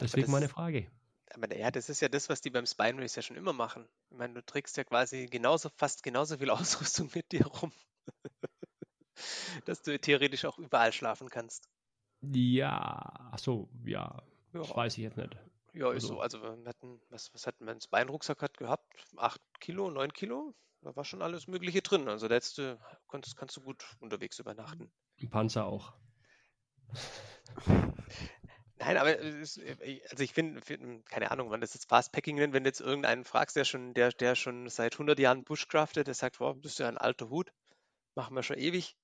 Deswegen 0.00 0.30
meine 0.30 0.48
Frage 0.48 0.88
aber 1.34 1.56
ja, 1.56 1.70
das 1.70 1.88
ist 1.88 2.00
ja 2.00 2.08
das, 2.08 2.28
was 2.28 2.40
die 2.40 2.50
beim 2.50 2.66
Spine 2.66 3.00
Race 3.02 3.16
ja 3.16 3.22
schon 3.22 3.36
immer 3.36 3.52
machen. 3.52 3.88
Ich 4.10 4.16
meine, 4.16 4.34
du 4.34 4.42
trägst 4.44 4.76
ja 4.76 4.84
quasi 4.84 5.26
genauso, 5.26 5.68
fast 5.76 6.02
genauso 6.02 6.38
viel 6.38 6.50
Ausrüstung 6.98 7.10
mit 7.14 7.32
dir 7.32 7.46
rum, 7.46 7.72
dass 9.64 9.82
du 9.82 9.98
theoretisch 9.98 10.44
auch 10.44 10.58
überall 10.58 10.92
schlafen 10.92 11.28
kannst. 11.28 11.68
Ja, 12.22 13.30
ach 13.32 13.38
so, 13.38 13.68
ja, 13.84 14.22
ja. 14.52 14.60
Das 14.60 14.74
weiß 14.74 14.96
ich 14.98 15.04
jetzt 15.04 15.16
nicht. 15.16 15.36
Ja, 15.74 15.88
ist 15.90 16.04
also, 16.04 16.14
so. 16.14 16.20
Also 16.20 16.42
wir 16.42 16.68
hatten, 16.68 17.00
was, 17.10 17.34
was 17.34 17.46
hatten 17.46 17.66
wir 17.66 17.72
ins 17.72 17.88
Beinrucksack 17.88 18.40
hat 18.42 18.56
gehabt? 18.56 19.04
Acht 19.16 19.40
Kilo, 19.60 19.90
neun 19.90 20.12
Kilo? 20.12 20.54
Da 20.82 20.94
war 20.94 21.04
schon 21.04 21.22
alles 21.22 21.48
Mögliche 21.48 21.82
drin. 21.82 22.08
Also 22.08 22.28
du, 22.28 22.78
kannst, 23.08 23.36
kannst 23.36 23.56
du 23.56 23.60
gut 23.62 23.84
unterwegs 24.00 24.38
übernachten. 24.38 24.92
Ein 25.20 25.30
Panzer 25.30 25.66
auch. 25.66 25.94
Nein, 28.84 28.98
aber 28.98 29.18
äh, 29.18 29.40
also 30.10 30.22
ich 30.22 30.32
finde, 30.32 30.60
find, 30.60 31.06
keine 31.06 31.30
Ahnung, 31.30 31.50
wann 31.50 31.60
das 31.60 31.72
jetzt 31.74 31.88
Fastpacking 31.88 32.36
nennt, 32.36 32.52
wenn 32.52 32.64
du 32.64 32.68
jetzt 32.68 32.80
irgendeinen 32.80 33.24
fragst, 33.24 33.56
der 33.56 33.64
schon, 33.64 33.94
der, 33.94 34.12
der 34.12 34.34
schon 34.34 34.68
seit 34.68 34.94
100 34.94 35.18
Jahren 35.18 35.44
Bushcraftet, 35.44 36.06
der 36.06 36.14
sagt, 36.14 36.38
wow, 36.40 36.54
bist 36.54 36.78
du 36.78 36.82
ja 36.82 36.88
ein 36.90 36.98
alter 36.98 37.30
Hut, 37.30 37.52
machen 38.14 38.36
wir 38.36 38.42
schon 38.42 38.58
ewig. 38.58 38.96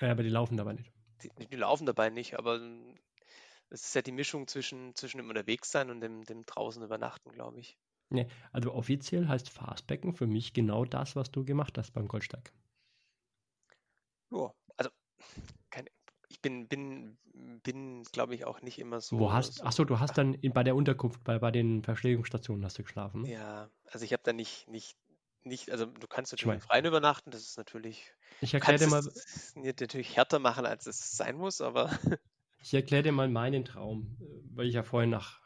Ja, 0.00 0.12
aber 0.12 0.22
die 0.22 0.28
laufen 0.28 0.56
dabei 0.56 0.74
nicht. 0.74 0.92
Die, 1.22 1.46
die 1.46 1.56
laufen 1.56 1.84
dabei 1.84 2.10
nicht, 2.10 2.38
aber 2.38 2.60
es 3.70 3.86
ist 3.86 3.94
ja 3.94 4.02
die 4.02 4.12
Mischung 4.12 4.46
zwischen, 4.46 4.94
zwischen 4.94 5.18
dem 5.18 5.28
Unterwegssein 5.28 5.90
und 5.90 6.00
dem, 6.00 6.24
dem 6.24 6.44
draußen 6.46 6.82
übernachten, 6.82 7.32
glaube 7.32 7.58
ich. 7.58 7.76
Nee, 8.08 8.28
also 8.52 8.72
offiziell 8.72 9.28
heißt 9.28 9.50
Fastbacken 9.50 10.14
für 10.14 10.26
mich 10.26 10.52
genau 10.52 10.84
das, 10.84 11.16
was 11.16 11.30
du 11.30 11.44
gemacht 11.44 11.76
hast 11.76 11.92
beim 11.92 12.08
Goldsteig. 12.08 12.52
Ja, 14.30 14.52
also 14.76 14.90
keine, 15.70 15.90
ich 16.28 16.40
bin, 16.40 16.68
bin, 16.68 17.18
bin 17.62 18.02
glaube 18.04 18.34
ich, 18.34 18.44
auch 18.44 18.62
nicht 18.62 18.78
immer 18.78 19.00
so. 19.00 19.18
Wo 19.18 19.32
hast, 19.32 19.56
so, 19.56 19.64
achso, 19.64 19.84
du 19.84 19.98
hast 19.98 20.16
dann 20.18 20.38
bei 20.52 20.62
der 20.62 20.74
Unterkunft, 20.76 21.22
bei, 21.24 21.38
bei 21.38 21.50
den 21.50 21.82
Verpflegungsstationen 21.82 22.64
hast 22.64 22.78
du 22.78 22.82
geschlafen. 22.82 23.24
Ja, 23.24 23.70
also 23.90 24.04
ich 24.04 24.12
habe 24.12 24.22
da 24.24 24.32
nicht, 24.32 24.68
nicht, 24.68 24.96
nicht, 25.42 25.70
also 25.70 25.86
du 25.86 26.06
kannst 26.06 26.32
natürlich 26.32 26.54
im 26.54 26.60
Freien 26.60 26.84
übernachten, 26.84 27.30
das 27.30 27.42
ist 27.42 27.58
natürlich. 27.58 28.12
Ich 28.40 28.54
erkläre 28.54 28.78
dir 28.78 28.88
mal. 28.88 29.00
Es 29.14 29.54
natürlich 29.54 30.16
härter 30.16 30.38
machen, 30.38 30.66
als 30.66 30.86
es 30.86 31.16
sein 31.16 31.36
muss, 31.36 31.60
aber. 31.60 31.90
Ich 32.62 32.74
erkläre 32.74 33.02
dir 33.02 33.12
mal 33.12 33.30
meinen 33.30 33.64
Traum, 33.64 34.18
äh, 34.20 34.24
weil 34.54 34.66
ich 34.66 34.74
ja 34.74 34.82
vorhin 34.82 35.08
nach 35.08 35.40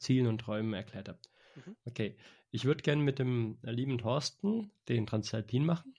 Zielen 0.00 0.26
und 0.26 0.38
Träumen 0.38 0.74
erklärt 0.74 1.08
habe. 1.08 1.20
Mhm. 1.54 1.76
Okay, 1.84 2.16
ich 2.50 2.64
würde 2.64 2.82
gerne 2.82 3.02
mit 3.02 3.20
dem 3.20 3.58
lieben 3.62 3.98
Thorsten 3.98 4.72
den 4.88 5.06
Transalpin 5.06 5.64
machen. 5.64 5.94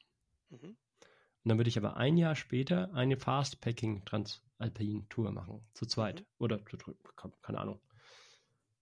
Mhm. 0.50 0.76
Und 1.48 1.50
dann 1.50 1.58
würde 1.58 1.70
ich 1.70 1.78
aber 1.78 1.96
ein 1.96 2.18
Jahr 2.18 2.36
später 2.36 2.94
eine 2.94 3.16
Fastpacking 3.16 4.04
Transalpin 4.58 5.08
Tour 5.10 5.32
machen, 5.32 5.62
zu 5.74 5.86
zweit. 5.86 6.22
Mhm. 6.22 6.26
Oder 6.40 6.66
zu 6.66 6.78
keine 7.42 7.60
Ahnung. 7.60 7.80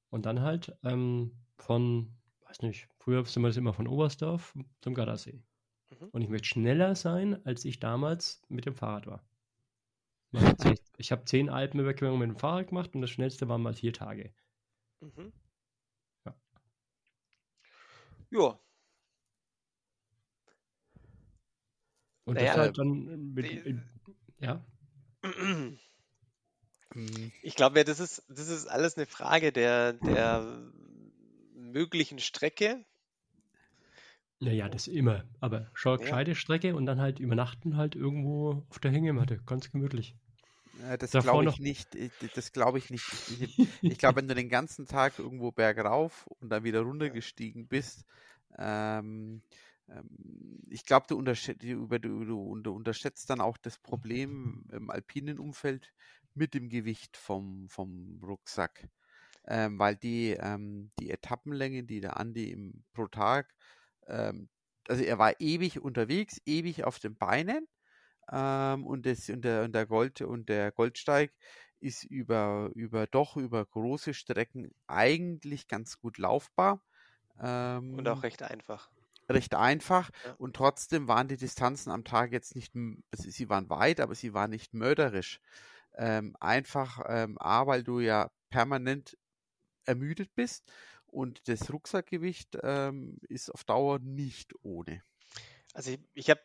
Und 0.10 0.26
dann 0.26 0.42
halt 0.42 0.78
ähm, 0.84 1.32
von, 1.58 2.16
weiß 2.48 2.62
nicht, 2.62 2.88
früher 3.00 3.26
sind 3.26 3.44
wir 3.44 3.50
das 3.50 3.58
immer 3.58 3.74
von 3.74 3.88
Oberstdorf 3.88 4.54
zum 4.82 4.94
Gardasee. 4.94 5.42
Mhm. 5.90 6.10
Und 6.12 6.22
ich 6.22 6.30
möchte 6.30 6.48
schneller 6.48 6.96
sein, 6.96 7.46
als 7.46 7.66
ich 7.66 7.80
damals 7.80 8.42
mit 8.48 8.66
dem 8.66 8.76
Fahrrad 8.76 9.08
war. 9.08 9.24
Ich 10.98 11.12
habe 11.12 11.26
zehn 11.26 11.50
Alpenüberquerungen 11.50 12.20
mit 12.20 12.30
dem 12.30 12.40
Fahrrad 12.40 12.70
gemacht 12.70 12.96
und 12.96 13.02
das 13.02 13.10
schnellste 13.10 13.50
waren 13.50 13.62
mal 13.62 13.74
vier 13.74 13.92
Tage. 13.92 14.34
Mhm. 15.02 15.34
Ja. 16.26 16.36
Ja, 18.32 18.60
Und 22.24 22.36
naja, 22.36 22.48
das 22.48 22.58
halt 22.58 22.78
dann 22.78 23.34
mit, 23.34 23.46
die, 23.46 23.80
ja. 24.40 24.64
Ich 27.42 27.56
glaube, 27.56 27.78
ja, 27.80 27.84
das 27.84 28.00
ist, 28.00 28.24
das 28.30 28.48
ist 28.48 28.68
alles 28.68 28.96
eine 28.98 29.06
Frage 29.06 29.52
der, 29.52 29.94
der 29.94 30.72
möglichen 31.56 32.20
Strecke. 32.20 32.86
Naja, 34.40 34.70
das 34.70 34.88
immer. 34.88 35.26
Aber 35.40 35.70
schau, 35.74 35.98
gescheite 35.98 36.32
ja. 36.32 36.36
Strecke 36.36 36.76
und 36.76 36.86
dann 36.86 37.00
halt 37.00 37.20
übernachten 37.20 37.78
halt 37.78 37.96
irgendwo 37.96 38.66
auf 38.70 38.80
der 38.80 38.92
Hängematte. 38.92 39.40
Ganz 39.46 39.72
gemütlich. 39.72 40.16
das 41.00 41.12
glaube 41.12 41.50
ich 41.50 41.60
nicht. 41.60 41.90
Das 42.36 42.52
glaube 42.52 42.78
ich 42.78 42.90
nicht. 42.90 43.06
Ich, 43.42 43.68
ich 43.82 43.98
glaube, 43.98 44.18
wenn 44.18 44.28
du 44.28 44.36
den 44.36 44.50
ganzen 44.50 44.88
Tag 44.88 45.20
irgendwo 45.20 45.52
bergauf 45.52 46.28
und 46.40 46.50
dann 46.50 46.64
wieder 46.64 46.82
runtergestiegen 46.82 47.68
bist, 47.68 48.06
ähm, 48.58 49.42
ich 50.70 50.86
glaube, 50.86 51.06
du, 51.08 51.18
unterschätzt, 51.18 51.64
du, 51.64 51.88
du, 51.88 52.72
unterschätzt 52.72 53.30
dann 53.30 53.42
auch 53.42 53.58
das 53.58 53.78
Problem 53.78 54.66
im 54.72 54.90
alpinen 54.90 55.40
Umfeld 55.40 55.94
mit 56.34 56.54
dem 56.54 56.70
Gewicht 56.70 57.18
vom, 57.18 57.70
vom 57.70 58.20
Rucksack. 58.24 58.90
Ähm, 59.48 59.78
weil 59.78 59.96
die, 59.96 60.32
ähm, 60.32 60.92
die 61.00 61.12
Etappenlänge, 61.12 61.84
die 61.84 62.02
der 62.02 62.18
Andi 62.18 62.50
im, 62.50 62.84
pro 62.94 63.08
Tag, 63.08 63.54
ähm, 64.08 64.50
also 64.88 65.04
er 65.04 65.20
war 65.20 65.40
ewig 65.40 65.80
unterwegs, 65.80 66.42
ewig 66.46 66.84
auf 66.84 66.98
den 66.98 67.16
Beinen 67.16 67.68
ähm, 68.32 68.88
und, 68.88 69.06
das, 69.06 69.30
und, 69.30 69.44
der, 69.44 69.64
und 69.64 69.74
der 69.74 69.86
Gold 69.86 70.22
und 70.22 70.50
der 70.50 70.72
Goldsteig 70.72 71.32
ist 71.80 72.04
über, 72.04 72.72
über 72.74 73.06
doch 73.06 73.38
über 73.38 73.64
große 73.64 74.16
Strecken 74.16 74.74
eigentlich 74.88 75.68
ganz 75.68 76.00
gut 76.00 76.18
laufbar. 76.18 76.84
Ähm, 77.40 78.00
und 78.00 78.08
auch 78.08 78.24
recht 78.24 78.42
einfach 78.42 78.90
recht 79.30 79.56
einfach 79.56 80.10
ja. 80.26 80.34
und 80.38 80.56
trotzdem 80.56 81.08
waren 81.08 81.28
die 81.28 81.38
Distanzen 81.38 81.92
am 81.92 82.04
Tag 82.04 82.32
jetzt 82.32 82.56
nicht, 82.56 82.74
sie 83.12 83.50
waren 83.50 83.70
weit, 83.70 84.00
aber 84.00 84.16
sie 84.16 84.34
waren 84.34 84.52
nicht 84.52 84.74
mörderisch. 84.74 85.40
Ähm, 85.98 86.36
einfach 86.40 87.02
ähm, 87.08 87.38
A, 87.40 87.68
weil 87.68 87.84
du 87.84 88.00
ja 88.00 88.30
permanent 88.50 89.18
ermüdet 89.86 90.34
bist 90.36 90.64
und 91.08 91.48
das 91.48 91.72
Rucksackgewicht 91.72 92.58
ähm, 92.64 93.18
ist 93.30 93.50
auf 93.50 93.64
Dauer 93.64 94.00
nicht 94.00 94.54
ohne. 94.64 95.02
Also 95.74 95.92
ich, 95.92 96.00
ich 96.14 96.30
habe, 96.30 96.42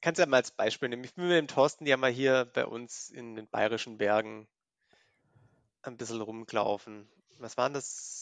kannst 0.00 0.20
ja 0.20 0.26
mal 0.26 0.38
als 0.38 0.52
Beispiel 0.52 0.88
nehmen. 0.88 1.04
Ich 1.04 1.14
bin 1.14 1.26
mit 1.26 1.36
dem 1.36 1.48
Thorsten 1.48 1.86
ja 1.86 1.96
mal 1.96 2.10
hier 2.10 2.44
bei 2.44 2.66
uns 2.66 3.10
in 3.10 3.34
den 3.34 3.48
bayerischen 3.48 3.98
Bergen 3.98 4.46
ein 5.82 5.96
bisschen 5.96 6.20
rumgelaufen. 6.20 7.08
Was 7.38 7.56
waren 7.56 7.72
das? 7.72 8.19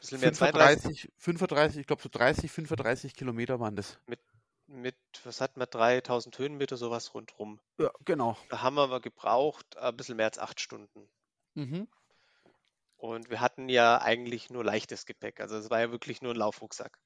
Bisschen 0.00 0.20
mehr 0.20 0.34
35, 0.34 1.10
35, 1.18 1.80
ich 1.80 1.86
glaube 1.86 2.02
so 2.02 2.08
30, 2.10 2.50
35 2.50 3.14
Kilometer 3.14 3.60
waren 3.60 3.76
das. 3.76 3.98
Mit, 4.06 4.20
mit 4.66 4.96
was 5.24 5.40
hatten 5.40 5.60
wir, 5.60 5.66
3000 5.66 6.38
Höhenmeter, 6.38 6.76
sowas 6.76 7.14
rundrum. 7.14 7.60
Ja, 7.78 7.90
genau. 8.04 8.36
Da 8.48 8.62
haben 8.62 8.76
wir 8.76 8.82
aber 8.82 9.00
gebraucht 9.00 9.76
ein 9.76 9.96
bisschen 9.96 10.16
mehr 10.16 10.26
als 10.26 10.38
acht 10.38 10.60
Stunden. 10.60 11.08
Mhm. 11.54 11.88
Und 12.96 13.30
wir 13.30 13.40
hatten 13.40 13.68
ja 13.68 14.00
eigentlich 14.00 14.50
nur 14.50 14.64
leichtes 14.64 15.06
Gepäck. 15.06 15.40
Also 15.40 15.56
es 15.56 15.70
war 15.70 15.80
ja 15.80 15.90
wirklich 15.92 16.20
nur 16.20 16.34
ein 16.34 16.38
Laufrucksack. 16.38 16.98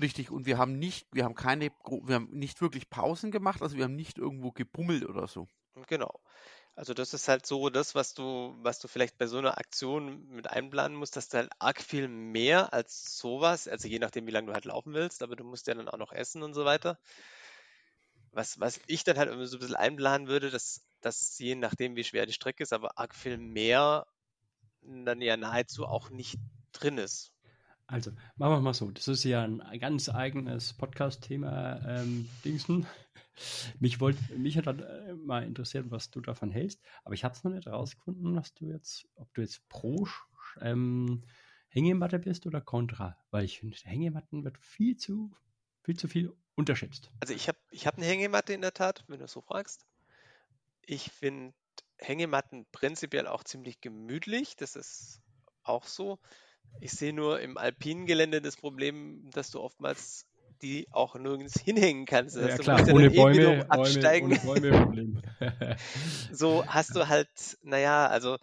Richtig, 0.00 0.30
und 0.30 0.44
wir 0.44 0.58
haben 0.58 0.78
nicht, 0.78 1.06
wir 1.12 1.24
haben 1.24 1.34
keine, 1.34 1.70
wir 1.86 2.16
haben 2.16 2.28
nicht 2.30 2.60
wirklich 2.60 2.90
Pausen 2.90 3.30
gemacht, 3.30 3.62
also 3.62 3.76
wir 3.76 3.84
haben 3.84 3.94
nicht 3.94 4.18
irgendwo 4.18 4.50
gebummelt 4.50 5.08
oder 5.08 5.28
so. 5.28 5.46
Genau. 5.86 6.20
Also 6.76 6.92
das 6.92 7.14
ist 7.14 7.28
halt 7.28 7.46
so 7.46 7.70
das, 7.70 7.94
was 7.94 8.14
du, 8.14 8.56
was 8.62 8.80
du 8.80 8.88
vielleicht 8.88 9.16
bei 9.16 9.28
so 9.28 9.38
einer 9.38 9.58
Aktion 9.58 10.26
mit 10.28 10.50
einplanen 10.50 10.96
musst, 10.96 11.14
dass 11.16 11.28
du 11.28 11.36
halt 11.36 11.50
arg 11.60 11.80
viel 11.80 12.08
mehr 12.08 12.72
als 12.72 13.16
sowas, 13.16 13.68
also 13.68 13.86
je 13.86 14.00
nachdem, 14.00 14.26
wie 14.26 14.32
lange 14.32 14.48
du 14.48 14.54
halt 14.54 14.64
laufen 14.64 14.92
willst, 14.92 15.22
aber 15.22 15.36
du 15.36 15.44
musst 15.44 15.68
ja 15.68 15.74
dann 15.74 15.88
auch 15.88 15.98
noch 15.98 16.12
essen 16.12 16.42
und 16.42 16.52
so 16.52 16.64
weiter. 16.64 16.98
Was, 18.32 18.58
was 18.58 18.80
ich 18.88 19.04
dann 19.04 19.16
halt 19.16 19.28
irgendwie 19.28 19.46
so 19.46 19.56
ein 19.56 19.60
bisschen 19.60 19.76
einplanen 19.76 20.26
würde, 20.26 20.50
dass, 20.50 20.82
dass 21.00 21.38
je 21.38 21.54
nachdem, 21.54 21.94
wie 21.94 22.02
schwer 22.02 22.26
die 22.26 22.32
Strecke 22.32 22.64
ist, 22.64 22.72
aber 22.72 22.98
arg 22.98 23.14
viel 23.14 23.38
mehr 23.38 24.06
dann 24.82 25.22
ja 25.22 25.36
nahezu 25.36 25.86
auch 25.86 26.10
nicht 26.10 26.38
drin 26.72 26.98
ist. 26.98 27.30
Also, 27.86 28.10
machen 28.36 28.52
wir 28.54 28.60
mal 28.60 28.74
so. 28.74 28.90
Das 28.90 29.06
ist 29.08 29.24
ja 29.24 29.42
ein 29.42 29.78
ganz 29.78 30.08
eigenes 30.08 30.72
Podcast-Thema, 30.72 31.80
ähm, 31.86 32.28
Dingsen. 32.44 32.86
Mich, 33.80 34.00
wollt, 34.00 34.16
mich 34.36 34.56
hat 34.56 34.66
äh, 34.66 35.14
mal 35.14 35.44
interessiert, 35.44 35.90
was 35.90 36.10
du 36.10 36.20
davon 36.20 36.50
hältst, 36.50 36.80
aber 37.04 37.14
ich 37.14 37.24
habe 37.24 37.34
es 37.34 37.44
noch 37.44 37.52
nicht 37.52 37.66
rausgefunden, 37.66 38.36
was 38.36 38.54
du 38.54 38.66
jetzt, 38.66 39.08
ob 39.16 39.32
du 39.34 39.40
jetzt 39.40 39.68
pro 39.68 40.06
ähm, 40.60 41.24
Hängematte 41.68 42.18
bist 42.18 42.46
oder 42.46 42.60
contra, 42.60 43.18
weil 43.30 43.44
ich 43.44 43.58
finde, 43.58 43.76
Hängematten 43.82 44.44
wird 44.44 44.58
viel 44.58 44.96
zu, 44.96 45.36
viel 45.82 45.96
zu 45.96 46.06
viel 46.06 46.32
unterschätzt. 46.54 47.10
Also 47.20 47.34
ich 47.34 47.48
habe 47.48 47.58
ich 47.70 47.86
hab 47.86 47.96
eine 47.96 48.06
Hängematte 48.06 48.52
in 48.52 48.60
der 48.60 48.74
Tat, 48.74 49.04
wenn 49.08 49.18
du 49.18 49.26
so 49.26 49.40
fragst. 49.40 49.84
Ich 50.82 51.10
finde 51.10 51.52
Hängematten 51.98 52.66
prinzipiell 52.70 53.26
auch 53.26 53.42
ziemlich 53.42 53.80
gemütlich, 53.80 54.56
das 54.56 54.76
ist 54.76 55.20
auch 55.62 55.84
so. 55.84 56.18
Ich 56.80 56.92
sehe 56.92 57.12
nur 57.12 57.40
im 57.40 57.56
alpinen 57.56 58.06
Gelände 58.06 58.40
das 58.40 58.56
Problem, 58.56 59.30
dass 59.30 59.50
du 59.50 59.60
oftmals 59.60 60.26
die 60.64 60.88
auch 60.90 61.14
nirgends 61.14 61.60
hinhängen 61.60 62.06
kannst. 62.06 62.36
Ja, 62.36 62.56
klar, 62.56 62.88
ohne 62.88 63.10
Bäume, 63.10 63.70
absteigen. 63.70 64.38
Ohne, 64.46 64.72
ohne 64.72 64.86
Bäume 64.86 65.22
so 66.32 66.66
hast 66.66 66.96
du 66.96 67.06
halt, 67.06 67.28
naja, 67.62 68.06
also 68.06 68.38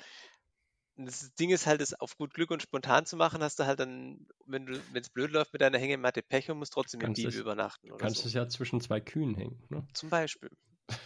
das 0.98 1.34
Ding 1.34 1.50
ist 1.50 1.66
halt, 1.66 1.82
es 1.82 2.00
auf 2.00 2.16
gut 2.18 2.34
Glück 2.36 2.52
und 2.52 2.62
spontan 2.62 3.08
zu 3.08 3.18
machen, 3.18 3.42
hast 3.42 3.58
du 3.60 3.66
halt 3.66 3.80
dann, 3.80 4.28
wenn 4.46 4.68
du, 4.68 4.80
wenn 4.92 5.02
es 5.02 5.10
blöd 5.10 5.32
läuft 5.32 5.52
mit 5.52 5.62
deiner 5.62 5.80
Hängematte 5.80 6.22
Pech 6.22 6.52
und 6.52 6.60
musst 6.60 6.74
trotzdem 6.74 7.02
im 7.02 7.16
Deal 7.16 7.34
übernachten. 7.34 7.92
Oder 7.92 7.98
kannst 7.98 8.22
so. 8.22 8.28
es 8.28 8.34
ja 8.34 8.48
zwischen 8.48 8.82
zwei 8.82 9.00
Kühen 9.00 9.34
hängen. 9.34 9.64
Ne? 9.70 9.88
Zum 9.94 10.10
Beispiel. 10.10 10.52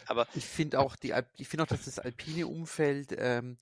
Aber 0.07 0.27
ich 0.35 0.45
finde 0.45 0.79
auch 0.79 0.97
die, 0.97 1.13
ich 1.37 1.47
finde 1.47 1.63
auch, 1.63 1.67
dass 1.67 1.85
das 1.85 1.99
alpine 1.99 2.47
Umfeld 2.47 3.15
ähm, 3.17 3.45
hm, 3.45 3.57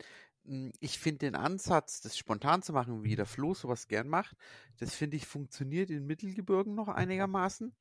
ich 0.79 0.99
finde 0.99 1.19
den 1.19 1.35
Ansatz, 1.35 2.01
das 2.01 2.17
spontan 2.17 2.61
zu 2.61 2.73
machen, 2.73 3.03
wie 3.03 3.15
der 3.15 3.25
Flo 3.25 3.53
sowas 3.53 3.87
gern 3.87 4.09
macht, 4.09 4.35
das 4.79 4.93
finde 4.95 5.15
ich 5.17 5.25
funktioniert 5.25 5.89
in 5.89 6.05
Mittelgebirgen 6.05 6.75
noch 6.75 6.89
einigermaßen. 6.89 7.73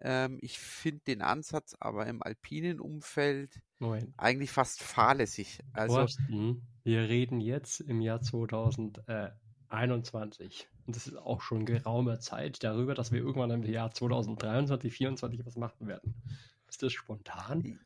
Ähm, 0.00 0.38
ich 0.40 0.58
finde 0.58 1.02
den 1.06 1.22
Ansatz 1.22 1.76
aber 1.78 2.06
im 2.06 2.22
alpinen 2.22 2.80
Umfeld 2.80 3.60
Moment. 3.78 4.12
eigentlich 4.16 4.50
fast 4.50 4.82
fahrlässig. 4.82 5.60
Also, 5.72 5.96
Thorsten, 5.96 6.66
wir 6.84 7.08
reden 7.08 7.40
jetzt 7.40 7.80
im 7.80 8.00
Jahr 8.00 8.20
2021 8.20 10.68
und 10.86 10.96
das 10.96 11.06
ist 11.06 11.16
auch 11.16 11.42
schon 11.42 11.66
geraume 11.66 12.18
Zeit 12.20 12.62
darüber, 12.62 12.94
dass 12.94 13.12
wir 13.12 13.20
irgendwann 13.20 13.50
im 13.50 13.64
Jahr 13.64 13.90
2023, 13.90 14.92
2024 14.92 15.46
was 15.46 15.56
machen 15.56 15.86
werden. 15.86 16.14
Ist 16.68 16.82
das 16.82 16.92
spontan? 16.92 17.78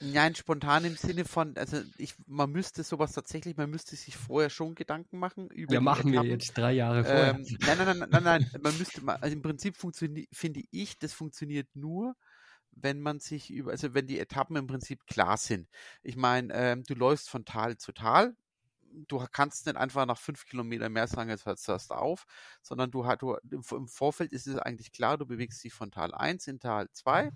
Nein, 0.00 0.34
spontan 0.34 0.84
im 0.84 0.96
Sinne 0.96 1.24
von, 1.24 1.56
also 1.56 1.80
ich, 1.96 2.14
man 2.26 2.50
müsste 2.50 2.82
sowas 2.82 3.12
tatsächlich, 3.12 3.56
man 3.56 3.70
müsste 3.70 3.96
sich 3.96 4.16
vorher 4.16 4.50
schon 4.50 4.74
Gedanken 4.74 5.18
machen 5.18 5.48
über. 5.48 5.72
Ja, 5.72 5.80
machen 5.80 6.08
Etappen. 6.08 6.28
wir 6.28 6.32
jetzt 6.36 6.56
drei 6.58 6.72
Jahre 6.72 7.04
vorher. 7.04 7.34
Ähm, 7.34 7.46
nein, 7.60 7.78
nein, 7.78 7.98
nein, 7.98 8.08
nein, 8.10 8.24
nein, 8.24 8.50
man 8.60 8.76
müsste 8.78 9.02
also 9.06 9.32
im 9.34 9.42
Prinzip 9.42 9.76
funktioniert, 9.76 10.28
finde 10.32 10.62
ich, 10.70 10.98
das 10.98 11.12
funktioniert 11.12 11.68
nur, 11.74 12.14
wenn 12.72 13.00
man 13.00 13.20
sich 13.20 13.50
über, 13.50 13.70
also 13.70 13.94
wenn 13.94 14.06
die 14.06 14.18
Etappen 14.18 14.56
im 14.56 14.66
Prinzip 14.66 15.06
klar 15.06 15.36
sind. 15.36 15.68
Ich 16.02 16.16
meine, 16.16 16.52
ähm, 16.52 16.82
du 16.84 16.94
läufst 16.94 17.30
von 17.30 17.44
Tal 17.44 17.76
zu 17.78 17.92
Tal, 17.92 18.36
du 19.08 19.24
kannst 19.32 19.66
nicht 19.66 19.76
einfach 19.76 20.06
nach 20.06 20.18
fünf 20.18 20.46
Kilometern 20.46 20.92
mehr 20.92 21.06
sagen, 21.06 21.30
jetzt 21.30 21.46
hörst 21.46 21.68
du 21.68 21.94
auf, 21.94 22.26
sondern 22.62 22.90
du, 22.90 23.04
du 23.18 23.36
im 23.76 23.88
Vorfeld 23.88 24.32
ist 24.32 24.46
es 24.46 24.58
eigentlich 24.58 24.92
klar, 24.92 25.18
du 25.18 25.26
bewegst 25.26 25.62
dich 25.62 25.72
von 25.72 25.90
Tal 25.90 26.14
1 26.14 26.46
in 26.46 26.60
Tal 26.60 26.88
2 26.92 27.30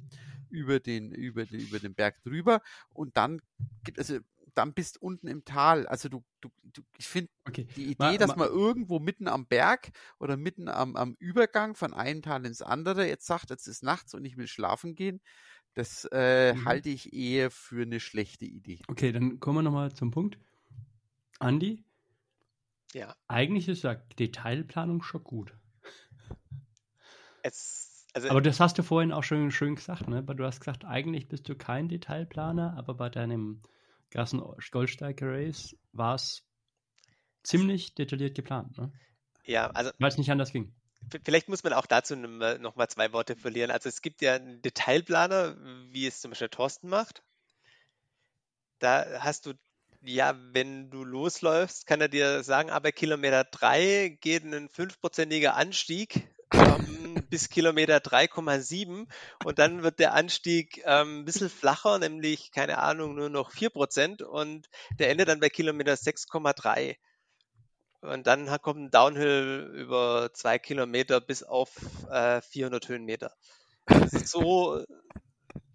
über 0.49 0.81
den, 0.81 1.13
über 1.13 1.45
den, 1.45 1.61
über 1.61 1.79
den 1.79 1.95
Berg 1.95 2.23
drüber 2.23 2.63
und 2.91 3.17
dann 3.17 3.41
gibt 3.85 3.99
also 3.99 4.19
dann 4.55 4.75
bist 4.75 5.01
unten 5.01 5.27
im 5.29 5.45
Tal. 5.45 5.87
Also 5.87 6.09
du, 6.09 6.25
du, 6.41 6.51
du 6.63 6.83
ich 6.99 7.09
finde 7.09 7.31
okay. 7.47 7.67
die 7.77 7.85
Idee, 7.85 7.97
ma, 7.99 8.17
dass 8.17 8.31
ma, 8.31 8.37
man 8.37 8.49
irgendwo 8.49 8.99
mitten 8.99 9.29
am 9.29 9.47
Berg 9.47 9.91
oder 10.19 10.37
mitten 10.37 10.69
am, 10.69 10.97
am 10.97 11.17
Übergang 11.19 11.75
von 11.75 11.95
einem 11.95 12.23
Tal 12.23 12.45
ins 12.45 12.63
andere 12.63 13.07
jetzt 13.07 13.27
sagt, 13.27 13.51
jetzt 13.51 13.67
ist 13.67 13.83
nachts 13.83 14.15
und 14.15 14.25
ich 14.25 14.37
will 14.37 14.47
schlafen 14.47 14.95
gehen, 14.95 15.21
Das 15.75 16.09
äh, 16.13 16.55
mhm. 16.55 16.65
halte 16.65 16.89
ich 16.89 17.13
eher 17.13 17.51
für 17.51 17.83
eine 17.83 18.01
schlechte 18.01 18.45
Idee. 18.45 18.81
Okay, 18.89 19.13
dann 19.13 19.41
kommen 19.41 19.59
wir 19.59 19.63
nochmal 19.63 19.93
zum 19.93 20.11
Punkt. 20.11 20.39
Andi? 21.41 21.85
Ja. 22.93 23.17
Eigentlich 23.29 23.69
ist 23.69 23.83
ja 23.83 23.95
Detailplanung 23.95 25.03
schon 25.03 25.25
gut. 25.25 25.53
Es, 27.43 28.07
also 28.13 28.29
aber 28.29 28.41
das 28.41 28.61
hast 28.61 28.79
du 28.79 28.83
vorhin 28.83 29.13
auch 29.13 29.25
schon 29.25 29.51
schön 29.51 29.77
gesagt, 29.77 30.09
ne? 30.09 30.23
Du 30.23 30.45
hast 30.45 30.61
gesagt, 30.61 30.85
eigentlich 30.85 31.29
bist 31.29 31.49
du 31.49 31.57
kein 31.57 31.89
Detailplaner, 31.89 32.77
aber 32.77 32.95
bei 32.95 33.09
deinem 33.09 33.63
Gassen 34.11 34.43
Goldsteiger 34.71 35.27
Race 35.29 35.77
war 35.93 36.17
es 36.17 36.45
ziemlich 37.43 37.95
detailliert 37.95 38.35
geplant, 38.35 38.77
ne? 38.77 38.93
Ja, 39.45 39.71
also. 39.71 39.91
Weil 39.99 40.09
es 40.09 40.19
nicht 40.19 40.31
anders 40.31 40.53
ging. 40.53 40.75
Vielleicht 41.25 41.49
muss 41.49 41.65
man 41.65 41.73
auch 41.73 41.87
dazu 41.87 42.15
noch 42.15 42.77
mal 42.77 42.89
zwei 42.89 43.13
Worte 43.13 43.35
verlieren. 43.35 43.71
Also 43.71 43.89
es 43.89 44.03
gibt 44.03 44.21
ja 44.21 44.35
einen 44.35 44.61
Detailplaner, 44.61 45.57
wie 45.91 46.07
es 46.07 46.21
zum 46.21 46.31
Beispiel 46.31 46.51
Thorsten 46.51 46.89
macht. 46.89 47.23
Da 48.81 49.21
hast 49.21 49.47
du, 49.47 49.55
ja, 50.03 50.35
wenn 50.53 50.91
du 50.91 51.05
losläufst, 51.05 51.87
kann 51.87 52.01
er 52.01 52.09
dir 52.09 52.43
sagen, 52.43 52.71
aber 52.71 52.93
Kilometer 52.93 53.45
3 53.45 54.19
geht 54.21 54.45
ein 54.45 54.69
fünfprozentiger 54.69 55.57
Anstieg 55.57 56.29
ähm, 56.53 57.27
bis 57.29 57.49
Kilometer 57.51 57.99
3,7 57.99 59.07
und 59.45 59.59
dann 59.59 59.83
wird 59.83 59.99
der 59.99 60.15
Anstieg 60.15 60.83
ähm, 60.85 61.21
ein 61.21 61.25
bisschen 61.25 61.51
flacher, 61.51 61.99
nämlich, 61.99 62.51
keine 62.51 62.79
Ahnung, 62.79 63.15
nur 63.15 63.29
noch 63.29 63.53
4% 63.53 64.23
und 64.23 64.69
der 64.99 65.11
endet 65.11 65.29
dann 65.29 65.41
bei 65.41 65.51
Kilometer 65.51 65.95
6,3. 65.95 66.97
Und 68.03 68.27
dann 68.27 68.47
kommt 68.63 68.81
ein 68.81 68.91
Downhill 68.91 69.71
über 69.75 70.31
zwei 70.33 70.59
Kilometer 70.59 71.21
bis 71.21 71.43
auf 71.43 71.77
äh, 72.11 72.41
400 72.41 72.89
Höhenmeter. 72.89 73.35
So, 74.25 74.83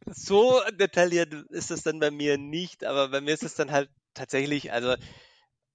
so 0.08 0.62
detailliert 0.72 1.34
ist 1.52 1.70
es 1.70 1.84
dann 1.84 2.00
bei 2.00 2.10
mir 2.10 2.40
nicht, 2.40 2.84
aber 2.84 3.10
bei 3.10 3.22
mir 3.22 3.34
ist 3.36 3.44
es 3.44 3.54
dann 3.54 3.72
halt 3.72 3.90
tatsächlich, 4.16 4.72
also 4.74 4.96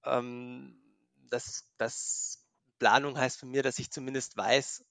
ähm, 0.05 0.81
das, 1.29 1.71
das 1.77 2.47
Planung 2.79 3.17
heißt 3.17 3.39
für 3.39 3.47
mir, 3.47 3.63
dass 3.63 3.79
ich 3.79 3.91
zumindest 3.91 4.37
weiß, 4.37 4.85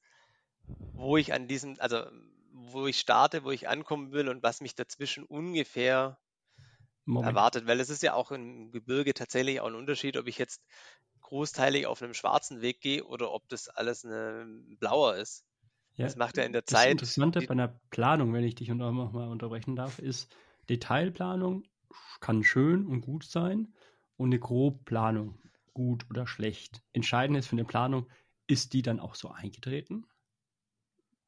wo 0.94 1.16
ich 1.16 1.32
an 1.32 1.48
diesem, 1.48 1.76
also 1.80 2.04
wo 2.52 2.86
ich 2.86 2.98
starte, 3.00 3.44
wo 3.44 3.50
ich 3.50 3.68
ankommen 3.68 4.12
will 4.12 4.28
und 4.28 4.42
was 4.42 4.60
mich 4.60 4.74
dazwischen 4.74 5.24
ungefähr 5.24 6.18
Moment. 7.06 7.36
erwartet, 7.36 7.66
weil 7.66 7.80
es 7.80 7.90
ist 7.90 8.02
ja 8.02 8.14
auch 8.14 8.30
im 8.32 8.72
Gebirge 8.72 9.14
tatsächlich 9.14 9.60
auch 9.60 9.66
ein 9.68 9.74
Unterschied, 9.74 10.16
ob 10.16 10.26
ich 10.26 10.38
jetzt 10.38 10.62
großteilig 11.20 11.86
auf 11.86 12.02
einem 12.02 12.14
schwarzen 12.14 12.62
Weg 12.62 12.80
gehe 12.80 13.04
oder 13.04 13.32
ob 13.32 13.48
das 13.48 13.68
alles 13.68 14.04
ein 14.04 14.76
blauer 14.78 15.16
ist. 15.16 15.44
Ja, 15.96 16.06
das 16.06 16.16
macht 16.16 16.36
ja 16.38 16.44
in 16.44 16.52
der 16.52 16.66
das 16.66 16.70
Zeit. 16.72 16.88
Das 16.88 16.90
Interessante 16.92 17.42
bei 17.42 17.52
einer 17.52 17.80
Planung, 17.90 18.32
wenn 18.32 18.44
ich 18.44 18.54
dich 18.54 18.68
noch 18.68 18.92
mal 18.92 19.28
unterbrechen 19.28 19.76
darf, 19.76 19.98
ist, 19.98 20.34
Detailplanung 20.68 21.64
kann 22.20 22.42
schön 22.42 22.86
und 22.86 23.00
gut 23.00 23.24
sein 23.24 23.74
und 24.16 24.28
eine 24.28 24.38
Grobplanung 24.38 25.38
gut 25.74 26.06
oder 26.10 26.26
schlecht. 26.26 26.82
Entscheidend 26.92 27.38
ist 27.38 27.46
für 27.46 27.56
eine 27.56 27.64
Planung, 27.64 28.06
ist 28.46 28.72
die 28.72 28.82
dann 28.82 29.00
auch 29.00 29.14
so 29.14 29.30
eingetreten? 29.30 30.06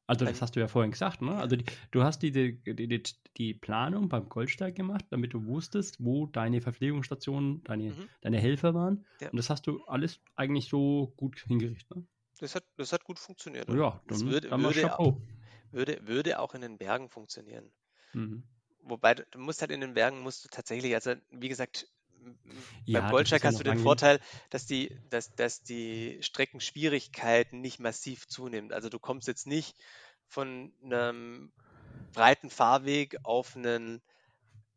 Also 0.05 0.25
das 0.25 0.41
hast 0.41 0.55
du 0.55 0.59
ja 0.59 0.67
vorhin 0.67 0.91
gesagt, 0.91 1.21
ne? 1.21 1.35
Also 1.35 1.55
die, 1.55 1.65
du 1.91 2.03
hast 2.03 2.19
die, 2.19 2.31
die, 2.31 2.61
die, 2.61 3.03
die, 3.37 3.53
Planung 3.53 4.09
beim 4.09 4.27
Goldsteig 4.27 4.75
gemacht, 4.75 5.05
damit 5.11 5.33
du 5.33 5.45
wusstest, 5.45 6.03
wo 6.03 6.27
deine 6.27 6.59
Verpflegungsstationen, 6.59 7.63
deine, 7.63 7.91
mhm. 7.91 8.09
deine 8.19 8.37
Helfer 8.37 8.73
waren. 8.73 9.05
Ja. 9.21 9.29
Und 9.29 9.37
das 9.37 9.49
hast 9.49 9.65
du 9.65 9.81
alles 9.85 10.19
eigentlich 10.35 10.67
so 10.67 11.13
gut 11.15 11.39
hingerichtet, 11.39 11.95
ne? 11.95 12.05
Das 12.39 12.55
hat, 12.55 12.65
das 12.75 12.91
hat 12.91 13.05
gut 13.05 13.17
funktioniert. 13.19 13.69
Ja, 13.69 13.75
dann, 13.75 14.01
das 14.07 14.25
würde, 14.25 14.49
dann 14.49 14.61
würde, 14.61 14.99
auch, 14.99 15.17
würde, 15.71 16.05
würde 16.05 16.39
auch 16.39 16.53
in 16.53 16.61
den 16.61 16.77
Bergen 16.77 17.09
funktionieren. 17.09 17.71
Mhm. 18.11 18.43
Wobei, 18.83 19.15
du 19.15 19.39
musst 19.39 19.61
halt 19.61 19.71
in 19.71 19.81
den 19.81 19.93
Bergen, 19.93 20.19
musst 20.21 20.43
du 20.45 20.49
tatsächlich, 20.49 20.93
also 20.95 21.15
wie 21.31 21.49
gesagt, 21.49 21.87
ja, 22.17 22.35
beim 22.91 23.07
Goldsteig 23.07 23.43
hast 23.43 23.59
du 23.59 23.63
den 23.63 23.77
Vorteil, 23.77 24.19
dass 24.49 24.65
die, 24.65 24.95
dass, 25.03 25.35
dass 25.35 25.63
die 25.63 26.19
Streckenschwierigkeiten 26.21 27.61
nicht 27.61 27.79
massiv 27.79 28.27
zunimmt. 28.27 28.73
Also 28.73 28.89
du 28.89 28.99
kommst 28.99 29.27
jetzt 29.27 29.47
nicht 29.47 29.77
von 30.27 30.73
einem 30.83 31.53
breiten 32.13 32.49
Fahrweg 32.49 33.17
auf 33.23 33.55
einen 33.55 34.01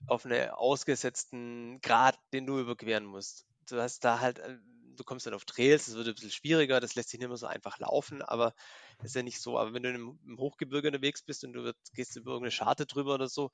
auf 0.07 0.24
einen 0.27 0.51
ausgesetzten 0.51 1.81
Grad, 1.81 2.19
den 2.33 2.47
du 2.47 2.59
überqueren 2.61 3.05
musst. 3.07 3.47
Du 3.69 3.81
hast 3.81 4.05
da 4.05 4.20
halt, 4.20 4.39
äh, 4.39 4.59
du 4.97 5.05
kommst 5.05 5.27
dann 5.27 5.35
auf 5.35 5.44
Trails, 5.44 5.86
das 5.86 5.94
wird 5.94 6.09
ein 6.09 6.14
bisschen 6.14 6.31
schwieriger, 6.31 6.81
das 6.81 6.94
lässt 6.94 7.10
sich 7.10 7.20
nicht 7.20 7.28
mehr 7.28 7.36
so 7.36 7.47
einfach 7.47 7.78
laufen, 7.78 8.23
aber 8.23 8.55
ist 9.02 9.14
ja 9.14 9.23
nicht 9.23 9.40
so. 9.40 9.59
Aber 9.59 9.74
wenn 9.74 9.82
du 9.82 9.90
im, 9.90 10.39
Hochgebirge 10.39 10.89
unterwegs 10.89 11.23
bist 11.23 11.44
und 11.44 11.52
du 11.52 11.64
wird, 11.64 11.77
gehst 11.94 12.16
über 12.16 12.32
irgendeine 12.32 12.51
Scharte 12.52 12.86
drüber 12.86 13.14
oder 13.14 13.28
so, 13.28 13.51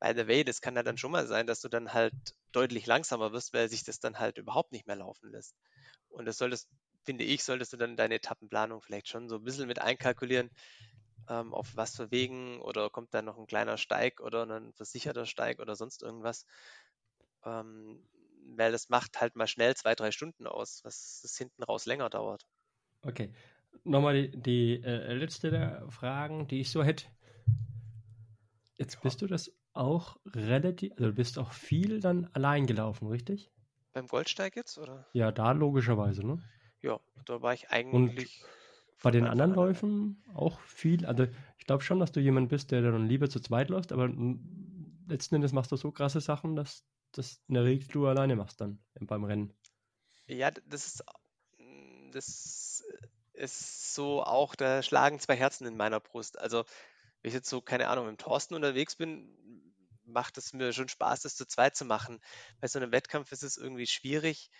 by 0.00 0.12
the 0.16 0.26
way, 0.26 0.44
das 0.44 0.60
kann 0.60 0.76
ja 0.76 0.82
dann 0.82 0.98
schon 0.98 1.12
mal 1.12 1.26
sein, 1.26 1.46
dass 1.46 1.60
du 1.60 1.68
dann 1.68 1.92
halt 1.92 2.14
deutlich 2.52 2.86
langsamer 2.86 3.32
wirst, 3.32 3.52
weil 3.52 3.68
sich 3.68 3.84
das 3.84 4.00
dann 4.00 4.18
halt 4.18 4.38
überhaupt 4.38 4.72
nicht 4.72 4.86
mehr 4.86 4.96
laufen 4.96 5.30
lässt. 5.30 5.54
Und 6.08 6.26
das 6.26 6.38
solltest, 6.38 6.68
finde 7.04 7.24
ich, 7.24 7.44
solltest 7.44 7.72
du 7.72 7.76
dann 7.76 7.96
deine 7.96 8.16
Etappenplanung 8.16 8.80
vielleicht 8.80 9.08
schon 9.08 9.28
so 9.28 9.36
ein 9.36 9.44
bisschen 9.44 9.68
mit 9.68 9.80
einkalkulieren, 9.80 10.50
ähm, 11.28 11.54
auf 11.54 11.76
was 11.76 11.96
für 11.96 12.10
Wegen 12.10 12.60
oder 12.60 12.90
kommt 12.90 13.14
da 13.14 13.22
noch 13.22 13.38
ein 13.38 13.46
kleiner 13.46 13.76
Steig 13.76 14.20
oder 14.20 14.46
ein 14.46 14.72
versicherter 14.74 15.26
Steig 15.26 15.60
oder 15.60 15.76
sonst 15.76 16.02
irgendwas. 16.02 16.46
Ähm, 17.44 18.02
weil 18.56 18.72
das 18.72 18.88
macht 18.88 19.20
halt 19.20 19.36
mal 19.36 19.46
schnell 19.46 19.74
zwei, 19.76 19.94
drei 19.94 20.10
Stunden 20.10 20.46
aus, 20.46 20.80
was 20.84 21.22
es 21.24 21.36
hinten 21.36 21.62
raus 21.62 21.86
länger 21.86 22.10
dauert. 22.10 22.46
Okay. 23.02 23.32
Nochmal 23.84 24.14
die, 24.14 24.42
die 24.42 24.82
äh, 24.82 25.14
letzte 25.14 25.50
der 25.50 25.86
Fragen, 25.90 26.48
die 26.48 26.60
ich 26.60 26.70
so 26.70 26.82
hätte. 26.82 27.06
Jetzt 28.76 29.00
bist 29.02 29.22
du 29.22 29.26
das 29.26 29.52
auch 29.72 30.16
relativ, 30.26 30.92
also 30.92 31.06
du 31.06 31.12
bist 31.12 31.38
auch 31.38 31.52
viel 31.52 32.00
dann 32.00 32.28
allein 32.32 32.66
gelaufen, 32.66 33.08
richtig? 33.08 33.50
Beim 33.92 34.06
Goldsteig 34.06 34.56
jetzt, 34.56 34.78
oder? 34.78 35.06
Ja, 35.12 35.32
da 35.32 35.52
logischerweise, 35.52 36.26
ne? 36.26 36.42
Ja, 36.82 37.00
da 37.26 37.42
war 37.42 37.54
ich 37.54 37.70
eigentlich. 37.70 38.42
Und 38.42 39.02
bei 39.02 39.10
den 39.10 39.26
anderen 39.26 39.54
Läufen 39.54 40.22
auch 40.34 40.60
viel. 40.60 41.06
Also 41.06 41.26
ich 41.58 41.66
glaube 41.66 41.82
schon, 41.82 42.00
dass 42.00 42.12
du 42.12 42.20
jemand 42.20 42.48
bist, 42.48 42.70
der 42.70 42.82
dann 42.82 43.06
lieber 43.06 43.28
zu 43.28 43.40
zweit 43.40 43.68
läuft, 43.68 43.92
aber 43.92 44.10
letzten 45.08 45.36
Endes 45.36 45.52
machst 45.52 45.72
du 45.72 45.76
so 45.76 45.90
krasse 45.90 46.20
Sachen, 46.20 46.56
dass 46.56 46.84
das 47.12 47.40
in 47.48 47.54
der 47.54 47.64
Regel 47.64 47.88
du 47.88 48.06
alleine 48.06 48.36
machst 48.36 48.60
dann 48.60 48.82
beim 49.00 49.24
Rennen. 49.24 49.52
Ja, 50.26 50.50
das 50.50 50.86
ist 50.86 51.04
das 52.12 52.84
ist 53.32 53.94
so 53.94 54.22
auch, 54.22 54.54
da 54.54 54.82
schlagen 54.82 55.18
zwei 55.18 55.36
Herzen 55.36 55.66
in 55.66 55.76
meiner 55.76 56.00
Brust. 56.00 56.38
Also 56.38 56.64
wenn 57.22 57.28
ich 57.30 57.34
jetzt 57.34 57.48
so, 57.48 57.60
keine 57.60 57.88
Ahnung, 57.88 58.06
mit 58.06 58.18
dem 58.18 58.22
Thorsten 58.22 58.54
unterwegs 58.54 58.96
bin, 58.96 59.36
macht 60.04 60.38
es 60.38 60.52
mir 60.52 60.72
schon 60.72 60.88
Spaß, 60.88 61.22
das 61.22 61.36
zu 61.36 61.46
zweit 61.46 61.76
zu 61.76 61.84
machen. 61.84 62.20
Bei 62.60 62.68
so 62.68 62.78
einem 62.78 62.92
Wettkampf 62.92 63.32
ist 63.32 63.42
es 63.42 63.56
irgendwie 63.56 63.86
schwierig, 63.86 64.50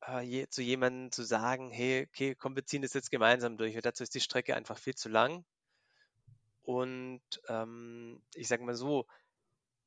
äh, 0.00 0.46
zu 0.48 0.62
jemandem 0.62 1.12
zu 1.12 1.22
sagen, 1.22 1.70
hey, 1.70 2.06
okay, 2.08 2.34
komm, 2.34 2.56
wir 2.56 2.66
ziehen 2.66 2.82
das 2.82 2.94
jetzt 2.94 3.10
gemeinsam 3.10 3.56
durch, 3.56 3.74
weil 3.74 3.82
dazu 3.82 4.02
ist 4.02 4.14
die 4.14 4.20
Strecke 4.20 4.56
einfach 4.56 4.78
viel 4.78 4.94
zu 4.94 5.08
lang. 5.08 5.44
Und 6.62 7.22
ähm, 7.48 8.22
ich 8.34 8.48
sage 8.48 8.64
mal 8.64 8.74
so, 8.74 9.06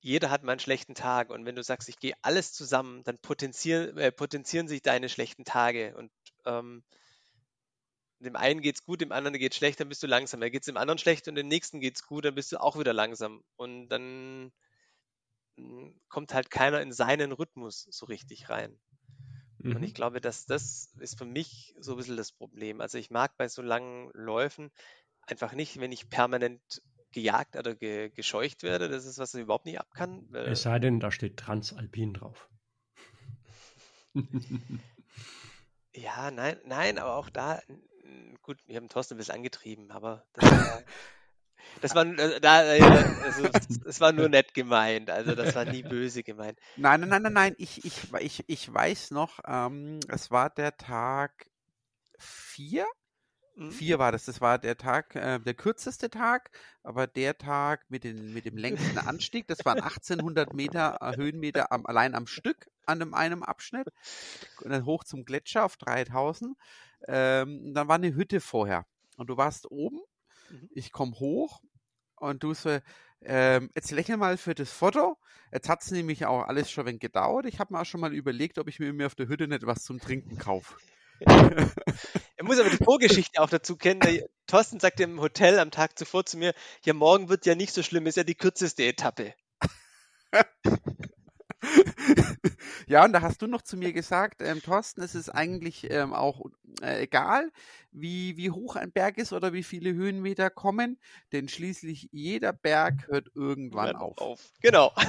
jeder 0.06 0.30
hat 0.30 0.44
mal 0.44 0.52
einen 0.52 0.60
schlechten 0.60 0.94
Tag 0.94 1.32
und 1.32 1.46
wenn 1.46 1.56
du 1.56 1.64
sagst, 1.64 1.90
ich 1.90 1.98
gehe 1.98 2.14
alles 2.22 2.54
zusammen, 2.54 3.04
dann 3.04 3.18
potenzieren, 3.18 3.98
äh, 3.98 4.12
potenzieren 4.12 4.68
sich 4.68 4.84
deine 4.84 5.10
schlechten 5.10 5.46
Tage 5.46 5.98
und 5.98 6.12
ähm, 6.46 6.84
dem 8.20 8.36
einen 8.36 8.62
geht 8.62 8.76
es 8.76 8.84
gut, 8.84 9.02
dem 9.02 9.12
anderen 9.12 9.40
geht 9.40 9.54
es 9.54 9.58
schlecht, 9.58 9.80
dann 9.80 9.90
bist 9.90 10.04
du 10.04 10.08
langsam. 10.08 10.42
Dann 10.42 10.52
geht 10.52 10.62
es 10.62 10.68
dem 10.68 10.78
anderen 10.78 11.00
schlecht 11.00 11.28
und 11.28 11.34
dem 11.34 11.48
nächsten 11.48 11.80
geht 11.80 11.96
es 11.96 12.06
gut, 12.06 12.24
dann 12.24 12.36
bist 12.36 12.52
du 12.52 12.62
auch 12.62 12.78
wieder 12.78 12.94
langsam. 12.94 13.44
Und 13.56 13.90
dann 13.90 14.52
hm, 15.58 16.00
kommt 16.08 16.36
halt 16.36 16.52
keiner 16.52 16.82
in 16.82 16.94
seinen 16.94 17.32
Rhythmus 17.32 17.88
so 17.90 18.06
richtig 18.06 18.48
rein. 18.48 18.80
Mhm. 19.58 19.78
Und 19.78 19.84
ich 19.84 19.96
glaube, 19.96 20.22
dass 20.22 20.46
das 20.46 20.94
ist 21.00 21.18
für 21.18 21.26
mich 21.26 21.74
so 21.80 21.94
ein 21.94 21.98
bisschen 21.98 22.18
das 22.18 22.32
Problem. 22.32 22.80
Also 22.80 23.00
ich 23.00 23.10
mag 23.10 23.36
bei 23.38 23.48
so 23.48 23.64
langen 23.64 24.12
Läufen 24.14 24.70
einfach 25.22 25.54
nicht, 25.54 25.80
wenn 25.80 25.92
ich 25.92 26.10
permanent 26.12 26.62
gejagt 27.16 27.56
oder 27.56 27.74
ge 27.74 28.10
gescheucht 28.10 28.62
werde. 28.62 28.90
Das 28.90 29.06
ist 29.06 29.18
was 29.18 29.34
ich 29.34 29.42
überhaupt 29.42 29.66
nicht 29.66 29.80
ab 29.80 29.94
kann. 29.94 30.28
Es 30.34 30.62
sei 30.62 30.78
denn, 30.80 31.00
da 31.00 31.10
steht 31.12 31.38
Transalpin 31.38 32.14
drauf. 32.14 32.50
ja, 35.94 36.32
nein, 36.32 36.58
nein, 36.66 37.00
aber 37.00 37.16
auch 37.16 37.30
da 37.30 37.62
gut, 38.46 38.60
wir 38.68 38.78
haben 38.78 38.90
Thorsten 38.90 39.16
ein 39.16 39.18
bisschen 39.18 39.36
angetrieben, 39.36 39.92
aber 39.92 40.24
das 40.34 40.52
war, 40.52 40.84
das 41.82 41.96
war, 41.96 42.06
äh, 42.06 42.40
da, 42.40 42.60
also, 43.24 43.50
das 43.84 44.00
war 44.00 44.12
nur 44.12 44.30
nett 44.30 44.54
gemeint, 44.54 45.10
also 45.10 45.36
das 45.36 45.56
war 45.56 45.66
nie 45.66 45.84
böse 45.84 46.24
gemeint. 46.24 46.60
Nein, 46.76 47.02
nein, 47.02 47.10
nein, 47.10 47.22
nein, 47.24 47.34
nein, 47.34 47.56
ich, 47.58 47.84
ich, 47.84 48.14
ich, 48.20 48.44
ich 48.48 48.74
weiß 48.74 49.12
noch, 49.12 49.40
ähm, 49.48 50.00
es 50.08 50.32
war 50.32 50.50
der 50.50 50.78
Tag 50.78 51.48
vier. 52.18 52.86
Mhm. 53.56 53.72
Vier 53.72 54.00
war 54.00 54.12
das, 54.12 54.26
das 54.26 54.42
war 54.42 54.60
der 54.60 54.78
Tag, 54.78 55.16
äh, 55.16 55.40
der 55.40 55.54
kürzeste 55.54 56.10
Tag, 56.10 56.52
aber 56.84 57.08
der 57.08 57.38
Tag 57.38 57.86
mit, 57.90 58.04
den, 58.04 58.34
mit 58.34 58.46
dem 58.46 58.58
längsten 58.58 58.98
Anstieg, 58.98 59.48
das 59.48 59.64
waren 59.66 59.80
1800 59.80 60.54
Meter 60.54 60.98
äh, 61.02 61.16
Höhenmeter 61.16 61.72
am, 61.72 61.86
allein 61.86 62.16
am 62.16 62.28
Stück 62.28 62.70
an 62.86 63.02
einem, 63.02 63.14
einem 63.14 63.44
Abschnitt 63.44 63.88
und 64.62 64.72
dann 64.72 64.86
hoch 64.86 65.04
zum 65.04 65.26
Gletscher 65.26 65.66
auf 65.66 65.78
3000 65.78 66.56
ähm, 67.08 67.74
dann 67.74 67.88
war 67.88 67.96
eine 67.96 68.14
Hütte 68.16 68.40
vorher 68.42 68.86
und 69.18 69.28
du 69.28 69.38
warst 69.38 69.70
oben. 69.72 70.02
Mhm. 70.50 70.70
Ich 70.74 70.92
komme 70.92 71.14
hoch 71.20 71.62
und 72.16 72.44
du 72.44 72.54
so, 72.54 72.80
Ähm, 73.22 73.72
jetzt 73.74 73.92
lächle 73.92 74.18
mal 74.18 74.38
für 74.38 74.54
das 74.54 74.72
Foto. 74.72 75.18
Jetzt 75.52 75.68
hat 75.68 75.82
es 75.82 75.90
nämlich 75.90 76.26
auch 76.26 76.44
alles 76.44 76.70
schon 76.70 76.86
wenig 76.86 77.00
gedauert. 77.00 77.48
Ich 77.48 77.60
habe 77.60 77.74
mir 77.74 77.82
auch 77.82 77.86
schon 77.86 78.02
mal 78.02 78.14
überlegt, 78.14 78.60
ob 78.60 78.68
ich 78.68 78.80
mir 78.80 79.06
auf 79.08 79.16
der 79.16 79.28
Hütte 79.28 79.48
nicht 79.48 79.66
was 79.66 79.84
zum 79.84 80.00
Trinken 80.00 80.38
kaufe. 80.38 80.76
er 82.38 82.46
muss 82.46 82.60
aber 82.60 82.70
die 82.70 82.84
Vorgeschichte 82.84 83.42
auch 83.42 83.50
dazu 83.50 83.78
kennen. 83.78 84.02
Der 84.02 84.28
Thorsten 84.48 84.80
sagte 84.80 85.04
im 85.04 85.22
Hotel 85.22 85.60
am 85.60 85.72
Tag 85.72 85.98
zuvor 85.98 86.26
zu 86.26 86.38
mir, 86.38 86.54
ja, 86.84 86.94
morgen 86.94 87.30
wird 87.30 87.46
ja 87.46 87.56
nicht 87.56 87.74
so 87.74 87.82
schlimm, 87.84 88.08
ist 88.08 88.18
ja 88.18 88.24
die 88.24 88.36
kürzeste 88.36 88.84
Etappe. 88.84 89.34
ja, 92.88 93.06
und 93.06 93.14
da 93.14 93.22
hast 93.22 93.42
du 93.42 93.48
noch 93.48 93.62
zu 93.62 93.78
mir 93.78 93.94
gesagt, 93.94 94.42
ähm, 94.42 94.62
Thorsten, 94.62 95.02
es 95.02 95.16
ist 95.16 95.30
eigentlich 95.30 95.90
ähm, 95.90 96.14
auch 96.14 96.42
äh, 96.82 97.04
egal, 97.04 97.52
wie, 97.92 98.36
wie 98.36 98.52
hoch 98.52 98.76
ein 98.76 98.92
Berg 98.92 99.18
ist 99.18 99.32
oder 99.32 99.54
wie 99.54 99.64
viele 99.64 99.94
Höhenmeter 99.94 100.50
kommen, 100.50 101.00
denn 101.32 101.48
schließlich 101.48 102.10
jeder 102.12 102.52
Berg 102.52 103.08
hört 103.08 103.32
irgendwann 103.34 103.96
auf. 103.96 104.18
auf. 104.18 104.52
Genau. 104.62 104.94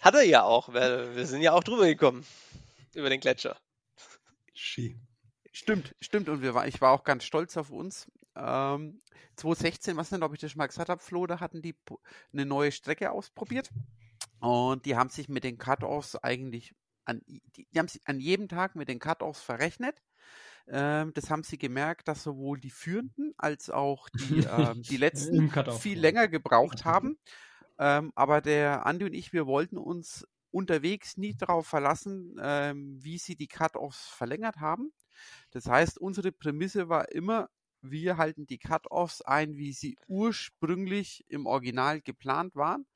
Hat 0.00 0.14
er 0.14 0.22
ja 0.22 0.44
auch, 0.44 0.72
weil 0.72 1.16
wir 1.16 1.26
sind 1.26 1.42
ja 1.42 1.52
auch 1.52 1.64
drüber 1.64 1.86
gekommen. 1.86 2.24
Über 2.94 3.10
den 3.10 3.20
Gletscher. 3.20 3.56
Ski. 4.62 4.98
Stimmt, 5.52 5.94
stimmt. 6.00 6.28
Und 6.28 6.42
wir 6.42 6.54
war, 6.54 6.66
ich 6.66 6.80
war 6.80 6.92
auch 6.92 7.04
ganz 7.04 7.24
stolz 7.24 7.56
auf 7.56 7.70
uns. 7.70 8.10
Ähm, 8.36 9.00
2016, 9.36 9.96
was 9.96 10.10
denn, 10.10 10.22
ob 10.22 10.32
ich 10.32 10.40
das 10.40 10.50
schon 10.50 10.58
mal 10.58 10.66
gesagt 10.66 10.88
habe, 10.88 11.02
Flo, 11.02 11.26
da 11.26 11.40
hatten 11.40 11.62
die 11.62 11.74
eine 12.32 12.46
neue 12.46 12.72
Strecke 12.72 13.10
ausprobiert. 13.10 13.70
Und 14.40 14.86
die 14.86 14.96
haben 14.96 15.10
sich 15.10 15.28
mit 15.28 15.44
den 15.44 15.58
Cut-Offs 15.58 16.16
eigentlich 16.16 16.74
an, 17.04 17.20
die, 17.26 17.66
die 17.72 17.78
haben 17.78 17.88
sich 17.88 18.00
an 18.06 18.20
jedem 18.20 18.48
Tag 18.48 18.76
mit 18.76 18.88
den 18.88 18.98
Cut-Offs 18.98 19.42
verrechnet. 19.42 20.02
Ähm, 20.68 21.12
das 21.14 21.30
haben 21.30 21.42
sie 21.42 21.58
gemerkt, 21.58 22.08
dass 22.08 22.22
sowohl 22.22 22.60
die 22.60 22.70
Führenden 22.70 23.34
als 23.36 23.70
auch 23.70 24.08
die, 24.08 24.38
ähm, 24.58 24.82
die 24.82 24.96
letzten 24.96 25.50
viel 25.78 25.98
länger 25.98 26.28
gebraucht 26.28 26.84
haben. 26.84 27.18
Ähm, 27.78 28.12
aber 28.14 28.40
der 28.40 28.86
Andi 28.86 29.04
und 29.04 29.14
ich, 29.14 29.32
wir 29.32 29.46
wollten 29.46 29.76
uns 29.76 30.26
unterwegs 30.52 31.16
nie 31.16 31.34
darauf 31.34 31.66
verlassen, 31.66 32.36
ähm, 32.40 33.02
wie 33.02 33.18
sie 33.18 33.36
die 33.36 33.48
Cut-Offs 33.48 34.08
verlängert 34.08 34.56
haben. 34.56 34.92
Das 35.50 35.66
heißt, 35.66 35.98
unsere 35.98 36.32
Prämisse 36.32 36.88
war 36.88 37.10
immer, 37.12 37.48
wir 37.80 38.16
halten 38.16 38.46
die 38.46 38.58
Cut-Offs 38.58 39.22
ein, 39.22 39.56
wie 39.56 39.72
sie 39.72 39.96
ursprünglich 40.06 41.24
im 41.28 41.46
Original 41.46 42.00
geplant 42.00 42.54
waren. 42.54 42.86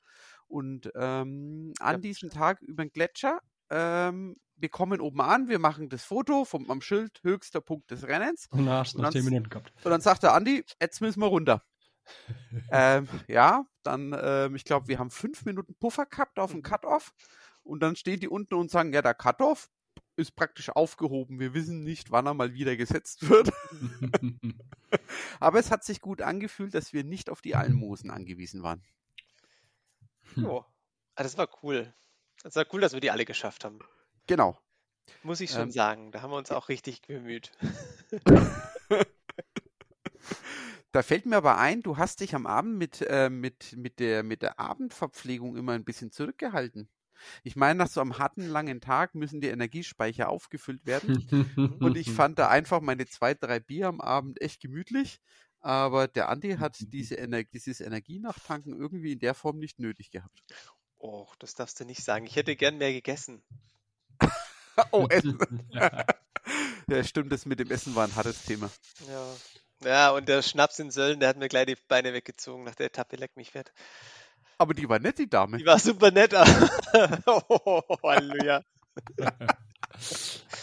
Und 0.47 0.91
ähm, 0.95 1.73
an 1.81 1.97
ja. 1.97 1.99
diesem 1.99 2.31
Tag 2.31 2.63
über 2.63 2.85
den 2.85 2.93
Gletscher, 2.93 3.41
ähm, 3.69 4.37
wir 4.59 4.69
kommen 4.69 5.01
oben 5.01 5.21
an, 5.21 5.49
wir 5.49 5.59
machen 5.59 5.89
das 5.89 6.05
Foto 6.05 6.45
vom 6.45 6.71
am 6.71 6.81
Schild, 6.81 7.21
höchster 7.23 7.61
Punkt 7.61 7.91
des 7.91 8.07
Rennens. 8.07 8.47
Und, 8.51 8.65
nach, 8.65 8.93
und, 8.95 9.03
dann, 9.03 9.13
10 9.13 9.25
Minuten 9.25 9.49
gehabt. 9.49 9.73
und 9.85 9.91
dann 9.91 10.01
sagt 10.01 10.23
der 10.23 10.35
Andi, 10.35 10.65
jetzt 10.81 11.01
müssen 11.01 11.21
wir 11.21 11.27
runter. 11.27 11.63
ähm, 12.71 13.09
ja, 13.27 13.65
dann, 13.83 14.17
ähm, 14.19 14.55
ich 14.55 14.65
glaube, 14.65 14.89
wir 14.89 14.99
haben 14.99 15.11
fünf 15.11 15.45
Minuten 15.45 15.75
Puffer 15.75 16.07
gehabt 16.07 16.39
auf 16.39 16.53
dem 16.53 16.59
mhm. 16.59 16.65
Cut-Off. 16.65 17.13
Und 17.67 17.81
dann 17.81 17.97
stehen 17.97 18.21
die 18.21 18.29
unten 18.29 18.55
und 18.55 18.71
sagen, 18.71 18.93
ja, 18.93 19.03
der 19.03 19.15
Cut-Off 19.15 19.71
ist 20.17 20.37
praktisch 20.37 20.71
aufgehoben. 20.71 21.41
Wir 21.41 21.53
wissen 21.53 21.83
nicht, 21.85 22.11
wann 22.11 22.27
er 22.27 22.35
mal 22.35 22.55
wieder 22.55 22.77
gesetzt 22.77 23.29
wird. 23.29 23.51
Aber 25.41 25.59
es 25.59 25.71
hat 25.71 25.85
sich 25.85 26.01
gut 26.01 26.23
angefühlt, 26.23 26.75
dass 26.75 26.93
wir 26.93 27.05
nicht 27.05 27.29
auf 27.29 27.43
die 27.43 27.55
Almosen 27.55 28.11
angewiesen 28.11 28.63
waren. 28.63 28.83
Oh, 30.43 30.65
das 31.15 31.37
war 31.37 31.49
cool. 31.63 31.95
Das 32.43 32.57
war 32.57 32.67
cool, 32.73 32.81
dass 32.81 32.93
wir 32.93 33.01
die 33.01 33.11
alle 33.11 33.25
geschafft 33.25 33.65
haben. 33.65 33.81
Genau. 34.27 34.59
Muss 35.23 35.41
ich 35.41 35.51
schon 35.51 35.63
ähm, 35.63 35.71
sagen. 35.71 36.13
Da 36.13 36.23
haben 36.23 36.31
wir 36.31 36.37
uns 36.37 36.51
auch 36.51 36.69
richtig 36.69 37.03
bemüht. 37.03 37.53
Da 40.97 41.03
fällt 41.03 41.27
mir 41.27 41.37
aber 41.37 41.59
ein, 41.59 41.83
du 41.83 41.99
hast 41.99 42.21
dich 42.21 42.35
am 42.35 42.47
Abend 42.47 42.79
mit, 42.79 43.03
äh, 43.03 43.29
mit, 43.29 43.77
mit, 43.77 43.99
der, 43.99 44.23
mit 44.23 44.41
der 44.41 44.59
Abendverpflegung 44.59 45.55
immer 45.55 45.73
ein 45.73 45.85
bisschen 45.85 46.11
zurückgehalten. 46.11 46.89
Ich 47.43 47.57
meine, 47.57 47.79
nach 47.79 47.89
so 47.89 48.01
einem 48.01 48.19
harten, 48.19 48.47
langen 48.47 48.81
Tag 48.81 49.15
müssen 49.15 49.41
die 49.41 49.49
Energiespeicher 49.49 50.29
aufgefüllt 50.29 50.87
werden. 50.87 51.79
und 51.81 51.97
ich 51.97 52.11
fand 52.13 52.39
da 52.39 52.49
einfach 52.49 52.81
meine 52.81 53.07
zwei, 53.07 53.35
drei 53.35 53.61
Bier 53.61 53.89
am 53.89 54.01
Abend 54.01 54.41
echt 54.41 54.61
gemütlich. 54.61 55.21
Aber 55.61 56.07
der 56.07 56.29
Andi 56.29 56.57
hat 56.59 56.77
diese 56.79 57.19
Ener 57.19 57.43
dieses 57.43 57.81
Energienachtanken 57.81 58.79
irgendwie 58.79 59.13
in 59.13 59.19
der 59.19 59.35
Form 59.35 59.59
nicht 59.59 59.81
nötig 59.81 60.11
gehabt. 60.11 60.43
Oh, 60.99 61.27
das 61.39 61.55
darfst 61.55 61.81
du 61.81 61.85
nicht 61.85 62.05
sagen. 62.05 62.27
Ich 62.27 62.37
hätte 62.37 62.57
gern 62.57 62.79
mehr 62.79 62.93
gegessen. 62.93 63.43
oh, 64.93 65.07
Essen. 65.11 65.39
ja, 65.71 67.05
stimmt, 67.05 67.33
das 67.33 67.47
mit 67.47 67.59
dem 67.59 67.71
Essen 67.71 67.95
war 67.95 68.07
ein 68.07 68.15
hartes 68.15 68.45
Thema. 68.45 68.71
Ja. 69.09 69.37
Ja, 69.85 70.11
und 70.13 70.29
der 70.29 70.41
Schnaps 70.43 70.79
in 70.79 70.91
Sölden, 70.91 71.21
der 71.21 71.29
hat 71.29 71.37
mir 71.37 71.49
gleich 71.49 71.67
die 71.67 71.77
Beine 71.89 72.15
weggezogen 72.15 72.65
nach 72.65 72.75
der 72.75 72.87
Etappe, 72.87 73.17
leck 73.17 73.37
mich 73.37 73.51
fett. 73.51 73.73
Aber 74.59 74.75
die 74.75 74.89
war 74.89 74.99
nett, 74.99 75.19
die 75.19 75.29
Dame. 75.29 75.59
Die 75.59 75.67
war 75.67 75.79
super 75.79 76.11
nett. 76.11 76.35
oh, 77.27 77.83
Halleluja. 78.03 78.63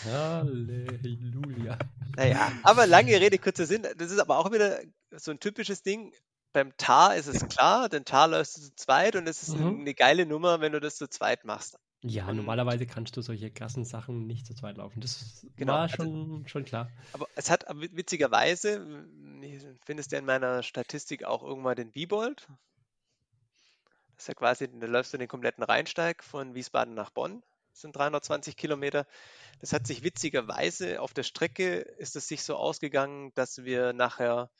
Halleluja. 0.06 1.78
Naja, 2.16 2.52
aber 2.64 2.88
lange 2.88 3.20
Rede, 3.20 3.38
kurzer 3.38 3.66
Sinn. 3.66 3.88
Das 3.98 4.12
ist 4.12 4.20
aber 4.20 4.38
auch 4.38 4.52
wieder 4.52 4.80
so 5.12 5.32
ein 5.32 5.40
typisches 5.40 5.84
Ding. 5.84 6.14
Beim 6.54 6.76
Tar 6.78 7.16
ist 7.16 7.28
es 7.28 7.48
klar, 7.48 7.90
denn 7.90 8.06
Tar 8.06 8.28
läufst 8.28 8.58
du 8.58 8.62
zu 8.62 8.76
zweit 8.76 9.16
und 9.16 9.28
es 9.28 9.42
ist 9.42 9.58
mhm. 9.58 9.82
eine 9.82 9.94
geile 9.96 10.26
Nummer, 10.28 10.62
wenn 10.62 10.72
du 10.72 10.80
das 10.80 10.98
zu 10.98 11.08
zweit 11.08 11.46
machst. 11.46 11.78
Ja, 12.06 12.28
und 12.28 12.36
normalerweise 12.36 12.86
kannst 12.86 13.16
du 13.16 13.22
solche 13.22 13.50
krassen 13.50 13.86
Sachen 13.86 14.28
nicht 14.28 14.46
zu 14.46 14.54
zweit 14.54 14.78
laufen. 14.78 15.00
Das 15.00 15.48
genau, 15.56 15.74
war 15.74 15.90
schon, 15.90 16.08
also, 16.08 16.48
schon 16.48 16.66
klar. 16.66 16.92
Aber 17.14 17.28
es 17.36 17.50
hat 17.50 17.66
witzigerweise, 17.74 19.08
findest 19.86 20.12
du 20.12 20.18
in 20.18 20.26
meiner 20.26 20.64
Statistik 20.64 21.24
auch 21.24 21.44
irgendwann 21.44 21.76
den 21.76 21.96
Wiebold, 21.96 22.48
das 24.16 24.24
ist 24.24 24.28
ja 24.28 24.34
quasi, 24.34 24.70
da 24.80 24.88
läufst 24.88 25.14
du 25.14 25.18
den 25.18 25.28
kompletten 25.28 25.64
Rheinsteig 25.64 26.24
von 26.24 26.56
Wiesbaden 26.56 26.94
nach 26.94 27.10
Bonn. 27.10 27.44
Das 27.72 27.82
sind 27.82 27.96
320 27.96 28.56
Kilometer. 28.56 29.08
Das 29.60 29.74
hat 29.74 29.88
sich 29.88 30.04
witzigerweise 30.04 31.02
auf 31.02 31.14
der 31.14 31.24
Strecke 31.24 31.78
ist 31.80 32.16
es 32.16 32.28
sich 32.28 32.44
so 32.44 32.56
ausgegangen, 32.56 33.32
dass 33.34 33.64
wir 33.64 33.94
nachher, 33.94 34.52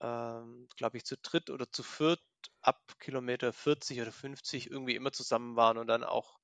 ähm, 0.00 0.68
glaube 0.76 0.98
ich, 0.98 1.04
zu 1.04 1.16
dritt 1.16 1.48
oder 1.48 1.70
zu 1.70 1.82
viert 1.82 2.20
ab 2.60 2.80
Kilometer 2.98 3.52
40 3.52 4.02
oder 4.02 4.12
50 4.12 4.70
irgendwie 4.70 4.94
immer 4.94 5.12
zusammen 5.12 5.56
waren 5.56 5.78
und 5.78 5.86
dann 5.86 6.04
auch 6.04 6.38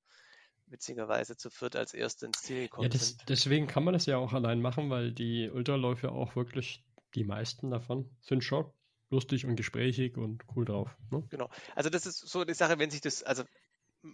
witzigerweise 0.67 1.37
zu 1.37 1.49
viert 1.49 1.75
als 1.75 1.93
Erste 1.93 2.25
ins 2.25 2.41
Ziel 2.41 2.63
gekommen 2.63 2.83
ja, 2.83 2.89
das, 2.89 3.09
sind. 3.09 3.29
Deswegen 3.29 3.67
kann 3.67 3.83
man 3.83 3.93
das 3.93 4.05
ja 4.05 4.17
auch 4.17 4.33
allein 4.33 4.61
machen, 4.61 4.89
weil 4.89 5.11
die 5.11 5.49
Ultraläufe 5.49 6.11
auch 6.11 6.35
wirklich, 6.35 6.83
die 7.15 7.23
meisten 7.23 7.71
davon, 7.71 8.09
sind 8.21 8.43
schon 8.43 8.71
lustig 9.09 9.45
und 9.45 9.55
gesprächig 9.55 10.17
und 10.17 10.43
cool 10.55 10.65
drauf. 10.65 10.95
Ne? 11.11 11.23
Genau. 11.29 11.49
Also 11.75 11.89
das 11.89 12.05
ist 12.05 12.19
so 12.19 12.45
die 12.45 12.53
Sache, 12.53 12.79
wenn 12.79 12.91
sich 12.91 13.01
das, 13.01 13.23
also 13.23 13.43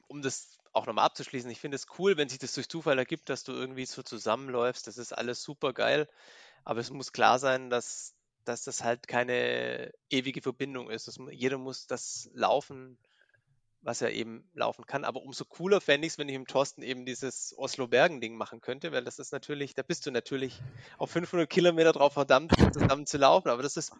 um 0.08 0.22
das 0.22 0.58
auch 0.74 0.88
nochmal 0.88 1.06
abzuschließen, 1.06 1.50
ich 1.50 1.60
finde 1.60 1.76
es 1.76 1.88
cool, 2.00 2.18
wenn 2.18 2.30
sich 2.30 2.40
das 2.40 2.54
durch 2.54 2.70
Zufall 2.70 2.98
ergibt, 2.98 3.30
dass 3.30 3.44
du 3.44 3.54
irgendwie 3.54 3.86
so 3.86 4.04
zusammenläufst. 4.04 4.88
Das 4.88 4.98
ist 4.98 5.14
alles 5.14 5.44
super 5.44 5.74
geil. 5.74 6.08
Aber 6.64 6.80
es 6.80 6.90
muss 6.90 7.14
klar 7.14 7.40
sein, 7.40 7.70
dass, 7.70 8.16
dass 8.44 8.64
das 8.64 8.84
halt 8.84 9.08
keine 9.08 9.94
ewige 10.10 10.42
Verbindung 10.42 10.90
ist. 10.90 11.08
Das, 11.08 11.20
jeder 11.32 11.58
muss 11.58 11.88
das 11.88 12.30
laufen, 12.34 12.98
was 13.82 14.02
er 14.02 14.12
eben 14.12 14.50
laufen 14.54 14.86
kann. 14.88 15.06
Aber 15.06 15.22
umso 15.22 15.46
cooler 15.46 15.80
fände 15.80 16.08
ich 16.08 16.14
es, 16.14 16.18
wenn 16.18 16.28
ich 16.28 16.36
im 16.36 16.48
Thorsten 16.48 16.82
eben 16.82 17.06
dieses 17.06 17.54
Oslo-Bergen-Ding 17.58 18.36
machen 18.36 18.60
könnte, 18.60 18.92
weil 18.92 19.04
das 19.04 19.20
ist 19.20 19.32
natürlich, 19.32 19.76
da 19.76 19.84
bist 19.84 20.06
du 20.08 20.12
natürlich 20.12 20.60
auf 20.98 21.12
500 21.12 21.48
Kilometer 21.48 21.94
drauf 21.94 22.14
verdammt, 22.14 22.52
zusammen 22.74 23.06
zu 23.06 23.18
laufen. 23.18 23.50
Aber 23.50 23.62
das 23.62 23.78
ist 23.78 23.94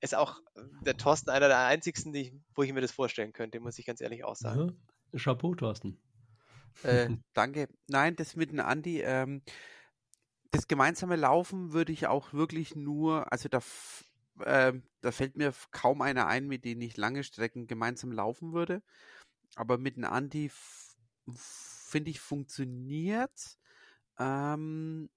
ist 0.00 0.14
auch 0.14 0.40
der 0.84 0.96
Thorsten 0.96 1.30
einer 1.30 1.48
der 1.48 1.66
einzigsten, 1.66 2.12
die, 2.12 2.40
wo 2.54 2.62
ich 2.62 2.72
mir 2.72 2.80
das 2.80 2.92
vorstellen 2.92 3.32
könnte, 3.32 3.60
muss 3.60 3.78
ich 3.78 3.86
ganz 3.86 4.00
ehrlich 4.00 4.24
auch 4.24 4.36
sagen. 4.36 4.78
Ja. 5.12 5.18
Chapeau, 5.18 5.54
Thorsten. 5.54 6.00
Äh, 6.82 7.10
danke. 7.34 7.68
Nein, 7.88 8.16
das 8.16 8.36
mit 8.36 8.50
dem 8.50 8.60
Andi, 8.60 9.00
ähm, 9.00 9.42
das 10.50 10.68
gemeinsame 10.68 11.16
Laufen 11.16 11.72
würde 11.72 11.92
ich 11.92 12.06
auch 12.06 12.32
wirklich 12.32 12.74
nur, 12.74 13.30
also 13.32 13.48
da, 13.48 13.60
äh, 14.44 14.72
da 15.00 15.12
fällt 15.12 15.36
mir 15.36 15.52
kaum 15.70 16.02
einer 16.02 16.26
ein, 16.26 16.46
mit 16.46 16.64
dem 16.64 16.80
ich 16.80 16.96
lange 16.96 17.22
Strecken 17.22 17.66
gemeinsam 17.66 18.12
laufen 18.12 18.52
würde. 18.52 18.82
Aber 19.56 19.78
mit 19.78 19.96
dem 19.96 20.04
Andi 20.04 20.50
finde 21.34 22.10
ich 22.10 22.20
funktioniert. 22.20 23.58
Ähm, 24.18 25.10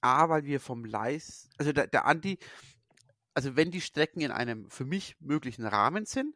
A, 0.00 0.28
weil 0.28 0.44
wir 0.44 0.60
vom 0.60 0.84
Leis, 0.84 1.50
also 1.58 1.72
der, 1.72 1.88
der 1.88 2.06
Andi, 2.06 2.38
also 3.38 3.54
wenn 3.54 3.70
die 3.70 3.80
Strecken 3.80 4.20
in 4.20 4.32
einem 4.32 4.68
für 4.68 4.84
mich 4.84 5.14
möglichen 5.20 5.64
Rahmen 5.64 6.06
sind, 6.06 6.34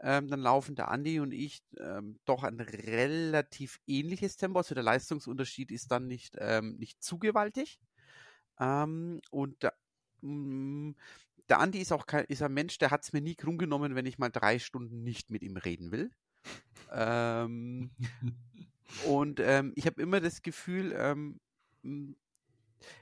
ähm, 0.00 0.28
dann 0.28 0.40
laufen 0.40 0.76
der 0.76 0.88
Andi 0.90 1.20
und 1.20 1.32
ich 1.32 1.62
ähm, 1.78 2.18
doch 2.24 2.42
ein 2.42 2.58
relativ 2.58 3.78
ähnliches 3.86 4.38
Tempo. 4.38 4.58
Also 4.58 4.74
der 4.74 4.82
Leistungsunterschied 4.82 5.70
ist 5.70 5.90
dann 5.90 6.06
nicht, 6.06 6.36
ähm, 6.38 6.76
nicht 6.78 7.02
zu 7.02 7.18
gewaltig. 7.18 7.78
Ähm, 8.58 9.20
und 9.30 9.62
der, 9.62 9.74
mh, 10.22 10.32
mm, 10.32 10.96
der 11.50 11.58
Andi 11.60 11.82
ist 11.82 11.92
auch 11.92 12.06
kein, 12.06 12.24
ist 12.24 12.40
ein 12.40 12.54
Mensch, 12.54 12.78
der 12.78 12.90
hat 12.90 13.02
es 13.02 13.12
mir 13.12 13.20
nie 13.20 13.34
krumm 13.34 13.58
genommen, 13.58 13.94
wenn 13.94 14.06
ich 14.06 14.16
mal 14.16 14.30
drei 14.30 14.58
Stunden 14.58 15.02
nicht 15.02 15.30
mit 15.30 15.42
ihm 15.42 15.58
reden 15.58 15.92
will. 15.92 16.10
Ähm, 16.90 17.90
und 19.06 19.38
ähm, 19.40 19.74
ich 19.76 19.84
habe 19.84 20.00
immer 20.00 20.22
das 20.22 20.40
Gefühl, 20.40 20.94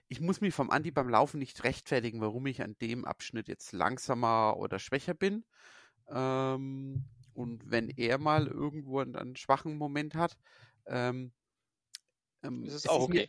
ich 0.09 0.20
muss 0.20 0.40
mich 0.40 0.55
vom 0.55 0.70
Andi 0.70 0.90
beim 0.90 1.09
Laufen 1.09 1.39
nicht 1.39 1.65
rechtfertigen, 1.65 2.20
warum 2.20 2.47
ich 2.47 2.62
an 2.62 2.77
dem 2.81 3.05
Abschnitt 3.05 3.48
jetzt 3.48 3.73
langsamer 3.73 4.57
oder 4.57 4.78
schwächer 4.78 5.15
bin. 5.15 5.44
Ähm, 6.09 7.05
und 7.35 7.70
wenn 7.70 7.90
er 7.90 8.19
mal 8.19 8.47
irgendwo 8.47 9.01
einen, 9.01 9.16
einen 9.16 9.36
schwachen 9.36 9.77
Moment 9.77 10.15
hat, 10.15 10.36
ähm, 10.86 11.32
ähm, 12.43 12.65
ist 12.65 12.74
es 12.74 12.89
auch 12.89 13.03
okay. 13.03 13.12
Mir, 13.12 13.28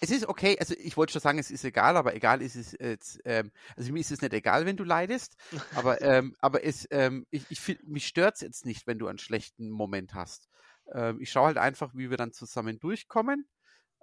es 0.00 0.10
ist 0.10 0.26
okay, 0.28 0.56
also 0.58 0.74
ich 0.78 0.96
wollte 0.96 1.12
schon 1.12 1.22
sagen, 1.22 1.38
es 1.38 1.50
ist 1.50 1.64
egal, 1.64 1.96
aber 1.96 2.14
egal 2.14 2.42
ist 2.42 2.56
es 2.56 2.76
jetzt, 2.78 3.20
ähm, 3.24 3.52
also 3.76 3.92
mir 3.92 4.00
ist 4.00 4.10
es 4.10 4.22
nicht 4.22 4.32
egal, 4.32 4.66
wenn 4.66 4.76
du 4.76 4.84
leidest, 4.84 5.36
aber, 5.74 6.00
ähm, 6.02 6.34
aber 6.40 6.64
es, 6.64 6.86
ähm, 6.90 7.26
ich, 7.30 7.44
ich, 7.48 7.78
mich 7.84 8.06
stört 8.06 8.36
es 8.36 8.40
jetzt 8.40 8.66
nicht, 8.66 8.86
wenn 8.86 8.98
du 8.98 9.06
einen 9.06 9.18
schlechten 9.18 9.70
Moment 9.70 10.14
hast. 10.14 10.48
Ähm, 10.92 11.20
ich 11.20 11.30
schaue 11.30 11.46
halt 11.46 11.58
einfach, 11.58 11.94
wie 11.94 12.10
wir 12.10 12.16
dann 12.16 12.32
zusammen 12.32 12.78
durchkommen 12.78 13.48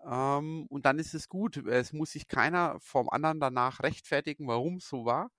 ähm, 0.05 0.65
und 0.69 0.85
dann 0.85 0.99
ist 0.99 1.13
es 1.13 1.27
gut. 1.27 1.57
Es 1.57 1.93
muss 1.93 2.11
sich 2.11 2.27
keiner 2.27 2.79
vom 2.79 3.09
anderen 3.09 3.39
danach 3.39 3.81
rechtfertigen, 3.81 4.47
warum 4.47 4.77
es 4.77 4.87
so 4.87 5.05
war 5.05 5.31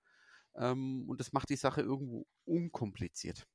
ähm, 0.55 1.05
und 1.07 1.19
das 1.19 1.33
macht 1.33 1.49
die 1.49 1.55
Sache 1.55 1.81
irgendwo 1.81 2.25
unkompliziert. 2.45 3.47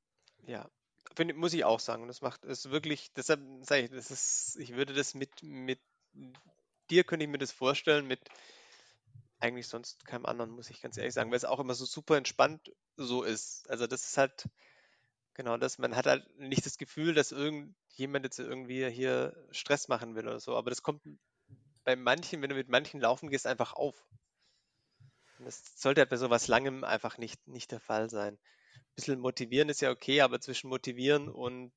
Ja, 0.46 0.68
Find, 1.14 1.36
muss 1.36 1.52
ich 1.52 1.64
auch 1.64 1.80
sagen. 1.80 2.06
Das 2.06 2.22
macht 2.22 2.44
es 2.44 2.70
wirklich, 2.70 3.12
deshalb 3.12 3.40
sage 3.62 3.82
ich, 3.82 3.90
das 3.90 4.10
ist, 4.10 4.56
ich 4.58 4.74
würde 4.74 4.94
das 4.94 5.14
mit, 5.14 5.42
mit 5.42 5.80
dir 6.90 7.04
könnte 7.04 7.24
ich 7.24 7.30
mir 7.30 7.38
das 7.38 7.52
vorstellen, 7.52 8.06
mit 8.06 8.20
eigentlich 9.38 9.66
sonst 9.66 10.06
keinem 10.06 10.26
anderen, 10.26 10.50
muss 10.52 10.70
ich 10.70 10.80
ganz 10.80 10.96
ehrlich 10.96 11.14
sagen, 11.14 11.30
weil 11.30 11.36
es 11.36 11.44
auch 11.44 11.58
immer 11.58 11.74
so 11.74 11.84
super 11.84 12.16
entspannt 12.16 12.72
so 12.96 13.22
ist. 13.22 13.68
Also 13.68 13.86
das 13.86 14.04
ist 14.04 14.16
halt 14.16 14.48
genau 15.34 15.56
das, 15.56 15.78
man 15.78 15.96
hat 15.96 16.06
halt 16.06 16.26
nicht 16.38 16.66
das 16.66 16.78
Gefühl, 16.78 17.14
dass 17.14 17.32
irgendjemand 17.32 18.24
jetzt 18.24 18.38
irgendwie 18.38 18.88
hier 18.90 19.34
Stress 19.50 19.88
machen 19.88 20.14
will 20.14 20.26
oder 20.26 20.40
so, 20.40 20.56
aber 20.56 20.70
das 20.70 20.82
kommt 20.82 21.02
bei 21.84 21.96
manchen, 21.96 22.42
wenn 22.42 22.50
du 22.50 22.56
mit 22.56 22.68
manchen 22.68 23.00
laufen 23.00 23.28
gehst, 23.30 23.46
einfach 23.46 23.72
auf. 23.72 24.06
Und 25.38 25.46
das 25.46 25.62
sollte 25.76 26.00
halt 26.00 26.10
bei 26.10 26.16
sowas 26.16 26.48
Langem 26.48 26.84
einfach 26.84 27.18
nicht, 27.18 27.46
nicht 27.48 27.72
der 27.72 27.80
Fall 27.80 28.08
sein 28.08 28.38
bisschen 28.94 29.20
motivieren 29.20 29.68
ist 29.68 29.80
ja 29.80 29.90
okay, 29.90 30.20
aber 30.20 30.40
zwischen 30.40 30.68
motivieren 30.68 31.28
und, 31.28 31.72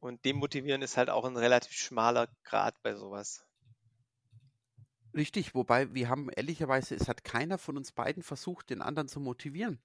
und 0.00 0.24
demotivieren 0.24 0.82
ist 0.82 0.96
halt 0.96 1.10
auch 1.10 1.24
ein 1.24 1.36
relativ 1.36 1.72
schmaler 1.72 2.28
Grad 2.44 2.80
bei 2.82 2.94
sowas. 2.94 3.44
Richtig, 5.14 5.54
wobei 5.54 5.92
wir 5.94 6.08
haben 6.08 6.28
ehrlicherweise, 6.30 6.94
es 6.94 7.08
hat 7.08 7.24
keiner 7.24 7.58
von 7.58 7.76
uns 7.76 7.92
beiden 7.92 8.22
versucht, 8.22 8.70
den 8.70 8.82
anderen 8.82 9.08
zu 9.08 9.20
motivieren. 9.20 9.80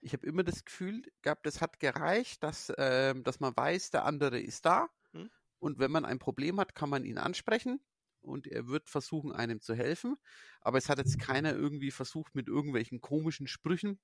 Ich 0.00 0.12
habe 0.12 0.26
immer 0.26 0.44
das 0.44 0.64
Gefühl 0.64 1.02
gehabt, 1.22 1.46
es 1.46 1.60
hat 1.60 1.80
gereicht, 1.80 2.42
dass, 2.42 2.70
äh, 2.70 3.14
dass 3.22 3.40
man 3.40 3.56
weiß, 3.56 3.90
der 3.90 4.04
andere 4.04 4.38
ist 4.40 4.66
da. 4.66 4.88
Hm? 5.12 5.30
Und 5.58 5.78
wenn 5.78 5.90
man 5.90 6.04
ein 6.04 6.18
Problem 6.18 6.60
hat, 6.60 6.74
kann 6.74 6.90
man 6.90 7.04
ihn 7.04 7.18
ansprechen 7.18 7.80
und 8.26 8.46
er 8.46 8.68
wird 8.68 8.90
versuchen, 8.90 9.32
einem 9.32 9.60
zu 9.60 9.74
helfen. 9.74 10.16
Aber 10.60 10.78
es 10.78 10.88
hat 10.88 10.98
jetzt 10.98 11.18
keiner 11.18 11.54
irgendwie 11.54 11.90
versucht, 11.90 12.34
mit 12.34 12.48
irgendwelchen 12.48 13.00
komischen 13.00 13.46
Sprüchen 13.46 13.98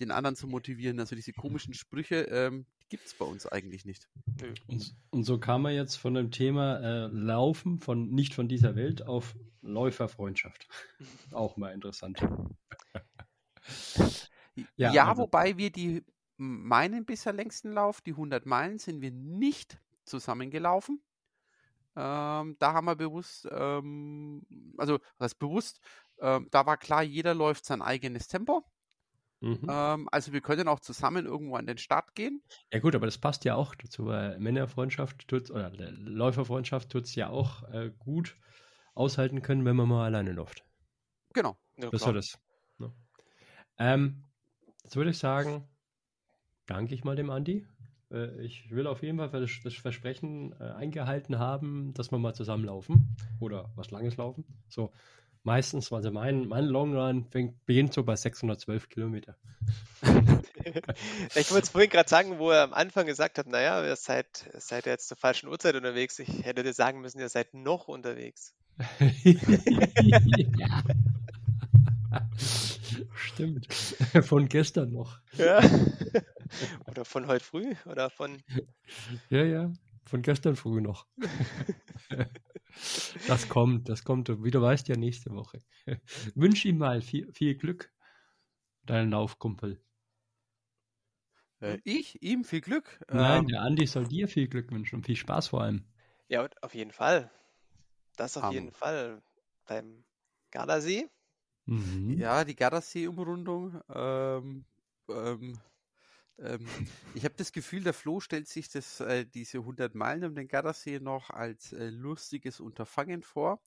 den 0.00 0.10
anderen 0.10 0.36
zu 0.36 0.46
motivieren. 0.46 0.98
Also 0.98 1.14
diese 1.14 1.32
komischen 1.32 1.74
Sprüche, 1.74 2.22
ähm, 2.22 2.66
die 2.82 2.88
gibt 2.88 3.06
es 3.06 3.14
bei 3.14 3.24
uns 3.24 3.46
eigentlich 3.46 3.84
nicht. 3.84 4.08
Und, 4.66 4.96
und, 5.10 5.24
so 5.24 5.38
kam 5.38 5.66
er 5.66 5.72
jetzt 5.72 5.96
von 5.96 6.14
dem 6.14 6.30
Thema 6.30 6.80
äh, 6.80 7.06
Laufen 7.08 7.78
von 7.78 8.10
nicht 8.10 8.34
von 8.34 8.48
dieser 8.48 8.76
Welt 8.76 9.02
auf 9.02 9.36
Läuferfreundschaft. 9.62 10.66
Auch 11.32 11.56
mal 11.56 11.72
interessant. 11.72 12.18
ja, 14.76 14.92
ja 14.92 15.08
also, 15.08 15.22
wobei 15.22 15.56
wir 15.56 15.70
die 15.70 16.04
meinen 16.36 17.04
bisher 17.04 17.32
längsten 17.32 17.72
Lauf, 17.72 18.00
die 18.00 18.12
100 18.12 18.46
Meilen, 18.46 18.78
sind 18.78 19.00
wir 19.02 19.10
nicht 19.10 19.78
zusammengelaufen. 20.04 21.02
Ähm, 21.96 22.56
da 22.58 22.72
haben 22.72 22.86
wir 22.86 22.96
bewusst, 22.96 23.48
ähm, 23.50 24.46
also 24.78 25.00
was 25.18 25.34
bewusst, 25.34 25.80
ähm, 26.20 26.48
da 26.50 26.64
war 26.64 26.76
klar, 26.76 27.02
jeder 27.02 27.34
läuft 27.34 27.66
sein 27.66 27.82
eigenes 27.82 28.28
Tempo. 28.28 28.64
Mhm. 29.40 29.66
Ähm, 29.68 30.08
also 30.12 30.32
wir 30.32 30.40
können 30.40 30.68
auch 30.68 30.80
zusammen 30.80 31.26
irgendwo 31.26 31.56
an 31.56 31.66
den 31.66 31.78
Start 31.78 32.14
gehen. 32.14 32.42
Ja 32.72 32.78
gut, 32.78 32.94
aber 32.94 33.06
das 33.06 33.18
passt 33.18 33.44
ja 33.44 33.54
auch 33.54 33.74
dazu, 33.74 34.06
weil 34.06 34.38
Männerfreundschaft 34.38 35.26
tut 35.28 35.50
oder 35.50 35.70
Läuferfreundschaft 35.70 36.90
tut 36.90 37.04
es 37.04 37.14
ja 37.14 37.30
auch 37.30 37.68
äh, 37.72 37.90
gut 37.98 38.36
aushalten 38.94 39.42
können, 39.42 39.64
wenn 39.64 39.76
man 39.76 39.88
mal 39.88 40.04
alleine 40.04 40.32
läuft. 40.32 40.64
Genau. 41.32 41.58
Ja, 41.76 41.90
das 41.90 42.04
war 42.04 42.12
das. 42.12 42.38
Ne? 42.78 42.92
Ähm, 43.78 44.29
jetzt 44.90 44.96
würde 44.96 45.10
ich 45.10 45.18
sagen, 45.18 45.62
danke 46.66 46.96
ich 46.96 47.04
mal 47.04 47.14
dem 47.14 47.30
Andi. 47.30 47.64
Äh, 48.10 48.44
ich 48.44 48.72
will 48.72 48.88
auf 48.88 49.04
jeden 49.04 49.18
Fall 49.18 49.30
das 49.62 49.74
Versprechen 49.74 50.52
äh, 50.58 50.64
eingehalten 50.64 51.38
haben, 51.38 51.94
dass 51.94 52.10
wir 52.10 52.18
mal 52.18 52.34
zusammenlaufen 52.34 53.16
oder 53.38 53.70
was 53.76 53.92
Langes 53.92 54.16
laufen. 54.16 54.44
So 54.68 54.90
Meistens, 55.42 55.92
also 55.92 56.10
mein, 56.10 56.48
mein 56.48 56.64
Longrun 56.64 57.24
fängt, 57.30 57.64
beginnt 57.64 57.94
so 57.94 58.02
bei 58.02 58.14
612 58.14 58.90
Kilometer. 58.90 59.36
ich 60.02 61.50
wollte 61.50 61.62
es 61.62 61.70
vorhin 61.70 61.88
gerade 61.88 62.10
sagen, 62.10 62.38
wo 62.38 62.50
er 62.50 62.64
am 62.64 62.74
Anfang 62.74 63.06
gesagt 63.06 63.38
hat, 63.38 63.46
naja, 63.46 63.82
ihr 63.82 63.96
seid, 63.96 64.50
seid 64.58 64.86
ihr 64.86 64.92
jetzt 64.92 65.08
zur 65.08 65.16
falschen 65.16 65.48
Uhrzeit 65.48 65.76
unterwegs. 65.76 66.18
Ich 66.18 66.44
hätte 66.44 66.62
dir 66.62 66.74
sagen 66.74 67.00
müssen, 67.00 67.20
ihr 67.20 67.30
seid 67.30 67.54
noch 67.54 67.88
unterwegs. 67.88 68.52
ja. 70.58 70.82
Stimmt. 73.20 73.72
Von 74.24 74.48
gestern 74.48 74.92
noch. 74.92 75.20
Ja. 75.36 75.60
Oder 76.88 77.04
von 77.04 77.26
heute 77.26 77.44
früh 77.44 77.74
oder 77.84 78.10
von. 78.10 78.42
Ja, 79.28 79.44
ja. 79.44 79.72
Von 80.04 80.22
gestern 80.22 80.56
früh 80.56 80.80
noch. 80.80 81.06
Das 83.26 83.48
kommt, 83.48 83.88
das 83.88 84.04
kommt. 84.04 84.28
Wie 84.44 84.50
du 84.50 84.62
weißt, 84.62 84.86
ja 84.88 84.96
nächste 84.96 85.30
Woche. 85.32 85.60
Wünsche 86.34 86.68
ihm 86.68 86.78
mal 86.78 87.02
viel, 87.02 87.30
viel 87.32 87.56
Glück, 87.56 87.92
deinen 88.86 89.10
Laufkumpel. 89.10 89.82
Äh, 91.60 91.78
ich? 91.84 92.22
Ihm 92.22 92.44
viel 92.44 92.60
Glück? 92.60 93.04
Nein, 93.12 93.42
ähm, 93.42 93.48
der 93.48 93.60
Andi 93.62 93.86
soll 93.86 94.06
dir 94.06 94.28
viel 94.28 94.48
Glück 94.48 94.70
wünschen 94.70 94.96
und 94.96 95.04
viel 95.04 95.16
Spaß 95.16 95.48
vor 95.48 95.62
allem. 95.62 95.84
Ja, 96.28 96.48
auf 96.62 96.74
jeden 96.74 96.92
Fall. 96.92 97.30
Das 98.16 98.36
auf 98.36 98.44
um. 98.44 98.52
jeden 98.52 98.72
Fall. 98.72 99.20
Beim 99.66 100.04
Gardasee. 100.52 101.10
Mhm. 101.70 102.18
Ja, 102.18 102.44
die 102.44 102.56
Gardasee-Umrundung. 102.56 103.80
Ähm, 103.94 104.64
ähm, 105.08 105.58
ähm, 106.38 106.66
ich 107.14 107.24
habe 107.24 107.34
das 107.36 107.52
Gefühl, 107.52 107.84
der 107.84 107.94
Flo 107.94 108.18
stellt 108.18 108.48
sich 108.48 108.68
das, 108.68 108.98
äh, 108.98 109.24
diese 109.24 109.58
100 109.58 109.94
Meilen 109.94 110.24
um 110.24 110.34
den 110.34 110.48
Gardasee 110.48 110.98
noch 110.98 111.30
als 111.30 111.72
äh, 111.72 111.90
lustiges 111.90 112.58
Unterfangen 112.58 113.22
vor. 113.22 113.60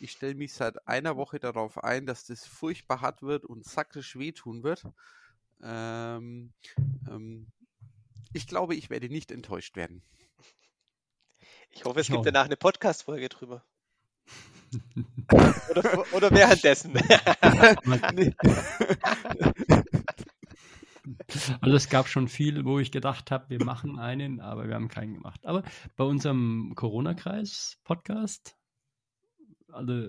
Ich 0.00 0.12
stelle 0.12 0.34
mich 0.34 0.52
seit 0.52 0.86
einer 0.86 1.16
Woche 1.16 1.38
darauf 1.38 1.82
ein, 1.82 2.04
dass 2.04 2.26
das 2.26 2.44
furchtbar 2.46 3.00
hart 3.00 3.22
wird 3.22 3.46
und 3.46 3.64
sakrisch 3.64 4.18
wehtun 4.18 4.62
wird. 4.62 4.84
Ähm, 5.62 6.52
ähm, 7.08 7.46
ich 8.34 8.46
glaube, 8.46 8.74
ich 8.74 8.90
werde 8.90 9.08
nicht 9.08 9.32
enttäuscht 9.32 9.76
werden. 9.76 10.02
Ich 11.70 11.86
hoffe, 11.86 12.00
es 12.00 12.08
gibt 12.08 12.26
danach 12.26 12.44
eine 12.44 12.56
Podcast-Folge 12.56 13.30
drüber. 13.30 13.64
Oder, 15.70 16.04
oder 16.12 16.30
währenddessen. 16.30 16.94
Also 21.60 21.76
es 21.76 21.88
gab 21.88 22.08
schon 22.08 22.26
viel, 22.26 22.64
wo 22.64 22.80
ich 22.80 22.90
gedacht 22.90 23.30
habe, 23.30 23.48
wir 23.48 23.64
machen 23.64 23.98
einen, 23.98 24.40
aber 24.40 24.66
wir 24.66 24.74
haben 24.74 24.88
keinen 24.88 25.14
gemacht. 25.14 25.46
Aber 25.46 25.62
bei 25.96 26.04
unserem 26.04 26.72
Corona-Kreis-Podcast, 26.74 28.56
also 29.68 30.08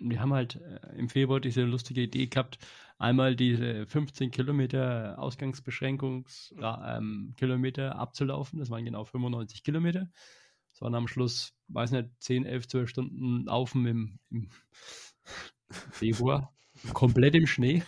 wir 0.00 0.20
haben 0.20 0.32
halt 0.32 0.56
äh, 0.56 0.96
im 0.96 1.08
Februar 1.08 1.40
diese 1.40 1.62
lustige 1.62 2.02
Idee 2.02 2.26
gehabt, 2.26 2.58
einmal 2.98 3.36
diese 3.36 3.86
15 3.86 4.30
Kilometer 4.30 5.18
Ausgangsbeschränkungskilometer 5.18 7.86
ähm, 7.86 7.98
abzulaufen. 7.98 8.58
Das 8.58 8.70
waren 8.70 8.84
genau 8.84 9.04
95 9.04 9.62
Kilometer. 9.62 10.08
Das 10.80 10.86
waren 10.86 10.94
am 10.94 11.08
Schluss, 11.08 11.52
weiß 11.68 11.90
nicht, 11.90 12.08
10, 12.20 12.46
11, 12.46 12.68
12 12.68 12.88
Stunden 12.88 13.44
Laufen 13.44 13.86
im, 13.86 14.18
im 14.30 14.48
Februar 15.68 16.54
komplett 16.94 17.34
im 17.34 17.46
Schnee. 17.46 17.82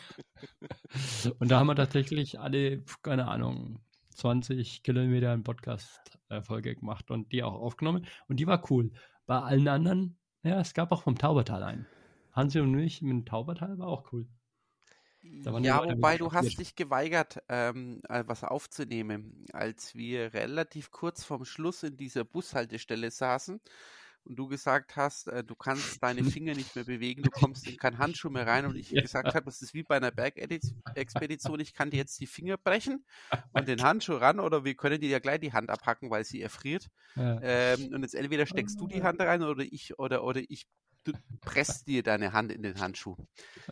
Und 1.39 1.51
da 1.51 1.59
haben 1.59 1.69
wir 1.69 1.74
tatsächlich 1.74 2.39
alle, 2.39 2.85
keine 3.02 3.28
Ahnung, 3.28 3.81
20 4.10 4.82
Kilometer 4.82 5.32
eine 5.32 5.43
Podcast-Folge 5.43 6.77
gemacht 6.77 7.10
und 7.10 7.32
die 7.32 7.43
auch 7.43 7.55
aufgenommen. 7.55 8.06
Und 8.28 8.39
die 8.40 8.47
war 8.47 8.70
cool. 8.70 8.93
Bei 9.24 9.40
allen 9.40 9.69
anderen, 9.69 10.19
ja, 10.43 10.60
es 10.60 10.74
gab 10.74 10.93
auch 10.93 11.02
vom 11.02 11.16
Taubertal 11.16 11.62
einen. 11.62 11.86
Hansi 12.32 12.60
und 12.60 12.73
mich 12.73 13.01
mit 13.01 13.10
dem 13.12 13.24
Taubertal 13.24 13.78
war 13.78 13.86
auch 13.86 14.12
cool. 14.12 14.28
Ja, 15.23 15.85
wobei 15.85 16.19
du 16.19 16.32
hast 16.32 16.59
dich 16.59 16.74
geweigert, 16.74 17.43
ähm, 17.49 18.01
äh, 18.09 18.24
was 18.27 18.43
aufzunehmen, 18.43 19.47
als 19.53 19.94
wir 19.94 20.35
relativ 20.35 20.90
kurz 20.90 21.24
vorm 21.24 21.44
Schluss 21.44 21.85
in 21.85 21.97
dieser 21.97 22.24
Bushaltestelle 22.24 23.11
saßen 23.11 23.61
und 24.24 24.36
du 24.36 24.49
gesagt 24.49 24.97
hast, 24.97 25.28
äh, 25.28 25.44
du 25.44 25.55
kannst 25.55 26.03
deine 26.03 26.24
Finger 26.43 26.55
nicht 26.55 26.74
mehr 26.74 26.85
bewegen, 26.85 27.23
du 27.23 27.31
kommst 27.31 27.69
in 27.69 27.77
kein 27.77 27.99
Handschuh 27.99 28.31
mehr 28.31 28.47
rein 28.47 28.66
und 28.66 28.77
ich 28.77 28.90
ja. 28.90 29.01
gesagt 29.01 29.35
habe, 29.35 29.44
das 29.44 29.62
ist 29.62 29.74
wie 29.74 29.85
bei 29.85 29.97
einer 29.97 30.11
Bergexpedition, 30.11 31.61
ich 31.61 31.73
kann 31.73 31.90
dir 31.90 31.99
jetzt 31.99 32.19
die 32.20 32.27
Finger 32.27 32.57
brechen 32.57 33.05
und 33.53 33.69
den 33.69 33.82
Handschuh 33.82 34.15
ran 34.15 34.40
oder 34.40 34.65
wir 34.65 34.74
können 34.74 35.01
dir 35.01 35.09
ja 35.09 35.19
gleich 35.20 35.40
die 35.40 35.53
Hand 35.53 35.70
abhacken, 35.70 36.11
weil 36.11 36.24
sie 36.24 36.43
erfriert. 36.43 36.89
Ja. 37.15 37.40
Ähm, 37.43 37.93
und 37.94 38.03
jetzt 38.03 38.15
entweder 38.15 38.47
steckst 38.47 38.81
du 38.81 38.89
die 38.89 39.03
Hand 39.03 39.20
rein 39.20 39.43
oder 39.43 39.62
ich 39.62 39.99
oder 39.99 40.24
oder 40.24 40.40
ich 40.49 40.66
du 41.05 41.12
presst 41.40 41.89
dir 41.89 42.03
deine 42.03 42.32
Hand 42.32 42.53
in 42.53 42.62
den 42.62 42.78
Handschuh. 42.81 43.16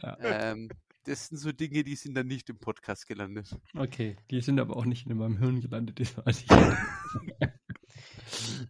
Ja. 0.02 0.18
Ähm, 0.20 0.68
das 1.10 1.26
sind 1.28 1.38
so 1.38 1.52
Dinge, 1.52 1.82
die 1.84 1.96
sind 1.96 2.14
dann 2.14 2.26
nicht 2.28 2.48
im 2.48 2.58
Podcast 2.58 3.06
gelandet. 3.06 3.56
Okay, 3.76 4.16
die 4.30 4.40
sind 4.40 4.60
aber 4.60 4.76
auch 4.76 4.84
nicht 4.84 5.06
in 5.06 5.16
meinem 5.16 5.38
Hirn 5.38 5.60
gelandet, 5.60 6.00
das 6.00 6.16
weiß 6.16 6.42
ich. 6.42 6.48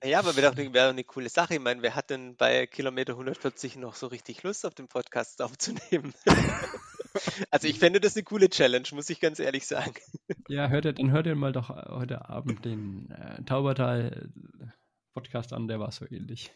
Ja, 0.03 0.21
aber 0.21 0.35
wäre 0.37 0.51
doch, 0.51 0.59
eine- 0.59 0.73
wäre 0.73 0.87
doch 0.87 0.93
eine 0.95 1.05
coole 1.05 1.29
Sache. 1.29 1.55
Ich 1.55 1.61
meine, 1.61 1.83
wer 1.83 1.95
hat 1.95 2.09
denn 2.09 2.35
bei 2.37 2.67
Kilometer 2.67 3.13
140 3.13 3.77
noch 3.77 3.95
so 3.95 4.07
richtig 4.07 4.43
Lust 4.43 4.65
auf 4.65 4.75
den 4.75 4.89
Podcast 4.89 5.43
aufzunehmen? 5.43 6.15
Also 7.51 7.67
ich 7.67 7.81
fände 7.81 7.99
das 8.01 8.15
eine 8.15 8.23
coole 8.23 8.49
Challenge, 8.49 8.87
muss 8.93 9.11
ich 9.11 9.19
ganz 9.19 9.41
ehrlich 9.41 9.67
sagen. 9.67 9.95
Ja, 10.49 10.69
hört 10.69 10.85
ihr, 10.85 10.93
dann 10.93 11.11
hört 11.11 11.27
ihr 11.27 11.35
mal 11.35 11.51
doch 11.53 11.69
äh, 11.69 11.89
heute 11.89 12.29
Abend 12.29 12.65
den 12.65 13.11
äh, 13.11 13.43
Taubertal 13.43 14.31
äh, 14.63 14.67
Podcast 15.13 15.53
an, 15.53 15.67
der 15.67 15.81
war 15.81 15.91
so 15.91 16.07
ähnlich. 16.09 16.53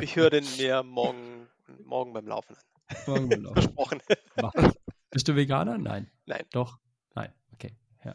Ich 0.00 0.16
höre 0.16 0.30
den 0.30 0.44
mir 0.56 0.82
morgen, 0.82 1.48
morgen 1.84 2.14
beim 2.14 2.26
Laufen 2.26 2.56
an. 2.56 2.62
Laufen. 3.06 3.52
Versprochen. 3.52 4.00
Bist 5.10 5.28
du 5.28 5.36
Veganer? 5.36 5.78
Nein. 5.78 6.10
Nein. 6.26 6.44
Doch? 6.50 6.78
Nein. 7.14 7.32
Okay. 7.52 7.76
Ja. 8.04 8.14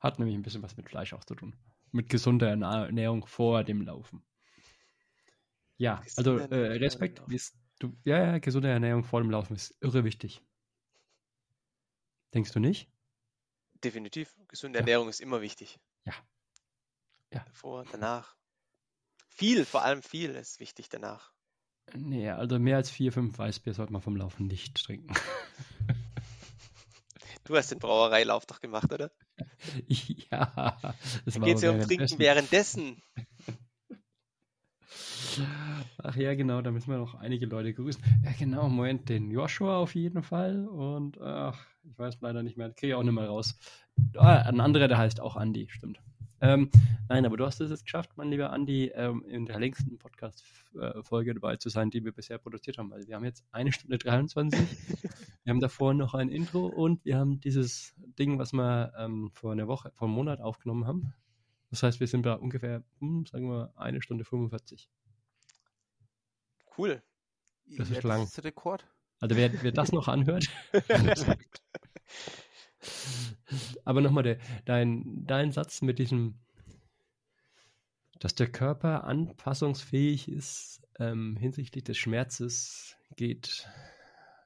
Hat 0.00 0.18
nämlich 0.18 0.36
ein 0.36 0.42
bisschen 0.42 0.62
was 0.62 0.76
mit 0.76 0.88
Fleisch 0.88 1.12
auch 1.12 1.24
zu 1.24 1.34
tun. 1.34 1.56
Mit 1.92 2.08
gesunder 2.08 2.48
Ernähr- 2.50 2.86
Ernährung 2.86 3.26
vor 3.26 3.64
dem 3.64 3.82
Laufen. 3.82 4.24
Ja, 5.76 6.00
also 6.16 6.38
äh, 6.38 6.54
Respekt. 6.78 7.22
du, 7.80 7.96
ja, 8.04 8.18
ja, 8.18 8.38
gesunde 8.38 8.68
Ernährung 8.68 9.04
vor 9.04 9.20
dem 9.20 9.30
Laufen 9.30 9.54
ist 9.54 9.76
irre 9.80 10.04
wichtig. 10.04 10.40
Denkst 12.32 12.52
du 12.52 12.60
nicht? 12.60 12.88
Definitiv. 13.82 14.34
Gesunde 14.48 14.78
Ja. 14.78 14.80
Ernährung 14.80 15.08
ist 15.08 15.20
immer 15.20 15.40
wichtig. 15.40 15.80
Ja. 16.04 16.14
Ja. 17.32 17.44
Davor, 17.44 17.84
danach. 17.90 18.36
Viel, 19.28 19.64
vor 19.64 19.82
allem 19.82 20.02
viel 20.02 20.30
ist 20.36 20.60
wichtig 20.60 20.88
danach. 20.88 21.33
Nee, 21.94 22.30
also 22.30 22.58
mehr 22.58 22.76
als 22.76 22.90
vier, 22.90 23.12
fünf 23.12 23.38
Weißbier 23.38 23.74
sollte 23.74 23.92
man 23.92 24.02
vom 24.02 24.16
Laufen 24.16 24.46
nicht 24.46 24.84
trinken. 24.84 25.14
Du 27.44 27.54
hast 27.56 27.70
den 27.70 27.78
Brauereilauf 27.78 28.46
doch 28.46 28.60
gemacht, 28.60 28.90
oder? 28.90 29.10
ja, 29.86 30.50
war 30.56 30.94
geht 31.24 31.56
es 31.56 31.62
ja 31.62 31.72
um 31.72 31.80
Trinken 31.80 32.18
währenddessen. 32.18 33.02
Ach 36.02 36.16
ja, 36.16 36.34
genau, 36.34 36.62
da 36.62 36.70
müssen 36.70 36.90
wir 36.90 36.98
noch 36.98 37.14
einige 37.14 37.46
Leute 37.46 37.74
grüßen. 37.74 38.02
Ja, 38.24 38.32
genau, 38.38 38.68
Moment, 38.68 39.08
den 39.08 39.30
Joshua 39.30 39.76
auf 39.78 39.94
jeden 39.94 40.22
Fall. 40.22 40.66
Und 40.66 41.20
ach, 41.20 41.66
ich 41.82 41.98
weiß 41.98 42.18
leider 42.20 42.42
nicht 42.42 42.56
mehr, 42.56 42.70
kriege 42.70 42.92
ich 42.92 42.94
auch 42.94 43.02
nicht 43.02 43.14
mehr 43.14 43.26
raus. 43.26 43.58
Ah, 44.16 44.36
ein 44.36 44.60
anderer, 44.60 44.88
der 44.88 44.98
heißt 44.98 45.20
auch 45.20 45.36
Andi, 45.36 45.68
stimmt. 45.70 46.00
Ähm, 46.44 46.70
nein, 47.08 47.24
aber 47.24 47.38
du 47.38 47.46
hast 47.46 47.58
es 47.62 47.70
jetzt 47.70 47.84
geschafft, 47.84 48.10
mein 48.16 48.28
lieber 48.28 48.50
Andi, 48.50 48.92
ähm, 48.94 49.24
in 49.26 49.46
der 49.46 49.58
längsten 49.58 49.96
Podcast-Folge 49.96 51.32
dabei 51.32 51.56
zu 51.56 51.70
sein, 51.70 51.88
die 51.88 52.04
wir 52.04 52.12
bisher 52.12 52.36
produziert 52.36 52.76
haben. 52.76 52.92
Also 52.92 53.08
wir 53.08 53.16
haben 53.16 53.24
jetzt 53.24 53.44
eine 53.50 53.72
Stunde 53.72 53.96
23. 53.96 54.60
wir 55.44 55.50
haben 55.50 55.60
davor 55.60 55.94
noch 55.94 56.12
ein 56.12 56.28
Intro 56.28 56.66
und 56.66 57.02
wir 57.06 57.16
haben 57.16 57.40
dieses 57.40 57.94
Ding, 58.18 58.38
was 58.38 58.52
wir 58.52 58.92
ähm, 58.98 59.30
vor 59.32 59.52
einer 59.52 59.68
Woche, 59.68 59.90
vor 59.94 60.06
einem 60.06 60.16
Monat 60.16 60.42
aufgenommen 60.42 60.86
haben. 60.86 61.14
Das 61.70 61.82
heißt, 61.82 61.98
wir 62.00 62.08
sind 62.08 62.22
bei 62.22 62.34
ungefähr, 62.34 62.82
hm, 62.98 63.24
sagen 63.24 63.48
wir, 63.48 63.72
eine 63.76 64.02
Stunde 64.02 64.26
45. 64.26 64.90
Cool. 66.76 67.02
Das 67.78 67.88
ist 67.88 68.02
lang. 68.02 68.20
Das 68.20 68.36
ist 68.36 68.44
Rekord. 68.44 68.86
Also 69.18 69.34
wer, 69.36 69.50
wer 69.62 69.72
das 69.72 69.92
noch 69.92 70.08
anhört. 70.08 70.46
Aber 73.84 74.00
nochmal 74.00 74.38
dein, 74.64 75.24
dein 75.26 75.52
Satz 75.52 75.82
mit 75.82 75.98
diesem, 75.98 76.38
dass 78.20 78.34
der 78.34 78.50
Körper 78.50 79.04
anpassungsfähig 79.04 80.28
ist 80.28 80.82
ähm, 80.98 81.36
hinsichtlich 81.36 81.84
des 81.84 81.96
Schmerzes, 81.98 82.96
geht, 83.16 83.68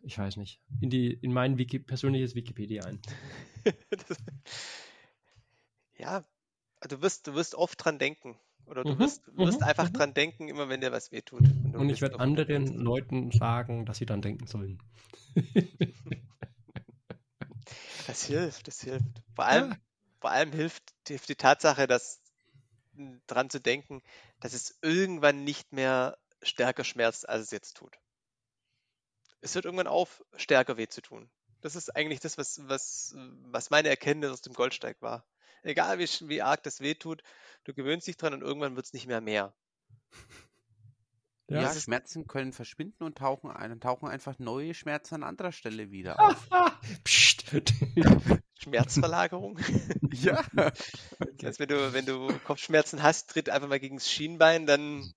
ich 0.02 0.18
weiß 0.18 0.36
nicht, 0.36 0.60
in, 0.80 0.90
die, 0.90 1.12
in 1.12 1.32
mein 1.32 1.58
Wiki, 1.58 1.78
persönliches 1.78 2.34
Wikipedia 2.34 2.84
ein. 2.84 3.00
Das- 3.90 4.18
ja, 5.98 6.24
du 6.88 7.02
wirst, 7.02 7.26
du 7.26 7.34
wirst 7.34 7.54
oft 7.54 7.84
dran 7.84 7.98
denken. 7.98 8.38
Oder 8.66 8.84
du 8.84 8.94
Mhm, 8.94 8.98
wirst, 8.98 9.26
wirst 9.36 9.62
mhm, 9.62 9.64
einfach 9.64 9.88
mhm. 9.88 9.92
dran 9.92 10.14
denken, 10.14 10.48
immer 10.48 10.68
wenn 10.68 10.80
dir 10.80 10.92
was 10.92 11.12
wehtut. 11.12 11.54
Und, 11.62 11.72
du 11.74 11.80
Und 11.80 11.90
ich 11.90 12.00
werde 12.02 12.20
anderen 12.20 12.66
Leuten 12.76 13.30
sagen, 13.30 13.86
dass 13.86 13.98
sie 13.98 14.06
dann 14.06 14.22
denken 14.22 14.46
sollen. 14.46 14.78
Das 18.08 18.24
hilft, 18.24 18.66
das 18.66 18.80
hilft. 18.80 19.22
Vor 19.34 19.44
allem, 19.44 19.70
Ja. 19.70 19.76
vor 20.20 20.30
allem 20.30 20.50
hilft, 20.50 20.82
hilft 21.06 21.28
die 21.28 21.36
Tatsache, 21.36 21.86
dass 21.86 22.20
m, 22.96 23.20
dran 23.26 23.50
zu 23.50 23.60
denken, 23.60 24.02
dass 24.40 24.54
es 24.54 24.78
irgendwann 24.80 25.44
nicht 25.44 25.72
mehr 25.74 26.16
stärker 26.42 26.84
schmerzt, 26.84 27.28
als 27.28 27.42
es 27.44 27.50
jetzt 27.50 27.76
tut. 27.76 27.98
Es 29.42 29.54
hört 29.54 29.66
irgendwann 29.66 29.86
auf, 29.88 30.24
stärker 30.36 30.78
weh 30.78 30.88
zu 30.88 31.02
tun. 31.02 31.30
Das 31.60 31.76
ist 31.76 31.94
eigentlich 31.94 32.20
das, 32.20 32.38
was, 32.38 32.60
was, 32.66 33.14
was 33.50 33.68
meine 33.68 33.88
Erkenntnis 33.90 34.30
aus 34.30 34.40
dem 34.40 34.54
Goldsteig 34.54 35.02
war. 35.02 35.26
Egal 35.62 35.98
wie, 35.98 36.08
wie 36.28 36.40
arg 36.40 36.62
das 36.62 36.80
weh 36.80 36.94
tut, 36.94 37.22
du 37.64 37.74
gewöhnst 37.74 38.06
dich 38.06 38.16
dran 38.16 38.32
und 38.32 38.40
irgendwann 38.40 38.74
wird 38.74 38.86
es 38.86 38.94
nicht 38.94 39.06
mehr 39.06 39.20
mehr. 39.20 39.54
Ja, 41.50 41.62
Ja, 41.62 41.74
Schmerzen 41.74 42.26
können 42.26 42.52
verschwinden 42.52 43.04
und 43.04 43.18
tauchen, 43.18 43.50
ein, 43.50 43.80
tauchen 43.80 44.08
einfach 44.08 44.38
neue 44.38 44.74
Schmerzen 44.74 45.16
an 45.16 45.24
anderer 45.24 45.52
Stelle 45.52 45.90
wieder 45.90 46.18
auf. 46.20 46.48
Schmerzverlagerung. 48.58 49.58
ja. 50.12 50.42
Also 51.42 51.60
wenn 51.60 51.68
du, 51.68 51.92
wenn 51.92 52.06
du 52.06 52.28
Kopfschmerzen 52.44 53.02
hast, 53.02 53.30
tritt 53.30 53.48
einfach 53.48 53.68
mal 53.68 53.78
gegen 53.80 53.96
das 53.96 54.10
Schienbein, 54.10 54.66
dann 54.66 55.12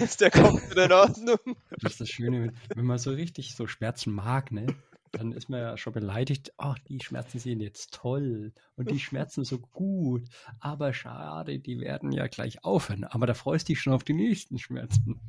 ist 0.00 0.20
der 0.20 0.30
Kopf 0.30 0.68
wieder 0.70 0.86
in 0.86 0.92
Ordnung. 0.92 1.38
Das 1.80 1.92
ist 1.92 2.00
das 2.00 2.08
Schöne, 2.08 2.42
wenn- 2.42 2.56
wenn 2.74 2.84
man 2.84 2.98
so 2.98 3.10
richtig 3.12 3.54
so 3.54 3.66
Schmerzen 3.66 4.12
mag, 4.12 4.50
ne? 4.52 4.66
Dann 5.12 5.32
ist 5.32 5.48
man 5.48 5.60
ja 5.60 5.76
schon 5.76 5.92
beleidigt, 5.92 6.52
ach, 6.56 6.78
die 6.78 7.00
Schmerzen 7.00 7.38
sind 7.38 7.60
jetzt 7.60 7.92
toll 7.92 8.52
und 8.76 8.90
die 8.90 9.00
schmerzen 9.00 9.44
so 9.44 9.58
gut, 9.58 10.28
aber 10.60 10.92
schade, 10.94 11.58
die 11.58 11.80
werden 11.80 12.12
ja 12.12 12.28
gleich 12.28 12.64
aufhören. 12.64 13.04
Aber 13.04 13.26
da 13.26 13.34
freust 13.34 13.68
du 13.68 13.72
dich 13.72 13.80
schon 13.80 13.92
auf 13.92 14.04
die 14.04 14.12
nächsten 14.12 14.58
Schmerzen. 14.58 15.20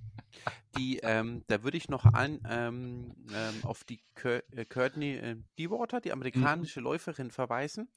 Die, 0.77 0.99
ähm, 0.99 1.43
da 1.47 1.63
würde 1.63 1.77
ich 1.77 1.89
noch 1.89 2.05
an, 2.05 2.39
ähm, 2.47 3.15
ähm, 3.33 3.55
auf 3.63 3.83
die 3.83 4.01
Cur 4.15 4.43
äh, 4.51 4.65
Courtney 4.65 5.15
äh, 5.15 5.35
Dewater, 5.57 5.99
die 5.99 6.11
amerikanische 6.11 6.79
Läuferin, 6.79 7.31
verweisen. 7.31 7.89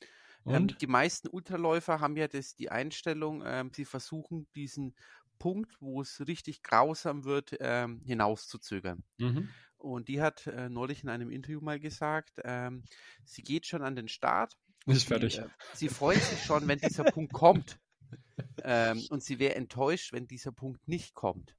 Ähm, 0.46 0.66
die 0.66 0.86
meisten 0.86 1.28
Ultraläufer 1.28 2.00
haben 2.00 2.16
ja 2.16 2.28
das, 2.28 2.54
die 2.54 2.70
Einstellung, 2.70 3.42
ähm, 3.46 3.70
sie 3.74 3.84
versuchen 3.84 4.46
diesen 4.54 4.94
Punkt, 5.38 5.76
wo 5.80 6.02
es 6.02 6.26
richtig 6.26 6.62
grausam 6.62 7.24
wird, 7.24 7.56
ähm, 7.60 8.02
hinauszuzögern. 8.04 9.02
Mhm. 9.18 9.48
Und 9.84 10.08
die 10.08 10.20
hat 10.22 10.46
äh, 10.46 10.68
neulich 10.68 11.02
in 11.02 11.10
einem 11.10 11.30
Interview 11.30 11.60
mal 11.60 11.78
gesagt, 11.78 12.40
ähm, 12.44 12.84
sie 13.24 13.42
geht 13.42 13.66
schon 13.66 13.82
an 13.82 13.94
den 13.96 14.08
Start. 14.08 14.56
Ist 14.86 15.00
Sie, 15.02 15.06
fertig. 15.06 15.38
äh, 15.38 15.46
sie 15.74 15.88
freut 15.88 16.22
sich 16.22 16.42
schon, 16.42 16.66
wenn 16.68 16.78
dieser 16.78 17.04
Punkt 17.04 17.32
kommt. 17.32 17.78
Ähm, 18.62 19.04
und 19.10 19.22
sie 19.22 19.38
wäre 19.38 19.54
enttäuscht, 19.54 20.12
wenn 20.12 20.26
dieser 20.26 20.52
Punkt 20.52 20.88
nicht 20.88 21.14
kommt. 21.14 21.54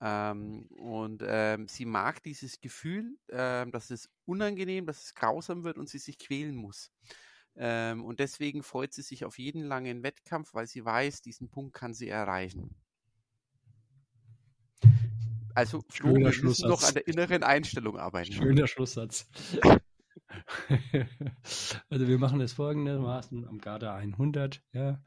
Ähm, 0.00 0.66
und 0.76 1.22
ähm, 1.26 1.68
sie 1.68 1.86
mag 1.86 2.22
dieses 2.22 2.60
Gefühl, 2.60 3.16
ähm, 3.30 3.70
dass 3.70 3.90
es 3.90 4.10
unangenehm, 4.26 4.86
dass 4.86 5.04
es 5.04 5.14
grausam 5.14 5.64
wird 5.64 5.78
und 5.78 5.88
sie 5.88 5.98
sich 5.98 6.18
quälen 6.18 6.54
muss. 6.54 6.90
Ähm, 7.56 8.04
und 8.04 8.20
deswegen 8.20 8.62
freut 8.62 8.92
sie 8.92 9.02
sich 9.02 9.24
auf 9.24 9.38
jeden 9.38 9.62
langen 9.62 10.02
Wettkampf, 10.02 10.52
weil 10.52 10.66
sie 10.66 10.84
weiß, 10.84 11.22
diesen 11.22 11.48
Punkt 11.48 11.74
kann 11.74 11.94
sie 11.94 12.08
erreichen. 12.08 12.74
Also, 15.56 15.82
Flo, 15.88 16.08
Schöner 16.08 16.18
wir 16.18 16.26
müssen 16.26 16.32
Schlusssatz. 16.34 16.68
noch 16.68 16.82
an 16.86 16.94
der 16.94 17.08
inneren 17.08 17.42
Einstellung 17.42 17.98
arbeiten. 17.98 18.32
Schöner 18.32 18.66
Schlusssatz. 18.66 19.26
also 21.88 22.08
wir 22.08 22.18
machen 22.18 22.40
das 22.40 22.52
folgendermaßen 22.52 23.48
am 23.48 23.56
Garda 23.58 23.94
100, 23.94 24.62
ja. 24.74 25.00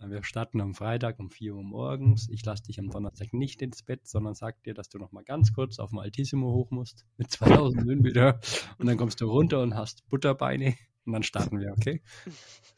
Wir 0.00 0.24
starten 0.24 0.60
am 0.60 0.74
Freitag 0.74 1.20
um 1.20 1.30
4 1.30 1.54
Uhr 1.54 1.62
morgens. 1.62 2.28
Ich 2.28 2.44
lasse 2.44 2.64
dich 2.64 2.80
am 2.80 2.90
Donnerstag 2.90 3.32
nicht 3.32 3.62
ins 3.62 3.84
Bett, 3.84 4.04
sondern 4.06 4.34
sag 4.34 4.60
dir, 4.64 4.74
dass 4.74 4.88
du 4.88 4.98
noch 4.98 5.12
mal 5.12 5.22
ganz 5.22 5.52
kurz 5.52 5.78
auf 5.78 5.90
dem 5.90 6.00
Altissimo 6.00 6.52
hoch 6.52 6.72
musst 6.72 7.06
mit 7.16 7.30
2000 7.30 7.84
Höhenmeter 7.84 8.40
und 8.78 8.86
dann 8.86 8.96
kommst 8.98 9.20
du 9.20 9.30
runter 9.30 9.62
und 9.62 9.76
hast 9.76 10.08
Butterbeine 10.08 10.74
und 11.06 11.12
dann 11.12 11.22
starten 11.22 11.60
wir, 11.60 11.70
okay? 11.70 12.02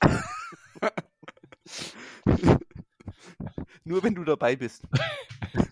Nur 3.85 4.03
wenn 4.03 4.15
du 4.15 4.23
dabei 4.23 4.55
bist. 4.55 4.87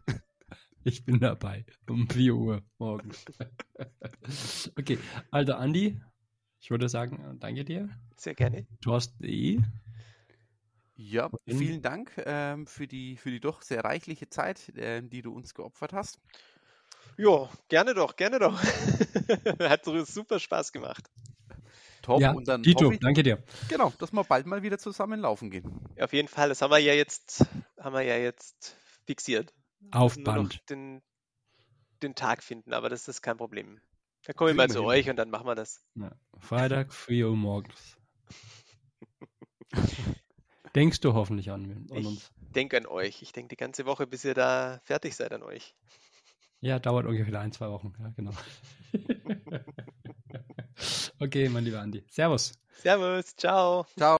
Ich 0.85 1.05
bin 1.05 1.19
dabei 1.19 1.65
um 1.89 2.09
4 2.09 2.35
Uhr 2.35 2.62
morgens. 2.78 3.24
okay, 4.78 4.98
also 5.31 5.55
Andi, 5.55 5.98
ich 6.61 6.70
würde 6.70 6.90
sagen, 6.90 7.39
danke 7.40 7.65
dir. 7.65 7.89
Sehr 8.16 8.35
gerne. 8.35 8.66
Thorsten.de. 8.82 9.61
Ja, 10.97 11.31
In- 11.47 11.59
vielen 11.59 11.82
Dank 11.82 12.12
ähm, 12.27 12.66
für, 12.66 12.86
die, 12.86 13.16
für 13.16 13.31
die 13.31 13.40
doch 13.40 13.62
sehr 13.62 13.82
reichliche 13.82 14.28
Zeit, 14.28 14.73
ähm, 14.77 15.09
die 15.09 15.23
du 15.23 15.35
uns 15.35 15.55
geopfert 15.55 15.94
hast. 15.94 16.20
Ja, 17.16 17.48
gerne 17.69 17.94
doch, 17.94 18.16
gerne 18.16 18.39
doch. 18.39 18.62
Hat 19.61 19.86
so 19.86 20.05
super 20.05 20.39
Spaß 20.39 20.73
gemacht. 20.73 21.11
Top. 22.02 22.20
Ja, 22.20 22.32
und 22.32 22.47
dann 22.47 22.62
Dito, 22.62 22.85
hoffe 22.85 22.94
ich, 22.94 23.01
danke 23.01 23.23
dir. 23.23 23.43
genau, 23.70 23.90
dass 23.98 24.12
wir 24.12 24.23
bald 24.24 24.44
mal 24.44 24.62
wieder 24.62 24.78
zusammen 24.78 25.20
laufen 25.20 25.51
gehen. 25.51 25.81
Auf 25.98 26.12
jeden 26.12 26.28
Fall, 26.28 26.51
das 26.51 26.61
haben 26.61 26.70
wir 26.70 26.78
ja 26.78 26.93
jetzt, 26.93 27.47
haben 27.81 27.94
wir 27.94 28.02
ja 28.02 28.16
jetzt 28.16 28.77
fixiert. 29.06 29.55
Auf 29.90 30.16
Band. 30.23 30.69
Den, 30.70 31.02
den 32.02 32.15
Tag 32.15 32.43
finden, 32.43 32.73
aber 32.73 32.89
das 32.89 33.09
ist 33.09 33.23
kein 33.23 33.36
Problem. 33.36 33.81
Da 34.24 34.32
komme 34.32 34.51
ich 34.51 34.56
mal 34.56 34.70
zu 34.70 34.85
euch 34.85 35.09
und 35.11 35.16
dann 35.16 35.31
machen 35.31 35.47
wir 35.47 35.55
das. 35.55 35.85
Ja. 35.94 36.12
Freitag, 36.39 36.93
4 36.94 37.28
Uhr 37.28 37.36
morgens. 37.36 37.97
Denkst 40.74 41.01
du 41.01 41.15
hoffentlich 41.15 41.51
an, 41.51 41.86
an 41.90 41.97
ich 41.98 42.06
uns? 42.06 42.32
denke 42.55 42.77
an 42.77 42.86
euch. 42.86 43.23
Ich 43.23 43.32
denke 43.32 43.48
die 43.48 43.56
ganze 43.56 43.86
Woche, 43.86 44.06
bis 44.06 44.24
ihr 44.24 44.35
da 44.35 44.81
fertig 44.85 45.15
seid 45.15 45.32
an 45.32 45.43
euch. 45.43 45.74
Ja, 46.61 46.78
dauert 46.78 47.06
ungefähr 47.06 47.39
ein, 47.40 47.52
zwei 47.52 47.69
Wochen. 47.69 47.93
Ja, 47.98 48.12
genau. 48.16 48.32
okay, 51.20 51.48
mein 51.48 51.65
lieber 51.65 51.81
Andi. 51.81 52.05
Servus. 52.09 52.52
Servus. 52.82 53.36
Ciao. 53.36 53.86
Ciao. 53.97 54.12